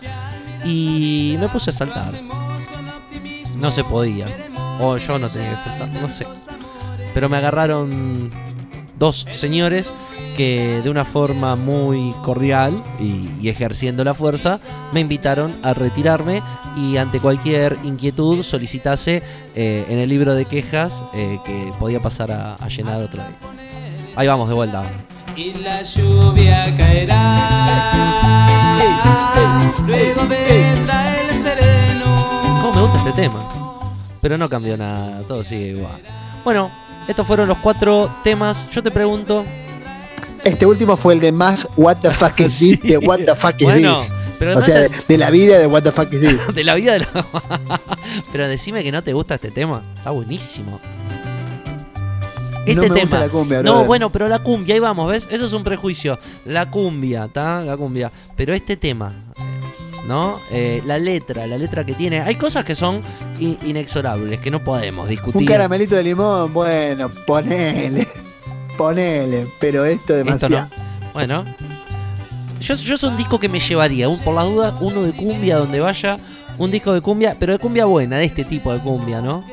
Y 0.64 1.36
me 1.40 1.48
puse 1.48 1.70
a 1.70 1.72
saltar. 1.72 2.06
No 3.56 3.72
se 3.72 3.82
podía. 3.82 4.26
O 4.78 4.96
yo 4.98 5.18
no 5.18 5.28
tenía 5.28 5.50
que 5.50 5.68
saltar, 5.70 5.88
no 5.88 6.08
sé. 6.08 6.26
Pero 7.14 7.28
me 7.28 7.36
agarraron 7.38 8.30
dos 9.02 9.26
señores 9.32 9.90
que 10.36 10.80
de 10.80 10.88
una 10.88 11.04
forma 11.04 11.56
muy 11.56 12.14
cordial 12.22 12.80
y, 13.00 13.28
y 13.40 13.48
ejerciendo 13.48 14.04
la 14.04 14.14
fuerza 14.14 14.60
me 14.92 15.00
invitaron 15.00 15.58
a 15.64 15.74
retirarme 15.74 16.40
y 16.76 16.98
ante 16.98 17.18
cualquier 17.18 17.76
inquietud 17.82 18.44
solicitase 18.44 19.24
eh, 19.56 19.84
en 19.88 19.98
el 19.98 20.08
libro 20.08 20.36
de 20.36 20.44
quejas 20.44 21.04
eh, 21.14 21.40
que 21.44 21.72
podía 21.80 21.98
pasar 21.98 22.30
a, 22.30 22.54
a 22.54 22.68
llenar 22.68 23.02
otro 23.02 23.24
día. 23.24 23.36
Ahí 24.14 24.28
vamos 24.28 24.48
de 24.48 24.54
vuelta. 24.54 24.84
y 25.36 25.52
la 25.54 25.82
lluvia 25.82 26.72
caerá. 26.76 27.34
Luego 29.84 30.28
vendrá 30.28 31.20
el 31.22 31.34
sereno. 31.34 32.16
¿Cómo 32.62 32.72
me 32.72 32.82
gusta 32.82 32.98
este 32.98 33.12
tema? 33.22 33.50
Pero 34.20 34.38
no 34.38 34.48
cambió 34.48 34.76
nada, 34.76 35.26
todo 35.26 35.42
sigue 35.42 35.70
igual. 35.76 36.00
Bueno, 36.44 36.70
estos 37.08 37.26
fueron 37.26 37.48
los 37.48 37.58
cuatro 37.58 38.10
temas. 38.24 38.68
Yo 38.70 38.82
te 38.82 38.90
pregunto. 38.90 39.44
Este 40.44 40.66
último 40.66 40.96
fue 40.96 41.14
el 41.14 41.20
de 41.20 41.30
más 41.30 41.68
What 41.76 41.98
the 41.98 42.10
fuck 42.10 42.40
is 42.40 42.52
Sí. 42.58 42.76
this 42.76 42.90
de 42.90 42.98
What 42.98 43.20
the 43.20 43.34
fuck 43.36 43.54
is 43.60 43.64
Bueno, 43.66 43.94
this. 43.96 44.12
pero 44.40 44.52
O 44.52 44.60
no 44.60 44.66
sea, 44.66 44.88
de, 45.06 45.18
la 45.18 45.30
vida 45.30 45.58
de 45.58 45.66
What 45.68 45.82
the 45.82 45.92
fuck 45.92 46.12
is 46.12 46.20
this. 46.20 46.46
de 46.54 46.64
la 46.64 46.74
vida 46.74 46.94
de 46.94 46.98
la... 47.00 47.08
Pero 48.32 48.48
decime 48.48 48.82
que 48.82 48.90
no 48.90 49.02
te 49.02 49.12
gusta 49.12 49.36
este 49.36 49.50
tema. 49.52 49.82
Está 49.94 50.10
buenísimo. 50.10 50.80
Este 52.66 52.74
no 52.74 52.82
me 52.82 52.88
tema. 53.00 53.00
gusta 53.02 53.20
la 53.20 53.28
cumbia, 53.28 53.62
no, 53.62 53.84
bueno, 53.84 54.08
pero 54.10 54.28
la 54.28 54.38
cumbia, 54.38 54.74
ahí 54.74 54.80
vamos, 54.80 55.10
¿ves? 55.10 55.26
Eso 55.32 55.46
es 55.46 55.52
un 55.52 55.64
prejuicio. 55.64 56.16
La 56.44 56.70
cumbia, 56.70 57.24
¿está? 57.24 57.60
La 57.62 57.76
cumbia. 57.76 58.12
Pero 58.36 58.54
este 58.54 58.76
tema, 58.76 59.14
¿no? 60.06 60.40
Eh, 60.50 60.82
la 60.84 60.98
letra, 60.98 61.46
la 61.46 61.56
letra 61.58 61.84
que 61.86 61.94
tiene. 61.94 62.20
Hay 62.20 62.36
cosas 62.36 62.64
que 62.64 62.74
son 62.74 63.00
in- 63.38 63.56
inexorables, 63.64 64.40
que 64.40 64.50
no 64.50 64.60
podemos 64.62 65.04
Un 65.04 65.10
discutir. 65.10 65.48
caramelito 65.48 65.94
de 65.94 66.02
limón, 66.04 66.52
bueno, 66.52 67.08
ponele. 67.26 68.06
Ponele, 68.78 69.46
pero 69.60 69.84
esto 69.84 70.14
Esto 70.14 70.14
demasiado. 70.48 70.60
no. 70.60 70.68
Bueno. 71.12 71.44
Yo, 72.60 72.74
yo 72.74 72.94
es 72.94 73.02
un 73.02 73.16
disco 73.16 73.38
que 73.38 73.48
me 73.48 73.60
llevaría, 73.60 74.08
un, 74.08 74.18
por 74.20 74.34
las 74.34 74.46
dudas, 74.46 74.78
uno 74.80 75.02
de 75.02 75.12
cumbia 75.12 75.56
donde 75.58 75.80
vaya, 75.80 76.16
un 76.58 76.70
disco 76.70 76.92
de 76.94 77.00
cumbia, 77.02 77.36
pero 77.38 77.52
de 77.52 77.58
cumbia 77.58 77.84
buena, 77.84 78.16
de 78.18 78.24
este 78.24 78.44
tipo 78.44 78.72
de 78.72 78.80
cumbia, 78.80 79.20
¿no? 79.20 79.44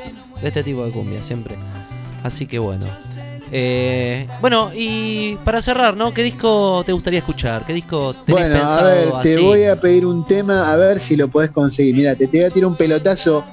De 0.41 0.47
este 0.47 0.63
tipo 0.63 0.85
de 0.85 0.91
cumbia, 0.91 1.21
siempre. 1.23 1.57
Así 2.23 2.47
que 2.47 2.59
bueno. 2.59 2.85
Eh, 3.51 4.27
bueno, 4.41 4.71
y 4.76 5.35
para 5.43 5.61
cerrar, 5.61 5.95
¿no? 5.97 6.13
¿Qué 6.13 6.23
disco 6.23 6.84
te 6.85 6.91
gustaría 6.91 7.19
escuchar? 7.19 7.65
¿Qué 7.65 7.73
disco 7.73 8.13
tenés 8.13 8.49
Bueno, 8.51 8.63
a 8.69 8.84
ver, 8.84 9.09
te 9.23 9.38
voy 9.39 9.63
a 9.65 9.80
pedir 9.80 10.05
un 10.05 10.26
tema, 10.26 10.71
a 10.71 10.76
ver 10.76 10.99
si 10.99 11.15
lo 11.15 11.27
podés 11.27 11.49
conseguir. 11.49 11.95
Mira, 11.95 12.15
te, 12.15 12.27
te 12.27 12.38
voy 12.39 12.45
a 12.47 12.51
tirar 12.51 12.67
un 12.69 12.76
pelotazo 12.76 13.43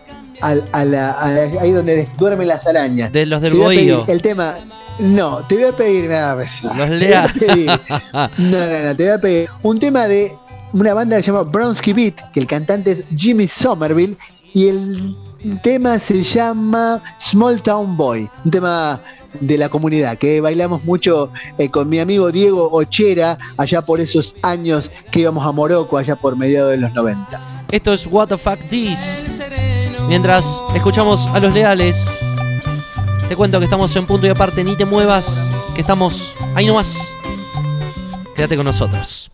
al- 0.41 0.65
a 0.73 0.85
la- 0.85 1.13
a 1.13 1.31
la- 1.31 1.61
ahí 1.63 1.71
donde 1.73 2.07
duermen 2.19 2.49
las 2.49 2.67
arañas. 2.67 3.11
De 3.13 3.25
los 3.27 3.41
del 3.41 3.55
bohío. 3.55 4.05
el 4.09 4.21
tema. 4.23 4.57
No, 4.99 5.39
te 5.47 5.57
voy 5.57 5.65
a 5.65 5.73
pedir. 5.77 6.09
nada, 6.09 6.35
Los 6.35 6.91
lea. 6.91 7.33
No, 8.13 8.29
no, 8.39 8.83
no, 8.85 8.97
te 8.97 9.03
voy 9.05 9.13
a 9.13 9.19
pedir 9.21 9.49
un 9.63 9.79
tema 9.79 10.07
de 10.09 10.33
una 10.73 10.95
banda 10.95 11.17
que 11.17 11.23
se 11.23 11.31
llama 11.33 11.45
Bronsky 11.45 11.93
Beat, 11.93 12.33
que 12.33 12.41
el 12.41 12.47
cantante 12.47 12.93
es 12.93 12.99
Jimmy 13.17 13.47
Somerville, 13.49 14.17
y 14.55 14.69
el 14.69 15.17
tema 15.63 15.99
se 15.99 16.23
llama 16.23 17.03
Small 17.19 17.63
Town 17.63 17.97
Boy, 17.97 18.29
un 18.45 18.51
tema 18.51 19.01
de 19.41 19.59
la 19.59 19.69
comunidad 19.69 20.19
que 20.19 20.41
bailamos 20.41 20.85
mucho 20.85 21.31
eh, 21.59 21.71
con 21.71 21.89
mi 21.89 22.01
amigo 22.01 22.33
Diego 22.33 22.69
Ochera 22.73 23.39
allá 23.57 23.83
por 23.83 24.01
esos 24.01 24.35
años 24.43 24.91
que 25.11 25.21
íbamos 25.21 25.47
a 25.47 25.53
Morocco, 25.53 25.99
allá 25.99 26.17
por 26.17 26.37
mediados 26.37 26.73
de 26.73 26.79
los 26.79 26.93
90. 26.95 27.65
Esto 27.71 27.93
es 27.93 28.07
What 28.07 28.29
the 28.29 28.39
Fuck 28.39 28.61
This. 28.69 29.43
Mientras 30.09 30.63
escuchamos 30.75 31.27
a 31.29 31.41
los 31.41 31.53
leales, 31.53 32.09
te 33.29 33.37
cuento 33.37 33.59
que 33.59 33.65
estamos 33.65 33.95
en 33.97 34.07
punto 34.07 34.27
y 34.27 34.31
aparte, 34.31 34.63
ni 34.63 34.77
te 34.77 34.85
muevas, 34.85 35.51
que 35.75 35.81
estamos 35.81 36.35
ahí 36.55 36.67
nomás. 36.67 37.13
Quédate 38.35 38.57
con 38.57 38.67
nosotros. 38.67 39.31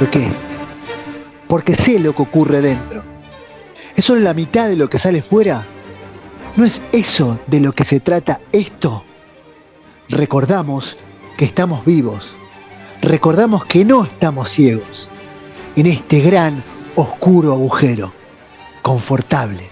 Por 0.00 0.08
qué. 0.08 0.28
Porque 1.46 1.74
sé 1.74 1.98
lo 1.98 2.14
que 2.14 2.22
ocurre 2.22 2.62
dentro. 2.62 3.02
¿Es 3.94 4.06
solo 4.06 4.20
la 4.20 4.32
mitad 4.32 4.66
de 4.68 4.76
lo 4.76 4.88
que 4.88 4.98
sale 4.98 5.20
fuera? 5.20 5.62
¿No 6.56 6.64
es 6.64 6.80
eso 6.90 7.38
de 7.46 7.60
lo 7.60 7.72
que 7.72 7.84
se 7.84 8.00
trata 8.00 8.40
esto? 8.50 9.04
Recordamos 10.08 10.96
que 11.36 11.44
estamos 11.44 11.84
vivos. 11.84 12.32
Recordamos 13.02 13.66
que 13.66 13.84
no 13.84 14.04
estamos 14.04 14.48
ciegos. 14.48 15.08
En 15.76 15.86
este 15.86 16.20
gran, 16.20 16.64
oscuro 16.96 17.52
agujero. 17.52 18.10
Confortable. 18.80 19.68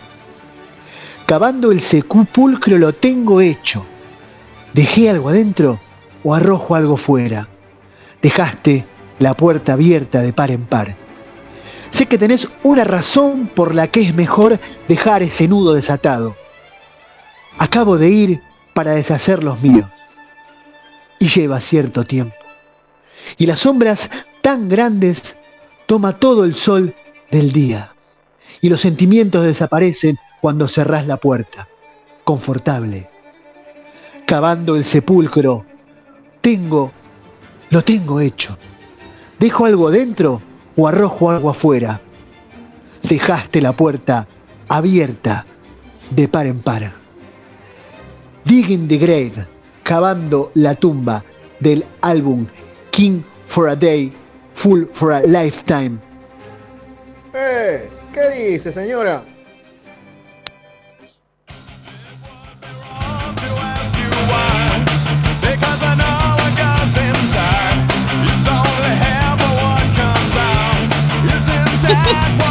Cavando 1.25 1.73
el 1.73 1.81
sepulcro 1.81 2.77
lo 2.77 2.93
tengo 2.93 3.41
hecho. 3.41 3.83
¿Dejé 4.75 5.09
algo 5.09 5.31
adentro 5.31 5.81
o 6.23 6.35
arrojo 6.35 6.75
algo 6.75 6.99
fuera? 6.99 7.49
Dejaste 8.21 8.85
la 9.19 9.35
puerta 9.35 9.74
abierta 9.74 10.23
de 10.23 10.32
par 10.32 10.51
en 10.51 10.65
par. 10.65 10.95
Sé 11.93 12.07
que 12.07 12.19
tenés 12.19 12.49
una 12.62 12.85
razón 12.85 13.49
por 13.49 13.74
la 13.74 13.89
que 13.89 14.03
es 14.03 14.15
mejor 14.15 14.59
dejar 14.89 15.23
ese 15.23 15.49
nudo 15.49 15.74
desatado. 15.74 16.36
Acabo 17.59 17.99
de 17.99 18.11
ir 18.11 18.40
para 18.74 18.93
deshacer 18.93 19.43
los 19.43 19.61
míos. 19.62 19.89
Y 21.19 21.28
lleva 21.28 21.61
cierto 21.61 22.05
tiempo. 22.05 22.36
Y 23.36 23.47
las 23.47 23.61
sombras 23.61 24.11
tan 24.43 24.69
grandes 24.69 25.36
toma 25.86 26.15
todo 26.16 26.45
el 26.45 26.55
sol 26.55 26.95
del 27.31 27.53
día. 27.53 27.93
Y 28.61 28.69
los 28.69 28.81
sentimientos 28.81 29.45
desaparecen 29.45 30.16
cuando 30.40 30.69
cerrás 30.69 31.07
la 31.07 31.16
puerta. 31.16 31.69
Confortable. 32.23 33.09
Cavando 34.27 34.77
el 34.77 34.85
sepulcro. 34.85 35.65
Tengo, 36.40 36.93
lo 37.70 37.82
tengo 37.82 38.20
hecho. 38.20 38.57
¿Dejo 39.39 39.66
algo 39.66 39.90
dentro 39.90 40.40
o 40.77 40.89
arrojo 40.89 41.31
algo 41.31 41.51
afuera? 41.51 42.01
Dejaste 43.02 43.60
la 43.60 43.73
puerta 43.73 44.27
abierta 44.69 45.47
de 46.10 46.28
par 46.28 46.47
en 46.47 46.60
par. 46.60 46.93
Digging 48.44 48.89
the 48.89 48.98
Grave, 48.98 49.47
cavando 49.82 50.51
la 50.55 50.74
tumba 50.74 51.23
del 51.60 51.85
álbum 52.01 52.47
King 52.90 53.23
for 53.47 53.69
a 53.69 53.77
Day, 53.77 54.12
Full 54.56 54.85
for 54.93 55.12
a 55.12 55.20
Lifetime. 55.20 55.98
¡Eh! 57.32 57.89
¿Qué 58.12 58.51
dice, 58.51 58.73
señora? 58.73 59.23
God, 72.05 72.48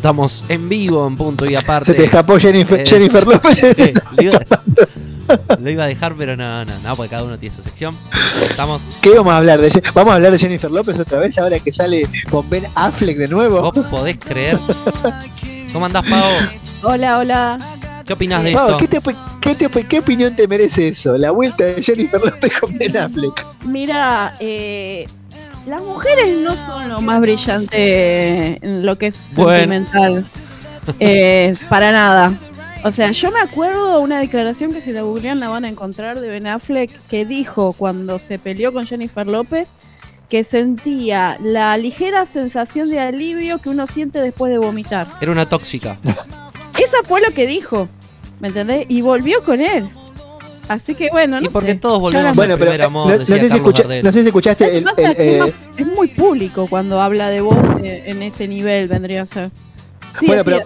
Estamos 0.00 0.44
en 0.48 0.66
vivo 0.66 1.06
en 1.06 1.14
punto 1.14 1.44
y 1.44 1.54
aparte. 1.54 1.92
Se 1.92 1.98
te 1.98 2.04
escapó 2.06 2.38
Jennifer, 2.38 2.80
Eh, 2.80 2.86
Jennifer 2.86 3.26
López. 3.26 3.58
sí, 3.58 3.92
lo, 4.16 4.22
iba, 4.22 4.40
lo 5.60 5.70
iba 5.70 5.84
a 5.84 5.86
dejar, 5.88 6.14
pero 6.16 6.38
no, 6.38 6.64
no, 6.64 6.78
no, 6.78 6.96
porque 6.96 7.10
cada 7.10 7.24
uno 7.24 7.38
tiene 7.38 7.54
su 7.54 7.60
sección. 7.60 7.94
Estamos. 8.48 8.80
¿Qué 9.02 9.10
vamos 9.14 9.34
a 9.34 9.36
hablar? 9.36 9.60
De, 9.60 9.82
¿Vamos 9.92 10.12
a 10.12 10.14
hablar 10.14 10.32
de 10.32 10.38
Jennifer 10.38 10.70
López 10.70 10.98
otra 10.98 11.18
vez 11.18 11.36
ahora 11.36 11.58
que 11.58 11.70
sale 11.70 12.08
con 12.30 12.48
Ben 12.48 12.66
Affleck 12.76 13.18
de 13.18 13.28
nuevo? 13.28 13.60
¿Vos 13.60 13.86
podés 13.90 14.16
creer? 14.18 14.58
¿Cómo 15.70 15.84
andás, 15.84 16.02
Pavo? 16.08 16.28
Hola, 16.82 17.18
hola. 17.18 17.58
¿Qué 18.06 18.14
opinás 18.14 18.42
de 18.42 18.52
Pau, 18.52 18.70
esto? 18.70 18.78
¿qué, 18.78 18.88
te 18.88 19.00
qué 19.42 19.54
te 19.68 19.84
qué 19.86 19.98
opinión 19.98 20.34
te 20.34 20.48
merece 20.48 20.88
eso? 20.88 21.18
La 21.18 21.30
vuelta 21.30 21.62
de 21.62 21.82
Jennifer 21.82 22.22
López 22.24 22.52
con 22.58 22.78
Ben 22.78 22.96
Affleck. 22.96 23.44
Mira, 23.66 24.34
eh, 24.40 25.06
las 25.66 25.82
mujeres 25.82 26.38
no 26.38 26.56
son 26.56 26.88
lo 26.88 27.00
más 27.00 27.20
brillante 27.20 28.58
en 28.64 28.84
lo 28.84 28.98
que 28.98 29.08
es 29.08 29.16
Bueno. 29.34 29.74
sentimental. 29.74 30.24
Eh, 30.98 31.54
para 31.68 31.92
nada. 31.92 32.32
O 32.82 32.90
sea, 32.90 33.10
yo 33.10 33.30
me 33.30 33.40
acuerdo 33.40 34.00
una 34.00 34.18
declaración 34.20 34.72
que 34.72 34.80
si 34.80 34.92
la 34.92 35.02
googlean 35.02 35.38
la 35.38 35.50
van 35.50 35.64
a 35.66 35.68
encontrar 35.68 36.18
de 36.20 36.28
Ben 36.28 36.46
Affleck 36.46 36.90
que 37.08 37.26
dijo 37.26 37.74
cuando 37.74 38.18
se 38.18 38.38
peleó 38.38 38.72
con 38.72 38.86
Jennifer 38.86 39.26
López 39.26 39.68
que 40.30 40.44
sentía 40.44 41.36
la 41.42 41.76
ligera 41.76 42.24
sensación 42.24 42.88
de 42.88 43.00
alivio 43.00 43.58
que 43.58 43.68
uno 43.68 43.86
siente 43.86 44.20
después 44.20 44.50
de 44.50 44.58
vomitar. 44.58 45.08
Era 45.20 45.32
una 45.32 45.46
tóxica. 45.48 45.98
Eso 46.04 46.96
fue 47.04 47.20
lo 47.20 47.32
que 47.34 47.46
dijo, 47.46 47.88
¿me 48.40 48.48
entendés? 48.48 48.86
Y 48.88 49.02
volvió 49.02 49.42
con 49.44 49.60
él. 49.60 49.90
Así 50.70 50.94
que 50.94 51.08
bueno, 51.10 51.40
no 51.40 51.46
y 51.46 51.48
porque 51.48 51.72
sé. 51.72 51.78
todos 51.80 51.98
volvemos 51.98 52.28
al 52.28 52.34
Bueno, 52.36 52.54
pero 52.54 52.70
primer 52.70 52.80
eh, 52.80 52.84
amor, 52.84 53.06
no, 53.08 53.12
no 53.14 53.18
decía 53.18 53.36
sé 53.40 53.48
si 53.48 53.54
escucha- 53.56 53.82
no 54.04 54.12
sé 54.12 54.20
si 54.22 54.26
escuchaste 54.28 54.78
el, 54.78 54.84
pasa 54.84 55.02
el, 55.02 55.10
es 55.10 55.18
eh, 55.18 55.38
más- 55.40 55.50
es 55.76 55.86
muy 55.88 56.06
público 56.08 56.68
cuando 56.70 57.00
habla 57.00 57.28
de 57.28 57.40
vos 57.40 57.56
eh, 57.82 58.04
en 58.06 58.22
ese 58.22 58.46
nivel, 58.46 58.86
vendría 58.86 59.22
a 59.22 59.26
ser. 59.26 59.50
Sí, 60.20 60.26
bueno, 60.28 60.44
pero, 60.44 60.58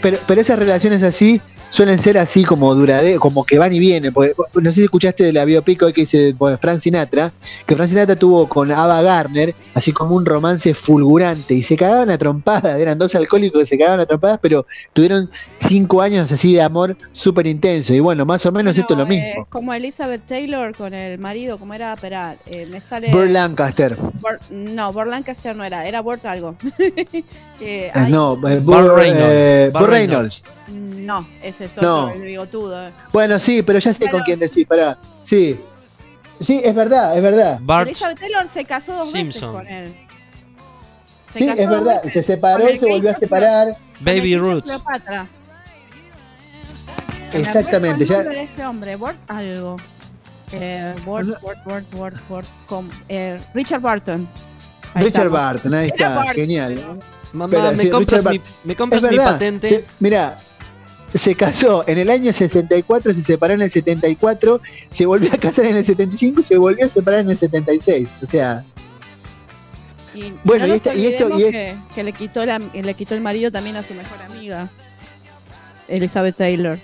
pero, 0.00 0.18
pero 0.26 0.40
esas 0.40 0.58
relaciones 0.58 1.02
así 1.04 1.40
suelen 1.72 1.98
ser 1.98 2.18
así 2.18 2.44
como 2.44 2.72
durade, 2.74 3.18
como 3.18 3.44
que 3.44 3.58
van 3.58 3.72
y 3.72 3.78
vienen. 3.80 4.12
Porque, 4.12 4.34
no 4.54 4.70
sé 4.70 4.76
si 4.76 4.84
escuchaste 4.84 5.24
de 5.24 5.32
la 5.32 5.44
biopic 5.44 5.82
hoy 5.82 5.92
que 5.92 6.02
dice 6.02 6.34
pues, 6.38 6.60
Frank 6.60 6.80
Sinatra, 6.80 7.32
que 7.66 7.74
Frank 7.74 7.88
Sinatra 7.88 8.14
tuvo 8.14 8.46
con 8.48 8.70
Ava 8.70 9.02
Gardner 9.02 9.54
así 9.74 9.90
como 9.92 10.14
un 10.14 10.24
romance 10.26 10.74
fulgurante 10.74 11.54
y 11.54 11.62
se 11.62 11.76
cagaban 11.76 12.10
a 12.10 12.18
trompadas. 12.18 12.78
Eran 12.78 12.98
dos 12.98 13.14
alcohólicos 13.14 13.60
que 13.62 13.66
se 13.66 13.78
cagaban 13.78 14.00
a 14.00 14.06
trompadas, 14.06 14.38
pero 14.40 14.66
tuvieron 14.92 15.28
cinco 15.58 16.02
años 16.02 16.30
así 16.30 16.52
de 16.52 16.62
amor 16.62 16.96
súper 17.12 17.46
intenso. 17.46 17.94
Y 17.94 18.00
bueno, 18.00 18.24
más 18.26 18.44
o 18.46 18.52
menos 18.52 18.76
esto 18.76 18.92
es 18.94 18.98
lo 18.98 19.06
bueno, 19.06 19.20
eh, 19.22 19.26
mismo. 19.30 19.46
como 19.48 19.72
Elizabeth 19.74 20.22
Taylor 20.26 20.76
con 20.76 20.92
el 20.94 21.18
marido, 21.18 21.58
como 21.58 21.72
era, 21.74 21.94
espera, 21.94 22.36
eh, 22.46 22.66
me 22.70 22.80
sale... 22.82 23.10
Burt 23.10 23.30
Lancaster. 23.30 23.96
Burt- 23.96 24.48
no, 24.50 24.92
Burt 24.92 25.08
Lancaster 25.08 25.56
no 25.56 25.64
era, 25.64 25.86
era 25.86 26.00
Burt 26.02 26.24
algo. 26.26 26.54
Eh, 27.64 27.92
Ah, 27.94 28.08
no, 28.08 28.32
eh, 28.48 28.58
Burt 28.58 28.96
Reynolds. 28.96 29.24
eh, 29.30 29.70
Burt 29.72 29.88
Reynolds. 29.88 30.42
No, 30.72 31.26
ese 31.42 31.66
es 31.66 31.76
No. 31.76 32.06
otro, 32.06 32.14
el 32.16 32.22
bigotudo. 32.22 32.90
Bueno, 33.12 33.38
sí, 33.38 33.62
pero 33.62 33.78
ya 33.78 33.92
sé 33.92 34.00
Bueno. 34.04 34.12
con 34.12 34.22
quién 34.22 34.38
decir, 34.40 34.66
pará. 34.66 34.96
Sí. 35.24 35.58
Sí, 36.40 36.60
es 36.64 36.74
verdad, 36.74 37.16
es 37.16 37.22
verdad. 37.22 37.58
Bart 37.62 37.86
Elizabeth 37.86 38.18
Taylor 38.18 38.48
se 38.48 38.64
casó 38.64 38.94
dos 38.94 39.10
Simpson. 39.12 39.54
veces 39.58 39.66
con 39.66 39.68
él. 39.68 39.96
Se 41.32 41.38
Sí, 41.38 41.48
es 41.48 41.68
verdad. 41.68 42.02
Se 42.12 42.22
separó 42.22 42.66
se 42.68 42.86
volvió 42.86 43.10
a 43.10 43.14
separar. 43.14 43.76
Baby 44.00 44.36
Roots. 44.36 44.64
Cleopatra. 44.64 45.26
Me 47.32 47.38
Exactamente. 47.40 48.04
Ya, 48.04 48.22
de 48.22 48.42
este 48.42 48.66
hombre, 48.66 48.96
Burt 48.96 49.16
algo. 49.28 49.76
Eh, 50.52 50.94
No. 50.98 51.02
Burt, 51.04 51.28
Burt, 51.94 52.16
Burt, 52.28 52.46
com- 52.66 52.90
eh, 53.08 53.40
Richard 53.54 53.80
Barton. 53.80 54.28
Ahí 54.94 55.04
Richard 55.04 55.26
estamos. 55.26 55.32
Barton, 55.32 55.74
ahí 55.74 55.86
está. 55.88 56.08
Barton. 56.16 56.34
Genial. 56.34 56.98
Mamá, 57.32 57.50
Pero 57.50 57.72
¿me 57.72 57.82
sí, 57.84 57.88
compras, 57.90 58.24
mi, 58.24 58.40
¿me 58.64 58.72
Es 58.72 58.78
compras 58.78 59.02
mi 59.04 59.08
verdad. 59.16 59.32
patente? 59.32 59.84
Mira, 60.00 60.36
se 61.14 61.34
casó 61.34 61.84
en 61.86 61.98
el 61.98 62.10
año 62.10 62.32
64, 62.32 63.12
se 63.14 63.22
separó 63.22 63.54
en 63.54 63.62
el 63.62 63.70
74, 63.70 64.60
se 64.90 65.06
volvió 65.06 65.32
a 65.32 65.36
casar 65.36 65.66
en 65.66 65.76
el 65.76 65.84
75 65.84 66.40
y 66.40 66.44
se 66.44 66.56
volvió 66.56 66.86
a 66.86 66.88
separar 66.88 67.20
en 67.20 67.30
el 67.30 67.38
76. 67.38 68.08
O 68.22 68.30
sea, 68.30 68.64
Y, 70.14 70.32
Bueno, 70.44 70.66
no 70.66 70.74
y 70.74 70.76
esta- 70.76 70.94
y 70.94 71.06
esto- 71.06 71.38
y 71.38 71.42
es- 71.44 71.50
que, 71.52 71.74
que 71.94 72.02
le, 72.02 72.12
quitó 72.12 72.44
la, 72.44 72.58
le 72.58 72.94
quitó 72.94 73.14
el 73.14 73.22
marido 73.22 73.50
también 73.50 73.76
a 73.76 73.82
su 73.82 73.94
mejor 73.94 74.18
amiga, 74.30 74.68
Elizabeth 75.88 76.36
Taylor. 76.36 76.78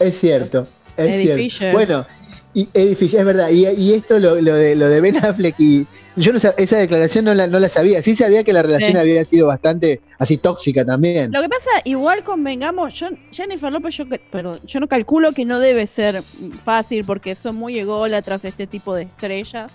es 0.00 0.18
cierto. 0.18 0.66
Es 0.96 1.06
Eddie 1.06 1.22
cierto. 1.22 1.36
Fisher. 1.42 1.72
Bueno, 1.72 2.06
y 2.54 2.68
Eddie 2.74 2.96
Fisher, 2.96 3.20
es 3.20 3.26
verdad. 3.26 3.50
Y, 3.50 3.66
y 3.68 3.92
esto, 3.94 4.18
lo, 4.18 4.40
lo 4.40 4.54
de, 4.56 4.74
lo 4.74 4.88
de 4.88 5.00
Ben 5.00 5.16
Affleck 5.24 5.54
y. 5.58 5.86
Yo 6.18 6.32
no 6.32 6.38
esa 6.38 6.78
declaración 6.78 7.24
no 7.24 7.34
la, 7.34 7.46
no 7.46 7.58
la 7.60 7.68
sabía. 7.68 8.02
Sí 8.02 8.14
sabía 8.16 8.44
que 8.44 8.52
la 8.52 8.62
relación 8.62 8.92
Sí. 8.92 8.98
había 8.98 9.24
sido 9.24 9.46
bastante 9.46 10.00
así 10.18 10.36
tóxica 10.36 10.84
también. 10.84 11.30
Lo 11.32 11.40
que 11.42 11.48
pasa, 11.48 11.70
igual 11.84 12.24
convengamos, 12.24 12.94
yo, 12.94 13.08
Jennifer 13.32 13.72
López, 13.72 13.96
yo, 13.96 14.04
perdón, 14.30 14.60
yo 14.64 14.80
no 14.80 14.88
calculo 14.88 15.32
que 15.32 15.44
no 15.44 15.60
debe 15.60 15.86
ser 15.86 16.22
fácil 16.64 17.04
porque 17.04 17.36
son 17.36 17.56
muy 17.56 17.78
ególatras 17.78 18.44
este 18.44 18.66
tipo 18.66 18.94
de 18.94 19.02
estrellas. 19.04 19.70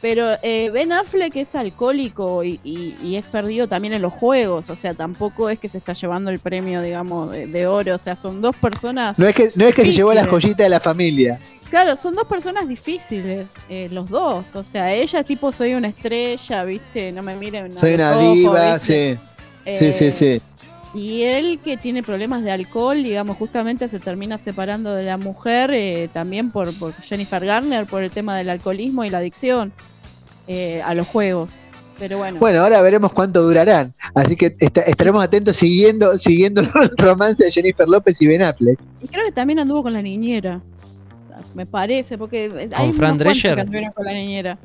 Pero 0.00 0.26
eh, 0.42 0.70
Ben 0.70 0.92
Affleck 0.92 1.34
es 1.36 1.54
alcohólico 1.54 2.44
y, 2.44 2.60
y- 2.62 2.94
y 3.02 3.16
es 3.16 3.24
perdido 3.26 3.66
también 3.66 3.94
en 3.94 4.02
los 4.02 4.12
juegos. 4.12 4.70
O 4.70 4.76
sea, 4.76 4.94
tampoco 4.94 5.50
es 5.50 5.58
que 5.58 5.68
se 5.68 5.78
está 5.78 5.92
llevando 5.92 6.30
el 6.30 6.38
premio, 6.38 6.80
digamos, 6.82 7.32
de, 7.32 7.46
de 7.48 7.66
oro. 7.66 7.94
O 7.94 7.98
sea, 7.98 8.14
son 8.14 8.40
dos 8.40 8.54
personas. 8.56 9.18
No 9.18 9.26
es 9.26 9.34
que, 9.34 9.50
no 9.56 9.66
es 9.66 9.74
que 9.74 9.82
se 9.82 9.92
llevó 9.92 10.14
la 10.14 10.22
Difíciles. 10.22 10.44
joyita 10.44 10.62
de 10.62 10.68
la 10.68 10.80
familia. 10.80 11.40
Claro, 11.68 11.96
son 11.96 12.14
dos 12.14 12.24
personas 12.26 12.66
difíciles, 12.68 13.46
eh, 13.68 13.88
los 13.90 14.08
dos. 14.08 14.54
O 14.56 14.64
sea, 14.64 14.94
ella 14.94 15.22
tipo 15.24 15.52
soy 15.52 15.74
una 15.74 15.88
estrella, 15.88 16.64
¿viste? 16.64 17.12
No 17.12 17.22
me 17.22 17.34
miren. 17.36 17.78
Soy 17.78 17.94
una 17.94 18.12
ojos, 18.18 18.34
diva, 18.34 18.74
¿viste? 18.74 19.16
sí. 19.16 19.74
Sí, 19.78 19.92
sí, 19.92 20.04
Eh, 20.06 20.12
sí. 20.12 20.42
Y 20.94 21.22
él 21.22 21.60
que 21.62 21.76
tiene 21.76 22.02
problemas 22.02 22.42
de 22.42 22.50
alcohol, 22.50 23.02
digamos, 23.02 23.36
justamente 23.36 23.88
se 23.88 24.00
termina 24.00 24.38
separando 24.38 24.94
de 24.94 25.02
la 25.02 25.16
mujer 25.18 25.70
eh, 25.72 26.08
también 26.12 26.50
por, 26.50 26.72
por 26.78 26.94
Jennifer 26.94 27.44
Garner, 27.44 27.84
por 27.86 28.02
el 28.02 28.10
tema 28.10 28.36
del 28.36 28.48
alcoholismo 28.48 29.04
y 29.04 29.10
la 29.10 29.18
adicción 29.18 29.72
eh, 30.46 30.80
a 30.82 30.94
los 30.94 31.06
juegos. 31.06 31.54
Pero 31.98 32.16
bueno, 32.18 32.38
Bueno, 32.38 32.62
ahora 32.62 32.80
veremos 32.80 33.12
cuánto 33.12 33.42
durarán. 33.42 33.92
Así 34.14 34.34
que 34.36 34.56
esta- 34.60 34.82
estaremos 34.82 35.22
atentos 35.22 35.56
siguiendo, 35.56 36.16
siguiendo 36.18 36.60
el 36.82 36.90
romance 36.96 37.44
de 37.44 37.52
Jennifer 37.52 37.88
López 37.88 38.20
y 38.22 38.26
Ben 38.26 38.42
Affleck. 38.42 38.78
y 39.02 39.08
creo 39.08 39.26
que 39.26 39.32
también 39.32 39.58
anduvo 39.58 39.82
con 39.82 39.92
la 39.92 40.00
niñera. 40.00 40.60
Me 41.54 41.66
parece, 41.66 42.16
porque 42.16 42.50
hay 42.72 42.86
¿Con 42.88 42.94
Fran 42.94 43.18
Drescher? 43.18 43.56
que 43.56 43.60
anduvieron 43.60 43.92
con 43.92 44.04
la 44.06 44.12
niñera. 44.12 44.58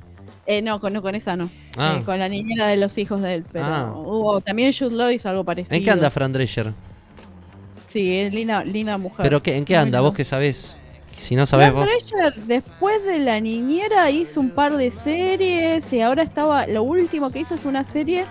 Eh, 0.46 0.62
no, 0.62 0.80
con, 0.80 0.92
no, 0.94 1.02
con 1.02 1.16
esa 1.16 1.36
no. 1.36 1.50
Ah. 1.78 1.98
Eh, 2.00 2.04
con 2.04 2.20
la 2.20 2.28
niñera 2.28 2.68
de 2.68 2.76
los 2.78 2.98
hijos 2.98 3.22
de 3.22 3.36
él. 3.36 3.46
Pero 3.52 3.66
Ah. 3.66 3.94
hubo 3.96 4.42
también 4.42 4.72
Jude 4.78 4.96
Law 4.96 5.10
hizo 5.10 5.30
algo 5.30 5.44
parecido. 5.44 5.76
¿En 5.78 5.84
qué 5.84 5.92
anda 5.92 6.10
Fran 6.12 6.34
Drescher? 6.34 6.74
Sí, 7.86 8.14
es 8.18 8.34
linda, 8.34 8.64
linda 8.64 8.98
mujer. 8.98 9.24
¿Pero 9.24 9.42
qué, 9.44 9.56
en 9.56 9.66
qué 9.66 9.78
anda? 9.78 10.02
¿Vos 10.02 10.14
qué 10.14 10.26
sabés? 10.26 10.76
Si 11.18 11.36
no 11.36 11.46
sabés 11.46 11.68
Fran 11.72 11.76
vos. 11.76 11.86
Drescher, 11.86 12.36
después 12.46 13.04
de 13.06 13.20
la 13.20 13.40
niñera, 13.40 14.10
hizo 14.10 14.40
un 14.40 14.50
par 14.50 14.76
de 14.76 14.92
series 14.92 15.92
y 15.94 16.02
ahora 16.02 16.24
estaba. 16.24 16.66
Lo 16.68 16.84
último 16.84 17.32
que 17.32 17.40
hizo 17.40 17.54
es 17.56 17.66
una 17.66 17.84
serie 17.84 18.26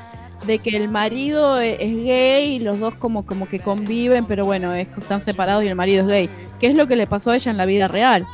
de 0.46 0.58
que 0.58 0.76
el 0.76 0.88
marido 0.88 1.60
e- 1.60 1.76
es 1.80 1.94
gay 2.04 2.54
y 2.54 2.58
los 2.58 2.80
dos 2.80 2.94
como, 2.96 3.24
como 3.24 3.46
que 3.48 3.60
conviven, 3.60 4.26
pero 4.26 4.44
bueno, 4.44 4.74
es 4.74 4.88
están 4.98 5.22
separados 5.22 5.62
y 5.62 5.68
el 5.68 5.76
marido 5.76 6.02
es 6.02 6.08
gay. 6.08 6.30
¿Qué 6.58 6.66
es 6.66 6.76
lo 6.76 6.88
que 6.88 6.96
le 6.96 7.06
pasó 7.06 7.30
a 7.30 7.36
ella 7.36 7.52
en 7.52 7.56
la 7.56 7.64
vida 7.64 7.86
real? 7.86 8.26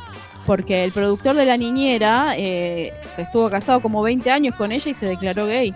Porque 0.49 0.83
el 0.83 0.91
productor 0.91 1.35
de 1.35 1.45
la 1.45 1.57
niñera 1.57 2.33
eh, 2.35 2.91
estuvo 3.19 3.51
casado 3.51 3.81
como 3.81 4.01
20 4.01 4.31
años 4.31 4.55
con 4.55 4.71
ella 4.71 4.89
y 4.89 4.95
se 4.95 5.05
declaró 5.05 5.45
gay. 5.45 5.75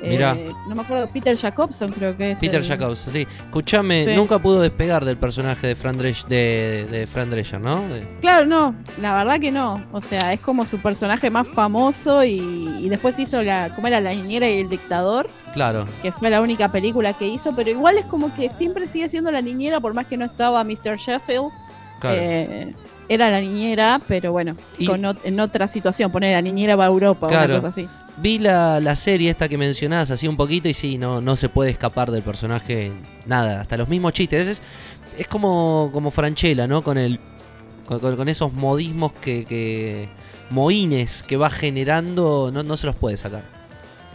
Eh, 0.00 0.08
Mirá. 0.08 0.34
no 0.70 0.74
me 0.74 0.80
acuerdo, 0.80 1.06
Peter 1.12 1.36
Jacobson 1.36 1.92
creo 1.92 2.16
que 2.16 2.30
es. 2.30 2.38
Peter 2.38 2.62
el- 2.62 2.66
Jacobs, 2.66 3.06
sí. 3.12 3.26
Escuchame, 3.44 4.06
Sí. 4.06 4.16
nunca 4.16 4.38
pudo 4.38 4.62
despegar 4.62 5.04
del 5.04 5.18
personaje 5.18 5.66
de 5.66 5.76
Fran 5.76 5.98
Drescher, 5.98 6.28
de, 6.30 6.86
de 6.90 7.06
Fran 7.06 7.28
Drescher, 7.30 7.60
¿no? 7.60 7.86
De- 7.88 8.06
Claro, 8.22 8.46
no, 8.46 8.74
la 9.02 9.12
verdad 9.12 9.38
que 9.38 9.52
no. 9.52 9.84
O 9.92 10.00
sea, 10.00 10.32
es 10.32 10.40
como 10.40 10.64
su 10.64 10.78
personaje 10.80 11.28
más 11.28 11.46
famoso 11.46 12.24
y, 12.24 12.38
y 12.80 12.88
después 12.88 13.18
hizo 13.18 13.42
la, 13.42 13.68
¿cómo 13.76 13.86
era? 13.86 14.00
La 14.00 14.12
niñera 14.14 14.48
y 14.48 14.60
el 14.60 14.70
dictador, 14.70 15.26
Claro. 15.52 15.84
que 16.00 16.10
fue 16.10 16.30
la 16.30 16.40
única 16.40 16.72
película 16.72 17.12
que 17.12 17.28
hizo, 17.28 17.54
pero 17.54 17.68
igual 17.68 17.98
es 17.98 18.06
como 18.06 18.34
que 18.34 18.48
siempre 18.48 18.88
sigue 18.88 19.10
siendo 19.10 19.30
la 19.30 19.42
niñera, 19.42 19.78
por 19.78 19.92
más 19.92 20.06
que 20.06 20.16
no 20.16 20.24
estaba 20.24 20.64
Mr. 20.64 20.96
Sheffield. 20.96 21.50
Claro. 22.00 22.16
eh, 22.18 22.74
era 23.08 23.30
la 23.30 23.40
niñera, 23.40 24.00
pero 24.08 24.32
bueno, 24.32 24.56
Y- 24.78 24.86
con 24.86 25.02
ot- 25.02 25.18
en 25.24 25.38
otra 25.40 25.68
situación, 25.68 26.10
poner 26.10 26.32
la 26.32 26.42
niñera 26.42 26.76
va 26.76 26.84
a 26.84 26.88
Europa 26.88 27.26
o 27.26 27.30
Claro. 27.30 27.54
una 27.54 27.62
cosa 27.62 27.68
así. 27.68 27.88
Vi 28.18 28.38
la, 28.38 28.80
la 28.80 28.96
serie 28.96 29.28
esta 29.30 29.48
que 29.48 29.58
mencionás 29.58 30.10
así 30.10 30.26
un 30.26 30.36
poquito 30.36 30.68
y 30.68 30.74
sí, 30.74 30.96
no, 30.98 31.20
no 31.20 31.36
se 31.36 31.48
puede 31.50 31.70
escapar 31.70 32.10
del 32.10 32.22
personaje 32.22 32.92
nada, 33.26 33.60
hasta 33.60 33.76
los 33.76 33.88
mismos 33.88 34.14
chistes. 34.14 34.46
Es, 34.46 34.62
es 35.18 35.28
como, 35.28 35.90
como 35.92 36.10
Franchella, 36.10 36.66
¿no? 36.66 36.82
Con 36.82 36.96
el 36.98 37.20
con 37.86 38.28
esos 38.28 38.52
modismos 38.54 39.12
que, 39.12 39.44
que 39.44 40.08
moines 40.50 41.22
que 41.22 41.36
va 41.36 41.50
generando, 41.50 42.50
no, 42.52 42.62
no 42.64 42.76
se 42.76 42.86
los 42.86 42.96
puede 42.96 43.16
sacar. 43.16 43.44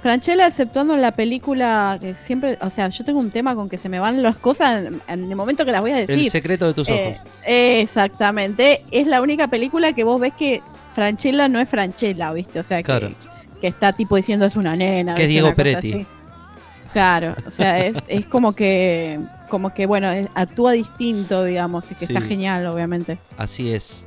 Franchella, 0.01 0.47
exceptuando 0.47 0.95
en 0.95 1.01
la 1.01 1.11
película, 1.11 1.97
que 2.01 2.15
siempre, 2.15 2.57
o 2.61 2.69
sea, 2.71 2.87
yo 2.89 3.05
tengo 3.05 3.19
un 3.19 3.29
tema 3.29 3.53
con 3.55 3.69
que 3.69 3.77
se 3.77 3.87
me 3.87 3.99
van 3.99 4.23
las 4.23 4.37
cosas 4.39 4.85
en, 4.85 5.01
en 5.07 5.29
el 5.29 5.35
momento 5.35 5.63
que 5.63 5.71
las 5.71 5.81
voy 5.81 5.91
a 5.91 5.97
decir. 5.97 6.17
El 6.17 6.31
secreto 6.31 6.65
de 6.67 6.73
tus 6.73 6.89
Eh, 6.89 7.17
ojos. 7.19 7.31
exactamente. 7.45 8.81
Es 8.91 9.05
la 9.07 9.21
única 9.21 9.47
película 9.47 9.93
que 9.93 10.03
vos 10.03 10.19
ves 10.19 10.33
que 10.37 10.61
Franchella 10.95 11.47
no 11.47 11.59
es 11.59 11.69
Franchella, 11.69 12.33
¿viste? 12.33 12.59
O 12.59 12.63
sea, 12.63 12.77
que, 12.77 12.83
Claro. 12.83 13.09
que 13.59 13.67
está 13.67 13.93
tipo 13.93 14.15
diciendo 14.15 14.45
es 14.45 14.55
una 14.55 14.75
nena. 14.75 15.13
Que 15.15 15.23
es. 15.23 15.29
Diego 15.29 15.53
Peretti. 15.53 15.93
así. 15.93 16.05
Claro, 16.93 17.35
o 17.47 17.51
sea, 17.51 17.85
es, 17.85 17.95
es 18.09 18.25
como 18.25 18.51
que, 18.53 19.17
como 19.47 19.73
que, 19.73 19.85
bueno, 19.85 20.09
actúa 20.35 20.73
distinto, 20.73 21.45
digamos, 21.45 21.89
y 21.91 21.95
que 21.95 22.05
Sí. 22.05 22.13
está 22.13 22.25
genial, 22.25 22.65
obviamente. 22.65 23.17
Así 23.37 23.73
es. 23.73 24.05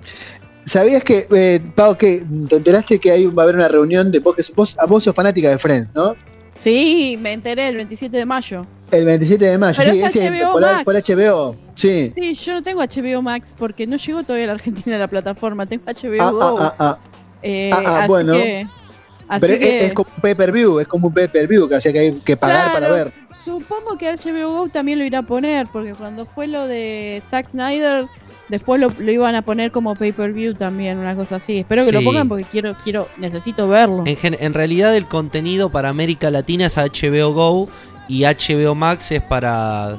¿Sabías 0.67 1.05
que, 1.05 1.27
eh, 1.35 1.61
Pau, 1.75 1.97
que 1.97 2.25
te 2.49 2.57
enteraste 2.57 2.99
que 2.99 3.11
hay, 3.11 3.27
va 3.27 3.43
a 3.43 3.45
haber 3.45 3.57
una 3.57 3.69
reunión 3.69 4.11
de 4.11 4.19
vos, 4.21 4.35
vos, 4.57 4.77
vos 4.89 5.05
sos 5.05 5.15
fanática 5.15 5.51
de 5.51 5.59
Friends, 5.59 5.89
¿no? 5.95 6.15
Sí, 6.59 7.19
me 7.21 7.33
enteré 7.33 7.69
el 7.69 7.77
27 7.77 8.17
de 8.17 8.25
mayo. 8.25 8.67
El 8.91 9.05
27 9.05 9.45
de 9.45 9.59
mayo, 9.59 9.77
Pero 9.77 9.93
sí, 9.93 10.03
es 10.03 10.15
ese, 10.15 10.31
HBO 10.31 10.53
por, 10.53 10.63
Max. 10.63 10.85
por 10.85 10.95
HBO, 10.95 11.57
sí. 11.75 12.13
Sí, 12.15 12.35
yo 12.35 12.53
no 12.55 12.63
tengo 12.63 12.81
HBO 12.83 13.23
Max 13.23 13.55
porque 13.59 13.87
no 13.87 13.97
llegó 13.97 14.23
todavía 14.23 14.45
a 14.45 14.47
la 14.49 14.53
Argentina 14.55 14.97
la 14.99 15.09
plataforma, 15.09 15.67
tengo 15.67 15.85
HBO 15.85 16.23
Ah, 16.23 16.31
Go. 16.31 16.59
ah, 16.61 16.61
ah, 16.61 16.75
ah. 16.79 16.99
Eh, 17.43 17.71
Ah, 17.73 17.83
ah, 17.85 17.99
así 18.01 18.09
bueno. 18.09 18.33
que 18.35 18.67
Así 19.27 19.41
Pero 19.41 19.53
es- 19.55 19.59
que, 19.59 19.87
es, 19.87 19.93
como 19.95 20.11
un 20.17 20.21
pay-per-view, 20.23 20.81
es 20.81 20.87
como 20.87 21.09
un 21.09 21.15
pay-per-view, 21.15 21.67
que, 21.67 21.75
o 21.77 21.81
sea, 21.81 21.93
que 21.95 21.99
hay 21.99 22.13
que 22.13 22.37
pagar 22.37 22.73
para 22.75 22.91
ver. 22.91 23.13
Supongo 23.43 23.97
que 23.99 24.07
HBO 24.13 24.51
Go 24.51 24.69
también 24.69 24.99
lo 24.99 25.05
irá 25.07 25.21
a 25.21 25.23
poner, 25.23 25.67
porque 25.73 25.95
cuando 25.95 26.27
fue 26.27 26.47
lo 26.47 26.67
de 26.67 27.23
Zack 27.31 27.49
Snyder, 27.49 28.05
después 28.49 28.81
lo, 28.81 28.91
lo 28.99 29.11
iban 29.13 29.35
a 29.35 29.43
poner 29.43 29.71
como 29.71 29.95
pay-per-view 29.95 30.55
también, 30.55 30.99
una 30.99 31.15
cosa 31.17 31.37
así. 31.37 31.59
Espero 31.59 31.85
que 31.85 31.93
lo 31.93 32.03
pongan 32.03 32.29
porque 32.29 32.45
quiero, 32.45 32.75
quiero, 32.85 33.09
necesito 33.19 33.69
verlo. 33.69 34.05
En, 34.07 34.17
gen- 34.17 34.37
en 34.41 34.55
realidad 34.55 34.95
el 34.97 35.07
contenido 35.07 35.71
para 35.71 35.89
América 35.89 36.31
Latina 36.31 36.67
es 36.67 36.77
HBO 36.77 37.33
Go 37.33 37.69
y 38.09 38.25
HBO 38.25 38.75
Max 38.75 39.11
es 39.13 39.23
para 39.23 39.97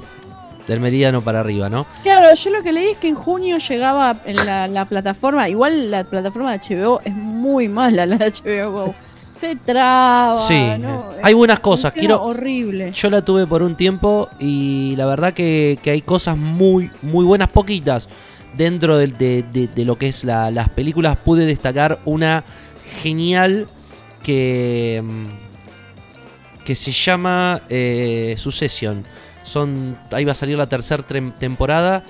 del 0.67 0.79
meridiano 0.79 1.21
para 1.21 1.41
arriba, 1.41 1.69
¿no? 1.69 1.85
Claro, 2.01 2.33
yo 2.33 2.49
lo 2.49 2.63
que 2.63 2.71
leí 2.71 2.87
es 2.89 2.97
que 2.97 3.07
en 3.07 3.13
junio 3.15 3.57
llegaba 3.59 4.15
en 4.25 4.35
la, 4.45 4.67
la 4.67 4.85
plataforma, 4.85 5.47
igual 5.47 5.91
la 5.91 6.03
plataforma 6.03 6.57
de 6.57 6.59
HBO 6.59 7.01
es 7.05 7.13
muy 7.13 7.67
mala 7.67 8.05
la 8.07 8.17
de 8.17 8.31
HBO 8.31 8.71
Go. 8.71 8.95
Se 9.39 9.55
traba, 9.57 10.35
Sí, 10.35 10.59
¿no? 10.79 11.05
hay 11.21 11.33
buenas 11.35 11.59
cosas, 11.59 11.93
quiero- 11.93 12.23
horrible. 12.23 12.91
Yo 12.93 13.09
la 13.11 13.21
tuve 13.21 13.45
por 13.45 13.61
un 13.61 13.75
tiempo 13.75 14.27
y 14.39 14.95
la 14.97 15.05
verdad 15.05 15.33
que, 15.33 15.77
que 15.83 15.91
hay 15.91 16.01
cosas 16.01 16.35
muy, 16.37 16.89
muy 17.03 17.25
buenas, 17.25 17.49
poquitas. 17.49 18.07
Dentro 18.57 18.97
de, 18.97 19.07
de- 19.07 19.67
de 19.67 19.85
lo 19.85 19.97
que 19.97 20.07
es 20.07 20.23
la- 20.23 20.51
las 20.51 20.69
películas 20.69 21.17
pude 21.17 21.45
destacar 21.45 21.99
una 22.05 22.43
genial 23.01 23.67
que, 24.23 25.01
mm, 25.03 26.63
que 26.63 26.75
se 26.75 26.91
llama 26.91 27.61
eh, 27.69 28.35
Succession. 28.37 29.03
Son, 29.43 29.97
ahí 30.11 30.25
va 30.25 30.31
a 30.31 30.35
salir 30.35 30.57
la 30.57 30.67
tercera 30.67 31.03
temporada. 31.39 32.03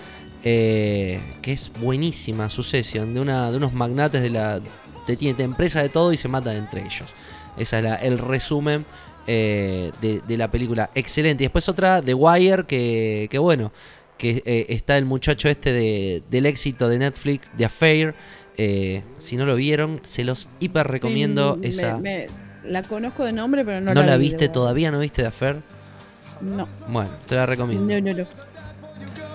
eh, 0.47 1.19
que 1.41 1.53
es 1.53 1.71
buenísima, 1.81 2.51
Succession, 2.51 3.15
de, 3.15 3.19
una, 3.19 3.49
de 3.49 3.57
unos 3.57 3.73
magnates 3.73 4.21
de 4.21 4.29
la 4.29 4.59
de, 5.07 5.15
de 5.33 5.43
empresa 5.43 5.81
de 5.81 5.89
todo 5.89 6.13
y 6.13 6.17
se 6.17 6.27
matan 6.27 6.55
entre 6.57 6.81
ellos. 6.81 7.05
Ese 7.57 7.79
es 7.79 7.85
el 8.03 8.19
resumen 8.19 8.85
eh, 9.25 9.91
de, 10.03 10.21
de 10.21 10.37
la 10.37 10.47
película. 10.51 10.91
Excelente. 10.93 11.43
Y 11.43 11.47
después 11.47 11.67
otra, 11.67 11.99
The 12.03 12.13
Wire, 12.13 12.65
que, 12.67 13.27
que 13.31 13.39
bueno, 13.39 13.71
que 14.17 14.41
eh, 14.45 14.65
está 14.69 14.97
el 14.97 15.05
muchacho 15.05 15.49
este 15.49 15.71
de- 15.73 16.23
del 16.29 16.45
éxito 16.45 16.87
de 16.89 16.99
Netflix, 16.99 17.49
The 17.57 17.65
Affair. 17.65 18.15
Eh, 18.57 19.01
si 19.19 19.35
no 19.35 19.45
lo 19.45 19.55
vieron, 19.55 19.99
se 20.03 20.23
los 20.23 20.47
hiper 20.59 20.87
recomiendo 20.87 21.59
Sí, 21.61 21.69
esa. 21.69 21.97
me- 21.97 22.27
la 22.63 22.81
conozco 22.83 23.23
de 23.25 23.33
nombre, 23.33 23.63
pero 23.65 23.81
no, 23.81 23.93
¿No, 23.93 24.01
la, 24.01 24.07
la 24.11 24.17
vi, 24.17 24.29
viste 24.29 24.47
todavía? 24.49 24.89
¿No 24.91 24.99
viste 24.99 25.21
The 25.21 25.27
Affair? 25.27 25.57
No. 26.41 26.67
Bueno, 26.87 27.09
te 27.27 27.35
la 27.35 27.45
recomiendo. 27.45 27.85
No, 27.93 27.99
no, 28.01 28.13
no. 28.19 28.25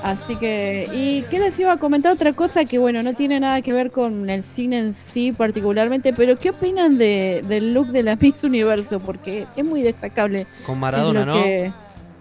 Así 0.03 0.35
que, 0.37 0.89
¿y 0.95 1.23
qué 1.31 1.39
les 1.39 1.59
iba 1.59 1.73
a 1.73 1.77
comentar? 1.77 2.11
Otra 2.13 2.33
cosa 2.33 2.65
que, 2.65 2.79
bueno, 2.79 3.03
no 3.03 3.13
tiene 3.15 3.39
nada 3.39 3.61
que 3.61 3.75
ver 3.75 3.91
con 3.91 4.31
el 4.31 4.43
cine 4.43 4.79
en 4.79 4.95
sí 4.95 5.31
particularmente, 5.33 6.15
pero 6.15 6.37
¿qué 6.37 6.51
opinan 6.51 6.97
de, 6.97 7.45
del 7.47 7.75
look 7.75 7.89
de 7.89 8.03
la 8.03 8.17
Miss 8.17 8.43
Universo? 8.43 8.99
Porque 9.01 9.47
es 9.55 9.65
muy 9.65 9.83
destacable. 9.83 10.47
Con 10.65 10.79
Maradona, 10.79 11.27
¿no? 11.27 11.35
que- 11.43 11.71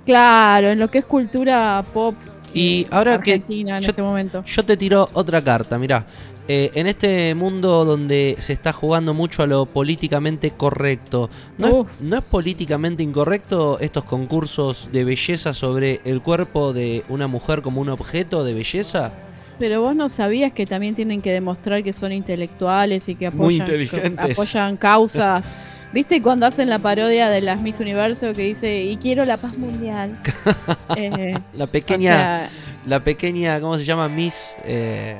claro, 0.05 0.69
en 0.71 0.79
lo 0.79 0.91
que 0.91 0.97
es 0.97 1.05
cultura 1.05 1.81
pop 1.93 2.15
Y 2.53 2.87
ahora 2.91 3.19
que 3.21 3.33
argentina 3.33 3.77
en 3.77 3.83
yo- 3.83 3.89
este 3.91 4.01
momento. 4.01 4.43
Yo 4.45 4.63
te 4.63 4.75
tiro 4.77 5.07
otra 5.13 5.41
carta, 5.43 5.77
mirá. 5.77 6.05
Eh, 6.51 6.71
en 6.73 6.87
este 6.87 7.35
mundo 7.35 7.85
donde 7.85 8.35
se 8.39 8.53
está 8.53 8.73
jugando 8.73 9.13
mucho 9.13 9.43
a 9.43 9.45
lo 9.47 9.67
políticamente 9.67 10.49
correcto, 10.51 11.29
¿no 11.59 11.67
es, 11.67 11.73
Uf. 11.73 11.87
¿no 12.01 12.17
es 12.17 12.23
políticamente 12.23 13.03
incorrecto 13.03 13.77
estos 13.79 14.03
concursos 14.03 14.89
de 14.91 15.03
belleza 15.03 15.53
sobre 15.53 16.01
el 16.05 16.21
cuerpo 16.23 16.73
de 16.73 17.03
una 17.07 17.27
mujer 17.27 17.61
como 17.61 17.81
un 17.81 17.89
objeto 17.89 18.43
de 18.43 18.55
belleza? 18.55 19.11
Pero 19.59 19.81
vos 19.81 19.95
no 19.95 20.09
sabías 20.09 20.51
que 20.51 20.65
también 20.65 20.95
tienen 20.95 21.21
que 21.21 21.31
demostrar 21.33 21.83
que 21.83 21.93
son 21.93 22.11
intelectuales 22.13 23.07
y 23.09 23.15
que 23.15 23.29
Muy 23.29 23.57
apoyan, 23.59 23.67
inteligentes. 23.67 24.31
apoyan 24.31 24.77
causas. 24.77 25.45
¿Viste 25.91 26.21
cuando 26.21 26.45
hacen 26.45 26.69
la 26.69 26.77
parodia 26.79 27.29
de 27.29 27.41
las 27.41 27.59
Miss 27.61 27.79
Universo 27.79 28.33
que 28.35 28.43
dice, 28.43 28.83
y 28.83 28.97
quiero 28.97 29.25
la 29.25 29.37
paz 29.37 29.57
mundial? 29.57 30.17
Eh, 30.95 31.35
La 31.53 31.63
o 31.65 31.67
pequeña, 31.67 32.11
sea, 32.13 32.49
la 32.85 33.03
pequeña, 33.03 33.59
¿cómo 33.59 33.77
se 33.77 33.85
llama? 33.85 34.07
Miss... 34.09 34.55
eh, 34.63 35.17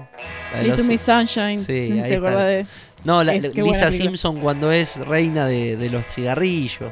Little 0.61 0.77
los- 0.77 0.85
Miss 0.87 1.01
Sunshine. 1.01 1.57
Sí, 1.59 1.91
¿Te 1.93 2.01
ahí 2.03 2.13
está. 2.13 2.43
de- 2.43 2.65
No, 3.03 3.23
la- 3.23 3.33
Es- 3.33 3.41
Lisa 3.43 3.53
película. 3.53 3.91
Simpson 3.91 4.39
cuando 4.41 4.71
es 4.71 4.97
reina 5.07 5.45
de, 5.47 5.75
de 5.77 5.89
los 5.89 6.05
cigarrillos. 6.05 6.91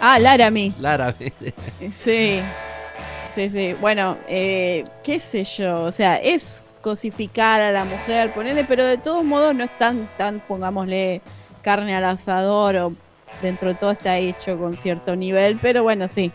Ah, 0.00 0.18
Laramie. 0.18 0.72
Lara, 0.80 1.14
Sí. 1.98 2.40
Sí, 3.34 3.48
sí. 3.50 3.74
Bueno, 3.80 4.16
eh, 4.28 4.84
qué 5.04 5.20
sé 5.20 5.44
yo. 5.44 5.82
O 5.82 5.92
sea, 5.92 6.16
es 6.16 6.62
cosificar 6.80 7.60
a 7.60 7.70
la 7.72 7.84
mujer, 7.84 8.32
ponerle, 8.32 8.64
pero 8.64 8.84
de 8.86 8.98
todos 8.98 9.24
modos 9.24 9.54
no 9.54 9.64
es 9.64 9.78
tan, 9.78 10.08
tan, 10.16 10.40
pongámosle, 10.40 11.20
carne 11.58 11.94
al 11.96 12.04
asador 12.04 12.76
o 12.76 12.92
dentro 13.42 13.68
de 13.68 13.74
todo 13.74 13.90
está 13.92 14.18
hecho 14.18 14.58
con 14.58 14.76
cierto 14.76 15.14
nivel, 15.16 15.58
pero 15.60 15.82
bueno, 15.82 16.08
sí. 16.08 16.32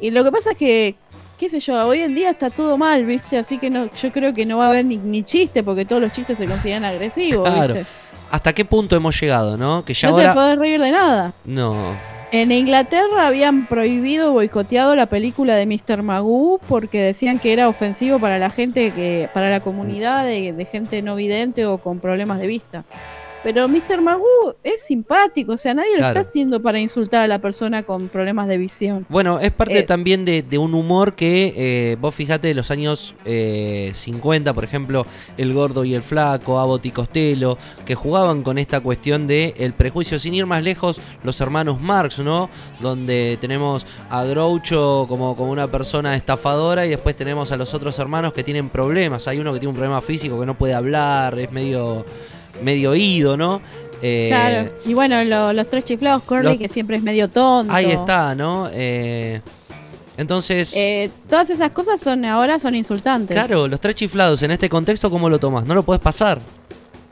Y 0.00 0.10
lo 0.10 0.22
que 0.24 0.30
pasa 0.32 0.52
es 0.52 0.56
que, 0.56 0.94
qué 1.38 1.50
sé 1.50 1.60
yo, 1.60 1.86
hoy 1.86 2.00
en 2.00 2.14
día 2.14 2.30
está 2.30 2.50
todo 2.50 2.78
mal, 2.78 3.04
¿viste? 3.04 3.38
Así 3.38 3.58
que 3.58 3.68
no, 3.70 3.90
yo 3.92 4.12
creo 4.12 4.32
que 4.32 4.46
no 4.46 4.58
va 4.58 4.66
a 4.66 4.68
haber 4.70 4.84
ni, 4.84 4.96
ni 4.96 5.22
chiste 5.22 5.62
porque 5.62 5.84
todos 5.84 6.00
los 6.02 6.12
chistes 6.12 6.38
se 6.38 6.46
consideran 6.46 6.84
agresivos, 6.84 7.48
Claro. 7.48 7.74
¿viste? 7.74 7.90
¿Hasta 8.30 8.52
qué 8.52 8.64
punto 8.64 8.94
hemos 8.94 9.20
llegado, 9.20 9.56
no? 9.56 9.84
Que 9.84 9.92
ya 9.92 10.08
No 10.10 10.14
te 10.16 10.22
ahora... 10.22 10.34
podés 10.34 10.58
reír 10.58 10.80
de 10.80 10.92
nada. 10.92 11.32
No, 11.44 11.94
En 12.30 12.52
Inglaterra 12.52 13.26
habían 13.26 13.66
prohibido, 13.66 14.32
boicoteado 14.32 14.94
la 14.94 15.06
película 15.06 15.56
de 15.56 15.66
Mr. 15.66 16.02
Magoo 16.04 16.60
porque 16.68 17.02
decían 17.02 17.40
que 17.40 17.52
era 17.52 17.68
ofensivo 17.68 18.20
para 18.20 18.38
la 18.38 18.50
gente, 18.50 18.92
que 18.92 19.28
para 19.34 19.50
la 19.50 19.58
comunidad 19.58 20.24
de, 20.24 20.52
de 20.52 20.64
gente 20.64 21.02
no 21.02 21.16
vidente 21.16 21.66
o 21.66 21.78
con 21.78 21.98
problemas 21.98 22.38
de 22.38 22.46
vista. 22.46 22.84
Pero 23.42 23.66
Mr. 23.68 24.02
Magoo 24.02 24.54
es 24.62 24.82
simpático, 24.82 25.52
o 25.52 25.56
sea, 25.56 25.72
nadie 25.72 25.96
Claro. 25.96 26.12
lo 26.14 26.20
está 26.20 26.28
haciendo 26.28 26.60
para 26.60 26.78
insultar 26.78 27.22
a 27.22 27.26
la 27.26 27.38
persona 27.38 27.82
con 27.84 28.08
problemas 28.08 28.48
de 28.48 28.58
visión. 28.58 29.06
Bueno, 29.08 29.40
es 29.40 29.50
parte 29.50 29.78
Eh, 29.78 29.82
también 29.82 30.26
de, 30.26 30.42
de 30.42 30.58
un 30.58 30.74
humor 30.74 31.14
que 31.14 31.54
eh, 31.56 31.96
vos 31.98 32.14
fijate 32.14 32.48
de 32.48 32.54
los 32.54 32.70
años 32.70 33.14
eh, 33.24 33.92
50, 33.94 34.52
por 34.52 34.62
ejemplo, 34.64 35.06
El 35.38 35.54
Gordo 35.54 35.84
y 35.84 35.94
el 35.94 36.02
Flaco, 36.02 36.58
Abbott 36.58 36.84
y 36.84 36.90
Costello, 36.90 37.56
que 37.86 37.94
jugaban 37.94 38.42
con 38.42 38.58
esta 38.58 38.80
cuestión 38.80 39.26
de 39.26 39.54
el 39.56 39.72
prejuicio, 39.72 40.18
sin 40.18 40.34
ir 40.34 40.44
más 40.44 40.62
lejos, 40.62 41.00
los 41.22 41.40
hermanos 41.40 41.80
Marx, 41.80 42.18
¿no? 42.18 42.50
Donde 42.80 43.38
tenemos 43.40 43.86
a 44.10 44.22
Groucho 44.24 45.06
como, 45.08 45.34
como 45.34 45.50
una 45.50 45.66
persona 45.70 46.14
estafadora 46.14 46.84
y 46.84 46.90
después 46.90 47.16
tenemos 47.16 47.52
a 47.52 47.56
los 47.56 47.72
otros 47.72 47.98
hermanos 47.98 48.34
que 48.34 48.44
tienen 48.44 48.68
problemas. 48.68 49.26
Hay 49.28 49.38
uno 49.38 49.50
que 49.54 49.60
tiene 49.60 49.70
un 49.70 49.76
problema 49.76 50.02
físico 50.02 50.38
que 50.38 50.44
no 50.44 50.58
puede 50.58 50.74
hablar, 50.74 51.38
es 51.38 51.50
medio, 51.50 52.04
medio 52.62 52.90
oído, 52.90 53.36
¿no? 53.36 53.60
Eh, 54.02 54.28
claro. 54.30 54.70
Y 54.86 54.94
bueno, 54.94 55.22
lo- 55.24 55.52
los 55.52 55.68
tres 55.68 55.84
chiflados, 55.84 56.22
Curly, 56.22 56.44
los- 56.44 56.56
que 56.56 56.68
siempre 56.68 56.96
es 56.96 57.02
medio 57.02 57.28
tonto. 57.28 57.72
Ahí 57.72 57.90
está, 57.90 58.34
¿no? 58.34 58.68
Eh, 58.72 59.40
entonces... 60.16 60.72
Eh, 60.76 61.10
todas 61.28 61.50
esas 61.50 61.70
cosas 61.70 62.00
son 62.00 62.24
ahora 62.24 62.58
son 62.58 62.74
insultantes. 62.74 63.34
Claro, 63.36 63.68
los 63.68 63.80
tres 63.80 63.94
chiflados 63.96 64.42
en 64.42 64.50
este 64.52 64.68
contexto, 64.68 65.10
¿cómo 65.10 65.28
lo 65.28 65.38
tomas? 65.38 65.64
No 65.66 65.74
lo 65.74 65.82
puedes 65.82 66.00
pasar. 66.00 66.40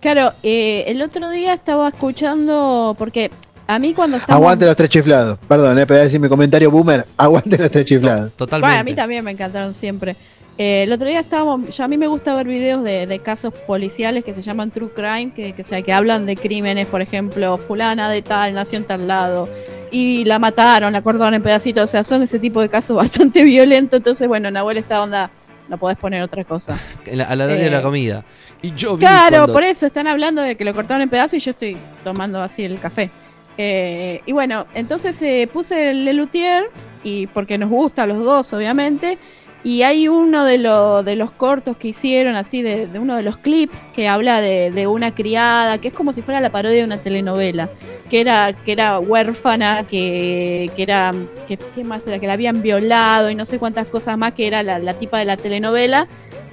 Claro, 0.00 0.32
eh, 0.42 0.84
el 0.86 1.02
otro 1.02 1.28
día 1.30 1.52
estaba 1.54 1.88
escuchando, 1.88 2.94
porque 2.98 3.30
a 3.66 3.78
mí 3.78 3.92
cuando 3.94 4.16
estaba... 4.16 4.36
Aguante 4.36 4.64
los 4.64 4.76
tres 4.76 4.90
chiflados. 4.90 5.38
Perdón, 5.48 5.78
eh, 5.78 5.86
pero 5.86 6.00
decir 6.04 6.20
mi 6.20 6.28
comentario 6.28 6.70
boomer. 6.70 7.04
Aguante 7.16 7.58
los 7.58 7.70
tres 7.70 7.84
chiflados. 7.84 8.32
Totalmente. 8.32 8.68
Bueno, 8.68 8.80
a 8.80 8.84
mí 8.84 8.94
también 8.94 9.24
me 9.24 9.30
encantaron 9.32 9.74
siempre. 9.74 10.14
Eh, 10.60 10.82
el 10.82 10.92
otro 10.92 11.06
día 11.08 11.20
estábamos, 11.20 11.76
ya 11.76 11.84
a 11.84 11.88
mí 11.88 11.96
me 11.96 12.08
gusta 12.08 12.34
ver 12.34 12.48
videos 12.48 12.82
de, 12.82 13.06
de 13.06 13.18
casos 13.20 13.54
policiales 13.54 14.24
que 14.24 14.34
se 14.34 14.42
llaman 14.42 14.72
True 14.72 14.90
Crime, 14.90 15.30
que, 15.32 15.52
que, 15.52 15.62
o 15.62 15.64
sea, 15.64 15.80
que 15.82 15.92
hablan 15.92 16.26
de 16.26 16.34
crímenes, 16.36 16.86
por 16.88 17.00
ejemplo, 17.00 17.56
fulana 17.58 18.10
de 18.10 18.22
tal, 18.22 18.54
nació 18.54 18.78
en 18.78 18.84
tal 18.84 19.06
lado, 19.06 19.48
y 19.92 20.24
la 20.24 20.40
mataron, 20.40 20.92
la 20.92 21.00
cortaron 21.02 21.34
en 21.34 21.42
pedacitos, 21.44 21.84
o 21.84 21.86
sea, 21.86 22.02
son 22.02 22.22
ese 22.24 22.40
tipo 22.40 22.60
de 22.60 22.68
casos 22.68 22.96
bastante 23.04 23.44
violentos, 23.44 23.98
entonces 23.98 24.26
bueno, 24.26 24.50
Nahuel 24.50 24.78
esta 24.78 25.00
onda, 25.00 25.30
no 25.68 25.78
podés 25.78 25.96
poner 25.96 26.22
otra 26.22 26.42
cosa. 26.42 26.76
A 27.06 27.36
la 27.36 27.44
hora 27.44 27.54
de 27.54 27.66
Eh, 27.66 27.70
la 27.70 27.80
comida. 27.82 28.24
Y 28.60 28.74
yo 28.74 28.98
Claro, 28.98 29.36
cuando- 29.36 29.52
por 29.52 29.62
eso 29.62 29.86
están 29.86 30.08
hablando 30.08 30.42
de 30.42 30.56
que 30.56 30.64
lo 30.64 30.74
cortaron 30.74 31.02
en 31.02 31.08
pedazos 31.08 31.34
y 31.34 31.38
yo 31.38 31.52
estoy 31.52 31.76
tomando 32.02 32.42
así 32.42 32.64
el 32.64 32.80
café. 32.80 33.10
Eh, 33.56 34.22
y 34.26 34.32
bueno, 34.32 34.66
entonces 34.74 35.20
eh, 35.22 35.48
puse 35.52 35.90
el 35.90 36.04
Lelutier, 36.04 36.64
y 37.04 37.28
porque 37.28 37.58
nos 37.58 37.70
gusta 37.70 38.02
a 38.02 38.06
los 38.06 38.24
dos, 38.24 38.52
obviamente. 38.52 39.18
Y 39.64 39.82
hay 39.82 40.06
uno 40.08 40.44
de, 40.44 40.56
lo- 40.58 41.02
de 41.02 41.16
los 41.16 41.30
cortos 41.32 41.76
que 41.76 41.88
hicieron, 41.88 42.36
así, 42.36 42.62
de, 42.62 42.86
de 42.86 42.98
uno 42.98 43.16
de 43.16 43.22
los 43.22 43.36
clips, 43.38 43.88
que 43.92 44.06
habla 44.08 44.40
de, 44.40 44.70
de 44.70 44.86
una 44.86 45.14
criada, 45.14 45.78
que 45.78 45.88
es 45.88 45.94
como 45.94 46.12
si 46.12 46.22
fuera 46.22 46.40
la 46.40 46.50
parodia 46.50 46.78
de 46.78 46.84
una 46.84 46.98
telenovela, 46.98 47.68
que 48.08 48.20
era, 48.20 48.52
que 48.52 48.72
era 48.72 48.98
huérfana, 49.00 49.82
que, 49.88 50.70
que 50.76 50.82
era, 50.82 51.12
que, 51.48 51.56
¿qué 51.56 51.82
más 51.84 52.02
era? 52.06 52.18
Que 52.20 52.26
la 52.28 52.34
habían 52.34 52.62
violado 52.62 53.30
y 53.30 53.34
no 53.34 53.44
sé 53.44 53.58
cuántas 53.58 53.86
cosas 53.88 54.16
más, 54.16 54.32
que 54.32 54.46
era 54.46 54.62
la, 54.62 54.78
la 54.78 54.94
tipa 54.94 55.18
de 55.18 55.24
la 55.24 55.36
telenovela 55.36 56.06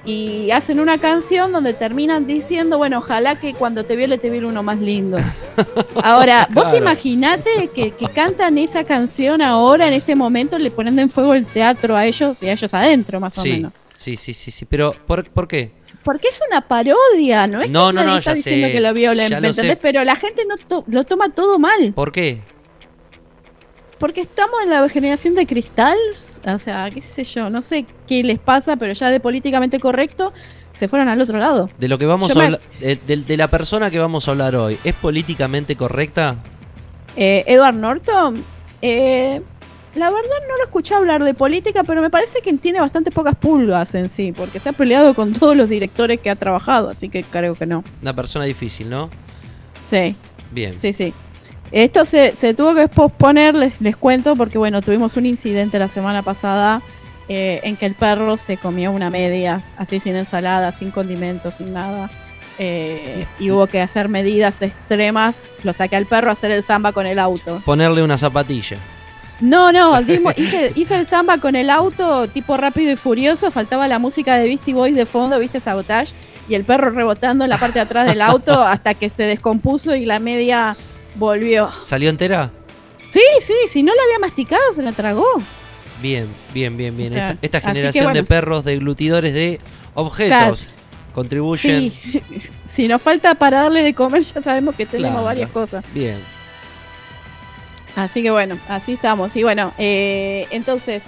y 0.06 0.50
hacen 0.52 0.80
una 0.80 0.98
canción 0.98 1.52
donde 1.52 1.74
terminan 1.74 2.26
diciendo, 2.26 2.78
bueno, 2.78 2.98
ojalá 2.98 3.34
que 3.38 3.52
cuando 3.54 3.84
te 3.84 3.96
viole 3.96 4.16
te 4.18 4.30
viole 4.30 4.46
uno 4.46 4.62
más 4.62 4.78
lindo. 4.78 5.18
Ahora, 6.02 6.48
vos 6.52 6.68
imaginate 6.76 7.68
que, 7.74 7.90
que 7.90 8.08
cantan 8.08 8.56
esa 8.58 8.84
canción 8.84 9.42
ahora, 9.42 9.86
en 9.88 9.94
este 9.94 10.14
momento, 10.14 10.58
le 10.58 10.70
ponen 10.70 10.98
en 10.98 11.10
fuego 11.10 11.34
el 11.34 11.44
teatro 11.44 11.96
a 11.96 12.06
ellos 12.06 12.42
y 12.42 12.48
a 12.48 12.52
ellos 12.52 12.72
adentro, 12.72 13.18
más 13.20 13.36
o 13.38 13.42
menos. 13.44 13.72
sí, 13.96 14.16
sí, 14.16 14.32
sí, 14.34 14.50
sí. 14.50 14.64
Pero, 14.64 14.94
¿por, 15.06 15.28
por 15.30 15.48
qué? 15.48 15.72
Porque 16.04 16.28
es 16.28 16.40
una 16.48 16.60
parodia, 16.60 17.46
¿no 17.48 17.60
es 17.62 17.68
No, 17.70 17.88
que 17.88 17.94
no, 17.94 18.18
está 18.18 18.30
ya 18.30 18.34
diciendo 18.36 18.68
sé, 18.68 18.72
que 18.74 18.80
lo 18.80 18.92
violen, 18.94 19.28
¿me 19.40 19.40
sé. 19.40 19.60
entendés? 19.62 19.78
Pero 19.82 20.04
la 20.04 20.14
gente 20.14 20.44
no 20.48 20.56
to- 20.56 20.84
lo 20.86 21.02
toma 21.02 21.30
todo 21.30 21.58
mal. 21.58 21.92
¿Por 21.94 22.12
qué? 22.12 22.42
Porque 23.98 24.20
estamos 24.20 24.60
en 24.62 24.70
la 24.70 24.88
generación 24.88 25.34
de 25.34 25.46
cristal, 25.46 25.96
o 26.44 26.58
sea, 26.58 26.90
qué 26.90 27.00
sé 27.00 27.24
yo, 27.24 27.48
no 27.48 27.62
sé 27.62 27.86
qué 28.06 28.22
les 28.22 28.38
pasa, 28.38 28.76
pero 28.76 28.92
ya 28.92 29.10
de 29.10 29.20
políticamente 29.20 29.80
correcto 29.80 30.32
se 30.74 30.88
fueron 30.88 31.08
al 31.08 31.20
otro 31.20 31.38
lado. 31.38 31.70
De 31.78 31.88
lo 31.88 31.98
que 31.98 32.04
vamos 32.04 32.32
Yo 32.32 32.40
a 32.40 32.44
hablar, 32.44 32.60
de 32.80 33.36
la 33.36 33.48
persona 33.48 33.90
que 33.90 33.98
vamos 33.98 34.28
a 34.28 34.32
hablar 34.32 34.54
hoy, 34.54 34.78
¿es 34.84 34.94
políticamente 34.94 35.76
correcta? 35.76 36.36
Eh, 37.16 37.44
Edward 37.46 37.74
Norton, 37.74 38.44
eh, 38.82 39.40
la 39.94 40.10
verdad 40.10 40.28
no 40.48 40.56
lo 40.58 40.64
escuché 40.64 40.94
hablar 40.94 41.24
de 41.24 41.32
política, 41.32 41.82
pero 41.82 42.02
me 42.02 42.10
parece 42.10 42.40
que 42.42 42.52
tiene 42.54 42.80
bastante 42.80 43.10
pocas 43.10 43.34
pulgas 43.34 43.94
en 43.94 44.10
sí, 44.10 44.32
porque 44.32 44.60
se 44.60 44.68
ha 44.68 44.72
peleado 44.72 45.14
con 45.14 45.32
todos 45.32 45.56
los 45.56 45.70
directores 45.70 46.20
que 46.20 46.28
ha 46.28 46.36
trabajado, 46.36 46.90
así 46.90 47.08
que 47.08 47.24
creo 47.24 47.54
que 47.54 47.64
no. 47.64 47.82
Una 48.02 48.14
persona 48.14 48.44
difícil, 48.44 48.90
¿no? 48.90 49.08
Sí, 49.88 50.14
Bien. 50.52 50.78
sí, 50.78 50.92
sí. 50.92 51.14
Esto 51.72 52.04
se, 52.04 52.34
se 52.36 52.54
tuvo 52.54 52.74
que 52.74 52.88
posponer, 52.88 53.54
les, 53.54 53.80
les 53.80 53.96
cuento, 53.96 54.36
porque 54.36 54.58
bueno, 54.58 54.82
tuvimos 54.82 55.16
un 55.16 55.26
incidente 55.26 55.78
la 55.78 55.88
semana 55.88 56.22
pasada 56.22 56.80
eh, 57.28 57.60
en 57.64 57.76
que 57.76 57.86
el 57.86 57.94
perro 57.94 58.36
se 58.36 58.56
comió 58.56 58.92
una 58.92 59.10
media, 59.10 59.62
así 59.76 59.98
sin 60.00 60.16
ensalada, 60.16 60.70
sin 60.72 60.90
condimentos, 60.90 61.56
sin 61.56 61.72
nada. 61.72 62.08
eh, 62.58 63.26
y 63.38 63.50
hubo 63.50 63.66
que 63.66 63.82
hacer 63.82 64.08
medidas 64.08 64.62
extremas. 64.62 65.50
Lo 65.64 65.72
saqué 65.72 65.96
al 65.96 66.06
perro 66.06 66.30
a 66.30 66.32
hacer 66.32 66.52
el 66.52 66.62
samba 66.62 66.92
con 66.92 67.06
el 67.06 67.18
auto. 67.18 67.60
Ponerle 67.64 68.02
una 68.02 68.16
zapatilla. 68.16 68.78
No, 69.40 69.70
no, 69.72 70.00
dimos- 70.02 70.38
hice, 70.38 70.72
hice 70.76 70.94
el 70.98 71.06
samba 71.06 71.36
con 71.38 71.56
el 71.56 71.68
auto, 71.68 72.26
tipo 72.28 72.56
rápido 72.56 72.92
y 72.92 72.96
furioso. 72.96 73.50
Faltaba 73.50 73.86
la 73.88 73.98
música 73.98 74.36
de 74.38 74.46
Beastie 74.46 74.72
Boys 74.72 74.94
de 74.94 75.04
fondo, 75.04 75.38
viste, 75.38 75.60
sabotage. 75.60 76.14
Y 76.48 76.54
el 76.54 76.64
perro 76.64 76.90
rebotando 76.90 77.44
en 77.44 77.50
la 77.50 77.58
parte 77.58 77.74
de 77.74 77.80
atrás 77.82 78.06
del 78.06 78.22
auto 78.22 78.62
hasta 78.66 78.94
que 78.94 79.10
se 79.10 79.24
descompuso 79.24 79.94
y 79.94 80.06
la 80.06 80.20
media 80.20 80.74
volvió. 81.16 81.70
¿Salió 81.82 82.10
entera? 82.10 82.50
Sí, 83.12 83.20
sí, 83.46 83.54
si 83.70 83.82
no 83.82 83.94
la 83.94 84.02
había 84.02 84.18
masticado, 84.18 84.62
se 84.74 84.82
la 84.82 84.92
tragó. 84.92 85.24
Bien, 86.02 86.26
bien, 86.52 86.76
bien, 86.76 86.96
bien. 86.96 87.08
O 87.08 87.14
sea, 87.14 87.24
Esa- 87.30 87.38
esta 87.40 87.58
así 87.58 87.66
que 87.66 87.72
generación 87.72 88.04
de 88.06 88.10
bueno. 88.20 88.26
perros 88.28 88.64
deglutidores 88.64 89.32
de 89.32 89.58
objetos 89.94 90.66
contribuyen. 91.14 91.90
Sí, 91.90 92.22
si 92.74 92.88
nos 92.88 93.00
falta 93.00 93.34
para 93.34 93.62
darle 93.62 93.82
de 93.82 93.94
comer, 93.94 94.22
ya 94.22 94.42
sabemos 94.42 94.74
que 94.74 94.84
tenemos 94.84 95.12
Claro. 95.12 95.24
varias 95.24 95.50
cosas. 95.50 95.84
Bien. 95.94 96.18
Así 97.94 98.22
que 98.22 98.30
bueno, 98.30 98.58
así 98.68 98.92
estamos. 98.92 99.34
Y 99.36 99.42
bueno, 99.42 99.72
eh, 99.78 100.46
entonces, 100.50 101.02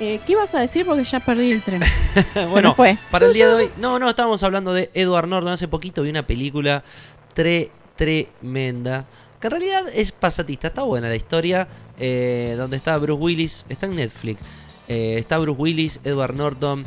eh, 0.00 0.20
¿qué 0.26 0.32
ibas 0.32 0.54
a 0.54 0.60
decir? 0.60 0.84
Porque 0.84 1.04
ya 1.04 1.20
perdí 1.20 1.50
el 1.50 1.62
tren. 1.62 1.82
bueno, 2.50 2.74
fue. 2.74 2.98
para 3.10 3.26
el 3.26 3.32
día 3.32 3.48
de 3.48 3.54
hoy. 3.54 3.70
No, 3.78 3.98
no, 3.98 4.10
estábamos 4.10 4.42
hablando 4.42 4.74
de 4.74 4.90
Edward 4.92 5.28
Norton. 5.28 5.52
Hace 5.52 5.68
poquito 5.68 6.02
vi 6.02 6.10
una 6.10 6.26
película 6.26 6.84
tre, 7.32 7.70
tremenda. 7.96 9.06
Que 9.40 9.46
en 9.48 9.50
realidad 9.50 9.82
es 9.94 10.12
pasatista. 10.12 10.68
Está 10.68 10.82
buena 10.82 11.08
la 11.08 11.16
historia. 11.16 11.68
eh, 11.98 12.54
donde 12.58 12.76
está 12.76 12.96
Bruce 12.98 13.22
Willis. 13.22 13.64
Está 13.68 13.86
en 13.86 13.96
Netflix. 13.96 14.40
Eh, 14.88 15.16
está 15.18 15.38
Bruce 15.38 15.60
Willis, 15.60 16.00
Edward 16.04 16.34
Norton. 16.34 16.84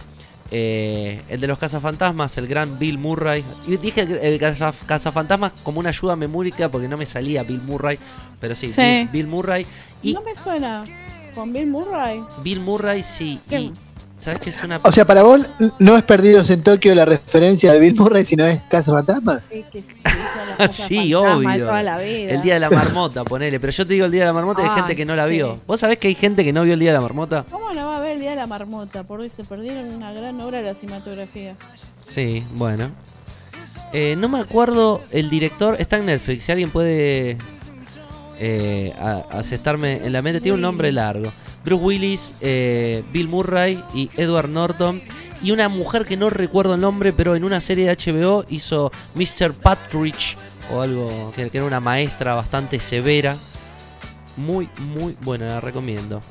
eh, 0.51 1.21
el 1.29 1.39
de 1.41 1.45
los 1.47 1.57
cazafantasmas, 1.59 2.35
el 2.37 2.47
gran 2.47 2.79
Bill 2.79 2.97
Murray. 2.97 3.43
Y 3.67 3.77
dije 3.77 4.01
el, 4.01 4.11
el 4.17 4.39
caza- 4.39 4.73
cazafantasmas 4.87 5.53
como 5.63 5.79
una 5.79 5.89
ayuda 5.89 6.15
memórica 6.15 6.69
porque 6.71 6.87
no 6.87 6.97
me 6.97 7.05
salía 7.05 7.43
Bill 7.43 7.61
Murray. 7.61 7.99
Pero 8.39 8.55
sí, 8.55 8.71
Sí. 8.71 8.81
Bill, 8.81 9.07
Bill 9.11 9.27
Murray. 9.27 9.65
Y 10.01 10.13
No 10.13 10.21
me 10.23 10.35
suena 10.35 10.83
con 11.35 11.53
Bill 11.53 11.67
Murray. 11.67 12.23
Bill 12.43 12.59
Murray, 12.61 13.03
sí. 13.03 13.39
¿Qué? 13.47 13.59
Y, 13.61 13.73
¿Sabes 14.17 14.39
qué 14.39 14.49
es 14.49 14.63
una 14.63 14.77
O 14.83 14.91
sea, 14.91 15.05
para 15.05 15.23
vos 15.23 15.45
no 15.79 15.95
es 15.95 16.03
Perdidos 16.03 16.49
en 16.49 16.61
Tokio 16.63 16.93
la 16.95 17.05
referencia 17.05 17.71
de 17.71 17.79
Bill 17.79 17.95
Murray, 17.95 18.25
sino 18.25 18.45
es 18.45 18.59
Casa 18.69 18.91
Fantasma. 18.91 19.41
Sí, 19.51 19.63
que 19.71 19.79
sí, 19.81 19.95
cosas 20.57 20.75
Sí, 20.75 21.13
obvio. 21.13 21.65
toda 21.65 21.83
la 21.83 21.97
vida. 21.97 22.31
El 22.31 22.41
día 22.41 22.55
de 22.55 22.59
la 22.59 22.69
marmota, 22.69 23.23
ponele. 23.23 23.59
Pero 23.59 23.71
yo 23.71 23.85
te 23.87 23.93
digo 23.93 24.05
el 24.05 24.11
día 24.11 24.21
de 24.21 24.27
la 24.27 24.33
marmota 24.33 24.61
y 24.61 24.65
hay 24.65 24.71
Ay, 24.71 24.79
gente 24.81 24.95
que 24.95 25.05
no 25.05 25.15
la 25.15 25.25
sí. 25.27 25.33
vio. 25.33 25.59
¿Vos 25.67 25.79
sabés 25.79 25.97
que 25.99 26.07
hay 26.07 26.15
gente 26.15 26.43
que 26.43 26.53
no 26.53 26.63
vio 26.63 26.73
el 26.73 26.79
día 26.79 26.89
de 26.89 26.95
la 26.95 27.01
marmota? 27.01 27.45
¿Cómo 27.49 27.71
no 27.73 27.87
va 27.87 27.97
a 27.97 27.99
ver 28.01 28.11
el 28.13 28.19
día 28.19 28.31
de 28.31 28.35
la 28.37 28.47
marmota? 28.47 29.03
Por 29.03 29.19
hoy 29.21 29.29
se 29.29 29.43
perdieron 29.43 29.85
una 29.93 30.11
gran 30.13 30.39
obra 30.41 30.59
de 30.59 30.63
la 30.65 30.73
cinematografía. 30.73 31.55
Sí, 31.97 32.43
bueno. 32.53 32.91
Eh, 33.93 34.15
no 34.17 34.29
me 34.29 34.39
acuerdo 34.39 35.01
el 35.11 35.29
director. 35.29 35.75
Está 35.79 35.97
en 35.97 36.05
Netflix. 36.07 36.43
Si 36.45 36.51
alguien 36.51 36.71
puede 36.71 37.37
eh, 38.39 38.93
a- 38.99 39.23
asestarme 39.31 39.97
en 40.05 40.13
la 40.13 40.21
mente, 40.21 40.41
tiene 40.41 40.55
un 40.55 40.61
nombre 40.61 40.91
largo. 40.91 41.31
Bruce 41.65 41.83
Willis, 41.83 42.33
eh, 42.41 43.03
Bill 43.11 43.27
Murray 43.27 43.83
y 43.93 44.09
Edward 44.15 44.49
Norton. 44.49 45.01
Y 45.41 45.51
una 45.51 45.69
mujer 45.69 46.05
que 46.05 46.17
no 46.17 46.29
recuerdo 46.29 46.75
el 46.75 46.81
nombre, 46.81 47.13
pero 47.13 47.35
en 47.35 47.43
una 47.43 47.61
serie 47.61 47.87
de 47.87 47.95
HBO 47.95 48.45
hizo 48.49 48.91
Mr. 49.15 49.53
Patridge 49.53 50.37
o 50.71 50.81
algo 50.81 51.31
que, 51.35 51.49
que 51.49 51.57
era 51.57 51.65
una 51.65 51.79
maestra 51.79 52.35
bastante 52.35 52.79
severa. 52.79 53.37
Muy, 54.35 54.69
muy 54.77 55.15
buena, 55.21 55.47
la 55.47 55.61
recomiendo. 55.61 56.21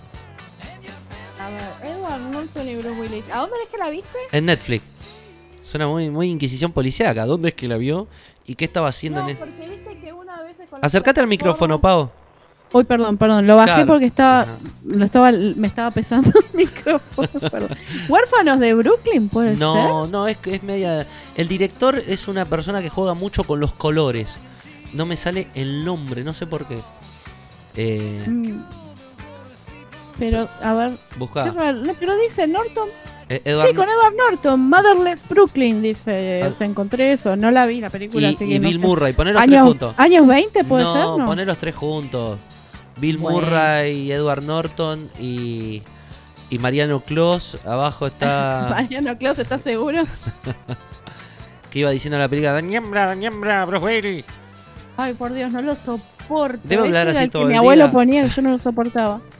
A 1.40 1.50
ver, 1.50 1.92
Edward 1.92 2.20
Norton 2.20 2.68
y 2.68 2.74
Bruce 2.76 3.00
Willis. 3.00 3.24
¿A 3.32 3.38
dónde 3.38 3.56
es 3.64 3.70
que 3.70 3.78
la 3.78 3.90
viste? 3.90 4.18
En 4.32 4.46
Netflix. 4.46 4.84
Suena 5.62 5.86
muy, 5.86 6.08
muy 6.10 6.30
inquisición 6.30 6.72
policíaca. 6.72 7.26
¿Dónde 7.26 7.48
es 7.48 7.54
que 7.54 7.68
la 7.68 7.76
vio? 7.76 8.08
¿Y 8.46 8.54
qué 8.54 8.64
estaba 8.64 8.88
haciendo 8.88 9.22
No, 9.22 9.28
en 9.28 9.36
porque 9.36 9.68
viste 9.68 9.98
que 9.98 10.12
una 10.12 10.42
vez 10.42 10.56
con 10.70 10.82
Acércate 10.82 11.20
al 11.20 11.26
micrófono, 11.26 11.80
Pau. 11.80 12.10
Uy, 12.72 12.84
perdón, 12.84 13.16
perdón, 13.16 13.46
lo 13.46 13.56
bajé 13.56 13.72
Claro. 13.72 13.86
porque 13.86 14.04
estaba, 14.06 14.42
Ajá. 14.42 14.56
lo 14.84 15.04
estaba, 15.04 15.32
me 15.32 15.66
estaba 15.66 15.90
pesando 15.90 16.30
el 16.38 16.46
micrófono, 16.66 17.28
perdón. 17.50 17.70
Huérfanos 18.08 18.60
de 18.60 18.74
Brooklyn, 18.74 19.28
puede 19.28 19.56
No, 19.56 20.06
no, 20.06 20.28
es 20.28 20.36
que 20.36 20.54
es 20.56 20.62
media. 20.62 21.06
El 21.34 21.48
director 21.48 21.98
es 22.06 22.28
una 22.28 22.44
persona 22.44 22.82
que 22.82 22.90
juega 22.90 23.14
mucho 23.14 23.44
con 23.44 23.58
los 23.60 23.72
colores. 23.72 24.38
No 24.92 25.06
me 25.06 25.16
sale 25.16 25.48
el 25.54 25.84
nombre, 25.84 26.24
no 26.24 26.34
sé 26.34 26.46
por 26.46 26.66
qué. 26.66 26.78
Eh, 27.76 28.20
ser. 28.24 28.32
Mm. 28.32 28.62
Pero, 30.18 30.48
a 30.62 30.74
ver, 30.74 30.98
busca. 31.16 31.54
pero 32.00 32.16
dice 32.18 32.46
Norton. 32.46 32.88
Eh, 33.30 33.42
sí, 33.44 33.74
con 33.74 33.86
Edward 33.88 34.14
Norton, 34.16 34.68
Motherless 34.68 35.28
Brooklyn, 35.28 35.82
dice. 35.82 36.42
Ah. 36.44 36.48
O 36.48 36.52
sea, 36.52 36.66
encontré 36.66 37.12
eso, 37.12 37.36
no 37.36 37.50
la 37.50 37.66
vi 37.66 37.80
la 37.80 37.90
película, 37.90 38.28
y, 38.30 38.34
así 38.34 38.44
y 38.44 38.48
que 38.48 38.58
no 38.58 38.68
Bill 38.68 38.80
sé. 38.80 38.86
Murray, 38.86 39.12
poner 39.12 39.34
los 39.34 39.42
tres 39.44 39.54
¿Años, 39.54 39.68
juntos. 39.68 39.94
¿Años 39.98 40.26
20 40.26 40.64
puede 40.64 40.84
no, 40.84 40.92
ser? 40.94 41.02
No, 41.20 41.26
poner 41.26 41.46
los 41.46 41.58
tres 41.58 41.74
juntos. 41.74 42.38
Bill 43.00 43.18
Bueno. 43.18 43.40
Murray, 43.40 44.10
Edward 44.12 44.42
Norton 44.42 45.10
y. 45.20 45.82
Y 46.50 46.58
Mariano 46.58 47.00
Clos. 47.00 47.58
Abajo 47.64 48.06
está. 48.06 48.68
Mariano 48.70 49.16
Claus, 49.18 49.38
¿estás 49.38 49.60
seguro? 49.62 50.04
que 51.70 51.78
iba 51.80 51.90
diciendo 51.90 52.16
en 52.16 52.22
la 52.22 52.28
película. 52.28 52.60
Niembra, 52.62 53.14
niembra, 53.14 53.64
Bruce 53.66 53.84
Willis. 53.84 54.24
Ay, 54.96 55.14
por 55.14 55.32
Dios, 55.32 55.52
no 55.52 55.62
lo 55.62 55.76
soporto. 55.76 56.60
Ese 56.66 56.78
hablar 56.78 57.08
así 57.08 57.24
el 57.24 57.30
todo 57.30 57.44
mi 57.44 57.52
el 57.52 57.58
abuelo 57.58 57.84
día. 57.84 57.92
ponía 57.92 58.24
que 58.24 58.30
yo 58.30 58.42
no 58.42 58.50
lo 58.50 58.58
soportaba. 58.58 59.20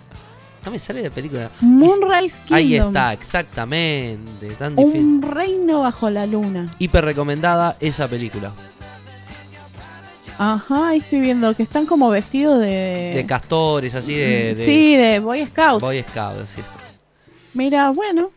No 0.65 0.73
me 0.73 0.79
sale 0.81 1.01
de 1.03 1.11
película. 1.11 1.51
Moonrise 1.61 2.37
Kingdom. 2.45 2.57
Ahí 2.57 2.75
está, 2.77 3.13
exactamente. 3.13 4.49
Tan 4.57 4.75
difícil. 4.77 5.01
Un 5.01 5.23
reino 5.23 5.81
bajo 5.81 6.11
la 6.11 6.27
luna. 6.27 6.67
Hiper 6.79 7.05
recomendada 7.05 7.77
esa 7.81 8.09
película. 8.09 8.51
Ajá, 10.39 10.91
ahí 10.91 10.99
estoy 10.99 11.21
viendo 11.21 11.55
que 11.55 11.65
están 11.65 11.85
como 11.85 12.09
vestidos 12.11 12.61
de. 12.61 13.13
De 13.15 13.27
castores, 13.27 13.95
así 13.97 14.15
de. 14.15 14.55
de 14.55 14.65
sí, 14.65 14.97
de 14.97 15.19
Boy 15.19 15.45
Scouts. 15.47 15.83
Boy 15.83 16.03
Scout, 16.03 16.41
así 16.43 16.61
es. 16.61 16.67
Mira, 17.55 17.91
bueno, 17.91 18.31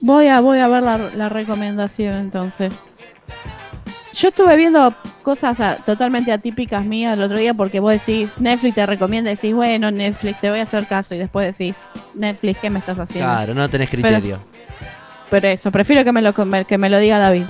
voy 0.00 0.28
a, 0.28 0.40
voy 0.40 0.60
a 0.60 0.68
ver 0.68 0.84
la, 0.84 0.98
la 0.98 1.28
recomendación 1.28 2.14
entonces. 2.14 2.80
Yo 4.14 4.28
estuve 4.28 4.56
viendo 4.56 4.94
cosas 5.22 5.84
totalmente 5.84 6.32
atípicas 6.32 6.84
mías 6.84 7.14
el 7.14 7.22
otro 7.22 7.38
día 7.38 7.54
porque 7.54 7.80
vos 7.80 7.92
decís, 7.92 8.28
Netflix 8.38 8.74
te 8.74 8.86
recomienda, 8.86 9.30
decís, 9.30 9.52
bueno, 9.52 9.90
Netflix, 9.90 10.40
te 10.40 10.50
voy 10.50 10.60
a 10.60 10.62
hacer 10.62 10.86
caso 10.86 11.14
y 11.14 11.18
después 11.18 11.56
decís, 11.56 11.76
Netflix, 12.14 12.58
¿qué 12.58 12.70
me 12.70 12.78
estás 12.78 12.98
haciendo? 12.98 13.30
Claro, 13.30 13.54
no 13.54 13.68
tenés 13.68 13.90
criterio. 13.90 14.40
Pero 15.30 15.48
eso, 15.48 15.70
prefiero 15.70 16.04
que 16.04 16.12
me 16.12 16.22
lo, 16.22 16.32
que 16.66 16.78
me 16.78 16.88
lo 16.88 16.98
diga 16.98 17.18
David. 17.18 17.44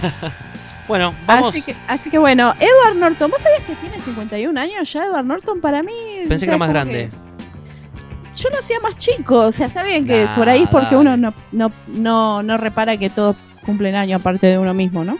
Bueno, 0.88 1.14
vamos. 1.26 1.50
Así 1.50 1.62
que, 1.62 1.74
así 1.88 2.10
que 2.10 2.18
bueno, 2.18 2.54
Edward 2.60 2.96
Norton, 2.96 3.30
¿vos 3.30 3.40
sabías 3.40 3.62
que 3.66 3.74
tiene 3.76 3.98
51 4.00 4.60
años 4.60 4.92
ya 4.92 5.04
Edward 5.06 5.24
Norton? 5.24 5.60
Para 5.60 5.82
mí... 5.82 5.92
Pensé 6.28 6.46
que 6.46 6.50
era 6.50 6.58
más 6.58 6.68
grande. 6.68 7.08
que- 7.10 8.40
Yo 8.42 8.50
lo 8.50 8.58
hacía 8.58 8.80
más 8.80 8.98
chico, 8.98 9.38
o 9.46 9.52
sea, 9.52 9.66
está 9.68 9.82
bien 9.82 10.04
que 10.06 10.26
por 10.36 10.48
ahí 10.48 10.64
es 10.64 10.68
porque 10.68 10.96
uno 10.96 11.16
no, 11.16 11.32
no, 11.52 11.72
no, 11.86 12.42
no 12.42 12.56
repara 12.58 12.96
que 12.96 13.08
todos 13.08 13.36
cumplen 13.64 13.94
año 13.94 14.16
aparte 14.16 14.46
de 14.48 14.58
uno 14.58 14.74
mismo, 14.74 15.04
¿no? 15.04 15.16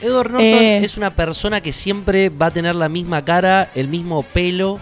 Edward 0.00 0.30
Norton 0.32 0.42
Eh. 0.46 0.78
es 0.84 0.96
una 0.96 1.14
persona 1.14 1.60
que 1.60 1.72
siempre 1.72 2.28
va 2.30 2.46
a 2.46 2.50
tener 2.50 2.74
la 2.74 2.88
misma 2.88 3.24
cara, 3.24 3.70
el 3.74 3.88
mismo 3.88 4.22
pelo 4.22 4.80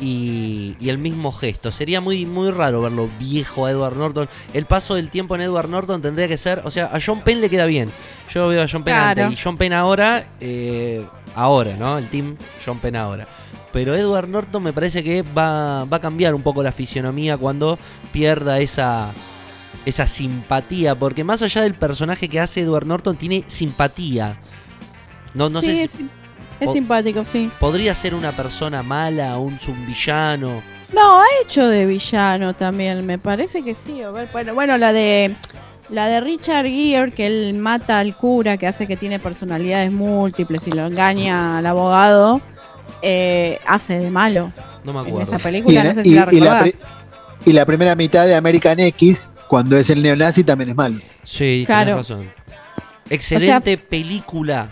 y, 0.00 0.76
y 0.80 0.88
el 0.88 0.98
mismo 0.98 1.32
gesto. 1.32 1.70
Sería 1.72 2.00
muy, 2.00 2.26
muy 2.26 2.50
raro 2.50 2.82
verlo 2.82 3.08
viejo 3.18 3.66
a 3.66 3.70
Edward 3.70 3.96
Norton. 3.96 4.28
El 4.54 4.66
paso 4.66 4.94
del 4.94 5.10
tiempo 5.10 5.34
en 5.34 5.42
Edward 5.42 5.68
Norton 5.68 6.00
tendría 6.02 6.26
que 6.28 6.38
ser. 6.38 6.62
O 6.64 6.70
sea, 6.70 6.86
a 6.86 6.98
John 7.04 7.20
Penn 7.20 7.40
le 7.40 7.50
queda 7.50 7.66
bien. 7.66 7.90
Yo 8.32 8.48
veo 8.48 8.62
a 8.62 8.66
John 8.70 8.82
Penn 8.84 8.94
Claro. 8.94 9.24
antes 9.24 9.38
y 9.38 9.42
John 9.42 9.56
Penn 9.56 9.72
ahora. 9.72 10.24
eh, 10.40 11.04
ahora, 11.34 11.76
¿no? 11.76 11.98
El 11.98 12.08
team 12.08 12.36
John 12.64 12.78
Penn 12.78 12.96
ahora. 12.96 13.26
Pero 13.72 13.94
Edward 13.94 14.28
Norton 14.28 14.62
me 14.62 14.72
parece 14.72 15.04
que 15.04 15.22
va, 15.22 15.84
va 15.84 15.98
a 15.98 16.00
cambiar 16.00 16.34
un 16.34 16.42
poco 16.42 16.62
la 16.62 16.72
fisionomía 16.72 17.36
cuando 17.36 17.78
pierda 18.12 18.58
esa. 18.58 19.12
esa 19.86 20.06
simpatía, 20.08 20.98
porque 20.98 21.22
más 21.24 21.40
allá 21.42 21.62
del 21.62 21.74
personaje 21.74 22.28
que 22.28 22.40
hace 22.40 22.62
Edward 22.62 22.86
Norton, 22.86 23.16
tiene 23.16 23.44
simpatía. 23.46 24.40
No, 25.34 25.48
no 25.48 25.60
sí, 25.60 25.66
sé 25.76 25.90
si 25.96 26.08
es, 26.60 26.72
simpático, 26.72 27.24
sí. 27.24 27.50
podría 27.58 27.94
ser 27.94 28.14
una 28.14 28.32
persona 28.32 28.82
mala, 28.82 29.38
un, 29.38 29.58
un 29.66 29.86
villano. 29.86 30.62
No, 30.92 31.20
ha 31.20 31.24
hecho 31.42 31.68
de 31.68 31.86
villano 31.86 32.54
también, 32.54 33.06
me 33.06 33.18
parece 33.18 33.62
que 33.62 33.74
sí. 33.74 34.02
a 34.02 34.10
ver, 34.10 34.28
Bueno, 34.32 34.54
bueno, 34.54 34.76
la 34.78 34.92
de 34.92 35.34
la 35.88 36.06
de 36.06 36.20
Richard 36.20 36.66
Gere, 36.66 37.12
que 37.12 37.26
él 37.26 37.54
mata 37.54 37.98
al 37.98 38.16
cura, 38.16 38.56
que 38.56 38.66
hace 38.66 38.86
que 38.86 38.96
tiene 38.96 39.18
personalidades 39.18 39.90
múltiples 39.90 40.66
y 40.68 40.70
lo 40.72 40.86
engaña 40.86 41.58
al 41.58 41.66
abogado, 41.66 42.40
eh, 43.02 43.58
hace 43.66 43.98
de 43.98 44.10
malo. 44.10 44.52
No 44.84 44.92
me 44.92 45.00
En 45.00 45.06
acuerdo. 45.08 45.22
esa 45.32 45.40
Y, 45.40 45.42
película, 45.42 45.84
no 45.84 45.94
sé 45.94 46.00
y- 46.02 46.04
si 46.04 46.14
la 46.14 46.28
y 46.30 46.40
la 46.40 46.60
pri- 46.60 46.74
y 47.46 47.52
la 47.52 47.66
primera 47.66 47.94
mitad 47.96 48.26
de 48.26 48.34
American 48.36 48.78
X, 48.80 49.32
cuando 49.48 49.76
es 49.76 49.90
el 49.90 50.02
neonazi, 50.02 50.44
también 50.44 50.70
es 50.70 50.76
malo. 50.76 50.98
Sí, 51.24 51.64
Claro. 51.66 51.92
tenés 51.92 52.08
razón. 52.08 52.30
Excelente 53.08 53.76
película. 53.78 54.68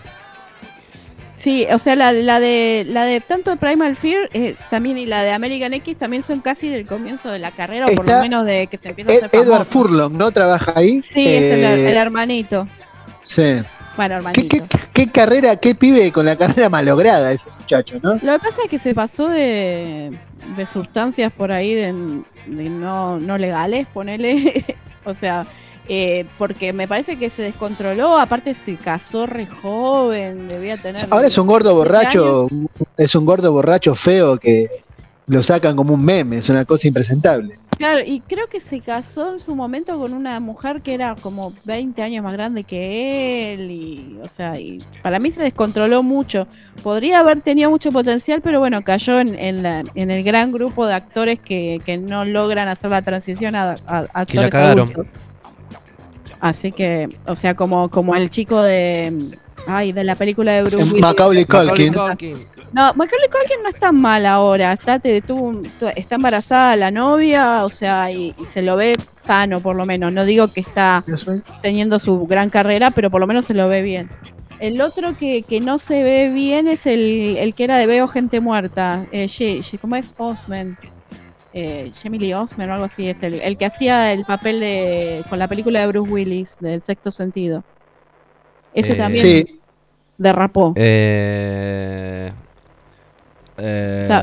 Sí, 1.39 1.67
o 1.73 1.79
sea, 1.79 1.95
la, 1.95 2.13
la 2.13 2.41
de 2.41 2.85
la 2.89 3.05
de 3.05 3.21
tanto 3.21 3.55
Primal 3.57 3.95
Fear 3.95 4.29
eh, 4.33 4.57
también 4.71 4.99
y 4.99 5.07
la 5.07 5.23
de 5.23 5.31
American 5.31 5.73
X 5.75 5.97
también 5.97 6.23
son 6.25 6.41
casi 6.41 6.69
del 6.69 6.85
comienzo 6.85 7.31
de 7.31 7.39
la 7.39 7.53
carrera, 7.53 7.87
o 7.87 7.95
por 7.95 8.09
lo 8.09 8.21
menos 8.21 8.45
de 8.45 8.67
que 8.67 8.77
se 8.77 8.89
empieza 8.89 9.13
a 9.13 9.15
hacer 9.15 9.31
Edward 9.33 9.67
famoso. 9.67 9.71
Furlong, 9.71 10.13
¿no? 10.17 10.31
Trabaja 10.33 10.73
ahí. 10.75 11.01
Sí, 11.03 11.27
es 11.27 11.53
el, 11.53 11.65
Eh, 11.65 11.91
el 11.91 11.97
hermanito. 11.97 12.67
Sí. 13.23 13.63
Bueno, 13.97 14.15
¿Qué, 14.15 14.41
hermanito. 14.41 14.49
qué, 14.69 14.79
qué 14.93 15.13
carrera, 15.13 15.57
qué 15.57 15.75
pibe 15.75 16.11
con 16.13 16.27
la 16.27 16.37
carrera 16.37 16.69
malograda 16.69 17.33
ese 17.33 17.49
muchacho, 17.59 17.99
¿no? 18.03 18.15
Lo 18.15 18.33
que 18.33 18.39
pasa 18.39 18.63
es 18.65 18.69
que 18.69 18.79
se 18.79 18.95
pasó 18.95 19.29
de, 19.29 20.17
de 20.57 20.67
sustancias 20.67 21.33
por 21.33 21.53
ahí 21.53 21.75
de, 21.75 21.93
de 22.47 22.69
no, 22.69 23.19
no 23.21 23.39
legales, 23.39 23.87
ponele. 23.93 24.65
o 25.05 25.15
sea, 25.15 25.47
eh, 25.89 26.27
porque 26.39 26.73
me 26.73 26.87
parece 26.87 27.17
que 27.19 27.31
se 27.31 27.43
descontroló. 27.43 28.19
Aparte, 28.19 28.55
se 28.55 28.77
casó 28.77 29.27
re 29.27 29.47
joven, 29.47 30.49
debía 30.49 30.77
tener. 30.77 31.07
Ahora 31.11 31.29
es 31.29 31.39
un 31.39 31.47
gordo 31.47 31.71
17 31.83 32.19
borracho, 32.19 32.49
es 32.97 33.15
un 33.15 33.25
gordo 33.27 33.53
borracho 33.53 33.95
feo 33.95 34.39
que 34.39 34.69
lo 35.27 35.43
sacan 35.43 35.77
como 35.77 35.95
un 35.95 36.05
meme, 36.05 36.39
es 36.39 36.49
una 36.49 36.65
cosa 36.65 36.89
impresentable. 36.89 37.59
Claro, 37.77 38.01
y 38.05 38.19
creo 38.21 38.49
que 38.49 38.59
se 38.59 38.81
casó 38.81 39.31
en 39.33 39.39
su 39.39 39.55
momento 39.55 39.97
con 40.01 40.13
una 40.13 40.41
mujer 40.41 40.81
que 40.83 40.95
era 40.95 41.15
como 41.15 41.53
20 41.65 42.03
años 42.03 42.25
más 42.25 42.33
grande 42.33 42.65
que 42.65 43.55
él. 43.55 43.71
Y, 43.71 44.19
o 44.25 44.29
sea, 44.29 44.59
y 44.59 44.79
para 45.01 45.21
mí 45.21 45.31
se 45.31 45.43
descontroló 45.43 46.03
mucho. 46.03 46.49
Podría 46.83 47.21
haber 47.21 47.41
tenido 47.41 47.71
mucho 47.71 47.93
potencial, 47.93 48.41
pero 48.43 48.59
bueno, 48.59 48.83
cayó 48.83 49.21
en, 49.21 49.39
en, 49.39 49.63
la- 49.63 49.85
en 49.95 50.11
el 50.11 50.25
gran 50.25 50.51
grupo 50.51 50.89
de 50.89 50.95
actores 50.95 51.39
que, 51.39 51.81
que 51.85 51.99
no 51.99 52.25
logran 52.25 52.67
hacer 52.67 52.91
la 52.91 53.03
transición 53.03 53.55
a, 53.55 53.77
a- 53.87 54.07
a 54.13 54.27
Que 54.27 54.39
la 54.39 54.47
actores 54.47 54.51
cagaron. 54.51 54.89
adultos. 54.91 55.07
Así 56.41 56.73
que, 56.73 57.09
o 57.27 57.35
sea, 57.37 57.55
como, 57.55 57.89
como 57.91 58.15
el 58.15 58.31
chico 58.31 58.63
de. 58.63 59.17
Ay, 59.67 59.93
de 59.93 60.05
la 60.05 60.15
película 60.15 60.53
de 60.53 60.63
Bruce 60.63 60.77
Willis. 60.85 61.01
Macaulay 61.01 61.45
Culkin. 61.45 61.93
No, 62.73 62.95
Macaulay 62.95 63.29
Culkin 63.29 63.63
no 63.63 63.69
está 63.69 63.93
mal 63.93 64.25
ahora. 64.25 64.73
Está, 64.73 64.99
te- 64.99 65.21
tuvo 65.21 65.61
está 65.97 66.15
embarazada 66.15 66.77
la 66.77 66.91
novia, 66.91 67.65
o 67.65 67.69
sea, 67.71 68.11
y, 68.11 68.35
y 68.41 68.47
se 68.47 68.63
lo 68.63 68.77
ve 68.77 68.95
sano, 69.25 69.61
por 69.61 69.75
lo 69.77 69.85
menos. 69.85 70.13
No 70.13 70.25
digo 70.25 70.49
que 70.49 70.61
está 70.61 71.05
teniendo 71.61 71.99
su 71.99 72.27
gran 72.27 72.51
carrera, 72.51 72.91
pero 72.93 73.11
por 73.11 73.21
lo 73.21 73.27
menos 73.27 73.45
se 73.47 73.55
lo 73.55 73.69
ve 73.69 73.83
bien. 73.83 74.09
El 74.61 74.81
otro 74.81 75.17
que, 75.17 75.43
que 75.43 75.61
no 75.61 75.79
se 75.79 76.03
ve 76.03 76.31
bien 76.31 76.67
es 76.69 76.87
el, 76.87 77.37
el 77.39 77.55
que 77.55 77.65
era 77.65 77.79
de 77.79 77.87
Veo 77.87 78.09
Gente 78.09 78.41
Muerta. 78.41 79.07
Eh, 79.13 79.29
¿Cómo 79.81 79.97
es? 79.97 80.15
Osman. 80.19 80.79
Eh, 81.53 81.91
Jamie 81.95 82.21
Lee 82.21 82.35
Osman 82.35 82.71
o 82.71 82.75
algo 82.75 82.85
así. 82.85 83.09
Es 83.09 83.23
el, 83.23 83.35
el 83.35 83.57
que 83.57 83.67
hacía 83.67 84.13
el 84.13 84.25
papel 84.25 84.61
de 84.61 85.25
con 85.29 85.39
la 85.39 85.49
película 85.49 85.81
de 85.81 85.87
Bruce 85.87 86.11
Willis, 86.11 86.57
del 86.61 86.83
sexto 86.83 87.11
sentido. 87.11 87.65
Ese 88.75 88.93
Eh, 88.93 88.97
también 88.97 89.25
Sí, 89.25 89.61
derrapó. 90.19 90.73
Eh, 90.77 92.33
eh, 93.59 94.05
Sa- 94.09 94.23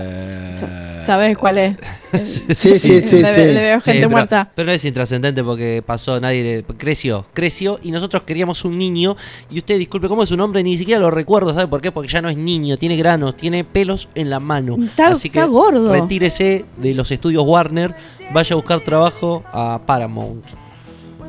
sa- 0.59 1.05
¿Sabes 1.05 1.37
cuál 1.37 1.59
es? 1.59 1.75
sí, 2.57 2.79
sí, 2.79 2.99
sí. 3.01 3.21
Le, 3.21 3.35
sí. 3.35 3.53
le 3.53 3.61
veo 3.61 3.79
Sí, 3.79 3.85
gente 3.91 3.99
pero, 3.99 4.09
muerta. 4.09 4.51
pero 4.55 4.65
no 4.65 4.71
es 4.71 4.83
intrascendente 4.85 5.43
porque 5.43 5.83
pasó, 5.85 6.19
nadie 6.19 6.41
le- 6.43 6.63
creció, 6.77 7.27
creció 7.33 7.79
y 7.83 7.91
nosotros 7.91 8.23
queríamos 8.23 8.65
un 8.65 8.75
niño 8.77 9.15
y 9.51 9.59
usted 9.59 9.77
disculpe, 9.77 10.07
¿cómo 10.07 10.23
es 10.23 10.29
su 10.29 10.37
nombre? 10.37 10.63
Ni 10.63 10.77
siquiera 10.79 10.99
lo 10.99 11.11
recuerdo, 11.11 11.53
¿sabe 11.53 11.67
por 11.67 11.79
qué? 11.81 11.91
Porque 11.91 12.09
ya 12.11 12.23
no 12.23 12.29
es 12.29 12.37
niño, 12.37 12.77
tiene 12.77 12.95
granos, 12.95 13.37
tiene 13.37 13.63
pelos 13.63 14.07
en 14.15 14.31
la 14.31 14.39
mano. 14.39 14.77
Está, 14.83 15.09
Así 15.09 15.29
que 15.29 15.37
está 15.39 15.49
gordo. 15.51 15.91
retírese 15.91 16.65
de 16.77 16.95
los 16.95 17.11
estudios 17.11 17.43
Warner, 17.45 17.93
vaya 18.33 18.53
a 18.53 18.55
buscar 18.55 18.79
trabajo 18.79 19.43
a 19.53 19.79
Paramount. 19.85 20.43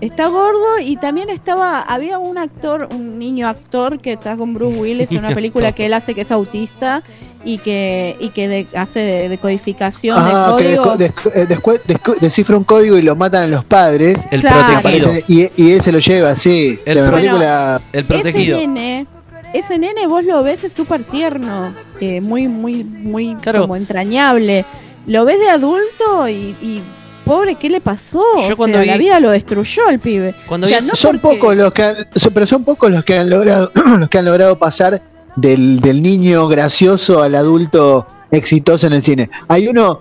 Está 0.01 0.29
gordo 0.29 0.79
y 0.85 0.97
también 0.97 1.31
estaba, 1.31 1.81
había 1.81 2.19
un 2.19 2.37
actor, 2.39 2.89
un 2.93 3.19
niño 3.19 3.49
actor 3.49 3.99
que 3.99 4.13
está 4.13 4.37
con 4.37 4.53
Bruce 4.55 4.77
Willis 4.79 5.11
en 5.13 5.19
una 5.19 5.31
película 5.35 5.73
que 5.73 5.87
él 5.87 5.95
hace 5.95 6.15
que 6.15 6.21
es 6.21 6.31
autista 6.31 7.03
y 7.45 7.59
que, 7.59 8.17
y 8.21 8.29
que 8.31 8.47
de- 8.49 8.67
hace 8.77 9.01
de, 9.01 9.29
de 9.31 9.39
codificación 9.39 10.19
Ah, 10.21 10.55
de 10.59 10.63
que 10.65 10.77
códigos. 10.77 10.99
descu- 10.99 11.33
eh, 11.35 11.47
descu- 11.49 11.81
descu- 11.87 12.19
descifra 12.19 12.57
un 12.59 12.65
código 12.65 12.99
y 12.99 13.03
lo 13.03 13.17
matan 13.17 13.45
a 13.45 13.47
los 13.47 13.65
padres. 13.65 14.27
El 14.31 14.41
Claro. 14.43 14.81
protegido. 14.83 15.13
Y, 15.29 15.51
y 15.57 15.73
él 15.73 15.81
se 15.81 15.93
lo 15.93 15.99
lleva, 16.01 16.37
sí. 16.37 16.79
El 16.85 16.99
la 16.99 17.07
pro- 17.09 17.17
película. 17.17 17.81
El 17.93 18.05
protegido. 18.05 18.59
Ese 18.59 18.67
nene, 18.67 19.07
ese 19.55 19.79
nene 19.79 20.07
vos 20.09 20.25
lo 20.25 20.43
ves 20.43 20.65
es 20.65 20.73
súper 20.75 21.05
tierno, 21.05 21.73
eh, 22.01 22.21
muy, 22.21 22.49
muy, 22.49 22.85
muy 22.85 23.35
Claro. 23.37 23.63
como 23.63 23.77
entrañable. 23.77 24.65
Lo 25.07 25.25
ves 25.25 25.39
de 25.39 25.49
adulto 25.49 26.29
y, 26.29 26.55
y 26.61 26.83
pobre, 27.27 27.57
¿qué 27.57 27.69
le 27.69 27.81
pasó? 27.81 28.23
Yo 28.49 28.55
O 28.55 28.57
cuando 28.57 28.77
sea, 28.79 28.85
vi- 28.85 28.89
la 28.91 28.97
vida 28.97 29.21
lo 29.21 29.31
destruyó 29.33 29.89
el 29.91 29.99
pibe. 29.99 30.35
Cuando 30.47 30.67
O 30.67 30.71
sea, 30.71 30.79
vi- 30.81 30.87
no 30.87 30.95
son 30.95 31.19
porque- 31.19 31.39
pocos 31.41 31.57
los 31.57 31.73
que 31.73 31.83
han, 31.83 31.97
son- 32.15 32.33
pero 32.33 32.47
son 32.47 32.65
pocos 32.65 32.91
los 32.91 33.05
que 33.05 33.19
han 33.19 33.29
logrado 33.29 33.71
los 33.99 34.09
que 34.09 34.19
han 34.19 34.25
logrado 34.25 34.57
pasar 34.57 35.03
del, 35.35 35.81
del 35.81 36.03
niño 36.03 36.47
gracioso 36.49 37.23
al 37.23 37.35
adulto 37.35 38.07
exitoso 38.31 38.87
en 38.87 38.93
el 38.95 39.03
cine. 39.03 39.29
Hay 39.49 39.67
uno 39.69 40.01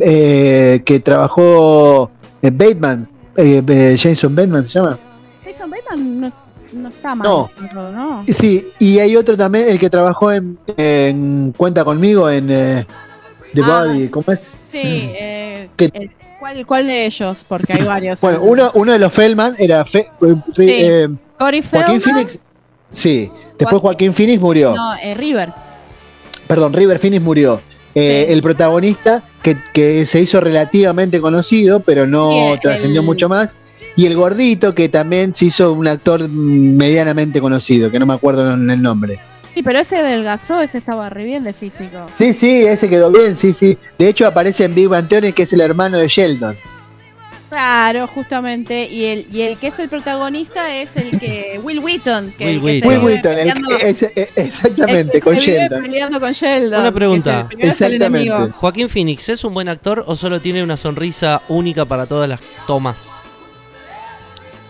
eh, 0.00 0.82
que 0.84 1.00
trabajó 1.00 2.10
en 2.42 2.56
Bateman, 2.58 3.08
eh, 3.36 3.62
eh, 3.66 3.96
Jason 3.98 4.34
Bateman 4.36 4.64
se 4.68 4.78
llama. 4.78 4.98
Jason 5.44 5.70
Bateman 5.70 6.20
no, 6.20 6.32
no 6.74 6.88
está 6.90 7.14
mal. 7.14 7.26
No. 7.28 7.50
pero 7.58 7.90
no. 7.90 8.24
Sí, 8.28 8.68
y 8.78 8.98
hay 8.98 9.16
otro 9.16 9.36
también, 9.36 9.68
el 9.68 9.78
que 9.78 9.88
trabajó 9.90 10.30
en, 10.32 10.58
en 10.76 11.52
Cuenta 11.56 11.84
conmigo 11.84 12.28
en 12.30 12.50
eh, 12.50 12.86
The 13.54 13.62
Ah. 13.64 13.84
Body, 13.84 14.08
¿cómo 14.08 14.24
es? 14.32 14.40
Sí, 14.70 14.78
eh, 14.82 15.68
¿cuál, 16.54 16.66
¿cuál 16.66 16.86
de 16.86 17.06
ellos? 17.06 17.44
Porque 17.48 17.72
hay 17.74 17.82
varios. 17.84 18.20
Bueno, 18.20 18.40
uno, 18.42 18.70
uno 18.74 18.92
de 18.92 18.98
los 18.98 19.12
Feldman 19.12 19.54
era 19.58 19.84
Fe- 19.84 20.08
eh, 20.58 21.08
Corey 21.38 21.62
Joaquín 21.62 22.00
Feldman. 22.00 22.00
Phoenix. 22.00 22.38
Sí, 22.92 23.30
después 23.58 23.68
Joaquín- 23.68 23.80
Joaquín 23.80 24.14
Phoenix 24.14 24.40
murió. 24.40 24.74
No, 24.74 24.94
eh, 24.96 25.14
River. 25.14 25.52
perdón, 26.46 26.72
River 26.72 26.98
Phoenix 26.98 27.22
murió. 27.22 27.60
Eh, 27.94 28.24
Sí. 28.28 28.32
El 28.34 28.42
protagonista, 28.42 29.22
que, 29.42 29.56
que 29.72 30.04
se 30.06 30.20
hizo 30.20 30.40
relativamente 30.40 31.20
conocido, 31.20 31.80
pero 31.80 32.06
no 32.06 32.30
Sí, 32.30 32.38
el- 32.52 32.60
trascendió 32.60 33.02
mucho 33.02 33.28
más. 33.28 33.56
Y 33.96 34.04
el 34.06 34.14
gordito, 34.14 34.74
que 34.74 34.90
también 34.90 35.34
se 35.34 35.46
hizo 35.46 35.72
un 35.72 35.88
actor 35.88 36.28
medianamente 36.28 37.40
conocido, 37.40 37.90
que 37.90 37.98
no 37.98 38.04
me 38.06 38.12
acuerdo 38.14 38.52
el 38.52 38.82
nombre. 38.82 39.18
Sí, 39.56 39.62
pero 39.62 39.78
ese 39.78 40.02
delgazó, 40.02 40.60
ese 40.60 40.76
estaba 40.76 41.08
re 41.08 41.24
bien 41.24 41.42
de 41.42 41.54
físico. 41.54 42.10
Sí, 42.18 42.34
sí, 42.34 42.66
ese 42.66 42.90
quedó 42.90 43.10
bien, 43.10 43.38
sí, 43.38 43.54
sí. 43.54 43.78
De 43.98 44.06
hecho 44.10 44.26
aparece 44.26 44.64
en 44.64 44.74
Big 44.74 44.86
Bang 44.86 45.08
Theory, 45.08 45.32
que 45.32 45.44
es 45.44 45.52
el 45.54 45.62
hermano 45.62 45.96
de 45.96 46.08
Sheldon. 46.08 46.58
Claro, 47.48 48.06
justamente. 48.06 48.84
Y 48.86 49.06
el, 49.06 49.26
y 49.32 49.40
el 49.42 49.56
que 49.56 49.68
es 49.68 49.78
el 49.78 49.88
protagonista 49.88 50.76
es 50.76 50.94
el 50.96 51.18
que. 51.18 51.58
Will 51.62 51.78
Wheaton. 51.78 52.34
Que, 52.36 52.44
Will 52.44 52.60
que 52.60 52.66
Wheaton. 52.66 52.82
se 52.82 52.88
Will 52.88 52.98
vive 53.00 53.12
Wheaton, 53.14 53.32
el 53.32 53.38
peleando- 53.48 53.78
que- 53.78 53.88
ese- 53.88 54.12
e- 54.14 54.28
el 54.36 54.46
exactamente, 54.46 55.12
que 55.12 55.20
con 55.22 55.34
se 55.36 55.40
Sheldon. 55.40 55.82
peleando 55.82 56.20
con 56.20 56.32
Sheldon. 56.32 56.80
Una 56.80 56.88
que 56.90 56.94
pregunta. 56.94 57.48
el- 57.50 57.70
Exactamente. 57.70 58.50
Joaquín 58.52 58.88
Phoenix, 58.90 59.28
¿es 59.30 59.42
un 59.42 59.54
buen 59.54 59.70
actor 59.70 60.04
o 60.06 60.16
solo 60.16 60.42
tiene 60.42 60.62
una 60.62 60.76
sonrisa 60.76 61.40
única 61.48 61.86
para 61.86 62.04
todas 62.04 62.28
las 62.28 62.40
tomas? 62.66 63.08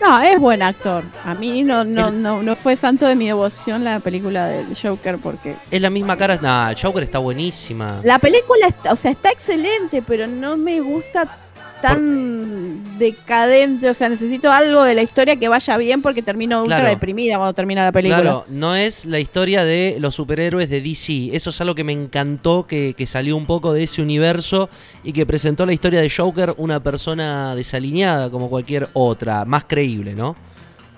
No, 0.01 0.21
es 0.21 0.39
buen 0.39 0.63
actor. 0.63 1.05
A 1.25 1.35
mí 1.35 1.63
no, 1.63 1.85
no, 1.85 2.09
El- 2.09 2.23
no, 2.23 2.43
no 2.43 2.55
fue 2.57 2.77
santo 2.77 3.07
de 3.07 3.15
mi 3.17 3.27
devoción 3.27 3.83
la 3.83 3.99
película 4.01 4.47
del 4.47 4.77
Joker 4.81 5.19
porque 5.19 5.57
Es 5.71 5.81
la 5.81 5.91
misma 5.91 6.17
cara. 6.17 6.37
Nah, 6.41 6.71
el 6.71 6.77
Joker 6.81 7.03
está 7.03 7.19
buenísima. 7.19 8.01
La 8.05 8.19
película, 8.19 8.67
está, 8.69 8.93
o 8.93 8.97
sea, 8.97 9.11
está 9.11 9.31
excelente, 9.31 10.03
pero 10.03 10.27
no 10.27 10.57
me 10.57 10.81
gusta 10.81 11.39
tan 11.81 12.99
decadente. 12.99 13.91
O 13.91 13.95
sea, 13.95 14.09
necesito 14.09 14.51
algo 14.51 14.83
de 14.83 14.95
la 14.95 15.03
historia 15.03 15.37
que 15.37 15.49
vaya 15.49 15.77
bien 15.77 16.03
porque 16.03 16.23
termino 16.23 16.61
ultra 16.63 16.79
Claro. 16.79 16.91
deprimida 16.91 17.37
cuando 17.37 17.53
termina 17.55 17.85
la 17.85 17.93
película. 17.93 18.21
Claro, 18.21 18.45
no 18.49 18.75
es 18.75 19.05
la 19.07 19.19
historia 19.21 19.65
de 19.65 19.97
los 20.01 20.15
superhéroes 20.15 20.69
de 20.71 20.81
DC. 20.81 21.31
Eso 21.35 21.51
es 21.51 21.61
algo 21.61 21.75
que 21.75 21.85
me 21.85 21.93
encantó, 21.93 22.67
que, 22.67 22.95
que 22.95 23.07
salió 23.07 23.37
un 23.37 23.47
poco 23.47 23.73
de 23.73 23.85
ese 23.85 24.03
universo 24.03 24.69
y 25.05 25.13
que 25.13 25.27
presentó 25.27 25.67
la 25.67 25.73
historia 25.73 26.01
de 26.01 26.11
Joker 26.11 26.55
una 26.57 26.83
persona 26.83 27.55
desalineada 27.55 28.31
como 28.31 28.49
cualquier 28.49 28.89
otra, 28.95 29.45
más 29.45 29.65
creíble, 29.65 30.15
¿no? 30.15 30.37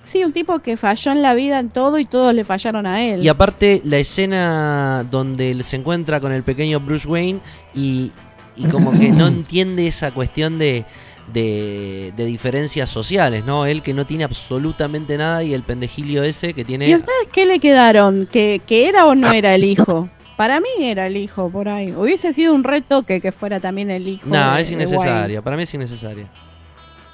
Sí, 0.01 0.23
un 0.23 0.31
tipo 0.33 0.57
que 0.59 0.75
falló 0.75 1.11
en 1.11 1.21
la 1.21 1.35
vida 1.35 1.59
en 1.59 1.69
todo 1.69 1.99
y 1.99 2.05
todos 2.05 2.33
le 2.33 2.43
fallaron 2.43 2.87
a 2.87 3.03
él. 3.03 3.23
Y 3.23 3.27
aparte, 3.27 3.81
la 3.83 3.97
escena 3.97 5.05
donde 5.11 5.51
él 5.51 5.63
se 5.63 5.75
encuentra 5.75 6.19
con 6.19 6.31
el 6.31 6.41
pequeño 6.41 6.79
Bruce 6.79 7.07
Wayne 7.07 7.41
y, 7.75 8.11
y 8.59 8.67
como 8.67 8.91
que 8.91 9.09
no 9.11 9.27
entiende 9.27 9.87
esa 9.87 10.11
cuestión 10.11 10.57
de, 10.57 10.85
de, 11.33 12.13
de 12.15 12.25
diferencias 12.25 12.89
sociales, 12.89 13.43
¿no? 13.45 13.65
Él 13.65 13.81
que 13.81 13.93
no 13.93 14.05
tiene 14.05 14.23
absolutamente 14.23 15.17
nada 15.17 15.43
y 15.43 15.53
el 15.53 15.63
pendejilio 15.63 16.23
ese 16.23 16.53
que 16.53 16.61
¿Y 16.61 16.65
tiene... 16.65 16.95
ustedes 16.95 17.27
qué 17.31 17.45
le 17.45 17.59
quedaron? 17.59 18.27
¿Que, 18.31 18.61
que 18.65 18.87
era 18.87 19.05
o 19.07 19.15
no 19.15 19.31
era 19.31 19.55
el 19.55 19.63
hijo? 19.63 20.09
Para 20.37 20.59
mí 20.59 20.69
era 20.79 21.07
el 21.07 21.17
hijo, 21.17 21.49
por 21.49 21.67
ahí. 21.67 21.91
Hubiese 21.91 22.31
sido 22.33 22.53
un 22.53 22.63
retoque 22.63 23.19
que 23.19 23.31
fuera 23.31 23.59
también 23.59 23.89
el 23.89 24.07
hijo. 24.07 24.23
No, 24.29 24.55
de- 24.55 24.61
es 24.61 24.71
innecesaria, 24.71 25.41
para 25.41 25.57
mí 25.57 25.63
es 25.63 25.73
innecesaria. 25.73 26.29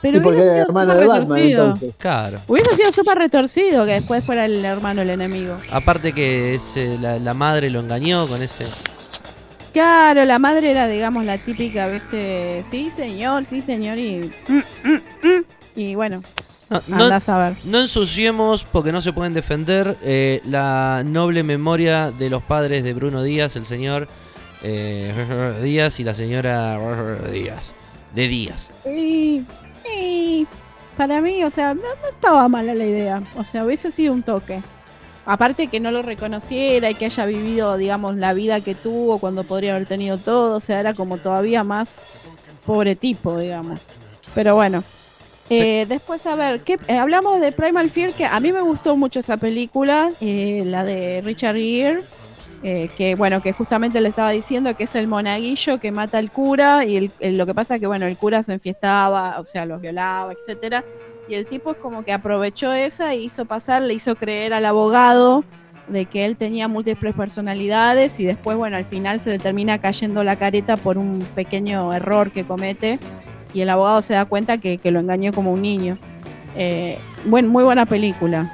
Pero 0.01 0.19
Sí, 0.19 0.23
porque 0.23 0.41
era 0.41 0.49
sido 0.51 0.61
hermano 0.67 0.93
de 0.93 1.05
Batman, 1.07 1.37
retorcido. 1.37 1.63
entonces. 1.65 1.95
Claro. 1.97 2.39
Hubiese 2.47 2.75
sido 2.75 2.91
súper 2.91 3.17
retorcido 3.17 3.85
que 3.87 3.93
después 3.93 4.23
fuera 4.23 4.45
el 4.45 4.63
hermano 4.63 5.01
el 5.01 5.09
enemigo. 5.09 5.57
Aparte 5.71 6.13
que 6.13 6.53
ese- 6.53 6.99
la, 6.99 7.17
la 7.17 7.33
madre 7.33 7.71
lo 7.71 7.79
engañó 7.79 8.27
con 8.27 8.43
ese... 8.43 8.65
Claro, 9.75 10.23
la 10.23 10.39
madre 10.39 10.71
era, 10.71 10.87
digamos, 10.87 11.25
la 11.25 11.37
típica, 11.37 11.89
¿viste? 11.89 12.63
Sí, 12.71 12.91
señor, 12.95 13.43
sí, 13.43 13.59
señor, 13.61 13.97
y. 13.99 14.31
mm, 14.47 14.53
mm, 14.87 14.93
mm. 15.27 15.43
Y 15.75 15.95
bueno, 15.95 16.23
No, 16.69 16.81
no- 16.87 17.03
a 17.13 17.37
ver. 17.49 17.57
no 17.65 17.81
ensuciemos, 17.81 18.63
porque 18.63 18.93
no 18.93 19.01
se 19.01 19.11
pueden 19.11 19.33
defender, 19.33 19.97
eh, 20.01 20.39
la 20.45 21.03
noble 21.05 21.43
memoria 21.43 22.11
de 22.11 22.29
los 22.29 22.41
padres 22.41 22.85
de 22.85 22.93
Bruno 22.93 23.21
Díaz, 23.21 23.57
el 23.57 23.65
señor 23.65 24.07
eh, 24.63 25.13
Díaz 25.61 25.99
y 25.99 26.05
la 26.05 26.13
señora 26.13 26.79
Díaz. 27.33 27.65
De 28.15 28.29
Díaz. 28.29 28.71
Y, 28.85 29.41
y 29.93 30.47
para 30.95 31.19
mí, 31.19 31.43
o 31.43 31.51
sea, 31.51 31.73
no, 31.73 31.81
no 31.81 32.09
estaba 32.13 32.47
mala 32.47 32.73
la 32.73 32.85
idea. 32.85 33.21
O 33.35 33.43
sea, 33.43 33.65
hubiese 33.65 33.91
sido 33.91 34.13
un 34.13 34.23
toque. 34.23 34.61
Aparte 35.25 35.67
que 35.67 35.79
no 35.79 35.91
lo 35.91 36.01
reconociera 36.01 36.89
y 36.89 36.95
que 36.95 37.05
haya 37.05 37.25
vivido, 37.25 37.77
digamos, 37.77 38.15
la 38.15 38.33
vida 38.33 38.61
que 38.61 38.75
tuvo 38.75 39.17
cuando 39.19 39.43
podría 39.43 39.75
haber 39.75 39.87
tenido 39.87 40.17
todo. 40.17 40.57
O 40.57 40.59
sea, 40.59 40.79
era 40.79 40.93
como 40.93 41.17
todavía 41.17 41.63
más 41.63 41.95
pobre 42.65 42.95
tipo, 42.95 43.37
digamos. 43.39 43.81
Pero 44.33 44.55
bueno. 44.55 44.83
Eh, 45.49 45.85
después, 45.87 46.25
a 46.25 46.35
ver, 46.35 46.61
¿qué, 46.61 46.79
eh, 46.87 46.97
hablamos 46.97 47.39
de 47.39 47.51
Primal 47.51 47.89
Fear, 47.91 48.13
que 48.13 48.25
a 48.25 48.39
mí 48.39 48.51
me 48.51 48.61
gustó 48.61 48.97
mucho 48.97 49.19
esa 49.19 49.37
película, 49.37 50.11
eh, 50.19 50.63
la 50.65 50.83
de 50.83 51.21
Richard 51.23 51.55
Gere, 51.55 52.01
eh, 52.63 52.89
que 52.97 53.13
bueno, 53.13 53.43
que 53.43 53.51
justamente 53.53 54.01
le 54.01 54.09
estaba 54.09 54.31
diciendo 54.31 54.75
que 54.75 54.85
es 54.85 54.95
el 54.95 55.07
monaguillo 55.07 55.79
que 55.79 55.91
mata 55.91 56.17
al 56.17 56.31
cura 56.31 56.83
y 56.83 56.95
el- 56.97 57.11
el- 57.19 57.37
lo 57.37 57.45
que 57.45 57.53
pasa 57.53 57.77
que 57.77 57.85
bueno, 57.85 58.07
el 58.07 58.17
cura 58.17 58.41
se 58.41 58.53
enfiestaba, 58.53 59.39
o 59.39 59.45
sea, 59.45 59.67
los 59.67 59.79
violaba, 59.81 60.33
etcétera, 60.33 60.83
y 61.27 61.33
el 61.35 61.45
tipo 61.47 61.71
es 61.71 61.77
como 61.77 62.03
que 62.03 62.13
aprovechó 62.13 62.73
esa 62.73 63.15
y 63.15 63.25
hizo 63.25 63.45
pasar, 63.45 63.81
le 63.81 63.93
hizo 63.93 64.15
creer 64.15 64.53
al 64.53 64.65
abogado 64.65 65.43
de 65.87 66.05
que 66.05 66.25
él 66.25 66.35
tenía 66.35 66.67
múltiples 66.67 67.13
personalidades 67.13 68.19
y 68.19 68.25
después 68.25 68.57
bueno, 68.57 68.77
al 68.77 68.85
final 68.85 69.21
se 69.21 69.31
le 69.31 69.39
termina 69.39 69.79
cayendo 69.79 70.23
la 70.23 70.35
careta 70.35 70.77
por 70.77 70.97
un 70.97 71.19
pequeño 71.35 71.93
error 71.93 72.31
que 72.31 72.43
comete 72.43 72.99
y 73.53 73.61
el 73.61 73.69
abogado 73.69 74.01
se 74.01 74.13
da 74.13 74.25
cuenta 74.25 74.57
que, 74.57 74.77
que 74.77 74.91
lo 74.91 74.99
engañó 74.99 75.31
como 75.31 75.53
un 75.53 75.61
niño. 75.61 75.97
Eh, 76.57 76.97
muy 77.25 77.63
buena 77.63 77.85
película. 77.85 78.51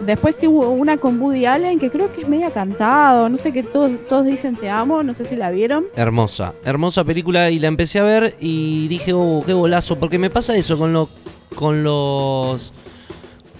Después 0.00 0.36
tuvo 0.36 0.70
una 0.70 0.96
con 0.96 1.20
Woody 1.20 1.46
Allen 1.46 1.78
que 1.78 1.90
creo 1.90 2.12
que 2.12 2.22
es 2.22 2.28
media 2.28 2.50
cantado, 2.50 3.28
no 3.28 3.36
sé 3.36 3.52
qué 3.52 3.62
todos, 3.62 4.04
todos 4.08 4.26
dicen 4.26 4.56
te 4.56 4.68
amo, 4.68 5.02
no 5.04 5.14
sé 5.14 5.24
si 5.24 5.36
la 5.36 5.50
vieron. 5.50 5.84
Hermosa, 5.94 6.54
hermosa 6.64 7.04
película 7.04 7.50
y 7.50 7.60
la 7.60 7.68
empecé 7.68 8.00
a 8.00 8.02
ver 8.02 8.36
y 8.40 8.88
dije, 8.88 9.12
oh, 9.12 9.44
qué 9.46 9.52
golazo, 9.52 9.98
porque 9.98 10.18
me 10.18 10.30
pasa 10.30 10.56
eso 10.56 10.76
con, 10.76 10.92
lo, 10.92 11.08
con 11.54 11.82
los 11.84 12.72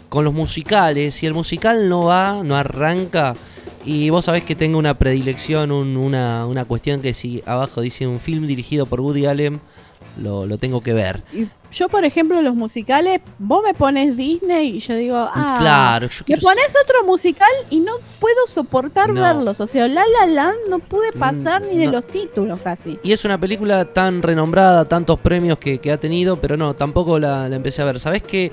con 0.08 0.24
los 0.24 0.34
musicales, 0.34 1.14
si 1.14 1.24
el 1.26 1.32
musical 1.32 1.88
no 1.88 2.04
va, 2.04 2.42
no 2.44 2.54
arranca, 2.54 3.34
y 3.82 4.10
vos 4.10 4.26
sabés 4.26 4.42
que 4.44 4.54
tengo 4.54 4.78
una 4.78 4.92
predilección, 4.98 5.72
un- 5.72 5.96
una, 5.96 6.46
una 6.46 6.66
cuestión 6.66 7.00
que 7.00 7.14
si 7.14 7.42
abajo 7.46 7.80
dice 7.80 8.06
un 8.06 8.20
film 8.20 8.46
dirigido 8.46 8.84
por 8.84 9.00
Woody 9.00 9.24
Allen, 9.24 9.60
lo, 10.22 10.46
lo 10.46 10.58
tengo 10.58 10.82
que 10.82 10.92
ver. 10.92 11.22
Yo, 11.72 11.88
por 11.88 12.04
ejemplo, 12.04 12.40
los 12.42 12.54
musicales, 12.54 13.20
vos 13.38 13.62
me 13.64 13.72
pones 13.74 14.16
Disney 14.16 14.76
y 14.76 14.78
yo 14.80 14.94
digo, 14.94 15.16
ah, 15.16 15.56
claro, 15.58 16.06
yo 16.08 16.24
me 16.28 16.36
pones 16.36 16.66
otro 16.84 17.04
musical 17.04 17.48
y 17.70 17.80
no 17.80 17.92
puedo 18.20 18.46
soportar 18.46 19.10
No. 19.12 19.22
verlos. 19.22 19.58
O 19.60 19.66
sea, 19.66 19.88
La 19.88 20.02
La 20.20 20.26
Land 20.26 20.56
no 20.68 20.78
pude 20.80 21.12
pasar 21.12 21.62
Mm, 21.62 21.68
ni 21.70 21.78
de 21.78 21.88
los 21.88 22.06
títulos 22.06 22.60
casi. 22.62 22.98
Y 23.02 23.12
es 23.12 23.24
una 23.24 23.38
película 23.40 23.84
tan 23.86 24.22
renombrada, 24.22 24.84
tantos 24.84 25.18
premios 25.20 25.58
que, 25.58 25.78
que 25.78 25.90
ha 25.90 25.98
tenido, 25.98 26.36
pero 26.36 26.56
no, 26.56 26.74
tampoco 26.74 27.18
la, 27.18 27.48
la 27.48 27.56
empecé 27.56 27.80
a 27.82 27.86
ver. 27.86 27.98
¿Sabés 27.98 28.22
que 28.22 28.52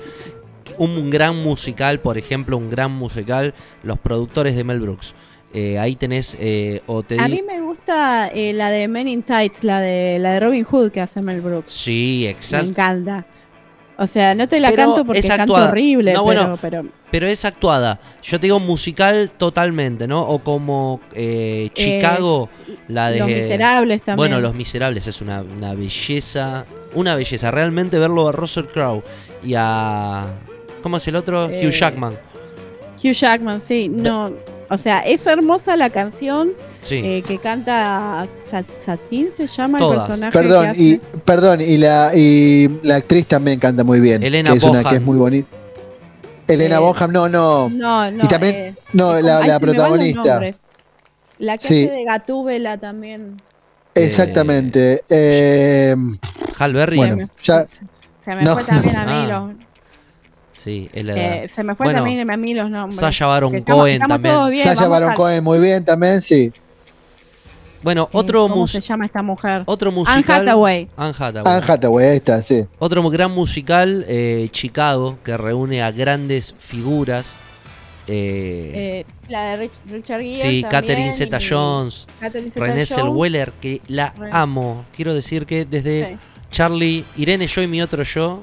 un 0.78 1.10
gran 1.10 1.36
musical, 1.36 2.00
por 2.00 2.16
ejemplo, 2.16 2.56
un 2.56 2.70
gran 2.70 2.90
musical, 2.92 3.52
los 3.82 3.98
productores 3.98 4.56
de 4.56 4.64
Mel 4.64 4.80
Brooks? 4.80 5.14
Eh, 5.52 5.78
ahí 5.78 5.96
tenés, 5.96 6.36
eh, 6.38 6.80
o 6.86 7.02
te 7.02 7.20
A 7.20 7.26
mí 7.26 7.42
me 7.42 7.60
gusta 7.60 8.28
eh, 8.28 8.52
la 8.52 8.70
de 8.70 8.86
Men 8.86 9.08
in 9.08 9.22
Tights, 9.22 9.64
la 9.64 9.80
de, 9.80 10.18
la 10.20 10.34
de 10.34 10.40
Robin 10.40 10.62
Hood 10.64 10.92
que 10.92 11.00
hace 11.00 11.20
Mel 11.22 11.40
Brooks. 11.40 11.72
Sí, 11.72 12.22
Me 12.24 12.30
exacto. 12.30 12.68
encanta. 12.68 13.26
O 14.02 14.06
sea, 14.06 14.34
no 14.34 14.48
te 14.48 14.58
la 14.60 14.70
Pero 14.70 14.84
canto 14.84 15.04
porque 15.04 15.18
es 15.18 15.28
canto 15.28 15.52
horrible, 15.52 16.14
No, 16.14 16.24
pero, 16.24 16.44
bueno, 16.44 16.58
pero 16.58 16.84
Pero 17.10 17.26
es 17.26 17.44
actuada. 17.44 18.00
Yo 18.22 18.40
te 18.40 18.46
digo 18.46 18.58
musical 18.58 19.30
totalmente, 19.36 20.06
¿no? 20.06 20.22
O 20.22 20.38
como 20.38 21.00
eh, 21.14 21.68
Chicago, 21.74 22.48
la 22.88 23.10
de... 23.10 23.18
Los 23.18 23.28
Miserables 23.28 24.00
también. 24.00 24.16
Bueno, 24.16 24.40
Los 24.40 24.54
Miserables 24.54 25.06
es 25.06 25.20
una, 25.20 25.42
una 25.42 25.74
belleza. 25.74 26.64
Una 26.94 27.14
belleza. 27.14 27.50
Realmente 27.50 27.98
verlo 27.98 28.26
a 28.28 28.32
Russell 28.32 28.64
Crowe 28.72 29.02
y 29.44 29.52
a... 29.54 30.24
¿Cómo 30.82 30.96
es 30.96 31.06
el 31.06 31.16
otro? 31.16 31.48
Hugh 31.48 31.70
Jackman. 31.70 32.14
Hugh 33.04 33.12
Jackman, 33.12 33.60
sí, 33.60 33.90
no. 33.90 34.32
O 34.70 34.78
sea, 34.78 35.00
es 35.00 35.26
hermosa 35.26 35.76
la 35.76 35.90
canción 35.90 36.52
Sí. 36.80 37.02
eh, 37.04 37.22
que 37.26 37.38
canta 37.38 38.26
Sa- 38.44 38.64
Satín, 38.76 39.28
se 39.36 39.46
llama 39.48 39.78
Todas. 39.78 40.02
el 40.02 40.06
personaje. 40.06 40.32
Perdón, 40.32 40.62
que 40.64 40.68
hace. 40.70 40.80
y 40.82 41.00
perdón, 41.24 41.60
y 41.60 41.76
la 41.76 42.12
y 42.14 42.68
la 42.84 42.96
actriz 42.96 43.26
también 43.26 43.58
canta 43.58 43.82
muy 43.84 43.98
bien. 44.00 44.22
Elena 44.22 44.52
que 44.52 44.58
es 44.58 44.62
una 44.64 44.84
que 44.84 44.96
es 44.96 45.02
muy 45.02 45.18
bonita. 45.18 45.48
Elena 46.46 46.76
Eh, 46.76 46.78
Bonham, 46.78 47.12
no, 47.12 47.28
no. 47.28 47.68
No, 47.68 48.10
no. 48.10 48.24
y 48.24 48.28
también- 48.28 48.54
eh, 48.54 48.74
no, 48.92 49.20
la- 49.20 49.58
protagonista. 49.60 50.40
La 51.38 51.56
que 51.58 51.68
Sí. 51.68 51.84
hace 51.84 51.92
de 51.94 52.04
Gatúbela 52.04 52.78
también. 52.78 53.36
Exactamente. 53.94 55.02
Eh, 55.08 55.94
Hal 56.58 56.72
Berry. 56.74 56.96
bueno, 56.96 57.28
ya 57.42 57.66
Se 58.24 58.34
me 58.36 58.42
No. 58.42 58.52
fue 58.54 58.64
también 58.64 58.96
a 58.96 59.04
mí 59.06 59.12
Ah, 59.14 59.26
los. 59.26 59.69
Sí, 60.62 60.90
es 60.92 61.04
la 61.04 61.16
eh, 61.44 61.48
se 61.54 61.64
me 61.64 61.74
fue 61.74 61.84
Bueno, 61.86 62.00
también 62.00 62.30
a 62.30 62.36
mí 62.36 62.52
los 62.52 62.68
nombres. 62.70 63.00
Sasha 63.00 63.26
Baron 63.26 63.54
estamos- 63.54 63.80
Cohen 63.80 63.94
estamos 63.94 64.14
también. 64.22 64.50
bien, 64.50 64.64
Sasha 64.64 64.88
Baron 64.88 65.10
a- 65.10 65.14
Cohen 65.14 65.42
muy 65.42 65.58
bien 65.58 65.84
también, 65.84 66.20
sí. 66.20 66.52
Bueno, 67.82 68.04
eh, 68.12 68.16
otro, 68.18 68.46
¿Cómo 68.46 68.66
se 68.68 68.82
llama 68.82 69.06
esta 69.06 69.22
mujer? 69.22 69.62
otro 69.64 69.88
Anne 69.88 69.98
musical. 70.00 70.42
Hathaway. 70.42 70.88
Anne 70.98 71.14
Hathaway. 71.18 71.54
Anne 71.56 71.64
Hathaway, 71.66 72.06
ahí 72.08 72.16
está, 72.18 72.42
sí. 72.42 72.64
Otro 72.78 73.08
gran 73.08 73.30
musical, 73.30 74.04
eh, 74.06 74.48
Chicago, 74.52 75.18
que 75.24 75.34
reúne 75.38 75.82
a 75.82 75.90
grandes 75.90 76.54
figuras. 76.58 77.36
eh, 78.06 79.04
Eh, 79.06 79.12
la 79.28 79.56
de 79.56 79.64
Rich- 79.68 79.80
Richard 79.88 80.20
Gere. 80.20 80.32
sí, 80.34 80.40
también, 80.62 80.68
Catherine 80.70 81.12
Zeta 81.12 81.38
y 81.40 81.48
Jones, 81.48 82.06
Catherine 82.18 82.50
Renée 82.56 82.84
Zeta-Jones. 82.84 82.88
Zellweger, 83.14 83.52
que 83.60 83.80
la 83.86 84.14
amo. 84.32 84.84
Quiero 84.96 85.14
decir 85.14 85.46
que 85.46 85.64
desde 85.64 86.08
Sí. 86.10 86.16
Charlie, 86.50 87.04
Irene, 87.16 87.46
yo 87.46 87.62
y 87.62 87.68
mi 87.68 87.80
otro 87.80 88.02
yo, 88.02 88.40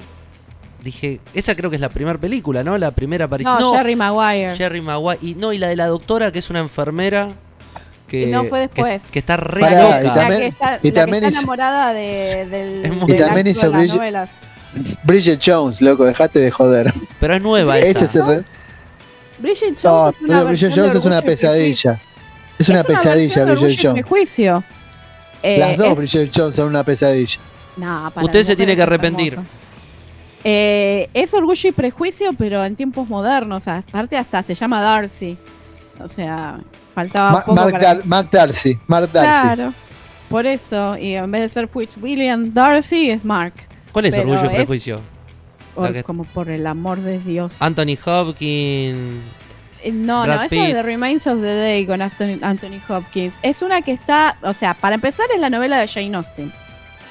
dije, 0.82 1.20
esa 1.34 1.54
creo 1.56 1.70
que 1.70 1.76
es 1.76 1.80
la 1.82 1.88
primera 1.88 2.18
película, 2.18 2.62
¿no? 2.64 2.78
La 2.78 2.90
primera 2.90 3.24
aparición. 3.26 3.58
No, 3.60 3.72
Jerry 3.74 3.96
Maguire. 3.96 4.54
Jerry 4.56 4.80
Maguire. 4.80 5.18
Y 5.22 5.34
no, 5.34 5.52
y 5.52 5.58
la 5.58 5.68
de 5.68 5.76
la 5.76 5.86
doctora, 5.86 6.30
que 6.32 6.38
es 6.38 6.50
una 6.50 6.60
enfermera. 6.60 7.28
Que, 8.06 8.26
No, 8.28 8.44
fue 8.44 8.60
que- 8.60 8.68
después. 8.68 9.02
Que, 9.10 9.18
está 9.18 9.36
re 9.36 9.60
Pará, 9.60 9.82
loca. 9.82 10.00
y 10.02 10.06
la 10.06 10.14
también- 10.14 10.40
que 10.40 10.46
está, 10.46 10.66
y 10.66 10.70
la 10.70 10.78
que 10.80 10.92
también 10.92 11.24
está 11.24 11.28
hizo- 11.30 11.38
enamorada 11.40 11.92
de, 11.92 12.46
del, 12.50 12.84
Es 12.86 12.92
muy- 12.96 13.06
del 13.12 13.16
Y 13.16 13.18
también 13.24 13.46
hizo 13.48 13.70
Bridget- 13.70 13.94
novelas. 13.96 14.30
Bridget 15.04 15.40
Jones, 15.44 15.80
loco, 15.82 16.04
dejate 16.04 16.38
de 16.38 16.50
joder. 16.50 16.94
Pero 17.20 17.34
es 17.34 17.42
nueva 17.42 17.78
esa. 17.78 18.04
Ese 18.04 18.04
es 18.06 18.14
el 18.14 18.44
Bridget 19.38 19.78
Jones 19.80 19.84
No, 19.84 20.08
es 20.08 20.14
una 20.22 20.42
Bridget 20.44 20.72
Jones 20.74 20.94
es 20.94 21.04
una 21.04 21.22
pesadilla. 21.22 22.00
Es 22.58 22.68
una 22.68 22.82
pesadilla, 22.82 23.44
Bridget 23.44 23.78
Jones. 23.82 24.02
Prejuicio. 24.02 24.64
Eh, 25.42 25.58
Las 25.58 25.76
dos 25.76 25.88
es- 25.88 25.96
Bridget 25.98 26.30
Jones 26.34 26.56
son 26.56 26.68
una 26.68 26.82
pesadilla. 26.84 27.38
No, 27.76 28.10
para 28.12 28.24
Usted 28.24 28.42
se 28.42 28.56
tiene 28.56 28.74
que 28.74 28.82
arrepentir. 28.82 29.34
hermoso. 29.34 29.50
Eh, 30.44 31.08
es 31.14 31.34
Orgullo 31.34 31.68
y 31.68 31.72
Prejuicio, 31.72 32.32
pero 32.38 32.64
en 32.64 32.76
tiempos 32.76 33.08
modernos. 33.08 33.66
Aparte 33.68 34.16
hasta 34.16 34.42
se 34.42 34.54
llama 34.54 34.80
Darcy. 34.80 35.36
O 36.00 36.06
sea, 36.08 36.60
faltaba 36.94 37.32
Ma- 37.32 37.40
poco 37.44 37.54
Mark, 37.56 37.72
para... 37.72 37.84
Dar- 37.94 38.06
Mark 38.06 38.28
Darcy, 38.30 38.78
Mark 38.86 39.10
Darcy. 39.12 39.54
Claro. 39.56 39.74
Por 40.28 40.46
eso, 40.46 40.96
y 40.98 41.14
en 41.14 41.30
vez 41.30 41.42
de 41.42 41.48
ser 41.48 41.68
Fitzwilliam 41.68 42.52
Darcy, 42.52 43.10
es 43.10 43.24
Mark. 43.24 43.54
¿Cuál 43.92 44.06
es 44.06 44.14
pero 44.14 44.30
Orgullo 44.30 44.50
y 44.52 44.54
Prejuicio? 44.56 45.00
Por- 45.74 45.84
La 45.88 45.92
que- 45.92 46.04
Como 46.04 46.24
por 46.24 46.50
el 46.50 46.66
amor 46.66 46.98
de 47.00 47.18
Dios. 47.18 47.56
Anthony 47.60 47.96
Hopkins. 48.04 49.22
Eh, 49.82 49.92
No, 49.92 50.22
Brad 50.24 50.36
no, 50.36 50.42
eso 50.42 50.50
Pitt. 50.50 50.60
es 50.64 50.72
The 50.74 50.82
Remains 50.82 51.26
of 51.26 51.40
the 51.40 51.54
Day 51.54 51.86
con 51.86 52.02
Anthony, 52.02 52.38
Anthony 52.42 52.80
Hopkins. 52.88 53.34
Es 53.42 53.62
una 53.62 53.80
que 53.82 53.92
está, 53.92 54.36
o 54.42 54.52
sea, 54.52 54.74
para 54.74 54.96
empezar 54.96 55.26
es 55.34 55.40
la 55.40 55.50
novela 55.50 55.78
de 55.78 55.88
Jane 55.88 56.16
Austen. 56.16 56.52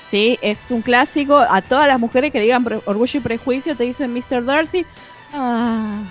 Sí, 0.10 0.40
es 0.42 0.58
un 0.72 0.82
clásico. 0.82 1.38
A 1.38 1.62
todas 1.62 1.88
las 1.88 2.00
mujeres 2.00 2.32
que 2.32 2.40
le 2.40 2.46
digan 2.46 2.66
Orgullo 2.86 3.20
y 3.20 3.22
Prejuicio 3.22 3.76
te 3.76 3.84
dicen 3.84 4.14
Mr. 4.14 4.46
Darcy. 4.46 4.86
Ah. 5.34 6.04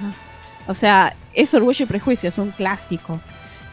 O 0.66 0.74
sea, 0.74 1.14
es 1.32 1.54
Orgullo 1.54 1.84
y 1.84 1.88
Prejuicio, 1.88 2.28
es 2.28 2.38
un 2.38 2.50
clásico. 2.50 3.20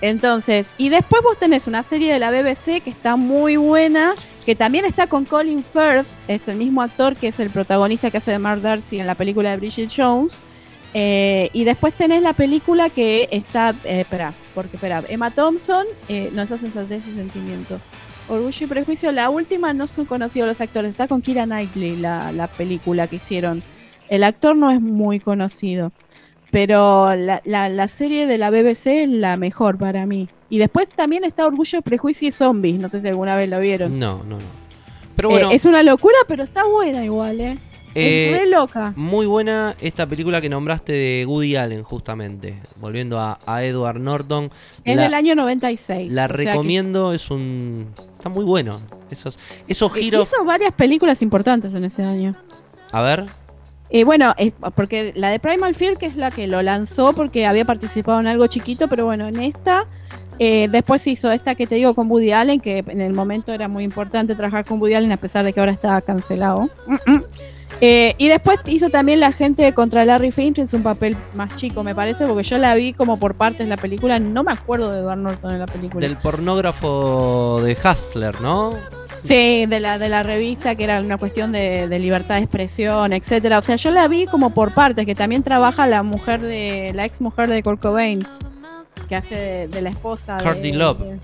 Entonces, 0.01 0.73
y 0.77 0.89
después 0.89 1.23
vos 1.23 1.39
tenés 1.39 1.65
una 1.67 1.81
serie 1.81 2.11
de 2.11 2.19
la 2.19 2.29
BBC 2.29 2.81
que 2.83 2.89
está 2.89 3.15
muy 3.15 3.55
buena, 3.55 4.13
que 4.45 4.53
también 4.53 4.83
está 4.83 5.07
con 5.07 5.23
Colin 5.23 5.63
Firth, 5.63 6.07
es 6.27 6.47
el 6.49 6.57
mismo 6.57 6.81
actor 6.81 7.15
que 7.15 7.29
es 7.29 7.39
el 7.39 7.49
protagonista 7.49 8.11
que 8.11 8.17
hace 8.17 8.31
de 8.31 8.39
Mark 8.39 8.61
Darcy 8.61 8.99
en 8.99 9.07
la 9.07 9.15
película 9.15 9.51
de 9.51 9.57
Bridget 9.57 9.89
Jones. 9.95 10.41
Eh, 10.93 11.49
y 11.53 11.63
después 11.63 11.93
tenés 11.93 12.21
la 12.21 12.33
película 12.33 12.89
que 12.89 13.29
está, 13.31 13.73
eh, 13.85 14.01
espera, 14.01 14.33
porque 14.53 14.75
espera, 14.75 15.03
Emma 15.07 15.31
Thompson, 15.31 15.85
eh, 16.09 16.29
no 16.33 16.41
esa 16.41 16.57
sensatez 16.57 17.07
y 17.07 17.13
sentimiento. 17.13 17.79
Orgullo 18.29 18.65
y 18.65 18.67
Prejuicio, 18.67 19.11
la 19.11 19.29
última 19.29 19.73
no 19.73 19.85
son 19.87 20.05
conocidos 20.05 20.47
los 20.47 20.61
actores, 20.61 20.91
está 20.91 21.07
con 21.07 21.21
Kira 21.21 21.45
Knightley 21.45 21.97
la, 21.97 22.31
la 22.31 22.47
película 22.47 23.07
que 23.07 23.17
hicieron. 23.17 23.61
El 24.09 24.23
actor 24.23 24.55
no 24.55 24.71
es 24.71 24.81
muy 24.81 25.19
conocido, 25.19 25.91
pero 26.51 27.15
la, 27.15 27.41
la- 27.45 27.69
la 27.69 27.87
serie 27.87 28.27
de 28.27 28.37
la 28.37 28.49
BBC 28.49 29.03
es 29.03 29.09
la 29.09 29.37
mejor 29.37 29.77
para 29.77 30.05
mí. 30.05 30.29
Y 30.49 30.59
después 30.59 30.87
también 30.89 31.23
está 31.23 31.47
Orgullo, 31.47 31.81
Prejuicio 31.81 32.27
y 32.27 32.31
Zombies, 32.31 32.79
no 32.79 32.89
sé 32.89 33.01
si 33.01 33.07
alguna 33.07 33.35
vez 33.35 33.49
lo 33.49 33.59
vieron. 33.59 33.97
No, 33.99 34.19
no, 34.23 34.37
no. 34.37 34.63
Pero 35.15 35.29
Eh, 35.29 35.31
bueno, 35.33 35.51
es 35.51 35.65
una 35.65 35.83
locura, 35.83 36.17
pero 36.27 36.43
está 36.43 36.63
buena 36.65 37.03
igual, 37.03 37.39
¿eh? 37.41 37.57
Eh, 37.95 38.31
es 38.33 38.39
re 38.39 38.47
loca. 38.49 38.93
muy 38.95 39.25
buena 39.25 39.75
esta 39.81 40.05
película 40.07 40.41
que 40.41 40.49
nombraste 40.49 40.93
de 40.93 41.25
Woody 41.27 41.55
Allen, 41.55 41.83
justamente. 41.83 42.55
Volviendo 42.79 43.19
a, 43.19 43.39
a 43.45 43.63
Edward 43.63 43.99
Norton. 43.99 44.49
Es 44.83 44.95
la, 44.95 45.03
del 45.03 45.13
año 45.13 45.35
96. 45.35 46.11
la 46.11 46.27
que- 46.27 46.33
recomiendo, 46.33 47.13
es 47.13 47.29
un. 47.31 47.87
Está 48.17 48.29
muy 48.29 48.43
bueno. 48.45 48.79
Esos, 49.11 49.37
esos 49.67 49.91
Eh, 49.95 49.99
giros. 50.01 50.27
Hizo 50.27 50.43
varias 50.45 50.73
películas 50.73 51.21
importantes 51.21 51.73
en 51.73 51.83
ese 51.85 52.03
año. 52.03 52.35
A 52.91 53.01
ver. 53.01 53.25
Eh, 53.89 54.05
bueno, 54.05 54.33
es- 54.37 54.55
porque 54.75 55.13
la 55.15 55.29
de 55.29 55.37
Primal 55.39 55.75
Fear, 55.75 55.97
que 55.97 56.07
es 56.07 56.15
la 56.15 56.31
que 56.31 56.47
lo 56.47 56.61
lanzó 56.63 57.13
porque 57.13 57.45
había 57.45 57.63
participado 57.65 58.19
en 58.19 58.27
algo 58.27 58.47
chiquito, 58.47 58.87
pero 58.87 59.05
bueno, 59.05 59.27
en 59.27 59.39
esta, 59.39 59.85
eh, 60.39 60.67
después 60.71 61.05
hizo 61.05 61.31
esta 61.31 61.53
que 61.53 61.67
te 61.67 61.75
digo 61.75 61.93
con 61.93 62.09
Woody 62.09 62.31
Allen, 62.31 62.59
que 62.59 62.79
en 62.87 63.01
el 63.01 63.13
momento 63.13 63.53
era 63.53 63.67
muy 63.67 63.83
importante 63.83 64.33
trabajar 64.33 64.65
con 64.65 64.81
Woody 64.81 64.95
Allen 64.95 65.11
a 65.11 65.17
pesar 65.17 65.45
de 65.45 65.53
que 65.53 65.59
ahora 65.59 65.73
está 65.73 66.01
cancelado. 66.01 66.69
Eh, 67.85 68.15
y 68.17 68.29
después 68.29 68.61
hizo 68.67 68.89
también 68.89 69.19
La 69.19 69.33
gente 69.33 69.73
contra 69.73 70.05
Larry 70.05 70.31
Finch, 70.31 70.59
es 70.59 70.73
un 70.73 70.83
papel 70.83 71.17
más 71.35 71.57
chico, 71.57 71.83
me 71.83 71.93
parece, 71.93 72.25
porque 72.25 72.43
yo 72.43 72.57
la 72.57 72.75
vi 72.75 72.93
como 72.93 73.19
por 73.19 73.35
partes 73.35 73.67
la 73.67 73.75
película, 73.75 74.19
no 74.19 74.41
me 74.41 74.53
acuerdo 74.53 74.89
de 74.89 74.99
Edward 75.01 75.17
Norton 75.17 75.51
en 75.51 75.59
la 75.59 75.65
película. 75.65 76.07
Del 76.07 76.15
pornógrafo 76.15 77.61
de 77.61 77.73
Hustler, 77.73 78.39
¿no? 78.39 78.71
Sí, 79.21 79.65
de 79.65 79.81
la, 79.81 79.99
de 79.99 80.07
la 80.07 80.23
revista, 80.23 80.75
que 80.75 80.85
era 80.85 81.01
una 81.01 81.17
cuestión 81.17 81.51
de, 81.51 81.89
de 81.89 81.99
libertad 81.99 82.35
de 82.35 82.43
expresión, 82.43 83.11
etcétera. 83.11 83.59
O 83.59 83.61
sea, 83.61 83.75
yo 83.75 83.91
la 83.91 84.07
vi 84.07 84.27
como 84.27 84.51
por 84.51 84.73
partes, 84.73 85.05
que 85.05 85.13
también 85.13 85.43
trabaja 85.43 85.85
la 85.85 86.03
mujer 86.03 86.39
de, 86.39 86.93
la 86.95 87.03
ex 87.03 87.19
mujer 87.19 87.49
de 87.49 87.61
Kurt 87.63 87.81
Cobain, 87.81 88.25
que 89.09 89.15
hace 89.17 89.35
de, 89.35 89.67
de 89.67 89.81
la 89.81 89.89
esposa 89.89 90.37
Courtney 90.37 90.71
Love. 90.71 91.19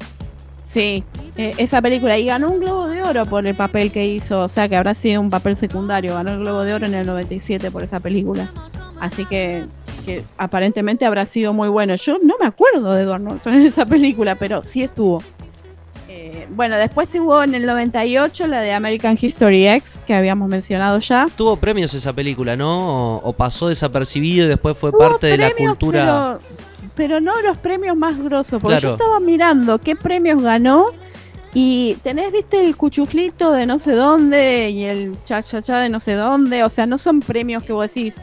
Sí, 0.71 1.03
eh, 1.37 1.53
esa 1.57 1.81
película. 1.81 2.17
Y 2.17 2.25
ganó 2.25 2.49
un 2.49 2.59
Globo 2.59 2.87
de 2.87 3.01
Oro 3.01 3.25
por 3.25 3.45
el 3.45 3.55
papel 3.55 3.91
que 3.91 4.05
hizo. 4.05 4.41
O 4.41 4.49
sea, 4.49 4.69
que 4.69 4.75
habrá 4.75 4.93
sido 4.93 5.21
un 5.21 5.29
papel 5.29 5.55
secundario. 5.55 6.13
Ganó 6.13 6.31
el 6.31 6.39
Globo 6.39 6.61
de 6.61 6.73
Oro 6.73 6.85
en 6.85 6.93
el 6.93 7.07
97 7.07 7.71
por 7.71 7.83
esa 7.83 7.99
película. 7.99 8.51
Así 8.99 9.25
que, 9.25 9.65
que 10.05 10.23
aparentemente 10.37 11.05
habrá 11.05 11.25
sido 11.25 11.53
muy 11.53 11.69
bueno. 11.69 11.95
Yo 11.95 12.17
no 12.23 12.35
me 12.39 12.45
acuerdo 12.45 12.93
de 12.93 13.03
Edward 13.03 13.21
Norton 13.21 13.53
en 13.55 13.65
esa 13.65 13.85
película, 13.85 14.35
pero 14.35 14.61
sí 14.61 14.83
estuvo. 14.83 15.23
Eh, 16.11 16.47
bueno, 16.49 16.75
después 16.77 17.07
tuvo 17.07 17.43
en 17.43 17.53
el 17.53 17.67
98 17.67 18.47
la 18.47 18.61
de 18.61 18.73
American 18.73 19.15
History 19.19 19.67
X, 19.67 20.01
que 20.07 20.15
habíamos 20.15 20.49
mencionado 20.49 20.97
ya. 20.99 21.27
Tuvo 21.35 21.55
premios 21.57 21.93
esa 21.93 22.13
película, 22.13 22.55
¿no? 22.55 23.17
O, 23.17 23.29
o 23.29 23.33
pasó 23.33 23.67
desapercibido 23.67 24.47
y 24.47 24.49
después 24.49 24.75
fue 24.75 24.91
Tuvo 24.91 25.07
parte 25.07 25.27
de 25.27 25.37
la 25.37 25.51
cultura. 25.51 26.39
Pero, 26.39 26.68
pero 26.99 27.21
no 27.21 27.31
los 27.41 27.55
premios 27.55 27.95
más 27.95 28.17
grosos, 28.21 28.61
porque 28.61 28.77
Claro. 28.79 28.89
yo 28.97 29.01
estaba 29.01 29.19
mirando 29.21 29.79
qué 29.79 29.95
premios 29.95 30.41
ganó 30.41 30.87
y 31.53 31.95
tenés, 32.03 32.33
viste, 32.33 32.59
el 32.59 32.75
cuchuflito 32.75 33.53
de 33.53 33.65
no 33.65 33.79
sé 33.79 33.93
dónde 33.93 34.69
y 34.69 34.83
el 34.83 35.15
cha-cha-cha 35.23 35.79
de 35.79 35.87
no 35.87 36.01
sé 36.01 36.13
dónde. 36.15 36.65
O 36.65 36.69
sea, 36.69 36.85
no 36.87 36.97
son 36.97 37.21
premios 37.21 37.63
que 37.63 37.71
vos 37.71 37.87
decís, 37.87 38.17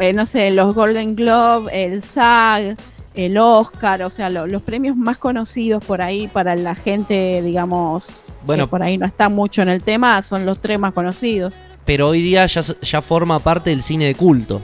eh, 0.00 0.12
no 0.12 0.26
sé, 0.26 0.50
los 0.50 0.74
Golden 0.74 1.14
Globe, 1.14 1.70
el 1.84 2.02
SAG, 2.02 2.76
el 3.14 3.38
Oscar, 3.38 4.02
o 4.02 4.10
sea, 4.10 4.30
lo- 4.30 4.48
los 4.48 4.62
premios 4.62 4.96
más 4.96 5.16
conocidos 5.18 5.84
por 5.84 6.02
ahí 6.02 6.26
para 6.26 6.56
la 6.56 6.74
gente, 6.74 7.40
digamos, 7.40 8.32
Bueno. 8.44 8.64
que 8.66 8.70
por 8.70 8.82
ahí 8.82 8.98
no 8.98 9.06
está 9.06 9.28
mucho 9.28 9.62
en 9.62 9.68
el 9.68 9.80
tema, 9.80 10.20
son 10.22 10.44
los 10.44 10.58
tres 10.58 10.76
más 10.80 10.92
conocidos. 10.92 11.54
Pero 11.84 12.08
hoy 12.08 12.20
día 12.20 12.46
ya, 12.46 12.62
ya 12.82 13.00
forma 13.00 13.38
parte 13.38 13.70
del 13.70 13.84
cine 13.84 14.06
de 14.06 14.14
culto. 14.16 14.60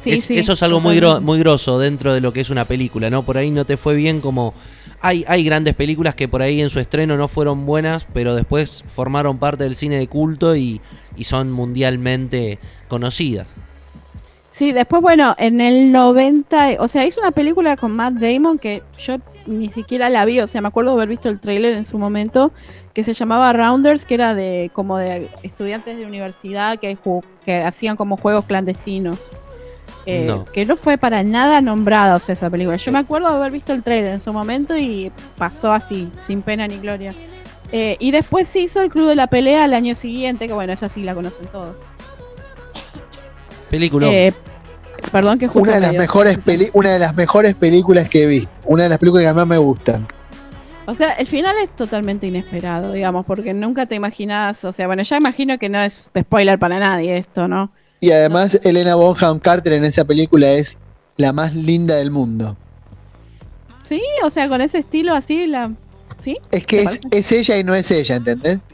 Sí, 0.00 0.10
Es- 0.10 0.24
sí, 0.24 0.38
eso 0.38 0.52
es 0.52 0.62
algo 0.62 0.80
muy, 0.80 0.96
gro- 0.96 1.20
muy 1.20 1.38
grosso 1.38 1.78
dentro 1.78 2.12
de 2.14 2.20
lo 2.20 2.32
que 2.32 2.40
es 2.40 2.50
una 2.50 2.64
película, 2.64 3.10
¿no? 3.10 3.24
Por 3.24 3.36
ahí 3.38 3.50
no 3.50 3.64
te 3.64 3.76
fue 3.76 3.94
bien 3.94 4.20
como... 4.20 4.54
Hay, 5.00 5.24
hay 5.28 5.44
grandes 5.44 5.74
películas 5.74 6.14
que 6.16 6.26
por 6.26 6.42
ahí 6.42 6.60
en 6.60 6.70
su 6.70 6.80
estreno 6.80 7.16
no 7.16 7.28
fueron 7.28 7.66
buenas, 7.66 8.06
pero 8.12 8.34
después 8.34 8.82
formaron 8.88 9.38
parte 9.38 9.62
del 9.64 9.76
cine 9.76 9.96
de 9.96 10.08
culto 10.08 10.56
y, 10.56 10.80
y 11.16 11.24
son 11.24 11.52
mundialmente 11.52 12.58
conocidas. 12.88 13.46
Sí, 14.50 14.72
después, 14.72 15.00
bueno, 15.00 15.36
en 15.38 15.60
el 15.60 15.92
90, 15.92 16.78
o 16.80 16.88
sea, 16.88 17.06
hizo 17.06 17.20
una 17.20 17.30
película 17.30 17.76
con 17.76 17.92
Matt 17.94 18.14
Damon 18.14 18.58
que 18.58 18.82
yo 18.98 19.14
ni 19.46 19.70
siquiera 19.70 20.10
la 20.10 20.24
vi, 20.24 20.40
o 20.40 20.48
sea, 20.48 20.60
me 20.60 20.66
acuerdo 20.66 20.90
de 20.90 20.96
haber 20.96 21.08
visto 21.10 21.28
el 21.28 21.38
tráiler 21.38 21.74
en 21.76 21.84
su 21.84 21.96
momento, 21.96 22.50
que 22.92 23.04
se 23.04 23.12
llamaba 23.12 23.52
Rounders, 23.52 24.04
que 24.04 24.14
era 24.14 24.34
de 24.34 24.72
como 24.72 24.98
de 24.98 25.28
estudiantes 25.44 25.96
de 25.96 26.06
universidad 26.06 26.76
que, 26.80 26.98
que 27.44 27.58
hacían 27.58 27.96
como 27.96 28.16
juegos 28.16 28.46
clandestinos. 28.46 29.18
Eh, 30.10 30.24
No. 30.26 30.44
Que 30.46 30.64
no 30.64 30.74
fue 30.76 30.96
para 30.96 31.22
nada 31.22 31.60
nombrada, 31.60 32.16
o 32.16 32.18
sea, 32.18 32.32
esa 32.32 32.48
película. 32.48 32.76
Yo 32.76 32.92
me 32.92 32.98
acuerdo 32.98 33.28
de 33.30 33.36
haber 33.36 33.52
visto 33.52 33.72
el 33.72 33.82
tráiler 33.82 34.14
en 34.14 34.20
su 34.20 34.32
momento 34.32 34.76
y 34.76 35.12
pasó 35.36 35.70
así, 35.72 36.10
sin 36.26 36.40
pena 36.42 36.66
ni 36.66 36.78
gloria. 36.78 37.14
Eh, 37.72 37.96
y 38.00 38.10
después 38.10 38.48
se 38.48 38.60
hizo 38.60 38.80
el 38.80 38.88
Club 38.90 39.08
de 39.08 39.14
la 39.16 39.26
Pelea 39.26 39.64
al 39.64 39.74
año 39.74 39.94
siguiente, 39.94 40.46
que 40.46 40.54
bueno, 40.54 40.72
esa 40.72 40.88
sí 40.88 41.02
la 41.02 41.14
conocen 41.14 41.46
todos. 41.48 41.76
Película. 43.70 44.06
Eh, 44.10 44.32
perdón 45.12 45.38
que 45.38 45.46
justo 45.46 45.60
Una 45.62 45.74
de 45.74 45.80
las 45.80 45.92
mejores 45.94 46.38
peli- 46.38 46.70
una 46.72 46.92
de 46.92 46.98
las 46.98 47.14
mejores 47.14 47.54
películas 47.54 48.08
que 48.08 48.22
he 48.22 48.26
visto. 48.26 48.50
Una 48.64 48.84
de 48.84 48.88
las 48.88 48.98
películas 48.98 49.26
que 49.26 49.34
más 49.34 49.46
me 49.46 49.58
gustan. 49.58 50.06
O 50.86 50.94
sea, 50.94 51.12
el 51.12 51.26
final 51.26 51.54
es 51.62 51.68
totalmente 51.76 52.26
inesperado, 52.26 52.92
digamos, 52.92 53.26
porque 53.26 53.52
nunca 53.52 53.84
te 53.84 53.94
imaginas, 53.94 54.64
o 54.64 54.72
sea, 54.72 54.86
bueno, 54.86 55.02
ya 55.02 55.18
imagino 55.18 55.58
que 55.58 55.68
no 55.68 55.78
es 55.82 56.10
spoiler 56.18 56.58
para 56.58 56.78
nadie 56.78 57.18
esto, 57.18 57.46
¿no? 57.46 57.70
Y 58.00 58.10
además 58.12 58.58
Elena 58.62 58.94
Bonham 58.94 59.38
Carter 59.40 59.72
en 59.72 59.84
esa 59.84 60.04
película 60.04 60.50
es 60.52 60.78
la 61.16 61.32
más 61.32 61.54
linda 61.54 61.96
del 61.96 62.10
mundo. 62.10 62.56
Sí, 63.84 64.02
o 64.24 64.30
sea, 64.30 64.48
con 64.48 64.60
ese 64.60 64.78
estilo 64.78 65.14
así, 65.14 65.46
la... 65.46 65.72
¿Sí? 66.18 66.36
Es 66.50 66.66
que 66.66 66.84
¿Te 66.84 67.18
es, 67.18 67.30
es 67.30 67.32
ella 67.32 67.58
y 67.58 67.64
no 67.64 67.74
es 67.74 67.90
ella, 67.90 68.16
¿entendés? 68.16 68.66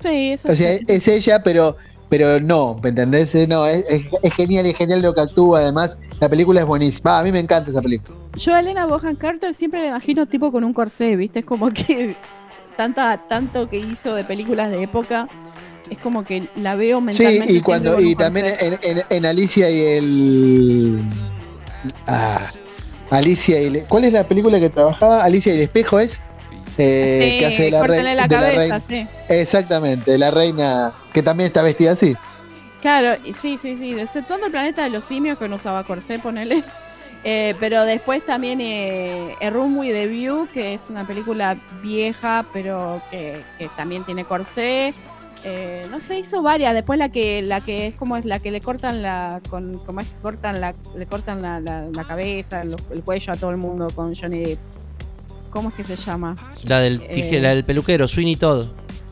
Sí, 0.00 0.30
eso 0.32 0.52
O 0.52 0.56
sea, 0.56 0.72
es 0.72 1.08
ella, 1.08 1.42
pero 1.42 1.76
pero 2.08 2.38
no, 2.40 2.78
¿me 2.82 2.90
entendés? 2.90 3.34
Eh, 3.34 3.46
No, 3.46 3.66
es, 3.66 3.84
es- 3.88 4.32
genial, 4.34 4.66
es 4.66 4.76
genial 4.76 5.02
lo 5.02 5.14
que 5.14 5.20
actúa, 5.22 5.60
además, 5.60 5.96
la 6.20 6.28
película 6.28 6.60
es 6.60 6.66
buenísima. 6.66 7.16
Ah, 7.16 7.20
a 7.20 7.22
mí 7.24 7.32
me 7.32 7.40
encanta 7.40 7.70
esa 7.70 7.82
película. 7.82 8.16
Yo 8.36 8.54
a 8.54 8.60
Elena 8.60 8.86
Bohan 8.86 9.16
Carter 9.16 9.54
siempre 9.54 9.80
la 9.80 9.88
imagino 9.88 10.26
tipo 10.26 10.52
con 10.52 10.62
un 10.64 10.72
corsé, 10.72 11.16
¿viste? 11.16 11.40
Es 11.40 11.44
como 11.44 11.70
que 11.70 12.16
tanta, 12.76 13.16
tanto 13.28 13.68
que 13.68 13.78
hizo 13.78 14.14
de 14.14 14.24
películas 14.24 14.70
de 14.70 14.82
época, 14.82 15.28
es 15.90 15.98
como 15.98 16.24
que 16.24 16.48
la 16.56 16.74
veo 16.74 16.98
Sí, 17.00 17.04
mentalmente. 17.04 17.44
y 17.44 17.48
siempre 17.48 17.62
cuando 17.62 18.00
y 18.00 18.14
también 18.14 18.46
en, 18.58 18.78
en- 18.82 19.04
en 19.08 19.26
Alicia 19.26 19.70
y 19.70 19.80
el 19.82 21.02
ah, 22.06 22.50
Alicia 23.10 23.60
y 23.60 23.66
el- 23.66 23.84
¿cuál 23.88 24.04
es 24.04 24.12
la 24.12 24.24
película 24.24 24.58
que 24.60 24.70
trabajaba? 24.70 25.22
Alicia 25.22 25.52
y 25.52 25.56
el 25.56 25.62
espejo 25.62 25.98
es 26.00 26.20
eh, 26.78 27.28
Sí, 27.32 27.38
que 27.38 27.46
hace 27.46 27.62
de 27.64 27.70
la, 27.70 27.82
reina 27.86 28.14
la 28.14 28.28
de 28.28 28.36
la 28.36 28.50
reina. 28.50 28.80
sí. 28.80 29.06
Exactamente, 29.28 30.18
la 30.18 30.30
reina 30.30 30.92
que 31.12 31.22
también 31.22 31.48
está 31.48 31.62
vestida 31.62 31.92
así. 31.92 32.14
Claro, 32.82 33.16
y 33.24 33.32
sí, 33.32 33.58
sí, 33.60 33.76
sí, 33.78 33.98
exceptuando 33.98 34.46
el 34.46 34.52
planeta 34.52 34.82
de 34.84 34.90
los 34.90 35.04
simios 35.04 35.38
que 35.38 35.48
no 35.48 35.56
usaba 35.56 35.84
corsé, 35.84 36.18
ponele. 36.18 36.62
Eh, 37.28 37.56
pero 37.58 37.82
después 37.84 38.24
también 38.24 38.60
eh, 38.60 39.34
A 39.40 39.50
Room 39.50 39.76
with 39.78 39.90
the 39.90 40.06
View, 40.06 40.46
que 40.54 40.74
es 40.74 40.82
una 40.90 41.04
película 41.04 41.56
vieja, 41.82 42.46
pero 42.52 43.02
que, 43.10 43.42
que 43.58 43.68
también 43.76 44.04
tiene 44.04 44.24
corsé. 44.24 44.94
Eh, 45.48 45.86
no 45.92 46.00
sé, 46.00 46.18
hizo 46.18 46.42
varias. 46.42 46.74
Después 46.74 46.98
la 46.98 47.08
que 47.10 47.40
la 47.40 47.60
que 47.60 47.86
es 47.86 47.94
como 47.94 48.16
es 48.16 48.24
la 48.24 48.40
que 48.40 48.50
le 48.50 48.60
cortan 48.60 49.00
la 49.00 49.40
con 49.48 49.78
como 49.78 50.00
es 50.00 50.08
que 50.08 50.16
cortan 50.20 50.60
la 50.60 50.74
le 50.96 51.06
cortan 51.06 51.40
la, 51.40 51.60
la- 51.60 51.86
la 51.88 52.04
cabeza, 52.04 52.62
el 52.62 53.02
cuello 53.04 53.32
a 53.32 53.36
todo 53.36 53.50
el 53.50 53.56
mundo 53.56 53.88
con 53.94 54.14
Johnny 54.14 54.40
Depp. 54.44 54.58
¿Cómo 55.50 55.68
es 55.68 55.74
que 55.76 55.84
se 55.84 55.96
llama? 55.96 56.36
La 56.64 56.80
del, 56.80 57.00
eh, 57.02 57.10
tije- 57.14 57.40
la 57.40 57.50
del 57.50 57.64
peluquero, 57.64 58.08
Sweeney 58.08 58.34
Todd. 58.36 58.66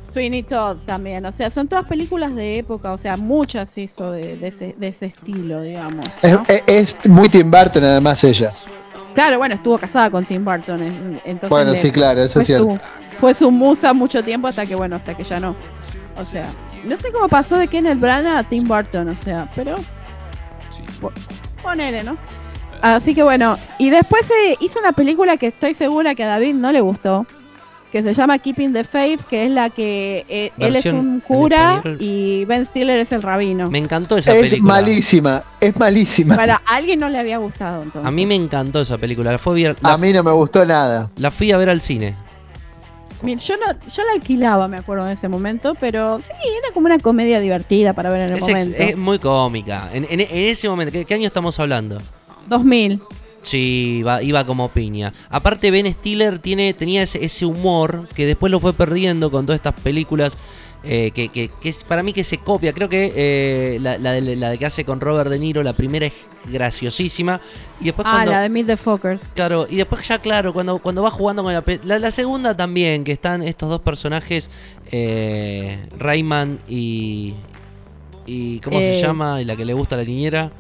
Sweeney 0.09 0.43
Todd 0.43 0.77
también, 0.85 1.25
o 1.27 1.33
sea, 1.33 1.51
son 1.51 1.67
todas 1.69 1.87
películas 1.87 2.35
de 2.35 2.59
época, 2.59 2.93
o 2.93 2.99
sea, 2.99 3.17
muchas 3.17 3.77
hizo 3.79 4.13
de, 4.13 4.37
de 4.37 4.49
ese, 4.49 4.75
de 4.79 4.89
ese 4.89 5.07
estilo, 5.07 5.61
digamos. 5.63 6.07
Es, 6.23 6.33
¿no? 6.33 6.43
es- 6.49 6.95
es 7.03 7.09
muy 7.09 7.29
Tim 7.29 7.51
Burton 7.51 7.83
además 7.85 8.23
ella. 8.25 8.51
Claro, 9.15 9.39
bueno, 9.39 9.55
estuvo 9.55 9.79
casada 9.79 10.11
con 10.11 10.25
Tim 10.27 10.45
Burton, 10.45 10.83
eh, 10.83 11.21
entonces 11.25 11.49
Bueno, 11.51 11.71
le- 11.73 11.81
sí, 11.81 11.91
claro, 11.93 12.23
eso 12.23 12.41
es 12.41 12.47
cierto. 12.47 12.65
su, 12.65 12.79
fue 13.19 13.33
su 13.35 13.51
musa 13.51 13.93
mucho 13.93 14.23
tiempo 14.23 14.47
hasta 14.49 14.67
que, 14.67 14.75
bueno, 14.75 14.97
hasta 14.97 15.17
que 15.17 15.25
ya 15.25 15.39
no. 15.41 15.55
O 16.17 16.25
sea, 16.25 16.47
no 16.85 16.97
sé 16.97 17.11
cómo 17.13 17.29
pasó 17.29 17.57
de 17.57 17.67
Kenneth 17.69 17.99
Branagh 18.01 18.37
a 18.39 18.43
Tim 18.45 18.65
Burton, 18.69 19.09
o 19.09 19.17
sea, 19.17 19.49
pero... 19.55 19.75
po- 21.01 21.13
Ponele, 21.63 22.03
¿no? 22.05 22.17
Así 22.83 23.15
que 23.15 23.23
bueno, 23.23 23.57
y 23.79 23.89
después 23.91 24.27
se 24.27 24.57
hizo 24.61 24.79
una 24.79 24.93
película 24.93 25.37
que 25.39 25.47
estoy 25.47 25.73
segura 25.75 26.15
que 26.15 26.25
a 26.25 26.29
David 26.29 26.55
no 26.55 26.71
le 26.71 26.83
gustó, 26.83 27.27
que 27.91 28.03
se 28.03 28.13
llama 28.13 28.39
Keeping 28.39 28.73
the 28.75 28.85
Faith, 28.85 29.23
que 29.23 29.47
es 29.47 29.51
la 29.51 29.71
que 29.71 30.27
eh, 30.29 30.53
él 30.59 30.77
es 30.77 30.85
un 30.87 31.15
en 31.15 31.21
cura 31.21 31.83
y 32.01 32.45
Ben 32.45 32.67
Stiller 32.67 32.99
es 32.99 33.13
el 33.13 33.23
rabino. 33.23 33.71
Me 33.71 33.79
encantó 33.79 34.17
esa 34.19 34.35
Es 34.35 34.43
película. 34.43 34.75
malísima, 34.75 35.45
es 35.61 35.75
malísima. 35.77 36.37
Para 36.37 36.57
a 36.67 36.75
alguien 36.75 36.99
no 36.99 37.09
le 37.09 37.19
había 37.19 37.39
gustado 37.39 37.85
entonces. 37.85 38.07
A 38.07 38.11
mí 38.11 38.27
me 38.27 38.35
encantó 38.35 38.81
esa 38.83 38.99
película. 38.99 39.33
La, 39.33 39.39
fue 39.39 39.53
a 39.53 39.69
ver- 39.69 39.77
la, 39.81 39.93
A 39.95 39.99
mí 39.99 40.13
no 40.13 40.23
me 40.23 40.33
gustó 40.33 40.67
nada. 40.67 41.11
la 41.17 41.31
fui 41.31 41.53
a 41.53 41.57
ver 41.57 41.71
al 41.71 41.81
cine. 41.81 42.17
Mira, 43.25 43.41
yo, 43.41 43.57
no, 43.57 43.65
yo 43.87 44.03
la 44.05 44.13
alquilaba, 44.15 44.69
me 44.69 44.77
acuerdo 44.77 45.07
en 45.07 45.13
ese 45.13 45.29
momento, 45.29 45.75
pero 45.81 46.21
sí, 46.21 46.29
era 46.31 46.73
como 46.75 46.87
una 46.87 46.99
comedia 46.99 47.41
divertida 47.41 47.93
para 47.95 48.11
ver 48.11 48.21
en 48.23 48.27
el 48.33 48.33
Es, 48.37 48.43
ex- 48.43 48.49
momento. 48.49 48.77
es 48.83 48.97
muy 48.97 49.19
cómica. 49.19 49.91
En, 49.93 50.05
en- 50.11 50.21
en 50.21 50.29
ese 50.31 50.69
momento, 50.69 50.93
¿qué, 50.93 51.05
qué 51.05 51.15
año 51.15 51.27
estamos 51.27 51.59
hablando? 51.59 51.99
2000. 52.49 53.01
Sí, 53.43 53.97
iba, 54.01 54.23
iba 54.23 54.45
como 54.47 54.69
piña. 54.71 55.13
Aparte, 55.29 55.71
Ben 55.71 55.91
Stiller 55.93 56.39
tiene, 56.39 56.73
tenía 56.73 57.03
ese, 57.03 57.25
ese 57.25 57.45
humor 57.45 58.09
que 58.15 58.25
después 58.27 58.51
lo 58.51 58.59
fue 58.61 58.73
perdiendo 58.73 59.31
con 59.31 59.45
todas 59.47 59.59
estas 59.59 59.75
películas. 59.75 60.37
Eh, 60.87 61.11
que, 61.13 61.29
que- 61.29 61.49
que 61.49 61.69
es 61.69 61.83
para 61.85 62.03
mí 62.03 62.13
que 62.13 62.25
se 62.25 62.39
copia. 62.39 62.73
Creo 62.73 62.89
que 62.89 63.13
eh, 63.17 63.79
la, 63.81 63.97
la 63.99 64.13
de, 64.13 64.37
la 64.37 64.57
que 64.57 64.67
hace 64.67 64.85
con 64.85 65.01
Robert 65.01 65.31
De 65.31 65.39
Niro, 65.39 65.63
la 65.63 65.73
primera 65.73 66.07
es 66.07 66.13
graciosísima. 66.47 67.41
Y 67.81 67.85
después 67.87 68.07
Ah, 68.09 68.13
cuando. 68.17 68.33
la 68.33 68.41
de 68.43 68.49
Meet 68.49 68.67
the 68.67 68.77
Fockers. 68.77 69.29
Claro, 69.35 69.67
y 69.69 69.77
después 69.77 70.07
ya 70.07 70.19
claro, 70.19 70.53
cuando, 70.53 70.79
cuando 70.79 71.03
va 71.03 71.11
jugando 71.11 71.43
con 71.43 71.53
la, 71.53 71.63
la 71.85 71.99
la 71.99 72.11
segunda 72.11 72.57
también, 72.57 73.05
que 73.05 73.13
están 73.13 73.43
estos 73.43 73.69
dos 73.71 73.81
personajes, 73.81 74.51
eh, 74.93 75.79
Rayman 75.99 76.59
y... 76.69 77.35
y 78.27 78.61
¿Cómo 78.61 78.79
se 78.79 78.99
Eh. 78.99 79.03
llama? 79.03 79.41
Y 79.41 79.45
la 79.45 79.57
que 79.57 79.65
le 79.65 79.73
gusta 79.75 79.95
a 79.95 79.99
la 79.99 80.05
niñera. 80.05 80.51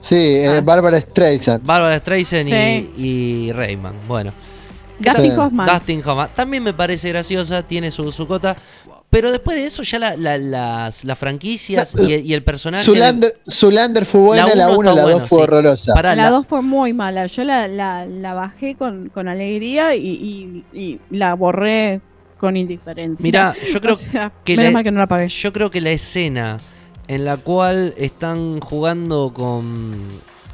Sí, 0.00 0.14
eh, 0.16 0.46
Ah. 0.48 0.60
Bárbara 0.62 1.00
Streisand. 1.00 1.64
Barbara 1.66 1.98
Streisand 1.98 2.48
y, 2.48 2.52
Sí. 2.52 2.90
y 2.96 3.52
Rayman. 3.52 3.94
Bueno. 4.08 4.32
Dustin. 4.98 5.38
Hoffman. 5.38 5.66
Dustin 5.66 5.98
Hoffman. 6.04 6.30
También 6.34 6.62
me 6.62 6.72
parece 6.74 7.08
graciosa, 7.08 7.62
tiene 7.66 7.90
su, 7.90 8.10
su 8.12 8.26
cota. 8.26 8.56
Pero 9.10 9.32
después 9.32 9.56
de 9.56 9.66
eso 9.66 9.82
ya 9.82 9.98
la- 9.98 10.16
la- 10.16 10.38
las, 10.38 11.04
las 11.04 11.18
franquicias 11.18 11.94
y, 11.98 12.14
y 12.14 12.32
el 12.32 12.44
personaje... 12.44 12.84
Zulander, 12.84 13.40
Zulander 13.44 14.06
fue 14.06 14.20
buena, 14.20 14.54
la 14.54 14.68
uno 14.70 14.78
1 14.78 14.90
está 14.90 14.94
la 14.94 15.02
2 15.02 15.10
bueno, 15.12 15.26
fue 15.26 15.38
sí. 15.38 15.42
horrorosa. 15.42 15.94
Pará, 15.94 16.14
La 16.14 16.22
la- 16.24 16.30
2 16.30 16.46
fue 16.46 16.62
muy 16.62 16.92
mala. 16.92 17.26
Yo 17.26 17.44
la, 17.44 17.66
la, 17.66 18.06
la 18.06 18.34
bajé 18.34 18.76
con, 18.76 19.08
con 19.08 19.26
alegría 19.26 19.96
y, 19.96 20.06
y- 20.72 20.78
y 20.78 21.00
la 21.10 21.34
borré 21.34 22.00
con 22.38 22.56
indiferencia. 22.56 23.22
Mirá, 23.22 23.54
yo 23.72 23.80
creo 23.82 23.94
O 23.94 23.98
sea, 23.98 24.32
que 24.44 24.56
menos 24.56 24.70
la- 24.72 24.74
mal 24.76 24.84
que 24.84 24.90
no 24.92 25.00
la 25.00 25.06
pagué. 25.08 25.28
Yo 25.28 25.52
creo 25.52 25.70
que 25.72 25.80
la 25.80 25.90
escena 25.90 26.58
en 27.08 27.24
la 27.24 27.36
cual 27.36 27.92
están 27.96 28.60
jugando 28.60 29.32
con... 29.34 29.92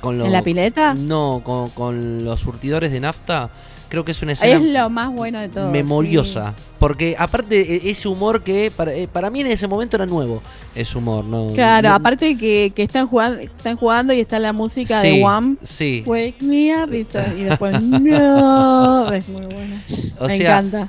con 0.01 0.17
los, 0.17 0.27
¿En 0.29 0.33
la 0.33 0.43
pileta? 0.43 0.95
No, 0.95 1.43
con, 1.45 1.69
con 1.71 2.25
los 2.25 2.41
surtidores 2.41 2.91
de 2.91 3.01
nafta. 3.01 3.51
Creo 3.89 4.05
que 4.05 4.11
es 4.13 4.21
una 4.23 4.33
Es 4.33 4.43
escena 4.43 4.83
lo 4.83 4.91
más 4.91 5.13
bueno 5.13 5.39
de 5.39 5.49
todo. 5.49 5.71
memoriosa. 5.71 6.55
Porque 6.79 7.15
aparte 7.19 7.61
e- 7.61 7.91
ese 7.91 8.09
humor 8.09 8.43
que 8.43 8.71
para, 8.75 8.93
eh, 8.93 9.07
para 9.07 9.31
mí 9.31 9.41
en 9.41 9.47
ese 9.47 9.67
momento 9.69 9.97
era 9.97 10.07
nuevo. 10.07 10.43
Ese 10.75 10.99
humor, 10.99 11.25
¿no? 11.25 11.53
Claro, 11.55 11.89
no- 11.91 11.95
aparte 11.95 12.37
que, 12.37 12.73
que 12.75 12.83
están 12.83 13.07
jugando 13.07 13.39
están 13.41 13.77
jugando 13.77 14.13
y 14.13 14.21
está 14.21 14.39
la 14.39 14.53
música 14.53 15.01
Sí, 15.01 15.19
de 15.19 15.23
Wham. 15.25 15.57
Sí. 15.63 16.03
Wake 16.05 16.37
me 16.43 16.75
up 16.83 16.93
y 16.93 17.05
después 17.45 17.81
no. 18.27 19.13
Es 19.13 19.29
muy 19.29 19.47
buena. 19.47 19.83
O 20.19 20.27
Me 20.27 20.37
sea, 20.37 20.59
encanta. 20.59 20.89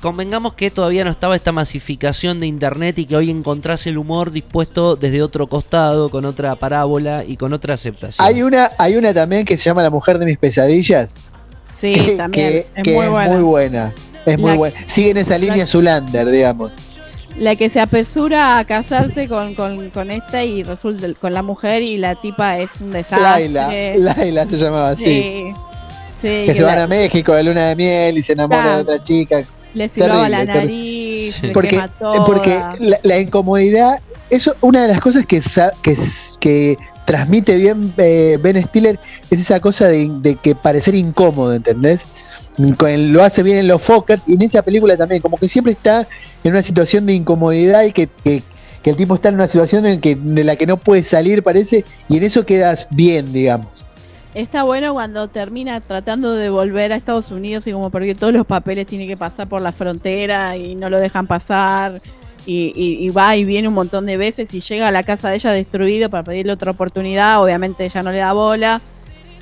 convengamos 0.00 0.54
que 0.54 0.70
todavía 0.70 1.04
no 1.04 1.10
estaba 1.10 1.36
esta 1.36 1.52
masificación 1.52 2.40
de 2.40 2.46
internet 2.46 2.98
y 2.98 3.04
que 3.04 3.16
hoy 3.16 3.30
encontrás 3.30 3.86
el 3.86 3.98
humor 3.98 4.30
dispuesto 4.30 4.96
desde 4.96 5.22
otro 5.22 5.46
costado, 5.48 6.08
con 6.08 6.24
otra 6.24 6.56
parábola 6.56 7.24
y 7.26 7.36
con 7.36 7.52
otra 7.52 7.74
aceptación. 7.74 8.26
Hay 8.26 8.42
una, 8.42 8.70
hay 8.78 8.96
una 8.96 9.12
también 9.12 9.44
que 9.44 9.56
se 9.58 9.64
llama 9.64 9.82
La 9.82 9.90
Mujer 9.90 10.18
de 10.18 10.26
mis 10.26 10.38
pesadillas. 10.38 11.14
Sí, 11.80 11.92
que, 11.94 12.12
también. 12.16 12.48
que- 12.48 12.66
es 12.76 12.84
que 12.84 12.94
muy 12.94 13.06
buena. 13.08 13.30
muy 13.30 13.42
buena. 13.42 13.94
Es 14.26 14.38
muy 14.38 14.50
La- 14.52 14.56
buena. 14.56 14.76
Sigue 14.86 15.10
en 15.10 15.16
esa 15.18 15.38
línea 15.38 15.66
Zulander, 15.66 16.28
digamos. 16.30 16.72
La 17.38 17.54
que 17.54 17.70
se 17.70 17.80
apresura 17.80 18.58
a 18.58 18.64
casarse 18.64 19.28
con, 19.28 19.54
con, 19.54 19.90
con 19.90 20.10
esta 20.10 20.42
y 20.42 20.64
resulta 20.64 21.06
con 21.20 21.32
la 21.32 21.42
mujer 21.42 21.82
y 21.82 21.96
la 21.96 22.16
tipa 22.16 22.58
es 22.58 22.80
un 22.80 22.90
desastre. 22.92 23.20
Laila. 23.20 23.70
Laila 23.96 24.46
se 24.48 24.56
llamaba 24.58 24.90
así. 24.90 25.04
Sí. 25.04 25.44
Sí, 26.20 26.28
Que 26.46 26.54
se 26.56 26.62
la- 26.62 26.66
van 26.68 26.78
a 26.80 26.86
México 26.88 27.32
de 27.32 27.44
luna 27.44 27.68
de 27.68 27.76
miel 27.76 28.18
y 28.18 28.22
se 28.24 28.32
enamora 28.32 28.62
Claro. 28.62 28.76
de 28.76 28.82
otra 28.94 29.04
chica. 29.04 29.40
le 29.74 29.88
silbaba 29.88 30.28
la 30.28 30.44
nariz, 30.44 31.36
Sí. 31.40 31.50
Porque, 31.54 31.80
porque 32.26 32.60
la, 32.80 32.98
la 33.04 33.18
incomodidad, 33.20 34.00
eso 34.28 34.56
una 34.60 34.82
de 34.82 34.88
las 34.88 35.00
cosas 35.00 35.24
que, 35.26 35.40
que 36.40 36.76
transmite 37.08 37.56
bien 37.56 37.94
eh, 37.96 38.36
Ben 38.38 38.62
Stiller 38.62 39.00
es 39.30 39.40
esa 39.40 39.60
cosa 39.60 39.86
de, 39.86 40.36
que 40.42 40.54
parecer 40.54 40.94
incómodo, 40.94 41.54
¿entendés? 41.54 42.04
Lo 42.58 43.24
hace 43.24 43.42
bien 43.42 43.56
en 43.56 43.66
los 43.66 43.80
Fockers 43.80 44.28
y 44.28 44.34
en 44.34 44.42
esa 44.42 44.60
película 44.60 44.94
también, 44.94 45.22
como 45.22 45.38
que 45.38 45.48
siempre 45.48 45.72
está 45.72 46.06
en 46.44 46.50
una 46.50 46.62
situación 46.62 47.06
de 47.06 47.14
incomodidad 47.14 47.84
y 47.84 47.92
que, 47.92 48.10
que- 48.22 48.42
el 48.84 48.96
tipo 48.96 49.14
está 49.14 49.28
en 49.28 49.34
una 49.34 49.48
situación 49.48 49.84
en, 49.84 50.00
que, 50.00 50.16
de 50.16 50.44
la 50.44 50.56
que 50.56 50.66
no 50.66 50.78
puede 50.78 51.04
salir, 51.04 51.42
parece, 51.42 51.84
y 52.08 52.16
en 52.16 52.22
eso 52.22 52.46
quedas 52.46 52.86
bien, 52.90 53.34
digamos. 53.34 53.84
Está 54.34 54.62
bueno 54.62 54.94
cuando 54.94 55.28
termina 55.28 55.78
tratando 55.82 56.34
de 56.34 56.48
volver 56.48 56.94
a 56.94 56.96
Estados 56.96 57.30
Unidos 57.30 57.66
y 57.66 57.72
como 57.72 57.90
porque 57.90 58.14
todos 58.14 58.32
los 58.32 58.46
papeles 58.46 58.86
tiene 58.86 59.06
que 59.06 59.18
pasar 59.18 59.46
por 59.46 59.60
la 59.60 59.72
frontera 59.72 60.56
y 60.56 60.74
no 60.74 60.88
lo 60.88 60.98
dejan 60.98 61.26
pasar. 61.26 62.00
Y, 62.50 62.72
y- 62.74 63.04
y 63.04 63.10
va 63.10 63.36
y 63.36 63.44
viene 63.44 63.68
un 63.68 63.74
montón 63.74 64.06
de 64.06 64.16
veces 64.16 64.54
y 64.54 64.60
llega 64.60 64.88
a 64.88 64.90
la 64.90 65.02
casa 65.02 65.28
de 65.28 65.34
ella 65.36 65.52
destruido 65.52 66.08
para 66.08 66.24
pedirle 66.24 66.52
otra 66.52 66.70
oportunidad. 66.70 67.42
Obviamente 67.42 67.84
ella 67.84 68.02
no 68.02 68.10
le 68.10 68.18
da 68.18 68.32
bola. 68.32 68.80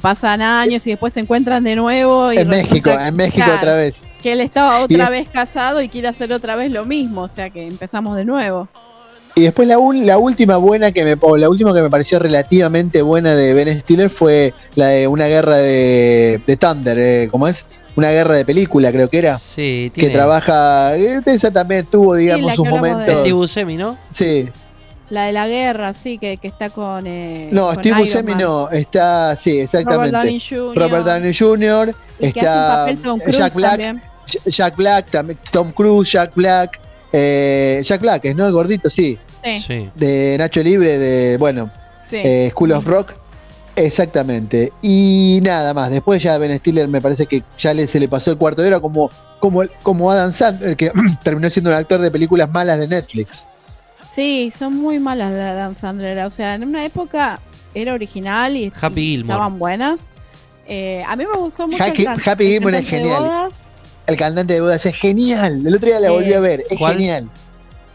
Pasan 0.02 0.42
años 0.42 0.84
y 0.86 0.90
después 0.90 1.12
se 1.14 1.20
encuentran 1.20 1.62
de 1.62 1.76
nuevo. 1.76 2.32
Y 2.32 2.38
En 2.38 2.48
México, 2.48 2.90
en 2.90 3.14
México 3.14 3.36
claro, 3.44 3.54
otra 3.58 3.74
vez. 3.76 4.08
Que 4.22 4.32
él 4.32 4.40
estaba 4.40 4.80
otra 4.80 5.08
vez 5.08 5.28
casado 5.28 5.80
y 5.82 5.88
quiere 5.88 6.08
hacer 6.08 6.32
otra 6.32 6.56
vez 6.56 6.70
lo 6.72 6.84
mismo. 6.84 7.22
O 7.22 7.28
sea 7.28 7.48
que 7.50 7.66
empezamos 7.66 8.16
de 8.16 8.24
nuevo. 8.24 8.68
Y 9.36 9.42
después 9.42 9.68
la, 9.68 9.78
un- 9.78 10.04
la 10.06 10.18
última 10.18 10.56
buena 10.56 10.90
que 10.92 11.04
me 11.04 11.14
o 11.20 11.36
la 11.36 11.48
última 11.48 11.72
que 11.74 11.82
me 11.82 11.90
pareció 11.90 12.18
relativamente 12.18 13.02
buena 13.02 13.34
de 13.36 13.52
Ben 13.54 13.80
Stiller 13.82 14.10
fue 14.10 14.52
la 14.74 14.86
de 14.88 15.06
una 15.08 15.26
guerra 15.26 15.56
de, 15.56 16.40
de 16.46 16.56
Thunder, 16.56 16.98
eh, 16.98 17.28
¿cómo 17.30 17.46
es? 17.46 17.66
Una 17.97 18.10
guerra 18.10 18.35
de 18.35 18.44
película, 18.44 18.93
creo 18.93 19.09
que 19.09 19.18
era. 19.18 19.39
Sí, 19.39 19.90
Que 19.94 20.01
tiene 20.02 20.14
trabaja. 20.14 20.97
eh, 20.97 21.20
Esa 21.27 21.51
también 21.51 21.86
tuvo, 21.86 22.14
digamos, 22.14 22.47
la 22.48 22.55
sus 22.55 22.64
que 22.64 22.70
momentos. 22.70 23.05
Steve 23.20 23.32
Buscemi, 23.32 23.77
¿no? 23.77 23.97
Sí. 24.12 24.48
La 25.09 25.24
de 25.27 25.32
la 25.32 25.47
guerra, 25.48 25.93
sí, 25.93 26.18
que, 26.18 26.36
que 26.36 26.48
está 26.48 26.68
con. 26.70 27.06
eh, 27.06 27.48
No, 27.52 27.66
con 27.68 27.78
Steve 27.78 28.01
Buscemi 28.02 28.35
no. 28.35 28.68
Está, 28.70 29.35
sí, 29.36 29.64
Robert 29.66 30.12
Downey 30.12 30.36
exactamente. 30.36 30.56
Jr. 30.74 30.77
Robert 30.78 31.06
Downey 31.06 31.35
Jr. 31.35 31.94
Y 32.18 32.32
que 32.32 32.40
hace 32.40 32.48
un 32.48 32.55
está 32.56 32.77
papel 32.77 32.98
Tom 32.98 33.18
Cruise 33.20 33.39
Jack 33.39 33.55
Black. 33.55 33.70
también. 33.70 34.02
Jack 34.47 34.77
Black, 34.77 35.10
también, 35.10 35.39
Tom 35.52 35.70
Cruise, 35.73 36.10
Jack 36.10 36.32
Black. 36.35 36.81
eh, 37.12 37.81
Jack 37.85 38.01
Black, 38.01 38.24
¿es 38.24 38.35
no? 38.36 38.47
El 38.47 38.52
gordito, 38.52 38.90
sí. 38.90 39.16
Sí, 39.44 39.60
Sí. 39.64 39.89
De 39.94 40.36
Nacho 40.39 40.60
Libre, 40.60 40.98
de. 40.98 41.36
Bueno, 41.39 41.70
sí. 42.05 42.16
eh, 42.23 42.48
School 42.51 42.73
of 42.73 42.85
Rock. 42.86 43.12
Exactamente. 43.77 44.73
Y 44.82 45.40
nada 45.43 45.73
más. 45.74 45.90
Después 45.90 46.23
ya 46.23 46.39
Ben 46.39 46.57
Stiller 46.59 46.89
me 46.89 47.01
parece 47.01 47.27
que 47.27 47.43
ya 47.59 47.74
le, 47.74 47.86
se 47.86 48.01
le 48.01 48.09
pasó 48.09 48.31
el 48.31 48.39
cuarto 48.39 48.62
de 48.62 48.69
hora 48.69 48.81
como, 48.81 49.11
como, 49.39 49.62
como 49.82 50.11
Adam 50.11 50.32
Sandler, 50.32 50.77
que 50.77 50.90
terminó 51.23 51.48
siendo 51.51 51.70
un 51.70 51.77
actor 51.77 52.01
de 52.01 52.11
películas 52.11 52.51
malas 52.51 52.78
de 52.78 52.89
Netflix. 52.89 53.47
Sí, 54.15 54.53
son 54.59 54.74
muy 54.77 54.98
malas 54.98 55.31
las 55.31 55.44
de 55.51 55.55
Dan 55.55 55.77
Sandler. 55.77 56.24
O 56.24 56.31
sea, 56.31 56.55
en 56.55 56.65
una 56.65 56.85
época 56.85 57.39
era 57.74 57.93
original 57.93 58.57
y, 58.57 58.73
Happy 58.81 59.01
y 59.01 59.07
Gilmore. 59.19 59.35
estaban 59.35 59.59
buenas. 59.59 60.01
Eh, 60.66 61.05
a 61.07 61.15
mí 61.15 61.24
me 61.32 61.39
gustó 61.39 61.69
mucho 61.69 61.85
Happy- 61.85 62.03
el 62.07 62.09
Happy 62.24 62.44
el 62.47 62.51
Gilmore 62.53 62.78
es 62.78 62.82
cantante 62.85 62.97
de 63.09 63.15
genial. 63.15 63.20
bodas. 63.23 63.53
El 64.07 64.16
cantante 64.16 64.55
de 64.55 64.61
bodas 64.62 64.86
es 64.86 64.97
genial. 64.97 65.66
El 65.66 65.74
otro 65.74 65.86
día 65.89 66.01
la 66.01 66.11
volví 66.12 66.32
a 66.32 66.40
ver. 66.40 66.65
Es 66.70 66.78
¿Cuál? 66.78 66.94
genial. 66.94 67.28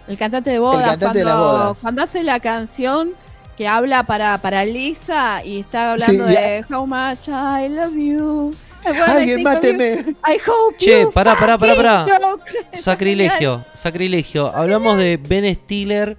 El 0.08 0.18
cantante 0.18 0.52
de 0.52 0.60
bodas. 0.60 0.90
cantante 0.92 1.20
de 1.20 1.26
las 1.26 1.38
bodas. 1.38 1.78
cuando 1.82 2.04
hace 2.04 2.22
la 2.24 2.40
canción 2.40 3.12
que 3.62 3.68
habla 3.68 4.04
para, 4.08 4.40
para 4.40 4.66
Lisa 4.66 5.46
y 5.46 5.60
está 5.60 5.92
hablando 5.92 6.26
Sí, 6.28 6.34
de 6.34 6.66
How 6.68 6.88
much 6.88 7.28
I 7.28 7.70
love 7.70 7.94
you. 7.96 8.52
I 8.84 8.98
Alguien 9.12 9.44
máteme. 9.44 9.94
I 10.28 10.40
hope 10.48 10.78
Che, 10.80 11.02
you 11.04 11.12
pará, 11.12 11.38
pará, 11.38 11.60
pará, 11.60 11.76
pará. 11.76 12.06
Sacrilegio, 12.74 13.64
sacrilegio. 13.76 14.48
Hablamos 14.48 14.98
de 14.98 15.18
Ben 15.18 15.46
Stiller 15.54 16.18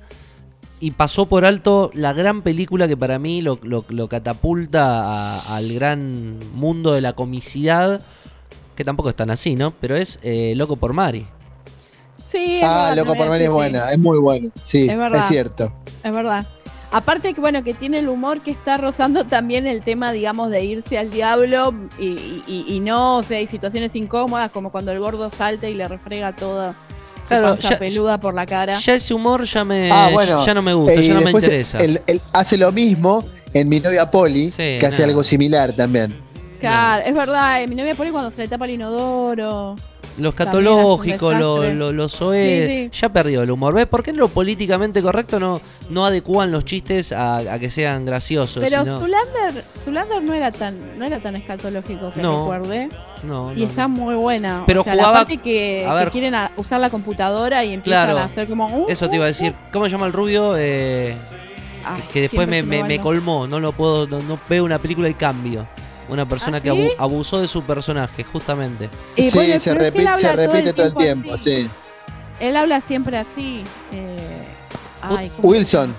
y 0.79 0.93
pasó 0.93 1.27
por 1.27 1.45
alto 1.45 1.91
la 1.95 2.13
gran 2.13 2.43
película 2.43 2.87
que 2.87 2.97
para 2.97 3.19
mí 3.19 3.43
lo, 3.43 3.59
lo- 3.65 3.85
lo 3.89 4.09
catapulta 4.09 5.01
a- 5.41 5.57
al 5.57 5.73
gran 5.73 6.39
mundo 6.55 6.93
de 6.93 7.01
la 7.01 7.15
comicidad, 7.15 8.03
que 8.77 8.85
tampoco 8.85 9.09
es 9.09 9.17
tan 9.17 9.31
así, 9.31 9.57
¿no? 9.57 9.73
Pero 9.81 9.97
es 9.97 10.21
eh, 10.23 10.55
Loco 10.55 10.77
por 10.77 10.93
Mari. 10.93 11.27
Sí, 12.31 12.59
es 12.59 12.63
Ah, 12.65 12.91
verdad 12.91 12.97
loco 13.05 13.15
por 13.17 13.29
Mari 13.31 13.43
es 13.45 13.51
sí. 13.51 13.53
buena. 13.53 13.91
Es 13.91 13.99
muy 13.99 14.19
buena. 14.21 14.49
Sí, 14.63 14.89
Es 14.89 14.97
verdad. 14.97 15.23
es 15.23 15.27
cierto. 15.27 15.73
Es 16.05 16.13
verdad. 16.13 16.47
Aparte 16.93 17.33
que 17.33 17.41
bueno, 17.41 17.65
que 17.65 17.73
tiene 17.73 17.99
el 18.01 18.09
humor 18.09 18.43
que 18.43 18.51
está 18.51 18.77
rozando 18.77 19.25
también 19.25 19.67
el 19.67 19.83
tema, 19.83 20.13
digamos, 20.13 20.51
de 20.51 20.63
irse 20.65 20.99
al 20.99 21.11
diablo 21.11 21.75
y, 21.99 22.43
y- 22.47 22.65
y 22.69 22.81
no, 22.81 23.17
o 23.19 23.23
sea, 23.23 23.39
hay 23.39 23.47
situaciones 23.47 23.97
incómodas 23.97 24.51
como 24.51 24.71
cuando 24.71 24.93
el 24.93 25.01
gordo 25.01 25.31
salta 25.31 25.69
y 25.69 25.75
le 25.75 25.89
refrega 25.89 26.37
toda 26.37 26.75
su 27.21 27.29
Claro, 27.29 27.45
panza 27.51 27.71
ya- 27.71 27.79
peluda 27.79 28.19
por 28.21 28.35
la 28.35 28.45
cara. 28.45 28.79
Ya 28.79 28.95
ese 28.95 29.15
humor 29.15 29.45
ya 29.45 29.65
me 29.65 29.91
Ah, 29.91 30.11
bueno. 30.13 30.45
ya 30.45 30.53
no 30.53 30.61
me 30.61 30.75
gusta, 30.75 30.93
Eh, 30.93 31.07
ya 31.09 31.15
no 31.15 31.21
me 31.23 31.31
interesa. 31.31 31.79
él- 31.79 32.03
él 32.07 32.21
hace 32.33 32.59
lo 32.59 32.71
mismo 32.73 33.25
en 33.55 33.69
Mi 33.71 33.81
novia 33.81 34.11
Polly, 34.11 34.51
Sí, 34.51 34.77
que 34.79 34.87
hace 34.87 35.03
algo 35.05 35.25
similar 35.25 35.73
también. 35.73 36.21
Claro, 36.63 37.03
es 37.07 37.15
verdad, 37.15 37.63
eh, 37.63 37.67
mi 37.69 37.75
novia 37.75 37.95
pone 37.95 38.11
cuando 38.13 38.31
se 38.31 38.43
le 38.43 38.49
tapa 38.49 38.65
el 38.65 38.73
inodoro. 38.73 39.77
Los 40.19 40.35
catológicos, 40.35 41.35
los 41.39 42.21
OE, 42.21 42.67
Sí, 42.67 42.91
sí. 42.93 43.01
ya 43.01 43.09
perdió 43.11 43.43
el 43.43 43.51
humor. 43.51 43.73
¿Ves? 43.73 43.87
¿Por 43.87 44.03
qué 44.03 44.11
en 44.11 44.19
lo 44.19 44.29
políticamente 44.29 45.01
correcto 45.01 45.41
no, 45.41 45.63
no 45.89 46.05
adecúan 46.05 46.53
los 46.53 46.67
chistes 46.67 47.13
a, 47.13 47.39
a 47.39 47.59
que 47.59 47.71
sean 47.71 48.05
graciosos? 48.05 48.63
Pero 48.63 48.85
sino- 48.85 48.99
Zulander, 49.01 49.65
Zulander 49.75 50.23
no 50.23 50.35
era 50.35 50.51
tan, 50.53 50.99
no 50.99 51.07
era 51.07 51.19
tan 51.19 51.35
escatológico 51.37 52.11
que 52.13 52.21
No. 52.21 52.41
recuerde. 52.53 52.91
no, 53.23 53.55
Y 53.57 53.63
está 53.63 53.89
muy 53.89 54.15
buena. 54.15 54.65
Pero 54.67 54.83
o 54.83 54.85
sea, 54.85 54.93
jugaba- 54.93 55.13
la 55.13 55.19
parte 55.21 55.39
que, 55.39 55.87
a 55.89 56.05
que 56.05 56.11
quieren 56.11 56.35
a- 56.35 56.51
usar 56.59 56.81
la 56.81 56.91
computadora 56.91 57.65
y 57.65 57.73
empiezan 57.73 58.05
Claro. 58.09 58.19
a 58.19 58.25
hacer 58.25 58.47
como 58.49 58.67
uh, 58.69 58.87
Eso 58.91 59.09
te 59.09 59.17
iba 59.17 59.25
a 59.25 59.29
decir. 59.29 59.55
¿Cómo 59.73 59.87
se 59.87 59.93
llama 59.93 60.05
el 60.07 60.13
rubio? 60.13 60.57
Eh, 60.59 61.15
Ay, 61.87 62.03
que 62.13 62.21
después 62.21 62.47
me, 62.47 62.63
me- 62.63 63.01
colmó. 63.01 63.47
No 63.47 63.61
lo 63.61 63.73
puedo. 63.73 64.07
No, 64.07 64.21
no 64.21 64.39
veo 64.47 64.63
una 64.63 64.79
película 64.79 65.09
y 65.09 65.15
cambio. 65.15 65.67
Una 66.09 66.27
persona 66.29 66.59
¿Ah, 66.59 66.61
que 66.61 66.71
abu- 66.71 66.91
abusó 66.99 67.41
de 67.41 67.49
su 67.49 67.63
personaje, 67.63 68.25
justamente. 68.25 68.89
Y 69.17 69.31
sí, 69.31 69.37
bueno, 69.37 69.51
se 69.53 69.57
es 69.57 69.65
que 69.65 69.75
repite, 69.75 70.17
se 70.17 70.33
repite 70.37 70.73
todo 70.73 70.87
el 70.87 70.95
tiempo, 70.95 71.35
así. 71.35 71.57
sí. 71.65 71.71
Él 72.41 72.57
habla 72.57 72.81
siempre 72.81 73.17
así. 73.19 73.63
Eh, 73.93 74.45
ay, 75.01 75.31
¿cómo 75.37 75.43
se 75.43 75.49
Wilson. 75.59 75.95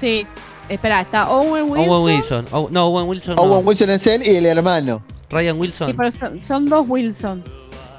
Sí. 0.00 0.26
Espera, 0.68 1.00
está 1.00 1.30
Owen 1.30 1.70
Wilson. 1.70 1.88
Owen 1.88 2.16
Wilson. 2.16 2.46
No, 2.70 2.86
Owen 2.88 3.08
Wilson. 3.08 3.36
no. 3.36 3.42
Owen 3.42 3.66
Wilson 3.66 3.90
es 3.90 4.06
él 4.06 4.22
y 4.22 4.36
el 4.36 4.46
hermano. 4.46 5.02
Ryan 5.30 5.58
Wilson. 5.58 5.88
Sí, 5.88 5.94
pero 5.94 6.12
son, 6.12 6.40
son 6.40 6.68
dos 6.68 6.84
Wilson. 6.86 7.42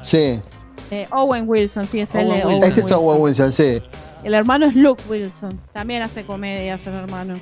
Sí. 0.04 0.40
Eh, 0.92 1.08
Owen 1.12 1.44
Wilson, 1.48 1.88
sí, 1.88 2.00
es. 2.00 2.14
Owen 2.16 2.28
eh, 2.28 2.32
Wilson. 2.32 2.52
Owen 2.52 2.64
Es 2.64 2.74
que 2.74 2.82
es 2.82 2.92
Owen 2.92 3.22
Wilson, 3.22 3.52
sí. 3.52 3.82
El 4.24 4.34
hermano 4.34 4.66
es 4.68 4.76
Luke 4.76 5.04
Wilson. 5.10 5.60
También 5.74 6.02
hace 6.04 6.26
comedias 6.26 6.86
el 6.88 6.94
hermano. 6.94 7.36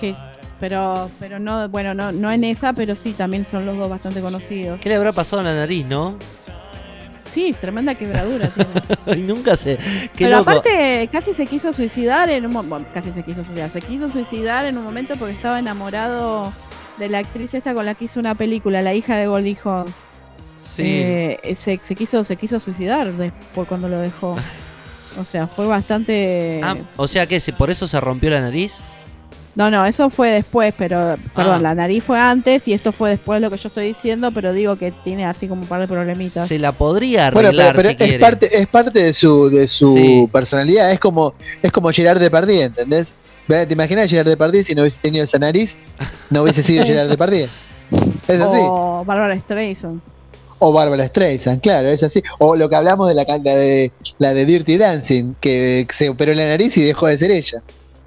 Que 0.00 0.14
pero, 0.60 1.10
pero 1.20 1.38
no, 1.38 1.68
bueno, 1.68 1.94
no, 1.94 2.12
no 2.12 2.30
en 2.32 2.44
esa, 2.44 2.72
pero 2.72 2.94
sí, 2.94 3.12
también 3.12 3.44
son 3.44 3.66
los 3.66 3.76
dos 3.76 3.88
bastante 3.90 4.20
conocidos. 4.20 4.80
¿Qué 4.80 4.88
le 4.88 4.94
habrá 4.96 5.12
pasado 5.12 5.40
en 5.42 5.46
la 5.46 5.54
nariz, 5.54 5.84
no? 5.86 6.16
Sí, 7.30 7.54
tremenda 7.60 7.94
quebradura 7.94 8.50
y 9.14 9.20
nunca. 9.20 9.56
Qué 9.56 9.78
Pero 10.16 10.38
loco. 10.38 10.50
aparte, 10.50 11.08
casi 11.12 11.34
se 11.34 11.46
quiso 11.46 11.72
suicidar 11.74 12.30
en 12.30 12.46
un 12.46 12.52
momento. 12.52 12.88
casi 12.94 13.12
se 13.12 13.22
quiso 13.22 13.44
suicidar. 13.44 13.68
Se 13.68 13.80
quiso 13.80 14.08
suicidar 14.10 14.64
en 14.64 14.78
un 14.78 14.84
momento 14.84 15.16
porque 15.16 15.34
estaba 15.34 15.58
enamorado 15.58 16.52
de 16.98 17.08
la 17.10 17.18
actriz 17.18 17.52
esta 17.52 17.74
con 17.74 17.84
la 17.84 17.94
que 17.94 18.06
hizo 18.06 18.20
una 18.20 18.34
película, 18.34 18.80
la 18.80 18.94
hija 18.94 19.16
de 19.16 19.26
Goldie 19.26 19.58
Hawn. 19.64 19.92
Sí. 20.56 20.82
Eh, 20.86 21.56
se, 21.60 21.78
se 21.82 21.94
quiso, 21.94 22.24
se 22.24 22.36
quiso 22.36 22.58
suicidar 22.58 23.12
después 23.12 23.68
cuando 23.68 23.88
lo 23.88 23.98
dejó. 23.98 24.36
O 25.18 25.24
sea, 25.24 25.46
fue 25.46 25.66
bastante. 25.66 26.60
Ah, 26.62 26.76
o 26.96 27.08
sea 27.08 27.26
que 27.26 27.40
se- 27.40 27.54
por 27.54 27.70
eso 27.70 27.86
se 27.86 27.98
rompió 28.02 28.28
la 28.28 28.42
nariz. 28.42 28.80
No, 29.56 29.70
no, 29.70 29.84
eso 29.86 30.10
fue 30.10 30.30
después, 30.30 30.74
pero. 30.76 31.16
Perdón, 31.34 31.54
Ah. 31.56 31.62
la 31.62 31.74
nariz 31.74 32.04
fue 32.04 32.18
antes 32.20 32.68
y 32.68 32.74
esto 32.74 32.92
fue 32.92 33.10
después 33.10 33.40
lo 33.40 33.50
que 33.50 33.56
yo 33.56 33.68
estoy 33.68 33.86
diciendo, 33.86 34.30
pero 34.30 34.52
digo 34.52 34.76
que 34.76 34.92
tiene 34.92 35.24
así 35.24 35.48
como 35.48 35.62
un 35.62 35.66
par 35.68 35.80
de 35.80 35.88
problemitas. 35.88 36.46
Se 36.46 36.58
la 36.58 36.72
podría 36.72 37.30
Bueno, 37.30 37.48
pero, 37.50 37.62
arreglar 37.64 37.76
pero 37.76 37.88
si 37.88 37.92
es 37.94 37.96
quiere. 37.96 38.18
parte, 38.18 38.58
es 38.60 38.66
parte 38.66 39.02
de 39.02 39.14
su, 39.14 39.48
de 39.48 39.66
su 39.66 39.94
Sí. 39.94 40.28
personalidad. 40.30 40.92
Es 40.92 41.00
como, 41.00 41.32
es 41.62 41.72
como 41.72 41.90
Gerard 41.90 42.20
Depardieu, 42.20 42.62
¿entendés? 42.66 43.14
Ve, 43.48 43.64
¿Te 43.66 43.72
imaginas 43.72 44.10
Gerard 44.10 44.28
Depardieu 44.28 44.62
si 44.62 44.74
no 44.74 44.82
hubiese 44.82 45.00
tenido 45.00 45.24
esa 45.24 45.38
nariz? 45.38 45.78
No 46.28 46.42
hubiese 46.42 46.62
sido 46.62 46.84
Gerard 46.86 47.08
Depardieu. 47.08 47.48
Es 48.28 48.40
así. 48.40 48.58
O 48.60 49.04
Barbara 49.06 49.38
Streisand. 49.40 50.00
O 50.58 50.72
Barbara 50.72 51.06
Streisand, 51.06 51.60
claro, 51.62 51.88
es 51.88 52.02
así. 52.02 52.22
O 52.40 52.56
lo 52.56 52.68
que 52.68 52.76
hablamos 52.76 53.08
de 53.08 53.14
la, 53.14 53.24
can- 53.24 53.42
la 53.44 53.54
de 53.54 53.92
la 54.18 54.34
de 54.34 54.44
Dirty 54.44 54.76
Dancing, 54.76 55.34
que 55.40 55.86
se 55.90 56.08
operó 56.10 56.34
la 56.34 56.44
nariz 56.46 56.76
y 56.76 56.82
dejó 56.82 57.06
de 57.06 57.16
ser 57.16 57.30
ella. 57.30 57.62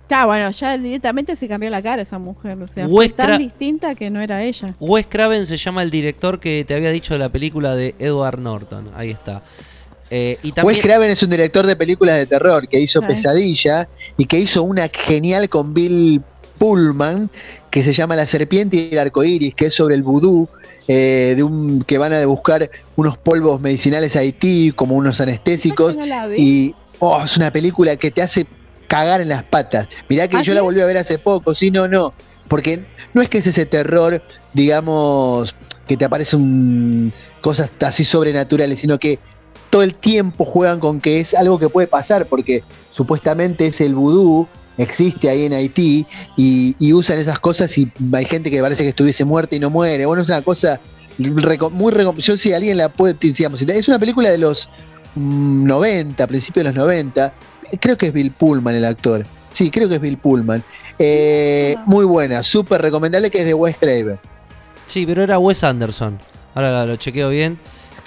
Claro, 0.10 0.26
bueno, 0.26 0.49
ya 0.49 0.76
directamente 0.76 1.36
se 1.36 1.48
cambió 1.48 1.69
la 1.69 1.84
cara 1.84 2.02
esa 2.02 2.18
mujer. 2.18 2.57
O 2.60 2.65
sea, 2.65 2.88
Wes 2.88 3.10
fue 3.10 3.15
tan 3.15 3.38
distinta 3.38 3.94
que 3.94 4.10
no 4.10 4.19
era 4.19 4.44
ella. 4.44 4.76
Wes 4.80 5.06
Craven 5.07 5.45
se 5.45 5.56
llama 5.56 5.84
el 5.84 5.91
director 5.91 6.40
que 6.40 6.65
te 6.65 6.73
había 6.73 6.90
dicho 6.90 7.14
de 7.14 7.19
la 7.19 7.30
película 7.30 7.76
de 7.76 7.94
Edward 7.99 8.40
Norton. 8.40 8.90
Ahí 8.95 9.11
está. 9.11 9.44
Eh, 10.10 10.40
y 10.41 10.52
también, 10.52 10.76
Wes 10.76 10.81
Craven 10.84 11.11
es 11.11 11.22
un 11.22 11.30
director 11.30 11.68
de 11.68 11.76
películas 11.76 12.18
de 12.18 12.26
terror 12.26 12.68
que 12.68 12.80
hizo 12.80 13.02
Sí. 13.02 13.06
Pesadilla 13.06 13.88
y 14.18 14.26
que 14.26 14.40
hizo 14.40 14.64
una 14.64 14.90
genial 14.91 15.48
con 15.48 15.76
Bill 15.76 16.23
Pullman 16.57 17.30
que 17.69 17.84
se 17.84 17.94
llama 17.94 18.15
La 18.15 18.26
serpiente 18.26 18.77
y 18.77 18.90
el 18.91 18.98
arco 18.98 19.23
iris, 19.23 19.53
que 19.53 19.68
es 19.68 19.76
sobre 19.76 19.94
el 19.94 20.02
vudú, 20.02 20.49
eh, 20.88 21.36
de 21.38 21.44
un 21.44 21.84
que 21.84 21.99
van 21.99 22.14
a 22.14 22.26
buscar 22.26 22.68
unos 22.95 23.15
polvos 23.19 23.61
medicinales 23.61 24.15
a 24.15 24.22
Haití, 24.22 24.72
como 24.76 24.95
unos 24.95 25.22
anestésicos. 25.22 25.95
No. 25.95 26.03
Y 26.36 26.73
oh, 26.98 27.23
es 27.23 27.38
una 27.38 27.52
película 27.52 27.95
que 27.95 28.10
te 28.10 28.23
hace 28.23 28.48
cagar 28.90 29.22
en 29.22 29.30
las 29.30 29.44
patas. 29.44 29.88
Mirá 30.10 30.28
que 30.28 30.36
¿Ah, 30.36 30.41
yo 30.41 30.52
sí? 30.52 30.56
la 30.56 30.61
volví 30.61 30.82
a 30.82 30.86
ver 30.86 30.98
hace 30.98 31.18
poco, 31.18 31.56
sí, 31.56 31.72
no, 31.72 31.88
no. 31.88 32.14
Porque 32.49 32.86
no 33.14 33.22
es 33.22 33.30
que 33.30 33.38
es 33.38 33.48
ese 33.48 33.66
terror, 33.66 34.22
digamos, 34.53 35.56
que 35.88 35.95
te 35.95 36.03
aparecen 36.03 37.14
cosas 37.40 37.72
así 37.80 38.03
sobrenaturales, 38.03 38.80
sino 38.80 38.99
que 38.99 39.20
todo 39.70 39.84
el 39.84 39.95
tiempo 39.95 40.44
juegan 40.44 40.80
con 40.80 40.99
que 40.99 41.22
es 41.22 41.34
algo 41.34 41.60
que 41.60 41.70
puede 41.70 41.88
pasar, 41.88 42.28
porque 42.28 42.64
supuestamente 42.91 43.68
es 43.68 43.80
el 43.80 43.94
vudú, 43.94 44.48
existe 44.78 45.30
ahí 45.30 45.45
en 45.45 45.53
Haití, 45.53 46.07
y, 46.36 46.76
y 46.80 46.94
usan 46.94 47.20
esas 47.20 47.40
cosas 47.40 47.78
y 47.78 47.91
hay 48.11 48.26
gente 48.26 48.49
que 48.49 48.60
parece 48.61 48.84
que 48.84 48.90
estuviese 48.90 49.24
muerta 49.24 49.56
y 49.56 49.60
no 49.60 49.70
muere. 49.70 50.07
Bueno, 50.07 50.24
es 50.24 50.30
una 50.30 50.41
cosa 50.41 50.82
muy... 51.72 51.94
Yo 52.18 52.38
si 52.38 52.53
alguien 52.53 52.78
la 52.78 52.90
puede, 52.90 53.16
digamos, 53.20 53.61
es 53.61 53.88
una 53.88 53.99
película 53.99 54.30
de 54.30 54.38
los 54.38 54.70
mm, 55.16 55.66
90, 55.68 56.28
principios 56.28 56.64
de 56.66 56.72
los 56.72 56.76
90, 56.76 57.34
creo 57.79 57.97
que 57.97 58.07
es 58.07 58.13
Bill 58.13 58.31
Pullman 58.31 58.75
el 58.75 58.85
actor. 58.85 59.25
Sí, 59.49 59.71
creo 59.71 59.89
que 59.89 59.95
es 59.95 60.01
Bill 60.01 60.17
Pullman. 60.17 60.63
Eh, 60.97 61.75
Ah. 61.77 61.83
muy 61.87 62.05
buena, 62.05 62.43
súper 62.43 62.81
recomendable 62.81 63.29
que 63.31 63.39
es 63.39 63.45
de 63.45 63.53
Wes 63.53 63.75
Craven. 63.79 64.19
sí, 64.85 65.05
pero 65.05 65.23
era 65.23 65.37
Wes 65.39 65.63
Anderson. 65.63 66.17
Ahora 66.55 66.85
lo, 66.85 66.95
chequeo 66.95 67.29
bien. 67.29 67.57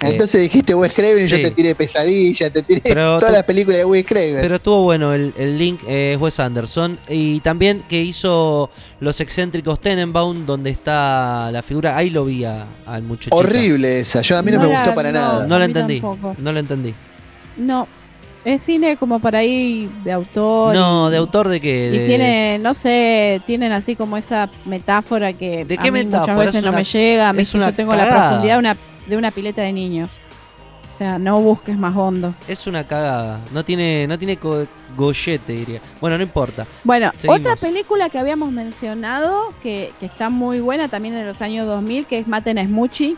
Eh, 0.00 0.06
Entonces 0.08 0.40
dijiste 0.42 0.74
Wes 0.74 0.94
Craven 0.94 1.24
y 1.24 1.28
yo 1.28 1.36
te 1.36 1.50
tiré 1.52 1.74
pesadilla, 1.76 2.50
te 2.50 2.62
tiré 2.62 2.80
Pero 2.82 3.18
todas 3.20 3.32
las 3.32 3.44
películas 3.44 3.78
de 3.78 3.84
Wes 3.84 4.04
Craven. 4.04 4.40
Pero 4.40 4.56
estuvo 4.56 4.82
bueno 4.82 5.12
el, 5.14 5.32
el 5.38 5.56
link, 5.58 5.80
eh, 5.86 6.12
es 6.14 6.20
Wes 6.20 6.40
Anderson. 6.40 6.98
Y 7.08 7.38
también 7.40 7.82
que 7.88 8.02
hizo 8.02 8.70
Los 9.00 9.20
excéntricos 9.20 9.80
Tenenbaum, 9.80 10.44
donde 10.44 10.70
está 10.70 11.50
la 11.52 11.62
figura. 11.62 11.96
Ahí 11.96 12.10
lo 12.10 12.24
vi 12.24 12.44
a- 12.44 12.66
al 12.86 13.02
muchachito. 13.04 13.36
Horrible 13.36 14.00
esa, 14.00 14.22
yo 14.22 14.36
a 14.38 14.42
mí 14.42 14.50
no, 14.50 14.58
No 14.58 14.64
me 14.66 14.72
la- 14.72 14.78
gustó 14.80 14.94
para 14.94 15.12
no. 15.12 15.20
nada. 15.20 15.46
No 15.46 15.58
la 15.58 15.64
entendí. 15.66 16.00
tampoco. 16.00 16.34
No 16.38 16.52
la 16.52 16.60
entendí. 16.60 16.94
No, 17.58 17.86
es 18.44 18.62
cine 18.62 18.96
como 18.96 19.18
para 19.20 19.38
ahí 19.38 19.90
de 20.04 20.12
autor. 20.12 20.74
No, 20.74 21.08
y- 21.08 21.12
¿de 21.12 21.16
autor 21.18 21.48
de 21.48 21.60
qué? 21.60 21.90
Y 21.92 21.98
De- 21.98 22.06
tiene, 22.06 22.58
no 22.60 22.74
sé, 22.74 23.40
tienen 23.46 23.72
así 23.72 23.94
como 23.96 24.16
esa 24.16 24.50
metáfora 24.64 25.32
que 25.32 25.64
¿De 25.64 25.74
a 25.74 25.76
qué 25.78 25.90
mí 25.92 26.04
metáfora? 26.04 26.34
muchas 26.34 26.46
Es 26.48 26.52
veces 26.54 26.64
no 26.64 26.72
me 26.76 26.84
llega. 26.84 27.28
A 27.28 27.32
mí 27.32 27.42
es 27.42 27.50
que 27.50 27.56
una 27.56 27.66
yo 27.70 27.74
tengo 27.74 27.92
la 27.94 28.04
cagada. 28.06 28.28
profundidad 28.28 28.54
de 28.54 28.58
una, 28.58 28.76
de 29.06 29.16
una 29.16 29.30
pileta 29.30 29.62
de 29.62 29.72
niños. 29.72 30.18
O 30.94 30.98
sea, 31.04 31.18
no 31.18 31.40
busques 31.40 31.76
más 31.76 31.96
hondo. 31.96 32.34
Es 32.46 32.66
una 32.66 32.86
cagada. 32.86 33.40
No 33.52 33.64
tiene, 33.64 34.06
no 34.06 34.18
tiene 34.18 34.38
gollete, 34.96 35.52
diría. 35.54 35.80
Bueno, 36.00 36.16
no 36.18 36.22
importa. 36.22 36.66
Bueno, 36.84 37.10
Seguimos. 37.16 37.40
otra 37.40 37.56
película 37.56 38.10
que 38.10 38.18
habíamos 38.18 38.52
mencionado, 38.52 39.52
que, 39.62 39.90
que 39.98 40.06
está 40.06 40.28
muy 40.28 40.60
buena 40.60 40.88
también 40.88 41.14
de 41.14 41.24
los 41.24 41.40
años 41.40 41.66
2000, 41.66 42.04
que 42.06 42.18
es 42.18 42.28
Maten 42.28 42.58
a 42.58 42.64
Smoochie, 42.66 43.16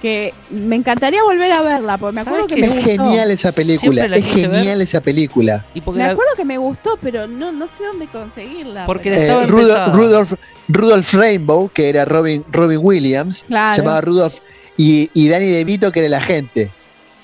que 0.00 0.32
me 0.50 0.76
encantaría 0.76 1.22
volver 1.22 1.52
a 1.52 1.62
verla, 1.62 1.98
porque 1.98 2.14
me 2.14 2.20
acuerdo 2.22 2.48
¿Sabes 2.48 2.54
que 2.54 2.54
qué? 2.54 2.60
me 2.62 2.66
Es 2.66 2.74
gustó. 2.74 2.90
genial 3.04 3.30
esa 3.30 3.52
película, 3.52 4.04
es 4.04 4.10
ver. 4.10 4.22
genial 4.24 4.80
esa 4.80 5.00
película. 5.00 5.66
Y 5.74 5.80
Me 5.90 5.98
la- 5.98 6.10
acuerdo 6.12 6.32
que 6.36 6.44
me 6.44 6.58
gustó, 6.58 6.98
pero 7.02 7.26
no, 7.26 7.52
no 7.52 7.68
sé 7.68 7.84
dónde 7.84 8.06
conseguirla. 8.06 8.86
Porque 8.86 9.10
Eh. 9.12 9.46
Rudolph, 9.46 10.32
Rudolph 10.68 11.12
Rainbow, 11.14 11.68
que 11.72 11.88
era 11.90 12.04
Robin, 12.04 12.44
Robin 12.50 12.78
Williams, 12.82 13.44
Claro. 13.46 13.74
se 13.74 13.80
llamaba 13.82 14.00
Rudolph, 14.00 14.38
y, 14.76 15.10
y 15.12 15.28
Danny 15.28 15.46
DeVito, 15.48 15.92
que 15.92 15.98
era 16.00 16.06
el 16.06 16.14
agente. 16.14 16.70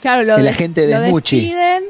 Claro, 0.03 0.23
lo 0.25 0.37
el 0.37 0.47
agente 0.47 0.87
de 0.87 0.95
lo 0.99 1.01
despiden, 1.15 1.85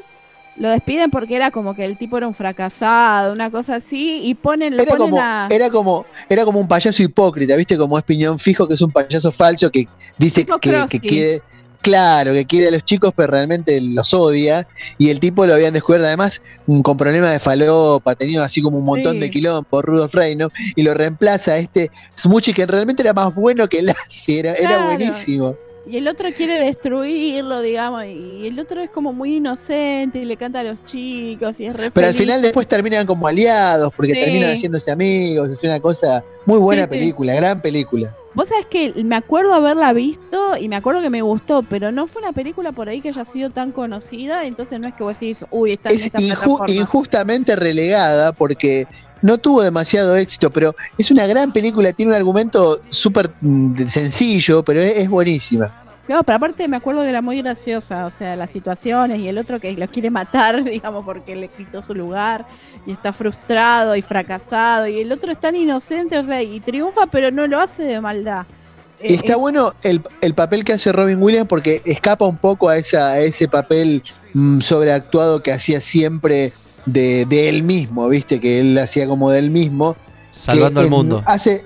lo 0.59 0.71
despiden 0.71 1.11
porque 1.11 1.37
era 1.37 1.51
como 1.51 1.75
que 1.75 1.85
el 1.85 1.99
tipo 1.99 2.17
era 2.17 2.27
un 2.27 2.35
fracasado, 2.35 3.33
una 3.33 3.51
cosa 3.51 3.77
así, 3.77 4.21
y 4.23 4.35
ponen, 4.35 4.75
Era 4.75 4.85
ponen 4.85 4.99
como, 4.99 5.21
a... 5.21 5.49
era, 5.51 5.71
como, 5.71 6.07
era 6.29 6.45
como 6.45 6.61
un 6.61 6.69
payaso 6.69 7.03
hipócrita, 7.03 7.57
¿viste? 7.57 7.77
Como 7.77 7.99
es 7.99 8.05
Piñón 8.05 8.39
Fijo, 8.39 8.67
que 8.67 8.75
es 8.75 8.81
un 8.81 8.91
payaso 8.91 9.31
falso 9.33 9.71
que 9.71 9.87
dice 10.19 10.43
Tipo 10.45 10.59
que, 10.59 11.01
quiere. 11.01 11.43
Claro, 11.83 12.33
que 12.33 12.45
quiere 12.47 12.69
a 12.69 12.71
los 12.73 12.85
chicos, 12.85 13.13
pero 13.15 13.33
realmente 13.33 13.81
los 13.81 14.13
odia. 14.13 14.67
Y 14.99 15.11
el 15.11 15.21
tipo 15.21 15.47
lo 15.47 15.55
habían 15.55 15.73
descubierto, 15.73 16.07
además, 16.07 16.43
con 16.83 16.97
problemas 16.97 17.31
de 17.33 17.39
falopa, 17.39 18.15
tenía 18.17 18.43
así 18.43 18.61
como 18.61 18.79
un 18.79 18.85
montón 18.85 19.13
Sí. 19.13 19.19
de 19.21 19.31
quilombo, 19.31 19.83
Rudolf 19.83 20.13
Reino, 20.13 20.49
y 20.75 20.83
lo 20.83 20.95
reemplaza 20.95 21.53
a 21.53 21.59
este 21.59 21.91
Smoochie, 22.19 22.55
que 22.55 22.67
realmente 22.67 23.03
era 23.03 23.13
más 23.13 23.33
bueno 23.35 23.69
que 23.69 23.83
Lassie, 23.83 24.41
era, 24.41 24.55
era 24.55 24.85
buenísimo. 24.87 25.55
Y 25.89 25.99
el 25.99 26.09
otro 26.09 26.29
quiere 26.37 26.59
destruirlo, 26.65 27.61
digamos, 27.61 28.05
y 28.07 28.47
el 28.49 28.59
otro 28.59 28.81
es 28.81 28.91
como 28.91 29.13
muy 29.13 29.37
inocente 29.37 30.19
y 30.19 30.25
le 30.25 30.37
canta 30.37 30.61
a 30.61 30.63
los 30.65 30.85
chicos 30.85 31.61
y 31.61 31.67
es 31.67 31.77
re 31.77 31.91
Pero 31.93 32.09
al 32.09 32.15
final 32.15 32.43
después 32.43 32.67
terminan 32.67 33.07
como 33.07 33.29
aliados, 33.29 33.93
porque 33.97 34.13
Sí. 34.15 34.21
terminan 34.21 34.51
haciéndose 34.53 34.91
amigos, 34.91 35.49
es 35.51 35.63
una 35.63 35.79
cosa 35.79 36.25
muy 36.45 36.59
buena 36.59 36.83
Sí, 36.89 36.95
sí. 36.95 36.99
película, 36.99 37.35
gran 37.37 37.61
película. 37.63 38.17
Vos 38.35 38.49
sabés 38.49 38.67
que 38.67 38.93
me 39.05 39.17
acuerdo 39.17 39.55
haberla 39.55 39.93
visto 39.93 40.57
y 40.59 40.69
me 40.69 40.77
acuerdo 40.77 41.01
que 41.01 41.09
me 41.09 41.23
gustó, 41.23 41.63
pero 41.63 41.91
no 41.93 42.07
fue 42.07 42.21
una 42.21 42.33
película 42.33 42.73
por 42.73 42.89
ahí 42.89 43.01
que 43.01 43.09
haya 43.09 43.25
sido 43.25 43.51
tan 43.51 43.71
conocida, 43.73 44.45
entonces 44.45 44.79
no 44.81 44.89
es 44.89 44.95
que 44.95 45.05
vos 45.05 45.19
decís, 45.19 45.45
uy, 45.51 45.73
está 45.73 45.89
en 45.91 45.97
Es 45.97 46.07
esta 46.07 46.19
inju- 46.19 46.27
plataforma. 46.41 46.75
injustamente 46.75 47.57
relegada 47.57 48.33
porque 48.33 48.87
no 49.23 49.39
tuvo 49.39 49.63
demasiado 49.63 50.17
éxito, 50.17 50.51
pero 50.51 50.75
es 50.99 51.11
una 51.11 51.27
gran 51.27 51.53
película, 51.53 51.93
tiene 51.93 52.13
un 52.13 52.17
argumento 52.17 52.81
súper 52.91 53.31
mm, 53.41 53.77
sencillo, 53.89 54.63
pero 54.63 54.81
es, 54.81 54.99
es 54.99 55.09
buenísima. 55.09 55.83
No, 56.09 56.23
pero 56.23 56.37
aparte 56.37 56.69
me 56.69 56.77
acuerdo 56.77 57.03
que 57.03 57.09
era 57.09 57.21
muy 57.21 57.39
graciosa, 57.43 58.07
o 58.07 58.11
sea, 58.11 58.37
las 58.37 58.51
situaciones 58.51 59.19
y 59.19 59.29
el 59.29 59.39
otro 59.39 59.59
que 59.59 59.73
lo 59.73 59.89
quiere 59.89 60.11
matar, 60.11 60.63
digamos, 60.65 61.05
porque 61.05 61.35
le 61.35 61.49
quitó 61.49 61.83
su 61.83 61.95
lugar 61.95 62.47
y 62.87 62.93
está 62.93 63.13
frustrado 63.13 63.97
y 63.97 64.03
fracasado 64.03 64.87
y 64.87 65.01
el 65.01 65.11
otro 65.11 65.33
es 65.33 65.41
tan 65.41 65.57
inocente, 65.57 66.19
o 66.19 66.25
sea, 66.25 66.43
y 66.43 66.61
triunfa, 66.61 67.07
pero 67.07 67.31
no 67.31 67.47
lo 67.47 67.59
hace 67.59 67.83
de 67.83 68.01
maldad. 68.01 68.47
Y 69.03 69.15
Eh, 69.15 69.17
está 69.17 69.33
eh, 69.33 69.37
bueno 69.37 69.75
el, 69.83 70.01
el 70.21 70.35
papel 70.35 70.65
que 70.65 70.75
hace 70.75 70.93
Robin 70.93 71.21
Williams 71.21 71.49
porque 71.49 71.83
escapa 71.85 72.25
un 72.25 72.37
poco 72.37 72.69
a, 72.69 72.79
esa, 72.79 73.09
a 73.09 73.19
ese 73.19 73.49
papel 73.49 74.03
mm, 74.33 74.61
sobreactuado 74.61 75.43
que 75.43 75.53
hacía 75.53 75.81
siempre 75.81 76.53
de, 76.87 77.25
de 77.27 77.49
él 77.49 77.63
mismo, 77.63 78.09
¿viste? 78.09 78.41
Que 78.41 78.61
él 78.61 78.79
hacía 78.79 79.07
como 79.07 79.31
de 79.31 79.39
él 79.41 79.51
mismo. 79.51 79.97
Salvando 80.31 80.81
que 80.81 80.87
al 80.87 80.87
en- 80.87 80.91
mundo. 80.93 81.23
Hace. 81.27 81.65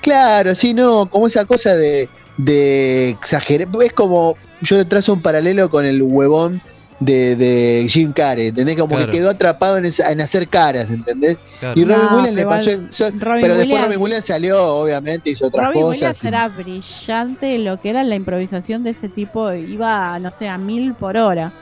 Claro, 0.00 0.54
sí, 0.54 0.74
no, 0.74 1.06
como 1.06 1.26
esa 1.28 1.44
cosa 1.44 1.74
de, 1.76 2.08
de 2.36 3.10
exagerar. 3.10 3.68
Es 3.82 3.92
como. 3.92 4.36
Yo 4.62 4.86
trazo 4.86 5.12
un 5.12 5.20
paralelo 5.22 5.68
con 5.68 5.84
el 5.84 6.02
huevón 6.02 6.62
de, 6.98 7.36
de 7.36 7.86
Jim 7.90 8.10
Carrey, 8.12 8.46
¿entendés? 8.48 8.74
Como 8.76 8.96
Claro. 8.96 9.12
que 9.12 9.18
quedó 9.18 9.28
atrapado 9.30 9.76
en, 9.76 9.84
esa- 9.84 10.10
en 10.10 10.20
hacer 10.22 10.48
caras, 10.48 10.90
¿entendés? 10.90 11.36
Claro. 11.60 11.78
Y 11.78 11.84
Robin 11.84 11.98
No, 12.10 12.16
Williams 12.16 12.36
le 12.36 12.46
pasó. 12.46 12.70
eso- 12.70 13.10
Robin 13.10 13.40
pero 13.42 13.54
después 13.54 13.58
Williams- 13.68 13.84
Robin 13.84 14.00
Williams 14.00 14.24
salió, 14.26 14.64
obviamente, 14.66 15.30
hizo 15.30 15.48
otras 15.48 15.66
Robin 15.66 15.82
cosas. 15.82 15.98
Williams 16.00 16.24
y- 16.24 16.28
era 16.28 16.48
brillante 16.48 17.58
lo 17.58 17.78
que 17.80 17.90
era 17.90 18.02
la 18.02 18.14
improvisación 18.14 18.82
de 18.82 18.90
ese 18.90 19.10
tipo, 19.10 19.52
iba, 19.52 20.18
no 20.20 20.30
sé, 20.30 20.48
a 20.48 20.56
mil 20.56 20.94
por 20.94 21.18
hora. 21.18 21.52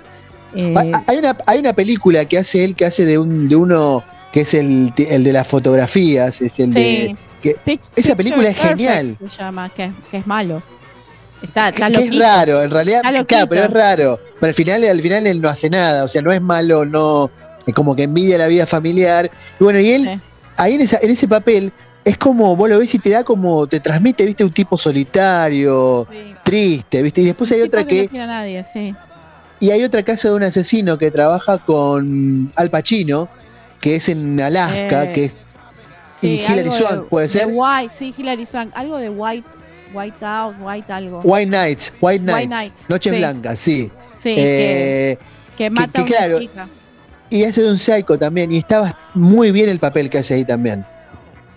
Eh, 0.56 0.74
Hay 1.06 1.18
una, 1.18 1.36
hay 1.47 1.59
una 1.59 1.72
película 1.72 2.24
que 2.24 2.39
hace 2.39 2.64
él 2.64 2.74
que 2.76 2.85
hace 2.86 3.05
de, 3.05 3.18
un, 3.18 3.48
de 3.48 3.56
uno 3.56 4.05
que 4.32 4.40
es 4.43 4.55
el, 4.55 4.93
el 4.97 5.24
de 5.24 5.32
las 5.32 5.47
fotografías, 5.47 6.40
es 6.40 6.59
el 6.60 6.72
sí. 6.72 6.78
de. 6.81 7.16
que- 7.43 7.56
Pic- 7.64 7.81
esa 7.97 8.16
película 8.16 8.48
es 8.48 8.56
genial. 8.56 9.16
Se 9.20 9.28
llama, 9.39 9.68
que, 9.68 9.93
que 10.10 10.18
es 10.18 10.26
malo. 10.26 10.62
Está, 11.43 11.70
que, 11.72 11.82
está 11.82 11.90
que 11.90 12.05
es 12.09 12.18
raro, 12.18 12.62
en 12.62 12.70
realidad, 12.70 13.02
claro, 13.26 13.48
pero 13.48 13.64
es 13.64 13.70
raro. 13.70 14.18
Pero 14.40 14.48
al 14.48 14.55
final, 14.55 14.82
al 14.85 15.01
final 15.02 15.26
él 15.26 15.40
no 15.43 15.48
hace 15.51 15.68
nada, 15.68 16.05
o 16.05 16.09
sea, 16.09 16.22
no 16.22 16.32
es 16.32 16.40
malo, 16.40 16.86
no, 16.86 17.31
es 17.66 17.74
como 17.74 17.94
que 17.94 18.05
envidia 18.05 18.39
la 18.39 18.47
vida 18.47 18.66
familiar. 18.66 19.31
Y 19.60 19.64
bueno, 19.64 19.78
y 19.78 19.90
él, 19.93 20.02
Sí. 20.14 20.20
ahí 20.56 20.74
en, 20.74 20.81
esa- 20.81 20.98
en 21.02 21.10
ese 21.10 21.28
papel, 21.28 21.70
es 22.02 22.16
como, 22.16 22.56
vos 22.56 22.68
lo 22.68 22.78
ves 22.78 22.94
y 22.94 22.98
te 22.98 23.10
da 23.10 23.24
como, 23.24 23.66
te 23.66 23.78
transmite, 23.81 24.24
viste, 24.24 24.43
un 24.44 24.52
tipo 24.52 24.78
solitario, 24.78 26.06
Sí. 26.10 26.35
triste, 26.44 27.02
viste, 27.02 27.20
y 27.20 27.24
después 27.26 27.51
hay 27.52 27.60
otra 27.62 27.82
no 27.82 27.86
que, 27.89 28.09
quiere 28.09 28.24
a 28.24 28.26
nadie, 28.26 28.64
sí. 28.64 28.94
Y 29.65 29.70
hay 29.70 29.82
otra 29.85 30.03
casa 30.03 30.28
de 30.28 30.35
un 30.35 30.43
asesino 30.43 30.99
que 30.99 31.11
trabaja 31.11 31.59
con 31.59 32.53
Al 32.57 32.70
Pacino, 32.70 33.28
que 33.81 33.97
es 33.97 34.09
en 34.09 34.41
Alaska, 34.41 35.05
Eh, 35.05 35.12
que 35.12 35.24
es 35.27 35.36
Sí, 36.20 36.41
Y 36.41 36.41
Hilary 36.53 36.70
de- 36.70 36.77
Swank, 36.77 37.09
¿puede 37.09 37.27
de 37.27 37.32
ser? 37.32 37.49
White, 37.53 37.95
sí, 37.99 38.15
Hilary 38.16 38.47
Swank. 38.47 38.70
Algo 38.74 38.97
de 38.97 39.11
White, 39.11 39.47
White 39.93 40.24
Out, 40.24 40.57
White 40.61 40.93
algo. 40.93 41.20
White 41.23 41.51
Nights, 41.51 41.93
White 42.01 42.24
Nights, 42.24 42.49
Nights, 42.49 42.85
Noches 42.89 43.12
sí. 43.12 43.19
Blancas, 43.19 43.59
sí. 43.59 43.91
sí, 44.20 44.35
que, 44.35 45.11
Eh, 45.12 45.19
que 45.59 45.70
mata 45.70 45.93
que 45.93 45.99
a 45.99 46.03
una 46.03 46.07
claro, 46.16 46.39
chica. 46.39 46.69
y 47.31 47.45
hace 47.45 47.62
de 47.62 47.70
un 47.70 47.78
psycho 47.78 48.19
también, 48.19 48.51
y 48.53 48.59
estaba 48.59 48.97
muy 49.15 49.51
bien 49.51 49.69
el 49.69 49.78
papel 49.78 50.09
que 50.09 50.19
hace 50.19 50.35
ahí 50.35 50.45
también. 50.45 50.85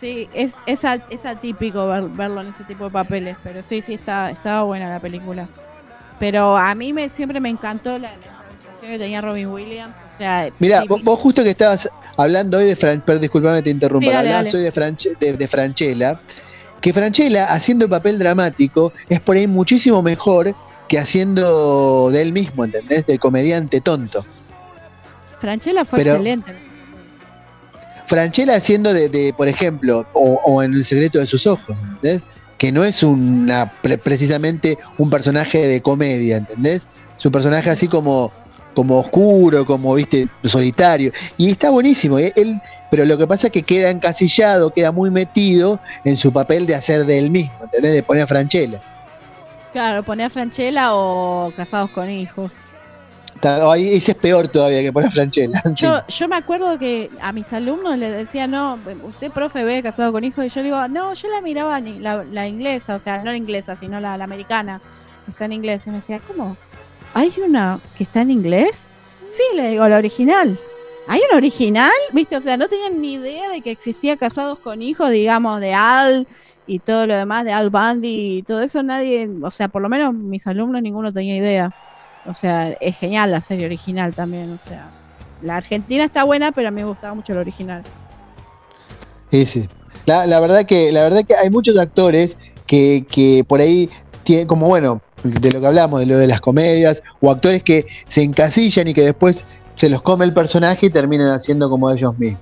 Sí, 0.01 0.27
es, 0.33 0.51
es, 0.65 1.25
atípico 1.25 1.87
ver- 1.87 2.09
verlo 2.09 2.41
en 2.41 2.47
ese 2.49 2.63
tipo 2.65 2.85
de 2.85 2.91
papeles, 2.91 3.37
pero 3.43 3.61
sí, 3.63 3.81
sí, 3.81 3.93
está, 3.95 4.31
estaba 4.31 4.63
buena 4.63 4.89
la 4.89 4.99
película. 4.99 5.47
Pero 6.19 6.57
a 6.57 6.73
mí 6.75 6.93
me, 6.93 7.09
siempre 7.09 7.39
me 7.39 7.49
encantó 7.49 7.99
la, 7.99 8.09
la 8.11 8.17
que 8.81 8.97
tenía 8.99 9.21
Robin 9.21 9.47
Williams. 9.47 9.95
O 10.15 10.17
sea, 10.17 10.49
Mira, 10.59 10.83
vos, 10.87 11.03
vos 11.03 11.19
justo 11.19 11.43
que 11.43 11.51
estabas 11.51 11.89
hablando 12.15 12.57
hoy 12.57 12.65
de 12.65 12.75
Fran, 12.75 13.01
perdón, 13.01 13.21
disculpame 13.21 13.61
te 13.61 13.69
interrumpa, 13.69 14.09
Sí, 14.09 14.15
hablabas 14.15 14.53
hoy 14.53 14.61
de, 14.61 14.71
Franche- 14.73 15.17
de, 15.19 15.33
de 15.33 15.47
Franchella, 15.47 16.19
que 16.81 16.93
Franchella 16.93 17.45
haciendo 17.53 17.87
papel 17.89 18.17
dramático 18.17 18.93
es 19.09 19.19
por 19.19 19.35
ahí 19.35 19.45
muchísimo 19.47 20.01
mejor 20.01 20.55
que 20.87 20.97
haciendo 20.97 22.09
de 22.11 22.21
él 22.21 22.31
mismo, 22.33 22.63
¿entendés? 22.65 23.05
Del 23.05 23.19
comediante 23.19 23.81
tonto. 23.81 24.25
Franchella 25.39 25.85
fue 25.85 25.99
pero- 25.99 26.11
excelente. 26.13 26.53
Franchella 28.07 28.55
haciendo 28.55 28.93
de, 28.93 29.09
de, 29.09 29.33
por 29.35 29.49
ejemplo, 29.49 30.07
o, 30.13 30.39
o 30.45 30.63
en 30.63 30.73
El 30.73 30.85
secreto 30.85 31.19
de 31.19 31.25
sus 31.27 31.45
ojos, 31.45 31.75
¿entendés? 31.83 32.23
Que 32.57 32.71
no 32.71 32.83
es 32.83 33.03
una 33.03 33.71
pre- 33.81 33.97
precisamente 33.97 34.77
un 34.97 35.09
personaje 35.09 35.67
de 35.67 35.81
comedia, 35.81 36.37
¿entendés? 36.37 36.87
Es 37.17 37.25
un 37.25 37.31
personaje 37.31 37.69
así 37.69 37.87
como, 37.87 38.31
como 38.73 38.99
oscuro, 38.99 39.65
como, 39.65 39.93
viste, 39.93 40.27
solitario. 40.43 41.11
Y 41.37 41.51
está 41.51 41.69
buenísimo. 41.69 42.17
¿eh? 42.19 42.33
Él, 42.35 42.59
pero 42.89 43.05
lo 43.05 43.17
que 43.17 43.27
pasa 43.27 43.47
es 43.47 43.53
que 43.53 43.63
queda 43.63 43.89
encasillado, 43.89 44.71
queda 44.71 44.91
muy 44.91 45.09
metido 45.11 45.79
en 46.03 46.17
su 46.17 46.31
papel 46.31 46.65
de 46.65 46.75
hacer 46.75 47.05
de 47.05 47.19
él 47.19 47.29
mismo, 47.31 47.53
¿entendés? 47.63 47.93
De 47.93 48.03
poner 48.03 48.23
a 48.23 48.27
Franchella. 48.27 48.81
Claro, 49.73 50.01
poner 50.01 50.27
a 50.27 50.29
Franchella 50.29 50.95
o 50.95 51.51
Casados 51.55 51.91
con 51.91 52.09
Hijos. 52.09 52.53
Está- 53.37 53.71
ahí- 53.71 53.95
es 53.95 54.15
peor 54.15 54.47
todavía 54.47 54.81
que 54.81 54.91
poner 54.91 55.11
Franchella. 55.11 55.61
Yo, 55.75 56.01
yo 56.07 56.27
me 56.27 56.35
acuerdo 56.35 56.77
que 56.79 57.09
a 57.21 57.31
mis 57.31 57.51
alumnos 57.53 57.97
les 57.97 58.11
decía, 58.17 58.47
no, 58.47 58.77
usted 59.03 59.31
profe 59.31 59.63
ve 59.63 59.81
casado 59.83 60.11
con 60.11 60.23
hijos, 60.23 60.43
y 60.45 60.49
yo 60.49 60.61
le 60.61 60.65
digo, 60.65 60.87
no, 60.87 61.13
yo 61.13 61.29
la 61.29 61.41
miraba 61.41 61.79
la, 61.79 62.23
la 62.23 62.47
inglesa, 62.47 62.95
o 62.95 62.99
sea, 62.99 63.19
no 63.19 63.25
la 63.25 63.37
inglesa, 63.37 63.75
sino 63.75 63.99
la, 63.99 64.17
la 64.17 64.23
americana, 64.23 64.81
que 65.25 65.31
está 65.31 65.45
en 65.45 65.53
inglés. 65.53 65.85
Y 65.87 65.91
me 65.91 65.97
decía, 65.97 66.19
¿cómo? 66.27 66.57
¿Hay 67.13 67.31
una 67.45 67.79
que 67.97 68.03
está 68.03 68.21
en 68.21 68.31
inglés? 68.31 68.85
Sí, 69.29 69.43
le 69.55 69.69
digo, 69.69 69.87
la 69.87 69.97
original. 69.97 70.59
¿Hay 71.07 71.21
una 71.29 71.37
original? 71.37 71.91
¿Viste? 72.11 72.35
O 72.37 72.41
sea, 72.41 72.57
no 72.57 72.67
tenían 72.67 72.99
ni 73.01 73.13
idea 73.13 73.49
de 73.49 73.61
que 73.61 73.71
existía 73.71 74.17
casados 74.17 74.59
con 74.59 74.81
hijos, 74.81 75.09
digamos, 75.11 75.61
de 75.61 75.73
Al 75.73 76.27
y 76.65 76.79
todo 76.79 77.07
lo 77.07 77.15
demás, 77.15 77.45
de 77.45 77.51
Al 77.53 77.69
Bundy 77.69 78.37
y 78.39 78.43
todo 78.43 78.61
eso, 78.61 78.83
nadie, 78.83 79.29
o 79.41 79.51
sea, 79.51 79.67
por 79.69 79.81
lo 79.81 79.87
menos 79.89 80.13
mis 80.13 80.45
alumnos 80.47 80.81
ninguno 80.81 81.13
tenía 81.13 81.37
idea. 81.37 81.73
O 82.27 82.33
sea, 82.33 82.71
es 82.79 82.97
genial 82.97 83.31
la 83.31 83.41
serie 83.41 83.65
original 83.65 84.13
también, 84.13 84.51
o 84.51 84.57
sea. 84.57 84.89
La 85.41 85.57
Argentina 85.57 86.03
está 86.03 86.23
buena, 86.23 86.51
pero 86.51 86.67
a 86.67 86.71
mí 86.71 86.81
me 86.81 86.87
gustaba 86.87 87.13
mucho 87.13 87.33
la 87.33 87.41
original. 87.41 87.83
Sí, 89.29 89.45
sí. 89.45 89.69
La, 90.05 90.25
la 90.25 90.39
verdad 90.39 90.65
que, 90.65 90.91
la 90.91 91.03
verdad 91.03 91.23
que 91.27 91.35
hay 91.35 91.49
muchos 91.49 91.77
actores 91.77 92.37
que, 92.65 93.05
que 93.09 93.43
por 93.47 93.59
ahí 93.59 93.89
tienen, 94.23 94.47
como 94.47 94.67
bueno, 94.67 95.01
de 95.23 95.51
lo 95.51 95.61
que 95.61 95.67
hablamos, 95.67 95.99
de 95.99 96.05
lo 96.05 96.17
de 96.17 96.27
las 96.27 96.41
comedias, 96.41 97.03
o 97.21 97.31
actores 97.31 97.63
que 97.63 97.85
se 98.07 98.23
encasillan 98.23 98.87
y 98.87 98.93
que 98.93 99.03
después 99.03 99.45
se 99.75 99.89
los 99.89 100.01
come 100.01 100.25
el 100.25 100.33
personaje 100.33 100.87
y 100.87 100.89
terminan 100.89 101.31
haciendo 101.31 101.69
como 101.69 101.89
ellos 101.91 102.17
mismos. 102.17 102.41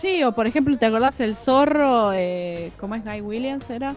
Sí, 0.00 0.22
o 0.24 0.32
por 0.32 0.46
ejemplo, 0.46 0.76
¿te 0.76 0.86
acordás 0.86 1.16
del 1.18 1.36
zorro? 1.36 2.12
Eh, 2.12 2.70
¿Cómo 2.78 2.94
es 2.94 3.04
Guy 3.04 3.20
Williams? 3.22 3.70
Era. 3.70 3.94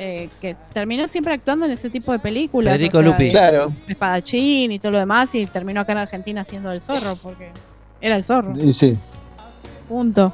Eh, 0.00 0.28
que 0.40 0.54
terminó 0.72 1.08
siempre 1.08 1.34
actuando 1.34 1.66
en 1.66 1.72
ese 1.72 1.90
tipo 1.90 2.12
de 2.12 2.20
películas. 2.20 2.74
Federico 2.74 2.98
o 2.98 3.02
sea, 3.02 3.10
Lupi. 3.10 3.24
de- 3.24 3.30
Claro. 3.30 3.72
Espadachín 3.88 4.70
y 4.70 4.78
todo 4.78 4.92
lo 4.92 4.98
demás, 5.00 5.34
y 5.34 5.44
terminó 5.46 5.80
acá 5.80 5.90
en 5.90 5.98
Argentina 5.98 6.44
siendo 6.44 6.70
el 6.70 6.80
zorro, 6.80 7.16
porque 7.20 7.50
era 8.00 8.14
el 8.14 8.22
zorro. 8.22 8.54
Y 8.56 8.72
sí. 8.72 8.96
Punto. 9.88 10.32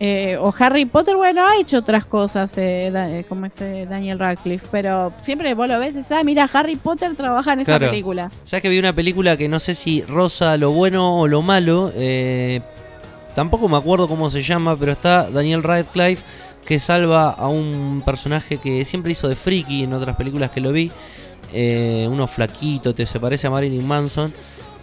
Eh, 0.00 0.36
o 0.40 0.54
Harry 0.60 0.84
Potter, 0.84 1.16
bueno, 1.16 1.44
ha 1.46 1.58
hecho 1.58 1.78
otras 1.78 2.04
cosas, 2.04 2.52
eh, 2.58 2.90
da- 2.92 3.08
eh, 3.10 3.24
como 3.28 3.46
ese 3.46 3.86
Daniel 3.86 4.18
Radcliffe, 4.18 4.66
pero 4.70 5.12
siempre 5.22 5.54
vos 5.54 5.66
lo 5.66 5.78
ves 5.80 5.94
y 5.94 5.96
dices, 5.98 6.12
ah, 6.12 6.22
mira, 6.22 6.48
Harry 6.52 6.76
Potter 6.76 7.16
trabaja 7.16 7.54
en 7.54 7.60
esa 7.60 7.78
Claro. 7.78 7.90
película. 7.90 8.30
Ya 8.46 8.60
que 8.60 8.68
vi 8.68 8.78
una 8.78 8.92
película 8.92 9.36
que 9.38 9.48
no 9.48 9.58
sé 9.58 9.74
si 9.74 10.02
rosa 10.02 10.56
lo 10.58 10.70
bueno 10.72 11.18
o 11.20 11.26
lo 11.26 11.40
malo, 11.42 11.90
eh, 11.96 12.60
tampoco 13.34 13.66
me 13.68 13.76
acuerdo 13.78 14.06
cómo 14.06 14.30
se 14.30 14.42
llama, 14.42 14.76
pero 14.76 14.92
está 14.92 15.30
Daniel 15.30 15.62
Radcliffe 15.64 16.22
que 16.68 16.78
salva 16.78 17.30
a 17.30 17.48
un 17.48 18.02
personaje 18.04 18.58
que 18.58 18.84
siempre 18.84 19.12
hizo 19.12 19.26
de 19.26 19.36
friki 19.36 19.84
en 19.84 19.94
otras 19.94 20.16
películas 20.16 20.50
que 20.50 20.60
lo 20.60 20.70
vi, 20.70 20.90
eh, 21.50 22.06
uno 22.10 22.26
flaquito, 22.26 22.94
te, 22.94 23.06
se 23.06 23.18
parece 23.18 23.46
a 23.46 23.50
Marilyn 23.50 23.86
Manson. 23.86 24.30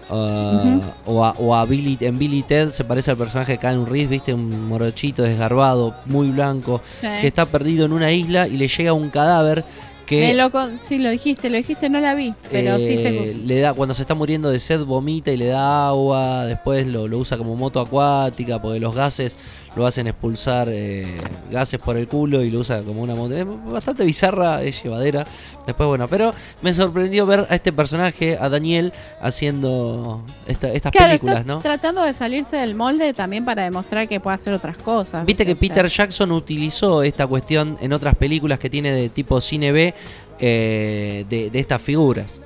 ah, 0.10 0.80
o, 1.06 1.24
a, 1.24 1.36
o 1.38 1.54
a 1.54 1.64
Billy 1.66 1.96
en 2.02 2.18
Billy 2.18 2.42
Ted 2.42 2.72
se 2.72 2.84
parece 2.86 3.12
al 3.12 3.18
personaje 3.18 3.52
de 3.52 3.58
Keanu 3.60 3.86
Reeves, 3.86 4.10
viste, 4.10 4.34
un 4.34 4.68
morochito 4.68 5.22
desgarbado, 5.22 5.94
muy 6.08 6.30
blanco, 6.30 6.82
que 7.02 7.28
está 7.28 7.46
perdido 7.46 7.86
en 7.86 7.94
una 7.94 8.12
isla 8.12 8.48
y 8.48 8.58
le 8.58 8.68
llega 8.68 8.92
un 8.92 9.12
cadáver 9.12 9.64
que 10.08 10.34
lo 10.34 10.52
sí, 10.82 11.00
lo 11.00 11.10
dijiste, 11.10 11.50
lo 11.50 11.58
dijiste, 11.58 11.90
no 11.90 12.00
la 12.00 12.14
vi, 12.14 12.34
pero 12.52 12.78
sí 12.78 12.94
eh, 12.94 13.34
se... 13.34 13.46
le 13.46 13.60
da 13.60 13.74
cuando 13.74 13.96
se 13.96 14.04
está 14.04 14.14
muriendo 14.14 14.50
de 14.52 14.60
sed 14.60 14.84
vomita 14.84 15.32
y 15.32 15.38
le 15.38 15.48
da 15.48 15.88
agua 15.88 16.46
después 16.46 16.86
lo, 16.86 17.08
lo 17.08 17.18
usa 17.18 17.38
como 17.38 17.56
moto 17.56 17.80
acuática 17.80 18.62
porque 18.62 18.80
los 18.80 18.94
gases 18.94 19.36
lo 19.76 19.86
hacen 19.86 20.08
expulsar 20.08 20.70
eh, 20.72 21.06
gases 21.52 21.82
por 21.82 21.98
el 21.98 22.08
culo 22.08 22.42
y 22.44 22.50
lo 22.50 22.60
usa 22.62 22.82
como 22.82 23.02
una 23.02 23.14
montaña. 23.16 23.42
Es 23.42 23.72
bastante 23.72 24.04
bizarra, 24.06 24.62
es 24.64 24.82
llevadera. 24.84 25.26
Después, 25.66 25.88
bueno, 25.88 26.08
pero 26.08 26.32
me 26.62 26.74
sorprendió 26.74 27.26
ver 27.26 27.46
a 27.50 27.56
este 27.56 27.74
personaje, 27.74 28.38
a 28.40 28.48
Daniel, 28.50 28.94
haciendo 29.22 30.24
esta- 30.48 30.72
estas 30.72 30.92
Claro, 30.92 31.08
películas, 31.08 31.40
está 31.40 31.54
¿no? 31.54 31.60
tratando 31.60 32.04
de 32.04 32.14
salirse 32.14 32.56
del 32.58 32.76
molde 32.76 33.14
también 33.14 33.44
para 33.44 33.64
demostrar 33.64 34.08
que 34.08 34.20
puede 34.20 34.36
hacer 34.36 34.54
otras 34.54 34.78
cosas. 34.78 35.26
Viste 35.26 35.46
que 35.46 35.52
sea, 35.54 35.60
Peter 35.60 35.88
Jackson 35.88 36.32
utilizó 36.32 37.04
esta 37.04 37.26
cuestión 37.28 37.78
en 37.82 37.94
otras 37.94 38.16
películas 38.16 38.60
que 38.60 38.70
tiene 38.70 38.92
de 38.94 39.10
tipo 39.10 39.42
cine 39.42 39.72
B 39.72 39.94
eh, 40.40 41.26
de, 41.30 41.50
de 41.50 41.60
estas 41.60 41.82
figuras. 41.82 42.40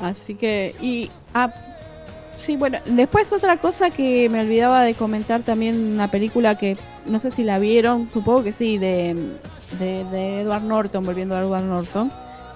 Así 0.00 0.34
que, 0.34 0.74
y, 0.80 1.10
ah, 1.34 1.50
sí, 2.36 2.56
bueno, 2.56 2.78
después 2.86 3.32
otra 3.32 3.56
cosa 3.56 3.90
que 3.90 4.28
me 4.28 4.40
olvidaba 4.40 4.82
de 4.84 4.94
comentar 4.94 5.40
también, 5.42 5.92
una 5.94 6.08
película 6.10 6.56
que 6.56 6.76
no 7.06 7.18
sé 7.20 7.30
si 7.30 7.42
la 7.42 7.58
vieron, 7.58 8.08
supongo 8.12 8.44
que 8.44 8.52
sí, 8.52 8.78
de, 8.78 9.16
de, 9.78 10.04
de 10.04 10.40
Edward 10.42 10.62
Norton, 10.62 11.04
volviendo 11.04 11.34
a 11.34 11.40
Edward 11.40 11.64
Norton, 11.64 12.12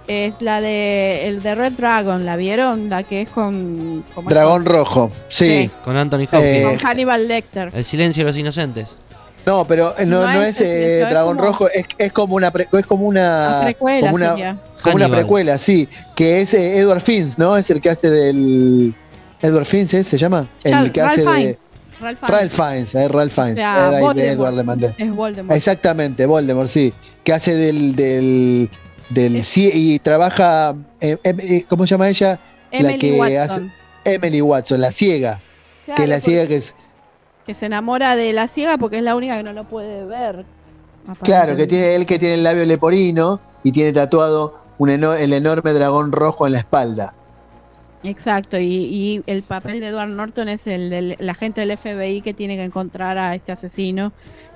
es 0.06 0.34
la 0.40 0.60
de, 0.60 1.28
el 1.28 1.42
de 1.42 1.54
Red 1.54 1.72
Dragon, 1.74 2.24
¿la 2.26 2.36
vieron? 2.36 2.88
La 2.88 3.02
que 3.04 3.22
es 3.22 3.28
con... 3.28 4.04
Dragón 4.28 4.64
rojo, 4.64 5.10
sí. 5.28 5.46
Sí. 5.64 5.70
Con 5.84 5.96
Anthony 5.96 6.22
Hopkins. 6.24 6.42
Eh, 6.44 6.62
Con 6.64 6.78
Hannibal 6.78 7.28
Lecter. 7.28 7.70
El 7.74 7.84
silencio 7.84 8.24
de 8.24 8.30
los 8.30 8.36
inocentes. 8.36 8.96
No, 9.46 9.64
pero 9.66 9.94
eh, 9.98 10.04
no, 10.04 10.26
No 10.26 10.34
no 10.34 10.42
es 10.42 10.60
eh, 10.60 11.06
Dragón 11.08 11.36
como- 11.36 11.48
Rojo, 11.48 11.68
es, 11.70 11.86
es 11.96 12.12
como 12.12 12.34
una 12.34 12.50
pre- 12.50 12.68
es 12.72 12.86
como 12.86 13.06
una 13.06 13.58
La 13.60 13.64
precuela 13.66 14.10
como 14.10 14.14
una, 14.16 14.58
como 14.82 14.96
una 14.96 15.08
precuela, 15.08 15.58
sí, 15.58 15.88
que 16.14 16.42
es 16.42 16.52
eh, 16.54 16.76
Edward 16.78 17.00
Fins, 17.00 17.38
¿no? 17.38 17.56
Es 17.56 17.70
el 17.70 17.80
que 17.80 17.88
hace 17.90 18.10
del 18.10 18.94
Edward 19.42 19.64
Fins, 19.64 19.94
¿eh? 19.94 20.04
¿se 20.04 20.18
llama? 20.18 20.46
El 20.64 20.92
que 20.92 21.00
hace 21.00 21.24
Ralph 21.24 21.34
de 21.36 21.40
Fiennes. 21.40 21.58
Ralph 22.00 22.18
Fiennes. 22.18 22.30
Ralph 22.30 22.52
Fiennes, 22.52 22.94
eh, 22.94 23.08
Ralph 23.08 23.32
Fiennes. 23.32 23.54
sea, 23.56 23.72
Era 23.88 23.96
ahí, 23.96 24.02
Voldemort. 24.02 24.34
Edward 24.38 24.54
le 24.54 24.62
mandé. 24.62 24.94
Es 24.98 25.10
Voldemort. 25.14 25.56
Exactamente, 25.56 26.26
Voldemort, 26.26 26.68
sí, 26.68 26.92
que 27.24 27.32
hace 27.32 27.54
del 27.54 27.94
del 27.96 28.70
del 29.10 29.36
Es- 29.36 29.56
y 29.56 29.98
trabaja 29.98 30.74
eh, 31.00 31.16
em- 31.24 31.40
eh, 31.40 31.64
¿cómo 31.68 31.86
se 31.86 31.90
llama 31.90 32.08
ella? 32.08 32.38
Emily 32.70 32.92
la 32.92 32.98
que 32.98 33.18
Watson. 33.18 33.72
Emily 34.04 34.40
Watson, 34.40 34.80
la 34.80 34.92
ciega, 34.92 35.40
que 35.96 36.02
es 36.04 36.08
la 36.08 36.20
ciega 36.20 36.46
que 36.46 36.56
es 36.56 36.74
que 37.46 37.54
se 37.54 37.66
enamora 37.66 38.14
de 38.16 38.32
la 38.32 38.46
ciega 38.48 38.78
porque 38.78 38.98
es 38.98 39.02
la 39.02 39.16
única 39.16 39.36
que 39.36 39.42
no 39.42 39.52
lo 39.52 39.64
puede 39.64 40.04
ver. 40.04 40.44
Claro, 41.22 41.56
que 41.56 41.66
tiene 41.66 41.96
él 41.96 42.06
que 42.06 42.18
tiene 42.18 42.34
el 42.36 42.44
labio 42.44 42.64
leporino 42.64 43.40
y 43.64 43.72
tiene 43.72 43.92
tatuado 43.92 44.58
un 44.78 44.90
eno- 44.90 45.14
el 45.14 45.32
enorme 45.32 45.72
dragón 45.72 46.12
rojo 46.12 46.46
en 46.46 46.52
la 46.52 46.60
espalda. 46.60 47.14
Exacto, 48.02 48.58
y, 48.58 48.64
y 48.64 49.22
el 49.26 49.42
papel 49.42 49.80
de 49.80 49.88
Edward 49.88 50.08
Norton 50.08 50.48
es 50.48 50.66
el 50.66 50.88
del 50.88 51.16
el 51.18 51.28
agente 51.28 51.60
del 51.60 51.76
FBI 51.76 52.22
que 52.22 52.32
tiene 52.32 52.56
que 52.56 52.64
encontrar 52.64 53.18
a 53.18 53.34
este 53.34 53.52
asesino 53.52 54.12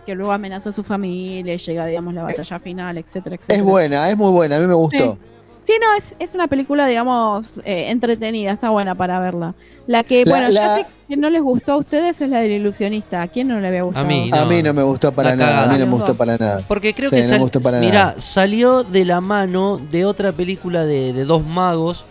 que 0.07 0.15
luego 0.15 0.33
amenaza 0.33 0.71
a 0.71 0.73
su 0.73 0.83
familia 0.83 1.55
y 1.55 1.59
llega, 1.59 1.87
digamos, 1.87 2.15
la 2.15 2.23
batalla 2.25 2.59
final, 2.59 2.97
etcétera, 2.99 3.37
etcétera. 3.37 3.59
Es 3.59 3.65
buena, 3.65 4.09
es 4.11 4.16
muy 4.16 4.31
buena, 4.33 4.57
a 4.57 4.61
mí 4.61 4.66
me 4.66 4.75
gustó. 4.75 5.19
Sí, 5.65 5.73
no, 5.81 5.95
es, 5.97 6.15
es 6.19 6.35
una 6.35 6.47
película, 6.47 6.87
digamos, 6.87 7.59
eh, 7.65 7.87
entretenida, 7.89 8.53
está 8.53 8.69
buena 8.69 8.95
para 8.95 9.19
verla. 9.19 9.55
La 9.87 10.05
que, 10.05 10.25
La- 10.27 10.31
bueno, 10.31 10.51
ya 10.51 10.66
la- 10.69 10.77
sé 10.77 10.87
que 11.09 11.16
no 11.16 11.31
les 11.31 11.41
gustó 11.43 11.73
a 11.73 11.77
ustedes 11.79 12.21
es 12.21 12.29
la 12.29 12.41
del 12.41 12.53
ilusionista. 12.53 13.23
¿A 13.23 13.29
quién 13.29 13.49
no 13.49 13.59
le 13.61 13.69
había 13.69 13.83
gustado? 13.83 14.05
A 14.05 14.09
mí, 14.09 14.31
A 14.31 14.41
No, 14.43 14.47
mí 14.47 14.62
no 14.62 14.75
me 14.75 14.83
gustó 14.83 15.11
para 15.12 15.35
nada, 15.37 15.65
a 15.65 15.69
mí 15.73 15.79
no 15.79 15.87
me 15.87 15.93
gustó 15.93 16.09
dos. 16.09 16.16
para 16.19 16.37
nada. 16.37 16.62
Porque 16.69 16.93
creo 16.93 17.09
Sí, 17.09 17.16
que 17.16 17.23
no 17.23 17.29
sal- 17.29 17.39
me 17.39 17.43
gustó 17.45 17.61
para 17.62 17.81
mirá, 17.81 17.93
nada. 18.09 18.21
salió 18.21 18.83
de 18.85 19.05
la 19.07 19.23
mano 19.23 19.79
de 19.91 20.05
otra 20.05 20.33
película 20.33 20.85
de, 20.85 21.15
de 21.15 21.25
dos 21.25 21.47
magos 21.47 22.05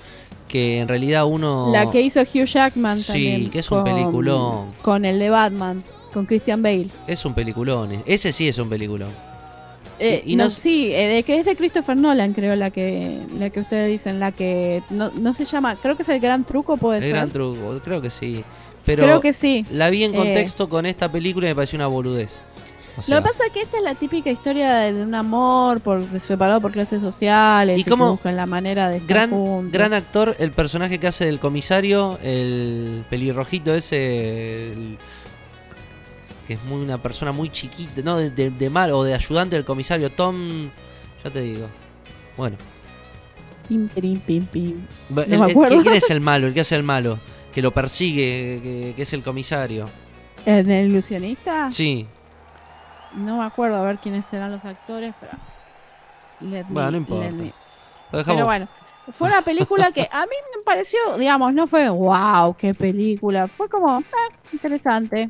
que 0.53 0.77
en 0.81 0.87
realidad 0.87 1.25
uno... 1.25 1.71
La 1.71 1.89
que 1.89 1.99
hizo 2.01 2.21
Hugh 2.21 2.45
Jackman 2.45 2.99
Sí, 2.99 3.07
también. 3.11 3.49
que 3.49 3.57
es 3.57 3.71
un 3.71 3.83
peliculón. 3.83 4.71
Con 4.83 5.03
el 5.03 5.17
de 5.17 5.31
Batman, 5.31 5.83
con 6.13 6.27
Christian 6.27 6.61
Bale. 6.61 6.87
Es 7.07 7.25
un 7.25 7.33
peliculón. 7.33 7.91
eh. 7.91 8.01
Ese 8.05 8.31
sí 8.31 8.47
es 8.47 8.59
un 8.59 8.69
peliculón. 8.69 9.09
Eh, 9.97 10.21
Y- 10.25 10.33
y 10.33 10.35
no, 10.35 10.43
no- 10.43 10.49
sí, 10.51 10.91
eh, 10.93 11.23
que 11.25 11.39
es 11.39 11.45
de 11.45 11.55
Christopher 11.55 11.97
Nolan, 11.97 12.33
creo, 12.33 12.55
la 12.55 12.69
que 12.69 13.17
la 13.39 13.49
que 13.49 13.61
ustedes 13.61 13.89
dicen, 13.89 14.19
la 14.19 14.31
que 14.31 14.83
no, 14.91 15.09
no 15.19 15.33
se 15.33 15.45
llama, 15.45 15.75
creo 15.75 15.95
que 15.97 16.03
es 16.03 16.09
el 16.09 16.19
gran 16.19 16.43
truco, 16.43 16.77
puede 16.77 16.97
El 16.99 17.03
ser. 17.05 17.13
gran 17.13 17.31
truco, 17.31 17.79
creo 17.83 17.99
que 17.99 18.11
sí. 18.11 18.43
Pero 18.85 19.03
creo 19.05 19.21
que 19.21 19.33
sí. 19.33 19.65
la 19.71 19.89
vi 19.89 20.03
en 20.03 20.13
Eh. 20.13 20.17
contexto 20.17 20.69
con 20.69 20.85
esta 20.85 21.11
película 21.11 21.47
y 21.47 21.49
me 21.51 21.55
pareció 21.55 21.77
una 21.77 21.87
boludez. 21.87 22.35
O 22.95 23.01
sea, 23.01 23.15
Lo 23.17 23.23
que 23.23 23.29
pasa 23.29 23.45
es 23.47 23.51
que 23.53 23.61
esta 23.61 23.77
es 23.77 23.83
la 23.83 23.95
típica 23.95 24.29
historia 24.29 24.75
de, 24.75 25.03
un 25.03 25.15
amor 25.15 25.81
por 25.81 26.03
separado 26.19 26.61
por 26.61 26.71
clases 26.71 27.01
sociales 27.01 27.79
¿Y 27.79 27.83
cómo- 27.89 28.11
buscan 28.11 28.35
la 28.35 28.45
manera 28.45 28.89
de 28.89 28.97
estar 28.97 29.09
gran, 29.09 29.29
juntos. 29.31 29.71
gran 29.71 29.93
actor, 29.93 30.35
el 30.37 30.51
personaje 30.51 30.99
que 30.99 31.07
hace 31.07 31.25
del 31.25 31.39
comisario, 31.39 32.19
el 32.21 33.03
pelirrojito 33.09 33.73
ese, 33.73 34.73
el- 34.73 34.97
que 36.47 36.53
es 36.53 36.63
muy 36.65 36.81
una 36.83 37.01
persona 37.01 37.31
muy 37.31 37.49
chiquita, 37.49 38.01
no, 38.03 38.17
de, 38.17 38.29
de, 38.29 38.51
de 38.51 38.69
mal 38.69 38.91
o 38.91 39.03
de 39.03 39.13
ayudante 39.15 39.55
del 39.55 39.65
comisario, 39.65 40.11
Tom, 40.11 40.69
ya 41.23 41.29
te 41.31 41.41
digo. 41.41 41.65
Bueno, 42.37 42.57
Pim, 43.67 43.87
pim, 43.87 44.19
pim, 44.19 44.45
pim. 44.45 44.75
No 45.09 45.21
el- 45.21 45.29
me 45.29 45.35
el- 45.37 45.43
acuerdo. 45.51 45.81
¿quién 45.81 45.95
es 45.95 46.09
el 46.09 46.19
malo? 46.21 46.47
El 46.47 46.53
que 46.53 46.61
hace 46.61 46.75
el 46.75 46.83
malo, 46.83 47.17
que 47.53 47.61
lo 47.61 47.71
persigue, 47.71 48.59
que, 48.61 48.93
que 48.95 49.01
es 49.01 49.13
el 49.13 49.23
comisario. 49.23 49.85
¿En 50.45 50.69
el 50.69 50.91
ilusionista? 50.91 51.71
Sí, 51.71 52.05
No 53.15 53.37
me 53.37 53.45
acuerdo 53.45 53.77
a 53.77 53.83
ver 53.83 53.97
quiénes 53.99 54.25
serán 54.25 54.51
los 54.51 54.65
actores, 54.65 55.13
pero. 55.19 55.33
let 56.41 56.63
me- 56.65 56.73
Bueno, 56.73 56.91
no 56.91 56.97
importa. 56.97 57.25
let 57.25 57.31
me- 57.33 57.53
lo 58.11 58.17
dejamos. 58.17 58.35
Pero 58.37 58.45
bueno, 58.45 58.67
fue 59.11 59.27
una 59.29 59.41
película 59.41 59.91
que 59.91 60.07
a 60.11 60.21
mí 60.23 60.35
me 60.55 60.63
pareció, 60.63 60.99
digamos, 61.17 61.53
no 61.53 61.67
fue 61.67 61.89
wow, 61.89 62.55
qué 62.57 62.73
película. 62.73 63.47
Fue 63.47 63.69
como, 63.69 63.89
ah, 63.97 64.03
interesante. 64.51 65.29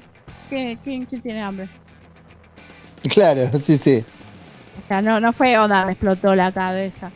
¿Qué- 0.50 0.78
¿Quién, 0.84 1.06
quién 1.06 1.22
tiene 1.22 1.42
hambre? 1.44 1.70
Claro, 3.10 3.50
sí, 3.60 3.78
sí. 3.78 4.04
O 4.84 4.88
sea, 4.88 5.02
no, 5.02 5.20
no 5.20 5.34
fue 5.34 5.58
onda, 5.58 5.86
me 5.86 5.92
explotó 5.94 6.36
la 6.36 6.52
cabeza. 6.52 7.12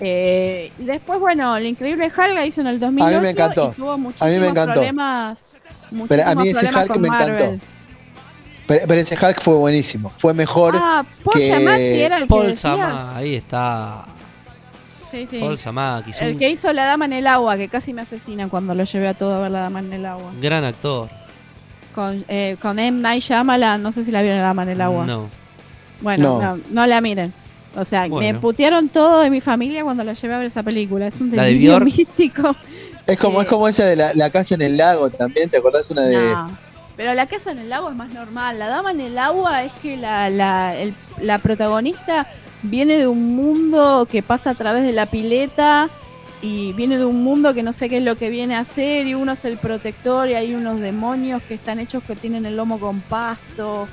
Eh, 0.00 0.72
y 0.78 0.84
después, 0.84 1.20
bueno, 1.20 1.56
el 1.56 1.66
increíble 1.66 2.06
Hulk 2.06 2.34
la 2.34 2.44
hizo 2.44 2.60
en 2.60 2.66
el 2.66 2.80
2008 2.80 3.24
encantó. 3.28 3.70
y 3.72 3.76
tuvo 3.76 3.92
A 3.92 3.96
mí 3.98 4.08
me 4.18 4.48
encantó. 4.48 4.72
problemas. 4.74 5.44
Pero 6.08 6.26
a 6.26 6.34
mí 6.34 6.48
ese 6.48 6.66
Hulk 6.66 6.96
me 6.96 7.08
Marvel. 7.08 7.60
Pero, 8.66 8.84
pero 8.86 9.00
ese 9.00 9.14
Hulk 9.14 9.40
fue 9.42 9.54
buenísimo. 9.56 10.12
Fue 10.18 10.32
mejor. 10.34 10.74
Ah, 10.78 11.04
Paul 11.24 11.34
que- 11.40 12.04
era 12.04 12.16
el 12.16 12.22
que 12.22 12.28
Paul 12.28 12.46
decía. 12.46 12.56
Sama, 12.76 13.16
ahí 13.16 13.34
está. 13.34 14.04
Sí, 15.10 15.26
sí. 15.30 15.40
Paul 15.40 15.58
Samaki, 15.58 16.10
es 16.10 16.20
El 16.22 16.32
un 16.32 16.38
que 16.38 16.48
hizo 16.50 16.72
La 16.72 16.86
Dama 16.86 17.04
en 17.04 17.12
el 17.12 17.26
Agua, 17.26 17.56
que 17.58 17.68
casi 17.68 17.92
me 17.92 18.00
asesinan 18.02 18.48
cuando 18.48 18.74
lo 18.74 18.84
llevé 18.84 19.08
a 19.08 19.14
todo 19.14 19.34
a 19.34 19.40
ver 19.40 19.50
La 19.50 19.60
Dama 19.60 19.80
en 19.80 19.92
el 19.92 20.06
Agua. 20.06 20.32
gran 20.40 20.64
actor. 20.64 21.10
Con, 21.94 22.24
eh, 22.28 22.56
con 22.62 22.78
M. 22.78 22.98
Night 23.02 23.22
Shyamalan, 23.22 23.82
no 23.82 23.92
sé 23.92 24.04
si 24.06 24.10
la 24.10 24.22
vieron 24.22 24.38
La 24.40 24.46
Dama 24.46 24.62
en 24.62 24.68
el 24.70 24.80
Agua. 24.80 25.04
No. 25.04 25.28
Bueno, 26.00 26.40
No. 26.40 26.56
no. 26.56 26.62
no, 26.70 26.86
la 26.86 27.00
miren. 27.02 27.32
O 27.76 27.84
sea, 27.84 28.08
me 28.08 28.34
putearon 28.34 28.88
todo 28.88 29.20
de 29.20 29.28
mi 29.30 29.40
familia 29.42 29.82
cuando 29.84 30.02
lo 30.04 30.12
llevé 30.14 30.34
a 30.34 30.38
ver 30.38 30.46
esa 30.46 30.62
película. 30.62 31.06
Es 31.06 31.20
un 31.20 31.34
¿La 31.36 31.42
de 31.44 31.48
delirio 31.48 31.78
místico. 31.80 32.56
es 33.06 33.18
como 33.18 33.40
eh, 33.40 33.44
es 33.44 33.48
como 33.48 33.68
esa 33.68 33.84
de 33.84 33.96
la, 33.96 34.14
la 34.14 34.30
casa 34.30 34.54
en 34.54 34.62
el 34.62 34.76
lago 34.78 35.10
también, 35.10 35.50
¿te 35.50 35.58
acordás 35.58 35.90
una 35.90 36.02
de 36.02 36.16
No. 36.34 36.58
Pero 36.96 37.14
la 37.14 37.26
casa 37.26 37.50
en 37.52 37.58
el 37.58 37.72
agua 37.72 37.90
es 37.90 37.96
más 37.96 38.12
normal. 38.12 38.58
La 38.58 38.68
dama 38.68 38.90
en 38.90 39.00
el 39.00 39.18
agua 39.18 39.64
es 39.64 39.72
que 39.80 39.96
la, 39.96 40.28
la, 40.30 40.76
el- 40.76 40.94
la 41.20 41.38
protagonista 41.38 42.26
viene 42.62 42.96
de 42.98 43.06
un 43.06 43.34
mundo 43.34 44.06
que 44.10 44.22
pasa 44.22 44.50
a 44.50 44.54
través 44.54 44.84
de 44.84 44.92
la 44.92 45.06
pileta 45.06 45.88
y 46.42 46.72
viene 46.74 46.98
de 46.98 47.04
un 47.04 47.22
mundo 47.24 47.54
que 47.54 47.62
no 47.62 47.72
sé 47.72 47.88
qué 47.88 47.98
es 47.98 48.02
lo 48.04 48.16
que 48.16 48.28
viene 48.28 48.56
a 48.56 48.60
hacer 48.60 49.06
y 49.06 49.14
uno 49.14 49.32
es 49.32 49.44
el 49.44 49.56
protector 49.56 50.28
y 50.28 50.34
hay 50.34 50.54
unos 50.54 50.80
demonios 50.80 51.42
que 51.44 51.54
están 51.54 51.78
hechos 51.78 52.02
que 52.04 52.14
tienen 52.16 52.44
el 52.46 52.56
lomo 52.56 52.78
con 52.78 53.00
pasto. 53.00 53.88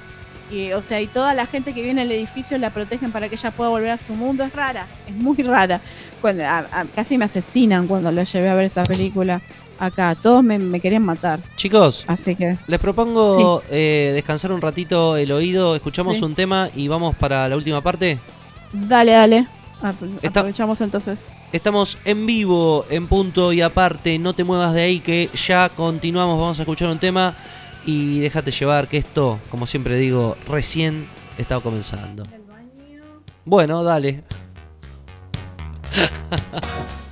Y, 0.52 0.72
o 0.74 0.82
sea, 0.82 1.00
y 1.00 1.06
toda 1.08 1.36
la 1.36 1.46
gente 1.46 1.74
que 1.76 1.84
viene 1.84 2.02
al 2.02 2.12
edificio 2.12 2.58
la 2.58 2.72
protegen 2.72 3.12
para 3.12 3.30
que 3.30 3.36
ella 3.36 3.52
pueda 3.52 3.70
volver 3.70 3.92
a 3.92 3.98
su 4.00 4.14
mundo. 4.16 4.44
Es 4.44 4.52
rara, 4.54 4.88
es 5.08 5.14
muy 5.16 5.38
rara. 5.44 5.80
Cuando, 6.22 6.44
a- 6.44 6.66
casi 6.96 7.18
me 7.20 7.26
asesinan 7.26 7.88
cuando 7.88 8.12
lo 8.12 8.24
llevé 8.24 8.50
a 8.50 8.56
ver 8.56 8.66
esa 8.66 8.84
película 8.84 9.42
acá. 9.80 10.16
Todos 10.16 10.44
me, 10.44 10.60
me 10.60 10.80
querían 10.80 11.04
matar. 11.04 11.42
Chicos, 11.56 12.04
Así 12.08 12.36
que... 12.36 12.58
les 12.68 12.80
propongo 12.80 13.64
eh, 13.72 14.12
descansar 14.14 14.52
un 14.52 14.62
ratito 14.62 15.16
el 15.18 15.32
oído, 15.32 15.76
escuchamos 15.76 16.18
Sí. 16.18 16.24
un 16.24 16.36
tema 16.36 16.70
y 16.76 16.88
vamos 16.88 17.16
para 17.16 17.48
la 17.48 17.56
última 17.56 17.82
parte. 17.82 18.20
Dale, 18.74 19.14
dale. 19.14 19.48
Aprovechamos 19.82 20.82
entonces. 20.82 21.26
Estamos 21.54 21.98
en 22.06 22.26
vivo, 22.26 22.86
en 22.90 23.08
punto 23.08 23.54
y 23.54 23.62
aparte, 23.62 24.20
no 24.20 24.34
te 24.34 24.44
muevas 24.44 24.74
de 24.74 24.82
ahí 24.82 25.00
que 25.00 25.30
ya 25.34 25.70
continuamos, 25.70 26.38
vamos 26.40 26.60
a 26.60 26.64
escuchar 26.64 26.90
un 26.90 27.00
tema 27.00 27.36
y 27.86 28.20
déjate 28.20 28.52
llevar 28.52 28.88
que 28.90 28.98
esto, 28.98 29.40
como 29.50 29.66
siempre 29.66 29.98
digo, 29.98 30.36
recién 30.48 31.08
está 31.38 31.60
comenzando. 31.62 32.24
Bueno, 33.46 33.84
dale. 33.84 34.24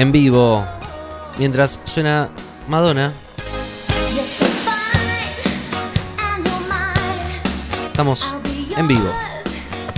en 0.00 0.12
vivo 0.12 0.64
mientras 1.38 1.78
suena 1.84 2.30
Madonna. 2.68 3.12
Estamos 7.90 8.32
en 8.78 8.88
vivo. 8.88 9.10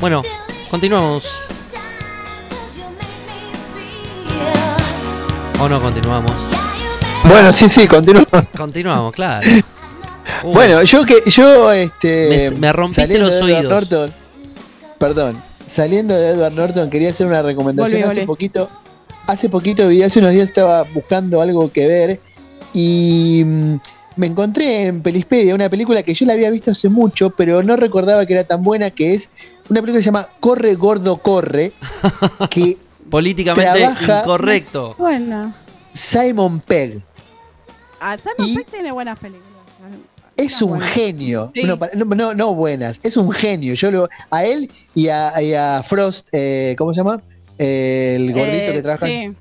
Bueno, 0.00 0.22
continuamos. 0.70 1.42
¿O 5.60 5.68
no 5.68 5.80
continuamos? 5.80 6.32
Bueno, 7.24 7.52
sí, 7.52 7.68
sí, 7.68 7.86
continúa. 7.86 8.24
Continuamos, 8.56 9.14
claro. 9.14 9.46
Uy, 9.48 9.62
Bueno, 10.52 10.82
yo 10.82 11.04
que 11.04 11.22
yo 11.30 11.70
este 11.72 12.50
Me- 12.50 12.58
me 12.58 12.72
rompiste 12.72 13.02
saliendo 13.02 13.26
los 13.26 13.36
de 13.36 13.40
Edward 13.52 13.56
oídos. 13.58 13.70
Norton, 13.72 14.14
perdón, 14.98 15.42
saliendo 15.64 16.14
de 16.16 16.30
Edward 16.30 16.52
Norton 16.54 16.90
quería 16.90 17.10
hacer 17.10 17.28
una 17.28 17.42
recomendación 17.42 18.00
hace 18.02 18.08
volvé. 18.14 18.26
poquito. 18.26 18.68
Hace 19.26 19.48
poquito 19.48 19.84
hace 20.04 20.18
unos 20.18 20.32
días 20.32 20.48
estaba 20.48 20.82
buscando 20.84 21.40
algo 21.40 21.70
que 21.72 21.86
ver 21.86 22.20
y 22.74 23.42
mm, 23.44 23.74
me 24.16 24.26
encontré 24.26 24.86
en 24.86 25.00
Pelispedia 25.02 25.54
una 25.54 25.68
película 25.68 26.02
que 26.02 26.12
yo 26.14 26.26
la 26.26 26.32
había 26.34 26.50
visto 26.50 26.72
hace 26.72 26.88
mucho, 26.88 27.30
pero 27.30 27.62
no 27.62 27.76
recordaba 27.76 28.26
que 28.26 28.32
era 28.34 28.44
tan 28.44 28.62
buena, 28.62 28.90
que 28.90 29.14
es 29.14 29.28
una 29.70 29.80
película 29.80 29.98
que 29.98 30.02
se 30.02 30.06
llama 30.06 30.28
Corre 30.40 30.74
Gordo 30.74 31.18
Corre, 31.18 31.72
que 32.50 32.76
políticamente 33.10 33.70
trabaja- 33.72 34.20
incorrecto. 34.22 34.94
Bueno. 34.98 35.54
Simon 35.92 36.60
Pegg 36.60 37.02
Ah, 38.00 38.16
Simon 38.18 38.48
Y- 38.48 38.56
Pegg 38.56 38.66
tiene 38.66 38.90
buenas 38.92 39.18
películas. 39.18 39.48
Es 40.36 40.60
un 40.62 40.80
genio. 40.80 41.52
Sí. 41.54 41.62
No, 41.64 41.78
para- 41.78 41.92
no, 41.94 42.04
no, 42.06 42.34
no 42.34 42.54
buenas, 42.54 42.98
es 43.04 43.16
un 43.16 43.30
genio. 43.30 43.74
Yo 43.74 43.90
lo, 43.90 44.08
a 44.30 44.44
él 44.44 44.68
y 44.94 45.08
a, 45.08 45.40
y 45.42 45.52
a 45.54 45.82
Frost, 45.86 46.26
eh, 46.32 46.74
¿cómo 46.78 46.92
se 46.92 46.96
llama? 46.98 47.20
El 47.58 48.32
gordito 48.32 48.70
Eh, 48.70 48.72
que 48.74 48.82
trabaja. 48.82 49.06
sí. 49.06 49.32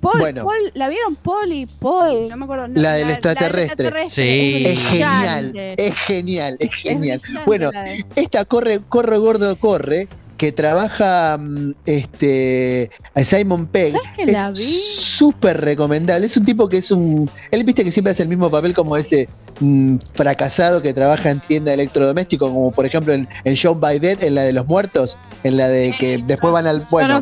Paul, 0.00 0.18
Bueno. 0.18 0.44
Paul- 0.46 0.70
¿la 0.74 0.88
vieron 0.88 1.14
Paul 1.16 1.52
y 1.52 1.66
Paul? 1.66 2.26
No 2.30 2.36
me 2.38 2.44
acuerdo. 2.44 2.68
no, 2.68 2.80
La 2.80 2.94
del 2.94 3.10
extraterrestre. 3.10 3.92
Sí. 4.08 4.62
Es 4.66 4.78
genial, 4.88 5.52
es 5.54 5.94
genial, 5.94 6.56
es 6.58 6.68
Es 6.70 6.74
genial. 6.74 7.20
Bueno, 7.44 7.70
esta 8.16 8.46
corre, 8.46 8.80
corre 8.88 9.18
gordo, 9.18 9.56
corre, 9.56 10.08
que 10.38 10.52
trabaja 10.52 11.36
mm, 11.38 11.72
este 11.84 12.90
Simon 13.24 13.66
Pegg. 13.66 13.92
¿Sabes 13.94 14.10
que 14.16 14.24
la 14.26 14.48
Es 14.48 14.58
vi? 14.58 14.80
súper 14.90 15.60
recomendable. 15.60 16.24
Es 16.26 16.36
un 16.38 16.46
tipo 16.46 16.66
que 16.66 16.78
es 16.78 16.90
un. 16.90 17.28
Él 17.50 17.62
viste 17.64 17.84
que 17.84 17.92
siempre 17.92 18.12
hace 18.12 18.22
el 18.22 18.28
mismo 18.30 18.50
papel 18.50 18.72
como 18.72 18.96
ese 18.96 19.28
mm, 19.60 19.96
fracasado 20.14 20.80
que 20.80 20.94
trabaja 20.94 21.28
en 21.30 21.40
tienda 21.40 21.72
de 21.72 21.74
electrodoméstico, 21.74 22.48
como 22.48 22.72
por 22.72 22.86
ejemplo 22.86 23.12
en, 23.12 23.28
en 23.44 23.54
Show 23.54 23.74
by 23.74 23.98
Dead, 23.98 24.22
en 24.22 24.34
la 24.34 24.42
de 24.44 24.54
los 24.54 24.66
muertos, 24.66 25.18
en 25.42 25.56
la 25.56 25.68
de 25.68 25.94
que 25.98 26.18
después 26.26 26.52
van 26.52 26.66
al. 26.66 26.86
Bueno, 26.90 27.14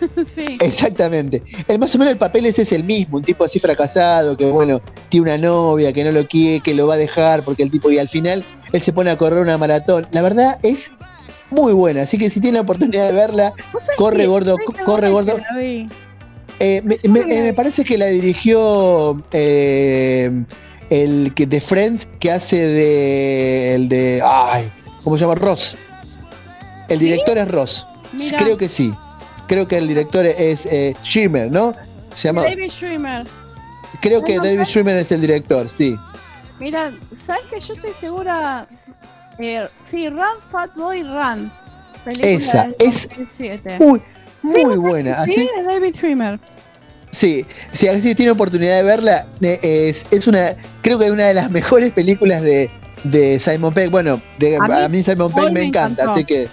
sí. 0.34 0.56
Exactamente. 0.60 1.42
El 1.68 1.78
más 1.78 1.94
o 1.94 1.98
menos 1.98 2.12
el 2.12 2.18
papel 2.18 2.46
ese 2.46 2.62
es 2.62 2.72
el 2.72 2.84
mismo, 2.84 3.18
un 3.18 3.22
tipo 3.24 3.44
así 3.44 3.60
fracasado, 3.60 4.36
que 4.36 4.50
bueno, 4.50 4.80
tiene 5.08 5.24
una 5.34 5.38
novia, 5.38 5.92
que 5.92 6.04
no 6.04 6.12
lo 6.12 6.26
quiere, 6.26 6.60
que 6.60 6.74
lo 6.74 6.86
va 6.86 6.94
a 6.94 6.98
dejar, 6.98 7.42
porque 7.42 7.62
el 7.62 7.70
tipo, 7.70 7.90
y 7.90 7.98
al 7.98 8.08
final 8.08 8.44
él 8.72 8.80
se 8.82 8.92
pone 8.92 9.10
a 9.10 9.16
correr 9.18 9.40
una 9.40 9.58
maratón. 9.58 10.06
La 10.12 10.22
verdad 10.22 10.58
es 10.62 10.90
muy 11.50 11.72
buena, 11.72 12.02
así 12.02 12.16
que 12.16 12.30
si 12.30 12.40
tiene 12.40 12.56
la 12.56 12.62
oportunidad 12.62 13.06
de 13.08 13.12
verla, 13.12 13.52
¿Vos 13.72 13.82
sabés 13.82 13.96
corre 13.98 14.26
gordo, 14.26 14.56
corre 14.86 15.08
gordo. 15.10 15.36
Eh, 16.62 16.82
me, 16.84 16.96
me- 17.08 17.20
eh, 17.38 17.42
me 17.42 17.54
parece 17.54 17.84
que 17.84 17.96
la 17.96 18.06
dirigió 18.06 19.16
eh, 19.32 20.44
el 20.90 21.32
que 21.34 21.46
de 21.46 21.60
Friends 21.60 22.06
que 22.18 22.30
hace 22.30 22.56
de 22.56 23.74
el 23.76 23.88
de 23.88 24.20
ay, 24.24 24.70
¿cómo 25.02 25.16
se 25.16 25.22
llama? 25.22 25.36
Ross. 25.36 25.76
El 26.90 26.98
director 26.98 27.38
es 27.38 27.48
Ross. 27.50 27.86
Creo 28.38 28.58
que 28.58 28.68
sí. 28.68 28.92
Creo 29.46 29.66
que 29.66 29.78
el 29.78 29.88
director 29.88 30.26
es 30.26 30.66
eh, 30.66 30.94
Schirmer, 31.02 31.50
¿no? 31.50 31.74
Se 32.14 32.28
llama, 32.28 32.42
David 32.42 32.70
Schwimmer. 32.70 33.26
creo 34.00 34.22
que 34.22 34.36
David 34.36 34.58
no. 34.58 34.64
Schwimmer 34.64 34.96
es 34.98 35.10
el 35.12 35.20
director, 35.20 35.70
sí. 35.70 35.96
Mira, 36.58 36.92
¿sabes 37.16 37.42
que 37.50 37.60
yo 37.60 37.74
estoy 37.74 37.92
segura? 37.98 38.66
Eh, 39.38 39.66
sí, 39.90 40.08
Run, 40.08 40.20
Fat 40.52 40.74
Boy, 40.76 41.02
Run. 41.02 41.50
Esa, 42.20 42.68
es 42.78 43.08
2007. 43.08 43.78
Muy, 44.42 44.76
buena. 44.76 45.24
Sí, 45.24 45.32
Así, 45.32 45.50
de 45.56 45.62
David 45.64 45.94
Schwimmer. 45.94 46.40
sí, 47.10 47.44
si 47.72 47.88
así 47.88 48.14
tiene 48.14 48.32
oportunidad 48.32 48.76
de 48.76 48.82
verla, 48.82 49.26
eh, 49.40 49.58
es, 49.62 50.06
es 50.10 50.26
una, 50.26 50.54
creo 50.82 50.98
que 50.98 51.06
es 51.06 51.10
una 51.10 51.26
de 51.26 51.34
las 51.34 51.50
mejores 51.50 51.92
películas 51.92 52.42
de, 52.42 52.70
de 53.04 53.38
Simon 53.38 53.72
Pegg. 53.74 53.90
Bueno, 53.90 54.20
de- 54.38 54.56
A 54.56 54.84
a, 54.84 54.88
mí 54.88 55.02
Simon 55.02 55.32
Pegg 55.32 55.44
me 55.46 55.50
me 55.52 55.62
encanta, 55.64 56.10
así 56.10 56.24
que 56.24 56.48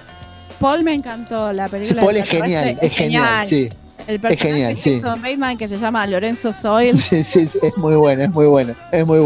Paul 0.59 0.83
me 0.83 0.93
encantó 0.93 1.51
la 1.53 1.67
película. 1.67 2.01
Paul 2.01 2.17
es 2.17 2.27
genial, 2.27 2.77
es 2.81 2.91
genial, 2.91 3.47
sí. 3.47 3.69
El 4.07 4.19
personaje 4.19 4.47
genial, 4.49 4.73
de 4.75 4.79
sí. 4.79 5.01
Jason 5.01 5.21
Bateman 5.21 5.57
que 5.57 5.67
se 5.67 5.77
llama 5.77 6.07
Lorenzo 6.07 6.53
Soil. 6.53 6.97
Sí, 6.97 7.23
sí, 7.23 7.47
sí, 7.47 7.59
es 7.61 7.77
muy 7.77 7.95
buena, 7.95 8.23
es 8.25 8.31
muy 8.31 8.45
buena, 8.45 8.75
es 8.91 9.05
muy. 9.05 9.17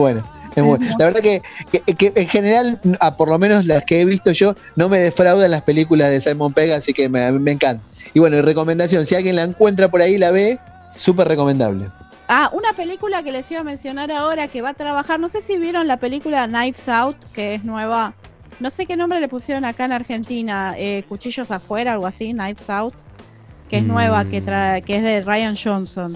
Es 0.53 0.63
muy- 0.63 0.79
La 0.99 1.05
verdad 1.05 1.21
que, 1.21 1.41
que- 1.71 1.95
que 1.95 2.11
en 2.15 2.27
general, 2.27 2.79
a 2.99 3.15
por 3.15 3.29
lo 3.29 3.39
menos 3.39 3.65
las 3.65 3.83
que 3.85 4.01
he 4.01 4.05
visto 4.05 4.31
yo, 4.31 4.53
no 4.75 4.89
me 4.89 4.99
defraudan 4.99 5.49
las 5.51 5.61
películas 5.61 6.09
de 6.09 6.19
Simon 6.19 6.51
Pegg, 6.51 6.73
así 6.73 6.93
que 6.93 7.07
me, 7.07 7.31
me 7.31 7.51
encanta. 7.51 7.81
Y 8.13 8.19
bueno, 8.19 8.35
y 8.37 8.41
recomendación, 8.41 9.05
si 9.05 9.15
alguien 9.15 9.37
la 9.37 9.43
encuentra 9.43 9.87
por 9.89 10.01
ahí, 10.01 10.17
la 10.17 10.31
ve, 10.31 10.59
súper 10.97 11.27
recomendable. 11.29 11.87
Ah, 12.27 12.49
una 12.53 12.73
película 12.73 13.23
que 13.23 13.31
les 13.31 13.49
iba 13.51 13.61
a 13.61 13.63
mencionar 13.63 14.11
ahora 14.11 14.47
que 14.49 14.61
va 14.61 14.69
a 14.69 14.73
trabajar. 14.73 15.19
No 15.21 15.29
sé 15.29 15.41
si 15.41 15.57
vieron 15.57 15.87
la 15.87 15.97
película 15.97 16.45
Knives 16.47 16.87
Out, 16.89 17.17
que 17.33 17.55
es 17.55 17.63
nueva. 17.63 18.13
No 18.61 18.69
sé 18.69 18.85
qué 18.85 18.95
nombre 18.95 19.19
le 19.19 19.27
pusieron 19.27 19.65
acá 19.65 19.85
en 19.85 19.91
Argentina. 19.93 20.75
eh, 20.77 21.03
Cuchillos 21.09 21.49
afuera, 21.51 21.93
algo 21.93 22.05
así, 22.05 22.31
Knives 22.31 22.69
Out. 22.69 22.93
Que 23.69 23.77
es 23.79 23.83
nueva, 23.83 24.25
que, 24.25 24.43
tra- 24.43 24.83
que 24.83 24.97
es 24.97 25.01
de 25.03 25.21
Ryan 25.21 25.55
Johnson. 25.61 26.15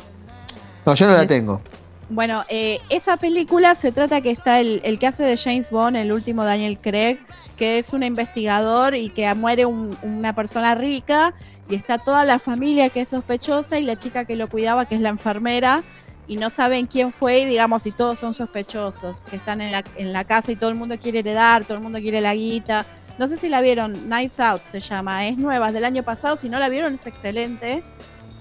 No, 0.85 0.93
yo 0.93 1.07
no 1.07 1.13
la 1.13 1.21
Sí. 1.21 1.27
tengo. 1.27 1.59
Bueno, 2.07 2.43
eh, 2.49 2.79
esa 2.89 3.17
película 3.17 3.73
se 3.73 3.91
trata 3.91 4.21
que 4.21 4.29
está 4.29 4.59
el, 4.59 4.79
el 4.83 4.99
que 4.99 5.07
hace 5.07 5.23
de 5.23 5.35
James 5.37 5.71
Bond, 5.71 5.95
el 5.95 6.13
último 6.13 6.43
Daniel 6.45 6.77
Craig, 6.79 7.17
que 7.57 7.79
es 7.79 7.93
un 7.93 8.03
investigador 8.03 8.93
y 8.93 9.09
que 9.09 9.33
muere 9.33 9.65
un- 9.65 9.97
una 10.03 10.33
persona 10.35 10.75
rica 10.75 11.33
y 11.67 11.73
está 11.73 11.97
toda 11.97 12.23
la 12.25 12.37
familia 12.37 12.89
que 12.89 13.01
es 13.01 13.09
sospechosa 13.09 13.79
y 13.79 13.83
la 13.83 13.95
chica 13.97 14.25
que 14.25 14.35
lo 14.35 14.47
cuidaba, 14.49 14.85
que 14.85 14.93
es 14.93 15.01
la 15.01 15.09
enfermera, 15.09 15.81
y 16.27 16.37
no 16.37 16.49
saben 16.49 16.87
quién 16.87 17.11
fue 17.11 17.39
y 17.39 17.45
digamos, 17.45 17.85
y 17.85 17.91
todos 17.91 18.19
son 18.19 18.33
sospechosos, 18.33 19.25
que 19.25 19.35
están 19.35 19.61
en 19.61 19.71
la, 19.71 19.83
en 19.95 20.13
la 20.13 20.23
casa 20.23 20.51
y 20.51 20.55
todo 20.55 20.69
el 20.69 20.75
mundo 20.75 20.97
quiere 20.97 21.19
heredar, 21.19 21.63
todo 21.65 21.77
el 21.77 21.83
mundo 21.83 21.99
quiere 21.99 22.21
la 22.21 22.33
guita. 22.33 22.85
No 23.17 23.27
sé 23.27 23.37
si 23.37 23.47
la 23.47 23.61
vieron, 23.61 23.93
Knives 23.93 24.39
Out 24.39 24.63
se 24.63 24.79
llama, 24.79 25.27
es 25.27 25.37
nueva, 25.37 25.67
es 25.67 25.73
del 25.73 25.85
año 25.85 26.03
pasado, 26.03 26.35
si 26.35 26.49
no 26.49 26.59
la 26.59 26.69
vieron 26.69 26.95
es 26.95 27.05
excelente. 27.05 27.83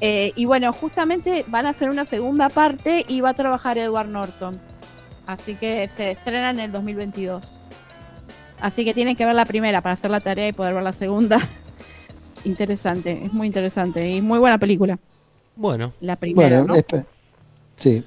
Eh, 0.00 0.32
y 0.34 0.44
bueno, 0.44 0.72
justamente 0.72 1.44
van 1.48 1.66
a 1.66 1.70
hacer 1.70 1.88
una 1.88 2.04
segunda 2.04 2.48
parte 2.48 3.04
y 3.06 3.20
va 3.20 3.30
a 3.30 3.34
trabajar 3.34 3.78
Edward 3.78 4.08
Norton. 4.08 4.58
Así 5.26 5.54
que 5.54 5.88
se 5.96 6.10
estrena 6.10 6.50
en 6.50 6.60
el 6.60 6.72
2022. 6.72 7.60
Así 8.60 8.84
que 8.84 8.94
tienen 8.94 9.16
que 9.16 9.24
ver 9.24 9.34
la 9.34 9.44
primera 9.44 9.80
para 9.80 9.92
hacer 9.92 10.10
la 10.10 10.20
tarea 10.20 10.48
y 10.48 10.52
poder 10.52 10.74
ver 10.74 10.82
la 10.82 10.92
segunda. 10.92 11.38
interesante, 12.44 13.24
es 13.24 13.32
muy 13.32 13.46
interesante 13.46 14.08
y 14.08 14.20
muy 14.20 14.38
buena 14.38 14.58
película. 14.58 14.98
Bueno, 15.56 15.92
La 16.00 16.16
primera, 16.16 16.62
Bueno, 16.62 16.74
¿no? 16.74 17.04
Sí. 17.76 18.04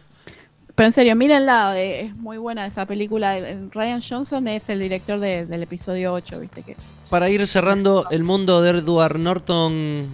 Pero 0.76 0.85
en 0.88 0.94
serio, 0.94 1.15
mírenla, 1.15 1.80
eh, 1.80 2.02
es 2.02 2.15
muy 2.15 2.38
buena 2.38 2.68
esa 2.68 2.85
película. 2.85 3.35
Ryan 3.72 3.99
Johnson 3.99 4.48
es 4.48 4.69
el 4.69 4.80
director 4.80 5.19
de- 5.19 5.48
del 5.48 5.64
episodio 5.64 6.14
8, 6.14 6.39
¿viste? 6.39 6.61
que 6.61 6.76
para 7.10 7.30
ir 7.31 7.48
cerrando 7.48 8.06
el 8.11 8.23
mundo 8.23 8.61
de 8.61 8.72
Edward 8.80 9.18
Norton, 9.18 10.07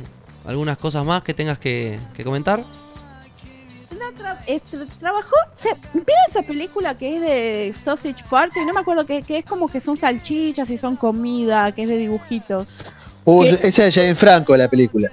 algunas 0.45 0.77
cosas 0.77 1.03
más 1.03 1.21
que 1.23 1.33
tengas 1.33 1.59
que, 1.59 1.99
que 2.13 2.23
comentar. 2.23 2.63
No, 3.91 4.11
tra- 4.17 4.87
trabajó. 4.99 5.35
se- 5.53 5.75
¿Vieron 5.93 6.23
esa 6.29 6.41
película 6.43 6.95
que 6.95 7.15
es 7.15 7.21
de 7.21 7.73
Sausage 7.75 8.23
Party? 8.29 8.63
No 8.65 8.73
me 8.73 8.79
acuerdo 8.79 9.05
que, 9.05 9.21
que 9.21 9.39
es 9.39 9.45
como 9.45 9.67
que 9.67 9.81
son 9.81 9.97
salchichas 9.97 10.69
y 10.69 10.77
son 10.77 10.95
comida, 10.95 11.71
que 11.73 11.83
es 11.83 11.89
de 11.89 11.97
dibujitos. 11.97 12.73
Uh, 13.25 13.43
esa 13.43 13.87
es 13.87 13.95
Jane 13.95 14.15
Franco, 14.15 14.55
la 14.55 14.67
película. 14.69 15.09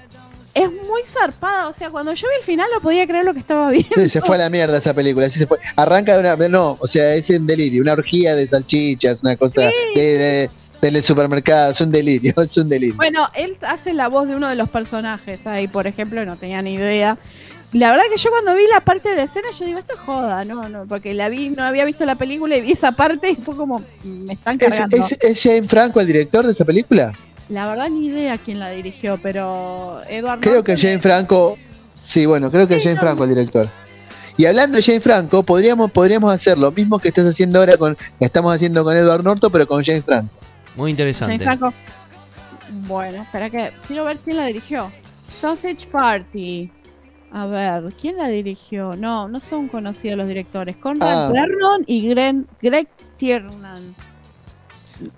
Es 0.54 0.68
muy 0.70 1.02
zarpada, 1.06 1.68
o 1.68 1.74
sea, 1.74 1.90
cuando 1.90 2.12
yo 2.12 2.26
vi 2.28 2.36
el 2.38 2.44
final 2.44 2.66
no 2.74 2.80
podía 2.80 3.06
creer 3.06 3.24
lo 3.24 3.32
que 3.32 3.38
estaba 3.38 3.70
viendo. 3.70 3.90
Sí, 3.94 4.08
se 4.08 4.20
fue 4.20 4.36
a 4.36 4.38
la 4.40 4.50
mierda 4.50 4.78
esa 4.78 4.92
película. 4.94 5.30
Sí, 5.30 5.38
se 5.38 5.46
fue. 5.46 5.58
Arranca 5.76 6.14
de 6.14 6.20
una. 6.20 6.48
No, 6.48 6.76
o 6.80 6.86
sea, 6.86 7.14
es 7.14 7.30
un 7.30 7.46
delirio. 7.46 7.82
Una 7.82 7.92
orgía 7.92 8.34
de 8.34 8.46
salchichas, 8.46 9.22
una 9.22 9.36
cosa 9.36 9.62
de, 9.62 9.70
de- 10.18 10.50
del 10.80 11.02
supermercado. 11.02 11.70
Es 11.72 11.80
un 11.80 11.92
delirio, 11.92 12.34
es 12.42 12.56
un 12.56 12.68
delirio. 12.68 12.96
Bueno, 12.96 13.26
él 13.34 13.56
hace 13.62 13.92
la 13.92 14.08
voz 14.08 14.26
de 14.26 14.34
uno 14.34 14.48
de 14.48 14.56
los 14.56 14.68
personajes 14.68 15.46
ahí, 15.46 15.68
por 15.68 15.86
ejemplo, 15.86 16.24
no 16.24 16.36
tenía 16.36 16.60
ni 16.62 16.74
idea. 16.74 17.16
La 17.72 17.92
verdad 17.92 18.04
que 18.12 18.18
yo 18.18 18.30
cuando 18.30 18.52
vi 18.56 18.66
la 18.66 18.80
parte 18.80 19.10
de 19.10 19.14
la 19.16 19.22
escena, 19.22 19.48
yo 19.56 19.64
digo, 19.64 19.78
esto 19.78 19.94
es 19.94 20.00
joda, 20.00 20.44
no, 20.44 20.68
no, 20.68 20.86
porque 20.86 21.14
la 21.14 21.28
vi, 21.28 21.50
no 21.50 21.62
había 21.62 21.84
visto 21.84 22.04
la 22.04 22.16
película 22.16 22.56
y 22.56 22.62
vi 22.62 22.72
esa 22.72 22.90
parte 22.90 23.30
y 23.30 23.36
fue 23.36 23.54
como, 23.54 23.80
me 24.02 24.32
están 24.32 24.56
¿Es, 24.60 24.68
cargando. 24.70 24.96
es, 24.96 25.12
es 25.20 25.40
Jane 25.40 25.68
Franco 25.68 26.00
el 26.00 26.08
director 26.08 26.44
de 26.44 26.50
esa 26.50 26.64
película? 26.64 27.12
La 27.50 27.66
verdad 27.66 27.88
ni 27.90 28.06
idea 28.06 28.38
quién 28.38 28.58
la 28.60 28.70
dirigió, 28.70 29.18
pero 29.22 30.00
Edward 30.08 30.40
Creo 30.40 30.62
que 30.64 30.76
Jane 30.76 31.00
Franco. 31.00 31.58
Sí, 32.04 32.24
bueno, 32.26 32.50
creo 32.50 32.66
que 32.66 32.76
es 32.76 32.82
Jane 32.84 32.96
Franco 32.98 33.24
el 33.24 33.30
director. 33.30 33.68
Y 34.36 34.46
hablando 34.46 34.76
de 34.78 34.82
Jane 34.82 35.00
Franco, 35.00 35.42
podríamos, 35.42 35.90
podríamos 35.90 36.32
hacer 36.32 36.56
lo 36.56 36.70
mismo 36.72 36.98
que 36.98 37.08
estás 37.08 37.28
haciendo 37.28 37.58
ahora 37.58 37.76
con. 37.76 37.94
que 37.96 38.24
estamos 38.24 38.54
haciendo 38.54 38.84
con 38.84 38.96
Edward 38.96 39.22
Norton, 39.24 39.50
pero 39.52 39.66
con 39.66 39.82
Jane 39.84 40.00
Franco. 40.02 40.32
Muy 40.76 40.90
interesante. 40.92 41.38
Jane 41.38 41.44
Franco. 41.58 41.74
Bueno, 42.86 43.22
espera 43.22 43.50
que 43.50 43.70
quiero 43.88 44.04
ver 44.04 44.18
quién 44.18 44.36
la 44.36 44.46
dirigió. 44.46 44.90
Sausage 45.28 45.86
Party. 45.90 46.70
A 47.32 47.46
ver, 47.46 47.92
¿quién 48.00 48.16
la 48.16 48.28
dirigió? 48.28 48.94
No, 48.96 49.28
no 49.28 49.40
son 49.40 49.68
conocidos 49.68 50.16
los 50.16 50.26
directores. 50.28 50.76
Conrad 50.76 51.28
Ah. 51.28 51.32
Vernon 51.32 51.84
y 51.86 52.08
Gren- 52.08 52.46
Greg 52.62 52.88
Tiernan. 53.16 53.94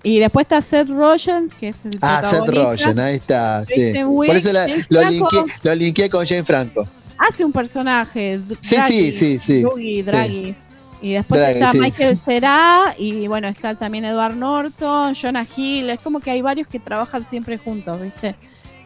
Y 0.03 0.19
después 0.19 0.45
está 0.45 0.61
Seth 0.61 0.89
Rogen, 0.89 1.49
que 1.59 1.69
es 1.69 1.85
el 1.85 1.91
Ah, 2.01 2.21
Seth. 2.23 2.47
Rogen, 2.47 2.99
ahí 2.99 3.15
está, 3.15 3.65
sí. 3.65 3.93
Wiig, 4.03 4.29
Por 4.29 4.37
eso 4.37 4.53
la- 4.53 4.67
lo, 4.89 5.09
linké, 5.09 5.37
lo 5.63 5.75
linké 5.75 6.09
con 6.09 6.25
Jane 6.25 6.43
Franco. 6.43 6.87
Hace 7.17 7.43
un 7.45 7.51
personaje. 7.51 8.39
Sí, 8.59 8.75
Draghi, 8.75 9.13
sí, 9.13 9.39
sí, 9.39 9.63
sí. 9.75 10.01
Draghi. 10.01 10.55
Y 11.01 11.13
después 11.13 11.41
Draghi, 11.41 11.59
está 11.59 11.71
sí. 11.71 11.79
Michael 11.79 12.19
Cera 12.25 12.95
y 12.97 13.27
bueno, 13.27 13.47
está 13.49 13.75
también 13.75 14.05
Edward 14.05 14.35
Norton, 14.35 15.13
Jonah 15.15 15.45
Hill. 15.55 15.89
Es 15.89 15.99
como 15.99 16.19
que 16.21 16.31
hay 16.31 16.41
varios 16.41 16.67
que 16.67 16.79
trabajan 16.79 17.25
siempre 17.29 17.57
juntos, 17.57 18.01
¿viste? 18.01 18.35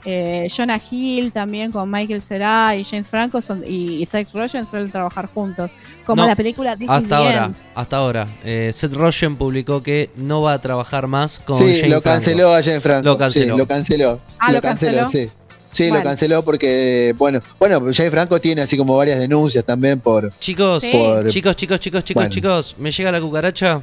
Eh, 0.10 0.48
Jonah 0.56 0.80
Hill 0.90 1.34
también 1.34 1.70
con 1.70 1.92
Michael 1.92 2.22
Cera 2.22 2.74
y 2.78 2.86
James 2.86 3.10
Franco 3.10 3.42
son, 3.42 3.62
y, 3.68 4.02
y 4.02 4.06
Seth 4.06 4.30
Rogen 4.34 4.66
suelen 4.66 4.90
trabajar 4.90 5.26
juntos. 5.28 5.70
Como 6.06 6.22
No, 6.22 6.28
la 6.30 6.36
película 6.38 6.78
This 6.78 6.86
is 6.86 6.90
Hasta 6.90 7.08
the 7.10 7.16
ahora, 7.16 7.46
End. 7.48 7.56
hasta 7.76 7.98
ahora. 7.98 8.28
Eh, 8.46 8.72
Seth 8.74 8.94
Rogen 8.94 9.36
publicó 9.36 9.84
que 9.84 10.10
no 10.16 10.42
va 10.42 10.54
a 10.54 10.62
trabajar 10.62 11.08
más 11.08 11.40
con 11.40 11.58
Sí, 11.58 11.76
Jane 11.76 11.90
lo 11.90 12.02
Franco. 12.02 12.04
canceló 12.04 12.56
a 12.56 12.64
Jane 12.64 12.80
Franco. 12.80 13.04
Lo 13.04 13.18
canceló. 13.18 13.54
Sí, 13.54 13.60
lo 13.60 13.68
canceló. 13.68 14.22
Ah, 14.40 14.52
¿lo 14.54 14.62
canceló? 14.62 15.08
sí. 15.08 15.30
Sí, 15.70 15.84
Bueno. 15.90 15.98
lo 15.98 16.04
canceló 16.10 16.46
porque, 16.46 17.14
bueno, 17.18 17.42
bueno, 17.60 17.82
Jane 17.94 18.10
Franco 18.10 18.40
tiene 18.40 18.62
así 18.62 18.78
como 18.78 18.96
varias 18.96 19.20
denuncias 19.20 19.66
también 19.66 20.00
por... 20.00 20.32
Chicos, 20.40 20.82
Sí. 20.84 20.92
por 20.94 21.28
chicos, 21.28 21.58
chicos, 21.58 21.80
chicos, 21.82 22.04
chicos, 22.06 22.22
Bueno. 22.22 22.30
chicos, 22.34 22.76
me 22.80 22.90
llega 22.92 23.12
la 23.12 23.20
cucaracha, 23.20 23.82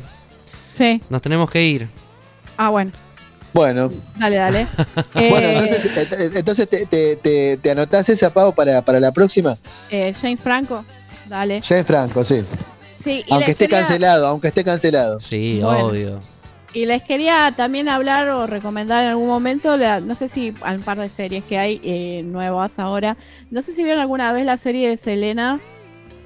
Sí. 0.72 1.02
nos 1.10 1.20
tenemos 1.20 1.50
que 1.50 1.62
ir. 1.62 1.88
Ah, 2.56 2.70
bueno. 2.70 2.90
Bueno, 3.54 3.88
Dale, 4.16 4.36
dale. 4.36 4.66
bueno, 5.14 5.46
Eh, 5.48 5.52
entonces, 5.52 5.84
eh, 5.96 6.08
eh, 6.10 6.30
entonces 6.34 6.68
te, 6.68 6.86
te, 6.86 7.16
te, 7.16 7.56
te 7.56 7.70
anotás 7.70 8.08
esa, 8.08 8.32
Pau, 8.34 8.52
para, 8.54 8.82
para 8.82 8.98
la 9.00 9.12
próxima. 9.12 9.56
eh, 9.90 10.12
James 10.20 10.40
Franco. 10.40 10.84
Dale. 11.28 11.62
Jane 11.62 11.84
Franco, 11.84 12.24
sí. 12.24 12.42
Sí, 13.02 13.24
y 13.26 13.32
Aunque 13.32 13.52
esté 13.52 13.66
quería- 13.68 13.80
cancelado, 13.80 14.26
aunque 14.26 14.48
esté 14.48 14.64
cancelado. 14.64 15.20
Sí, 15.20 15.60
Bueno. 15.62 15.86
obvio. 15.86 16.20
Y 16.72 16.86
les 16.86 17.04
quería 17.04 17.52
también 17.56 17.88
hablar 17.88 18.28
o 18.30 18.48
recomendar 18.48 19.04
en 19.04 19.10
algún 19.10 19.28
momento, 19.28 19.76
la- 19.76 20.00
no 20.00 20.16
sé 20.16 20.28
si 20.28 20.52
hay 20.62 20.74
un 20.76 20.82
par 20.82 20.98
de 20.98 21.08
series 21.08 21.44
que 21.44 21.56
hay 21.56 21.80
eh, 21.84 22.22
nuevas 22.24 22.78
ahora. 22.80 23.16
No 23.52 23.62
sé 23.62 23.72
si 23.72 23.84
vieron 23.84 24.00
alguna 24.00 24.32
vez 24.32 24.44
la 24.44 24.56
serie 24.58 24.88
de 24.88 24.96
Selena. 24.96 25.60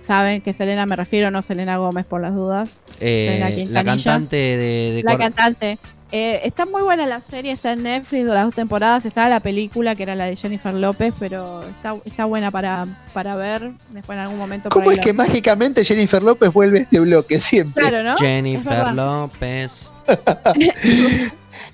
Saben 0.08 0.40
que 0.40 0.54
Selena 0.54 0.86
me 0.86 0.96
refiero, 0.96 1.30
no 1.30 1.42
Selena 1.42 1.76
Gómez 1.76 2.06
por 2.06 2.22
las 2.22 2.34
dudas. 2.34 2.82
Eh, 2.98 3.38
Selena 3.38 3.70
la 3.72 3.84
cantante 3.84 4.36
de, 4.36 4.92
de 4.94 5.02
La 5.04 5.10
Cor- 5.12 5.20
cantante. 5.20 5.78
Eh, 6.10 6.40
está 6.44 6.64
muy 6.64 6.80
buena 6.80 7.04
la 7.04 7.20
serie, 7.20 7.52
está 7.52 7.72
en 7.74 7.82
Netflix 7.82 8.26
de 8.26 8.32
las 8.32 8.44
dos 8.46 8.54
temporadas. 8.54 9.04
Está 9.04 9.28
la 9.28 9.40
película 9.40 9.94
que 9.94 10.04
era 10.04 10.14
la 10.14 10.24
de 10.24 10.36
Jennifer 10.36 10.72
López, 10.72 11.12
pero 11.18 11.62
está, 11.62 11.96
está 12.06 12.24
buena 12.24 12.50
para, 12.50 12.86
para 13.12 13.36
ver 13.36 13.72
después 13.90 14.16
en 14.16 14.22
algún 14.22 14.38
momento. 14.38 14.70
¿Cómo 14.70 14.90
es 14.90 14.98
que 15.00 15.12
mágicamente 15.12 15.84
Jennifer 15.84 16.22
López 16.22 16.50
vuelve 16.54 16.78
a 16.78 16.82
este 16.84 17.00
bloque 17.00 17.38
siempre? 17.38 17.82
Claro, 17.86 18.02
¿no? 18.02 18.16
Jennifer. 18.16 18.94
López. 18.94 19.90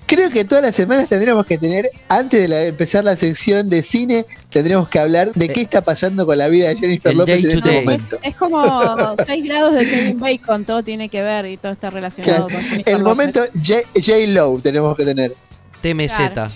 Creo 0.05 0.29
que 0.29 0.45
todas 0.45 0.63
las 0.63 0.75
semanas 0.75 1.07
tendríamos 1.09 1.45
que 1.45 1.57
tener, 1.57 1.89
antes 2.09 2.41
de 2.41 2.47
la- 2.47 2.63
empezar 2.65 3.03
la 3.03 3.15
sección 3.15 3.69
de 3.69 3.81
cine, 3.83 4.25
tendríamos 4.49 4.87
que 4.89 4.99
hablar 4.99 5.29
de 5.33 5.49
qué 5.49 5.61
está 5.61 5.81
pasando 5.81 6.25
con 6.25 6.37
la 6.37 6.47
vida 6.47 6.69
de 6.69 6.75
Jennifer 6.77 7.11
El 7.11 7.17
López 7.17 7.43
en 7.43 7.49
to 7.51 7.57
este 7.57 7.69
day. 7.69 7.79
momento. 7.85 8.17
Es 8.21 8.35
como 8.35 9.15
6 9.25 9.43
grados 9.45 9.73
de 9.73 9.89
Kevin 9.89 10.19
Bacon, 10.19 10.65
todo 10.65 10.83
tiene 10.83 11.09
que 11.09 11.21
ver 11.21 11.45
y 11.47 11.57
todo 11.57 11.71
está 11.71 11.89
relacionado 11.89 12.47
Claro. 12.47 12.53
con 12.61 12.69
Jennifer 12.69 12.95
El 12.95 13.03
momento 13.03 13.41
J, 13.55 13.79
J. 13.95 14.11
Lowe 14.27 14.61
tenemos 14.61 14.95
que 14.95 15.05
tener. 15.05 15.33
TMZ. 15.81 16.15
Claro. 16.33 16.51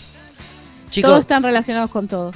Chicos, 0.90 1.10
Todos 1.10 1.20
están 1.22 1.44
relacionados 1.44 1.92
con 1.92 2.08
todo. 2.08 2.32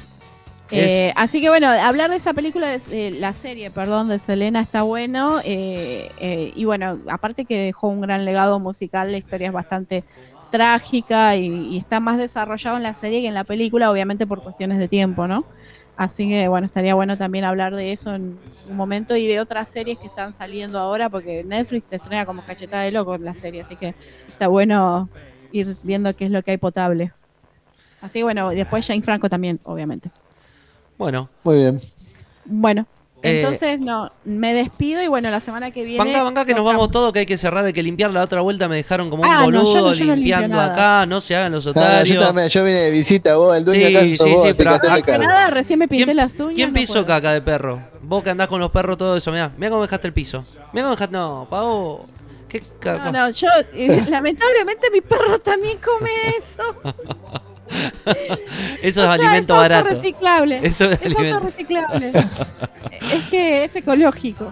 Eh, 0.75 1.13
así 1.15 1.39
que 1.39 1.49
bueno, 1.49 1.67
hablar 1.69 2.09
de 2.09 2.15
esa 2.15 2.33
película, 2.33 2.67
de, 2.67 2.79
de 2.79 3.11
la 3.11 3.33
serie, 3.33 3.69
perdón, 3.69 4.07
de 4.09 4.17
Selena 4.17 4.59
está 4.59 4.81
bueno. 4.81 5.39
eh, 5.43 6.09
eh, 6.19 6.51
y 6.55 6.65
bueno, 6.65 6.99
aparte 7.09 7.45
que 7.45 7.57
dejó 7.59 7.89
un 7.89 8.01
gran 8.01 8.25
legado 8.25 8.59
musical, 8.59 9.11
la 9.11 9.17
historia 9.19 9.47
es 9.47 9.53
bastante 9.53 10.03
trágica 10.53 11.35
y, 11.37 11.47
y 11.75 11.77
está 11.79 11.99
más 11.99 12.19
desarrollado 12.19 12.77
en 12.77 12.83
la 12.83 12.93
serie 12.93 13.21
que 13.21 13.27
en 13.27 13.33
la 13.33 13.43
película, 13.43 13.91
obviamente 13.91 14.27
por 14.27 14.43
cuestiones 14.43 14.77
de 14.79 14.87
tiempo, 14.87 15.27
¿no? 15.27 15.47
Así 15.95 16.29
que 16.29 16.47
bueno, 16.47 16.65
estaría 16.67 16.95
bueno 16.95 17.17
también 17.17 17.45
hablar 17.45 17.75
de 17.75 17.91
eso 17.91 18.15
en 18.15 18.39
un 18.65 18.75
momento 18.77 19.15
y 19.15 19.27
de 19.27 19.39
otras 19.39 19.69
series 19.69 19.97
que 19.99 20.07
están 20.07 20.33
saliendo 20.33 20.79
ahora, 20.79 21.09
porque 21.09 21.43
Netflix 21.43 21.87
se 21.87 21.97
estrena 21.97 22.25
como 22.25 22.43
cachetada 22.43 22.83
de 22.83 22.91
loco 22.91 23.17
la 23.17 23.33
serie, 23.33 23.61
así 23.61 23.77
que 23.77 23.95
está 24.27 24.47
bueno 24.47 25.09
ir 25.51 25.67
viendo 25.83 26.13
qué 26.15 26.25
es 26.25 26.31
lo 26.31 26.43
que 26.43 26.51
hay 26.51 26.57
potable. 26.57 27.13
Así 28.01 28.19
que 28.19 28.23
bueno, 28.23 28.51
y 28.53 28.57
después 28.57 28.85
Jane 28.85 29.01
Franco 29.01 29.29
también, 29.29 29.59
obviamente. 29.63 30.11
bueno, 30.97 31.29
Muy 31.43 31.55
bien. 31.55 31.81
Bueno, 32.45 32.87
Eh, 33.23 33.41
entonces 33.41 33.79
no, 33.79 34.11
me 34.25 34.53
despido 34.53 35.01
y 35.01 35.07
bueno, 35.07 35.29
la 35.31 35.39
semana 35.39 35.71
que 35.71 35.83
viene. 35.83 36.03
Venga, 36.03 36.23
venga, 36.23 36.43
que 36.45 36.53
nos 36.53 36.65
vamos 36.65 36.91
todos, 36.91 37.13
que 37.13 37.19
hay 37.19 37.25
que 37.25 37.37
cerrar, 37.37 37.65
hay 37.65 37.71
que 37.73 37.81
limpiar. 37.81 38.13
La 38.13 38.21
otra 38.21 38.41
vuelta 38.41 38.67
me 38.67 38.75
dejaron 38.75 39.09
como 39.09 39.23
un 39.23 39.29
Ah, 39.29 39.37
yo 39.39 39.45
boludo 39.45 39.63
no- 39.63 39.73
yo 39.73 39.81
no 39.81 39.91
limpio 39.93 40.15
limpiando 40.15 40.59
acá. 40.59 41.05
No 41.05 41.21
se 41.21 41.35
hagan 41.35 41.53
los 41.53 41.65
Ah, 41.67 41.69
otarios. 41.71 42.15
yo 42.17 42.21
también, 42.21 42.49
yo 42.49 42.63
vine 42.65 42.77
de 42.79 42.91
visita, 42.91 43.35
vos, 43.37 43.55
el 43.57 43.63
dueño 43.63 43.87
Sí, 43.87 43.95
acá 43.95 44.05
sí, 44.05 44.17
vos, 44.19 44.27
sí, 44.43 44.47
así 44.49 44.57
pero 44.57 44.71
acá- 44.75 45.01
cargo. 45.01 45.23
Nada, 45.23 45.49
recién 45.51 45.79
me 45.79 45.87
pinté 45.87 46.05
¿Quién- 46.05 46.17
las 46.17 46.37
uñas. 46.39 46.55
¿Quién 46.55 46.73
puedo. 46.73 47.05
caca 47.05 47.31
de 47.33 47.41
perro? 47.41 47.79
Vos 48.01 48.23
que 48.23 48.29
andás 48.29 48.47
con 48.49 48.59
los 48.59 48.71
perros, 48.71 48.97
todo 48.97 49.15
eso. 49.15 49.31
Mirá, 49.31 49.51
mirá 49.57 49.69
cómo 49.69 49.81
dejaste 49.83 50.07
el 50.07 50.13
piso. 50.13 50.43
Mirá 50.73 50.83
cómo 50.83 50.91
dejaste. 50.95 51.13
No, 51.13 51.47
pavo. 51.49 52.07
¿Qué 52.49 52.61
caca? 52.79 53.05
No, 53.09 53.11
no, 53.11 53.29
yo, 53.29 53.47
eh, 53.73 54.05
lamentablemente 54.09 54.89
mi 54.91 54.99
perro 55.01 55.39
también 55.39 55.77
come 55.83 56.09
eso. 56.37 56.93
Eso 58.81 59.01
O 59.01 59.03
es 59.03 59.09
sea, 59.09 59.11
alimento 59.13 59.53
es 59.53 59.59
barato. 59.59 59.89
autorreciclable. 59.89 60.57
Eso 60.63 60.85
es 60.85 60.91
es 61.01 61.05
alimento. 61.05 61.35
autorreciclable. 61.35 62.11
es 63.13 63.23
que 63.29 63.63
es 63.65 63.75
ecológico. 63.75 64.51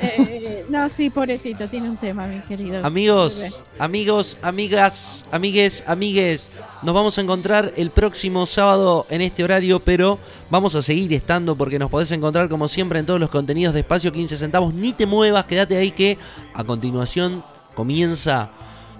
Eh, 0.00 0.66
no, 0.68 0.88
sí, 0.88 1.10
pobrecito, 1.10 1.68
tiene 1.68 1.88
un 1.88 1.96
tema, 1.96 2.26
mi 2.26 2.40
querido. 2.40 2.84
Amigos, 2.84 3.62
amigos, 3.78 4.36
amigas, 4.42 5.26
amigues, 5.30 5.84
amigues, 5.86 6.50
nos 6.82 6.92
vamos 6.92 7.16
a 7.16 7.20
encontrar 7.20 7.72
el 7.76 7.90
próximo 7.90 8.46
sábado 8.46 9.06
en 9.10 9.20
este 9.20 9.44
horario, 9.44 9.78
pero 9.78 10.18
vamos 10.50 10.74
a 10.74 10.82
seguir 10.82 11.12
estando 11.14 11.54
porque 11.54 11.78
nos 11.78 11.88
podés 11.88 12.10
encontrar 12.10 12.48
como 12.48 12.66
siempre 12.66 12.98
en 12.98 13.06
todos 13.06 13.20
los 13.20 13.30
contenidos 13.30 13.72
de 13.72 13.80
Espacio 13.80 14.12
15 14.12 14.38
centavos. 14.38 14.74
Ni 14.74 14.92
te 14.92 15.06
muevas, 15.06 15.44
quédate 15.44 15.76
ahí 15.76 15.92
que 15.92 16.18
a 16.52 16.64
continuación 16.64 17.44
comienza 17.74 18.50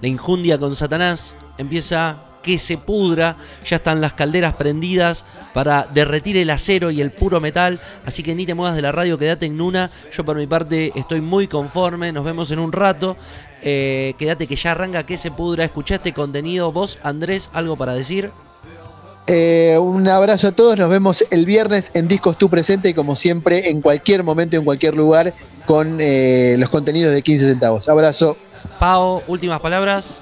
la 0.01 0.07
injundia 0.07 0.57
con 0.57 0.73
Satanás, 0.73 1.35
empieza 1.57 2.15
que 2.41 2.57
se 2.57 2.77
pudra, 2.77 3.37
ya 3.67 3.77
están 3.77 4.01
las 4.01 4.13
calderas 4.13 4.55
prendidas 4.55 5.25
para 5.53 5.87
derretir 5.93 6.37
el 6.37 6.49
acero 6.49 6.91
y 6.91 7.01
el 7.01 7.11
puro 7.11 7.39
metal, 7.39 7.79
así 8.05 8.23
que 8.23 8.35
ni 8.35 8.45
te 8.45 8.53
muevas 8.53 8.75
de 8.75 8.81
la 8.81 8.91
radio, 8.91 9.17
quédate 9.17 9.45
en 9.45 9.57
Nuna, 9.57 9.89
yo 10.11 10.23
por 10.25 10.37
mi 10.37 10.47
parte 10.47 10.91
estoy 10.95 11.21
muy 11.21 11.47
conforme, 11.47 12.11
nos 12.11 12.25
vemos 12.25 12.51
en 12.51 12.59
un 12.59 12.71
rato, 12.71 13.17
Eh, 13.63 14.15
quédate 14.17 14.47
que 14.47 14.55
ya 14.55 14.71
arranca 14.71 15.05
que 15.05 15.17
se 15.17 15.29
pudra, 15.29 15.63
escuchá 15.63 15.93
este 15.95 16.13
contenido, 16.13 16.71
vos 16.71 16.97
Andrés, 17.03 17.51
algo 17.53 17.75
para 17.77 17.93
decir, 17.93 18.31
Eh, 19.27 19.77
un 19.79 20.07
abrazo 20.07 20.47
a 20.47 20.51
todos, 20.51 20.79
nos 20.79 20.89
vemos 20.89 21.23
el 21.29 21.45
viernes 21.45 21.91
en 21.93 22.07
Discos 22.07 22.39
Tu 22.39 22.49
Presente 22.49 22.89
y 22.89 22.93
como 22.95 23.15
siempre 23.15 23.69
en 23.69 23.79
cualquier 23.81 24.23
momento, 24.23 24.57
en 24.57 24.65
cualquier 24.65 24.95
lugar, 24.95 25.33
con 25.67 25.99
eh, 26.01 26.55
los 26.57 26.69
contenidos 26.69 27.13
de 27.13 27.21
15 27.21 27.49
centavos. 27.51 27.87
Abrazo. 27.87 28.35
Pau, 28.79 29.21
últimas 29.27 29.59
palabras, 29.59 30.17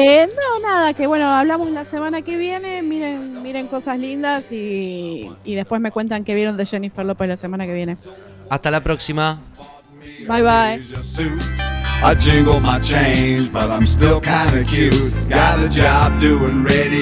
Eh, 0.00 0.28
no, 0.28 0.66
nada, 0.68 0.94
que 0.94 1.08
bueno, 1.08 1.26
hablamos 1.26 1.70
la 1.72 1.84
semana 1.84 2.22
que 2.22 2.36
viene, 2.36 2.82
miren, 2.82 3.42
miren 3.42 3.66
cosas 3.66 3.98
lindas 3.98 4.52
y, 4.52 5.28
y 5.44 5.54
después 5.56 5.80
me 5.80 5.90
cuentan 5.90 6.22
qué 6.22 6.36
vieron 6.36 6.56
de 6.56 6.64
Jennifer 6.66 7.04
López 7.04 7.28
la 7.28 7.34
semana 7.36 7.66
que 7.66 7.74
viene. 7.74 7.96
hasta 8.48 8.70
la 8.70 8.80
próxima. 8.80 9.40
Bye 10.28 10.42
bye. 10.42 10.80
I 12.00 12.14
jingle 12.14 12.60
my 12.60 12.78
change, 12.78 13.50
but 13.52 13.68
I'm 13.70 13.86
still 13.88 14.20
kinda 14.20 14.62
cute. 14.64 15.12
Got 15.28 15.58
a 15.58 15.68
job 15.68 16.16
doing 16.20 16.62
radio. 16.62 16.98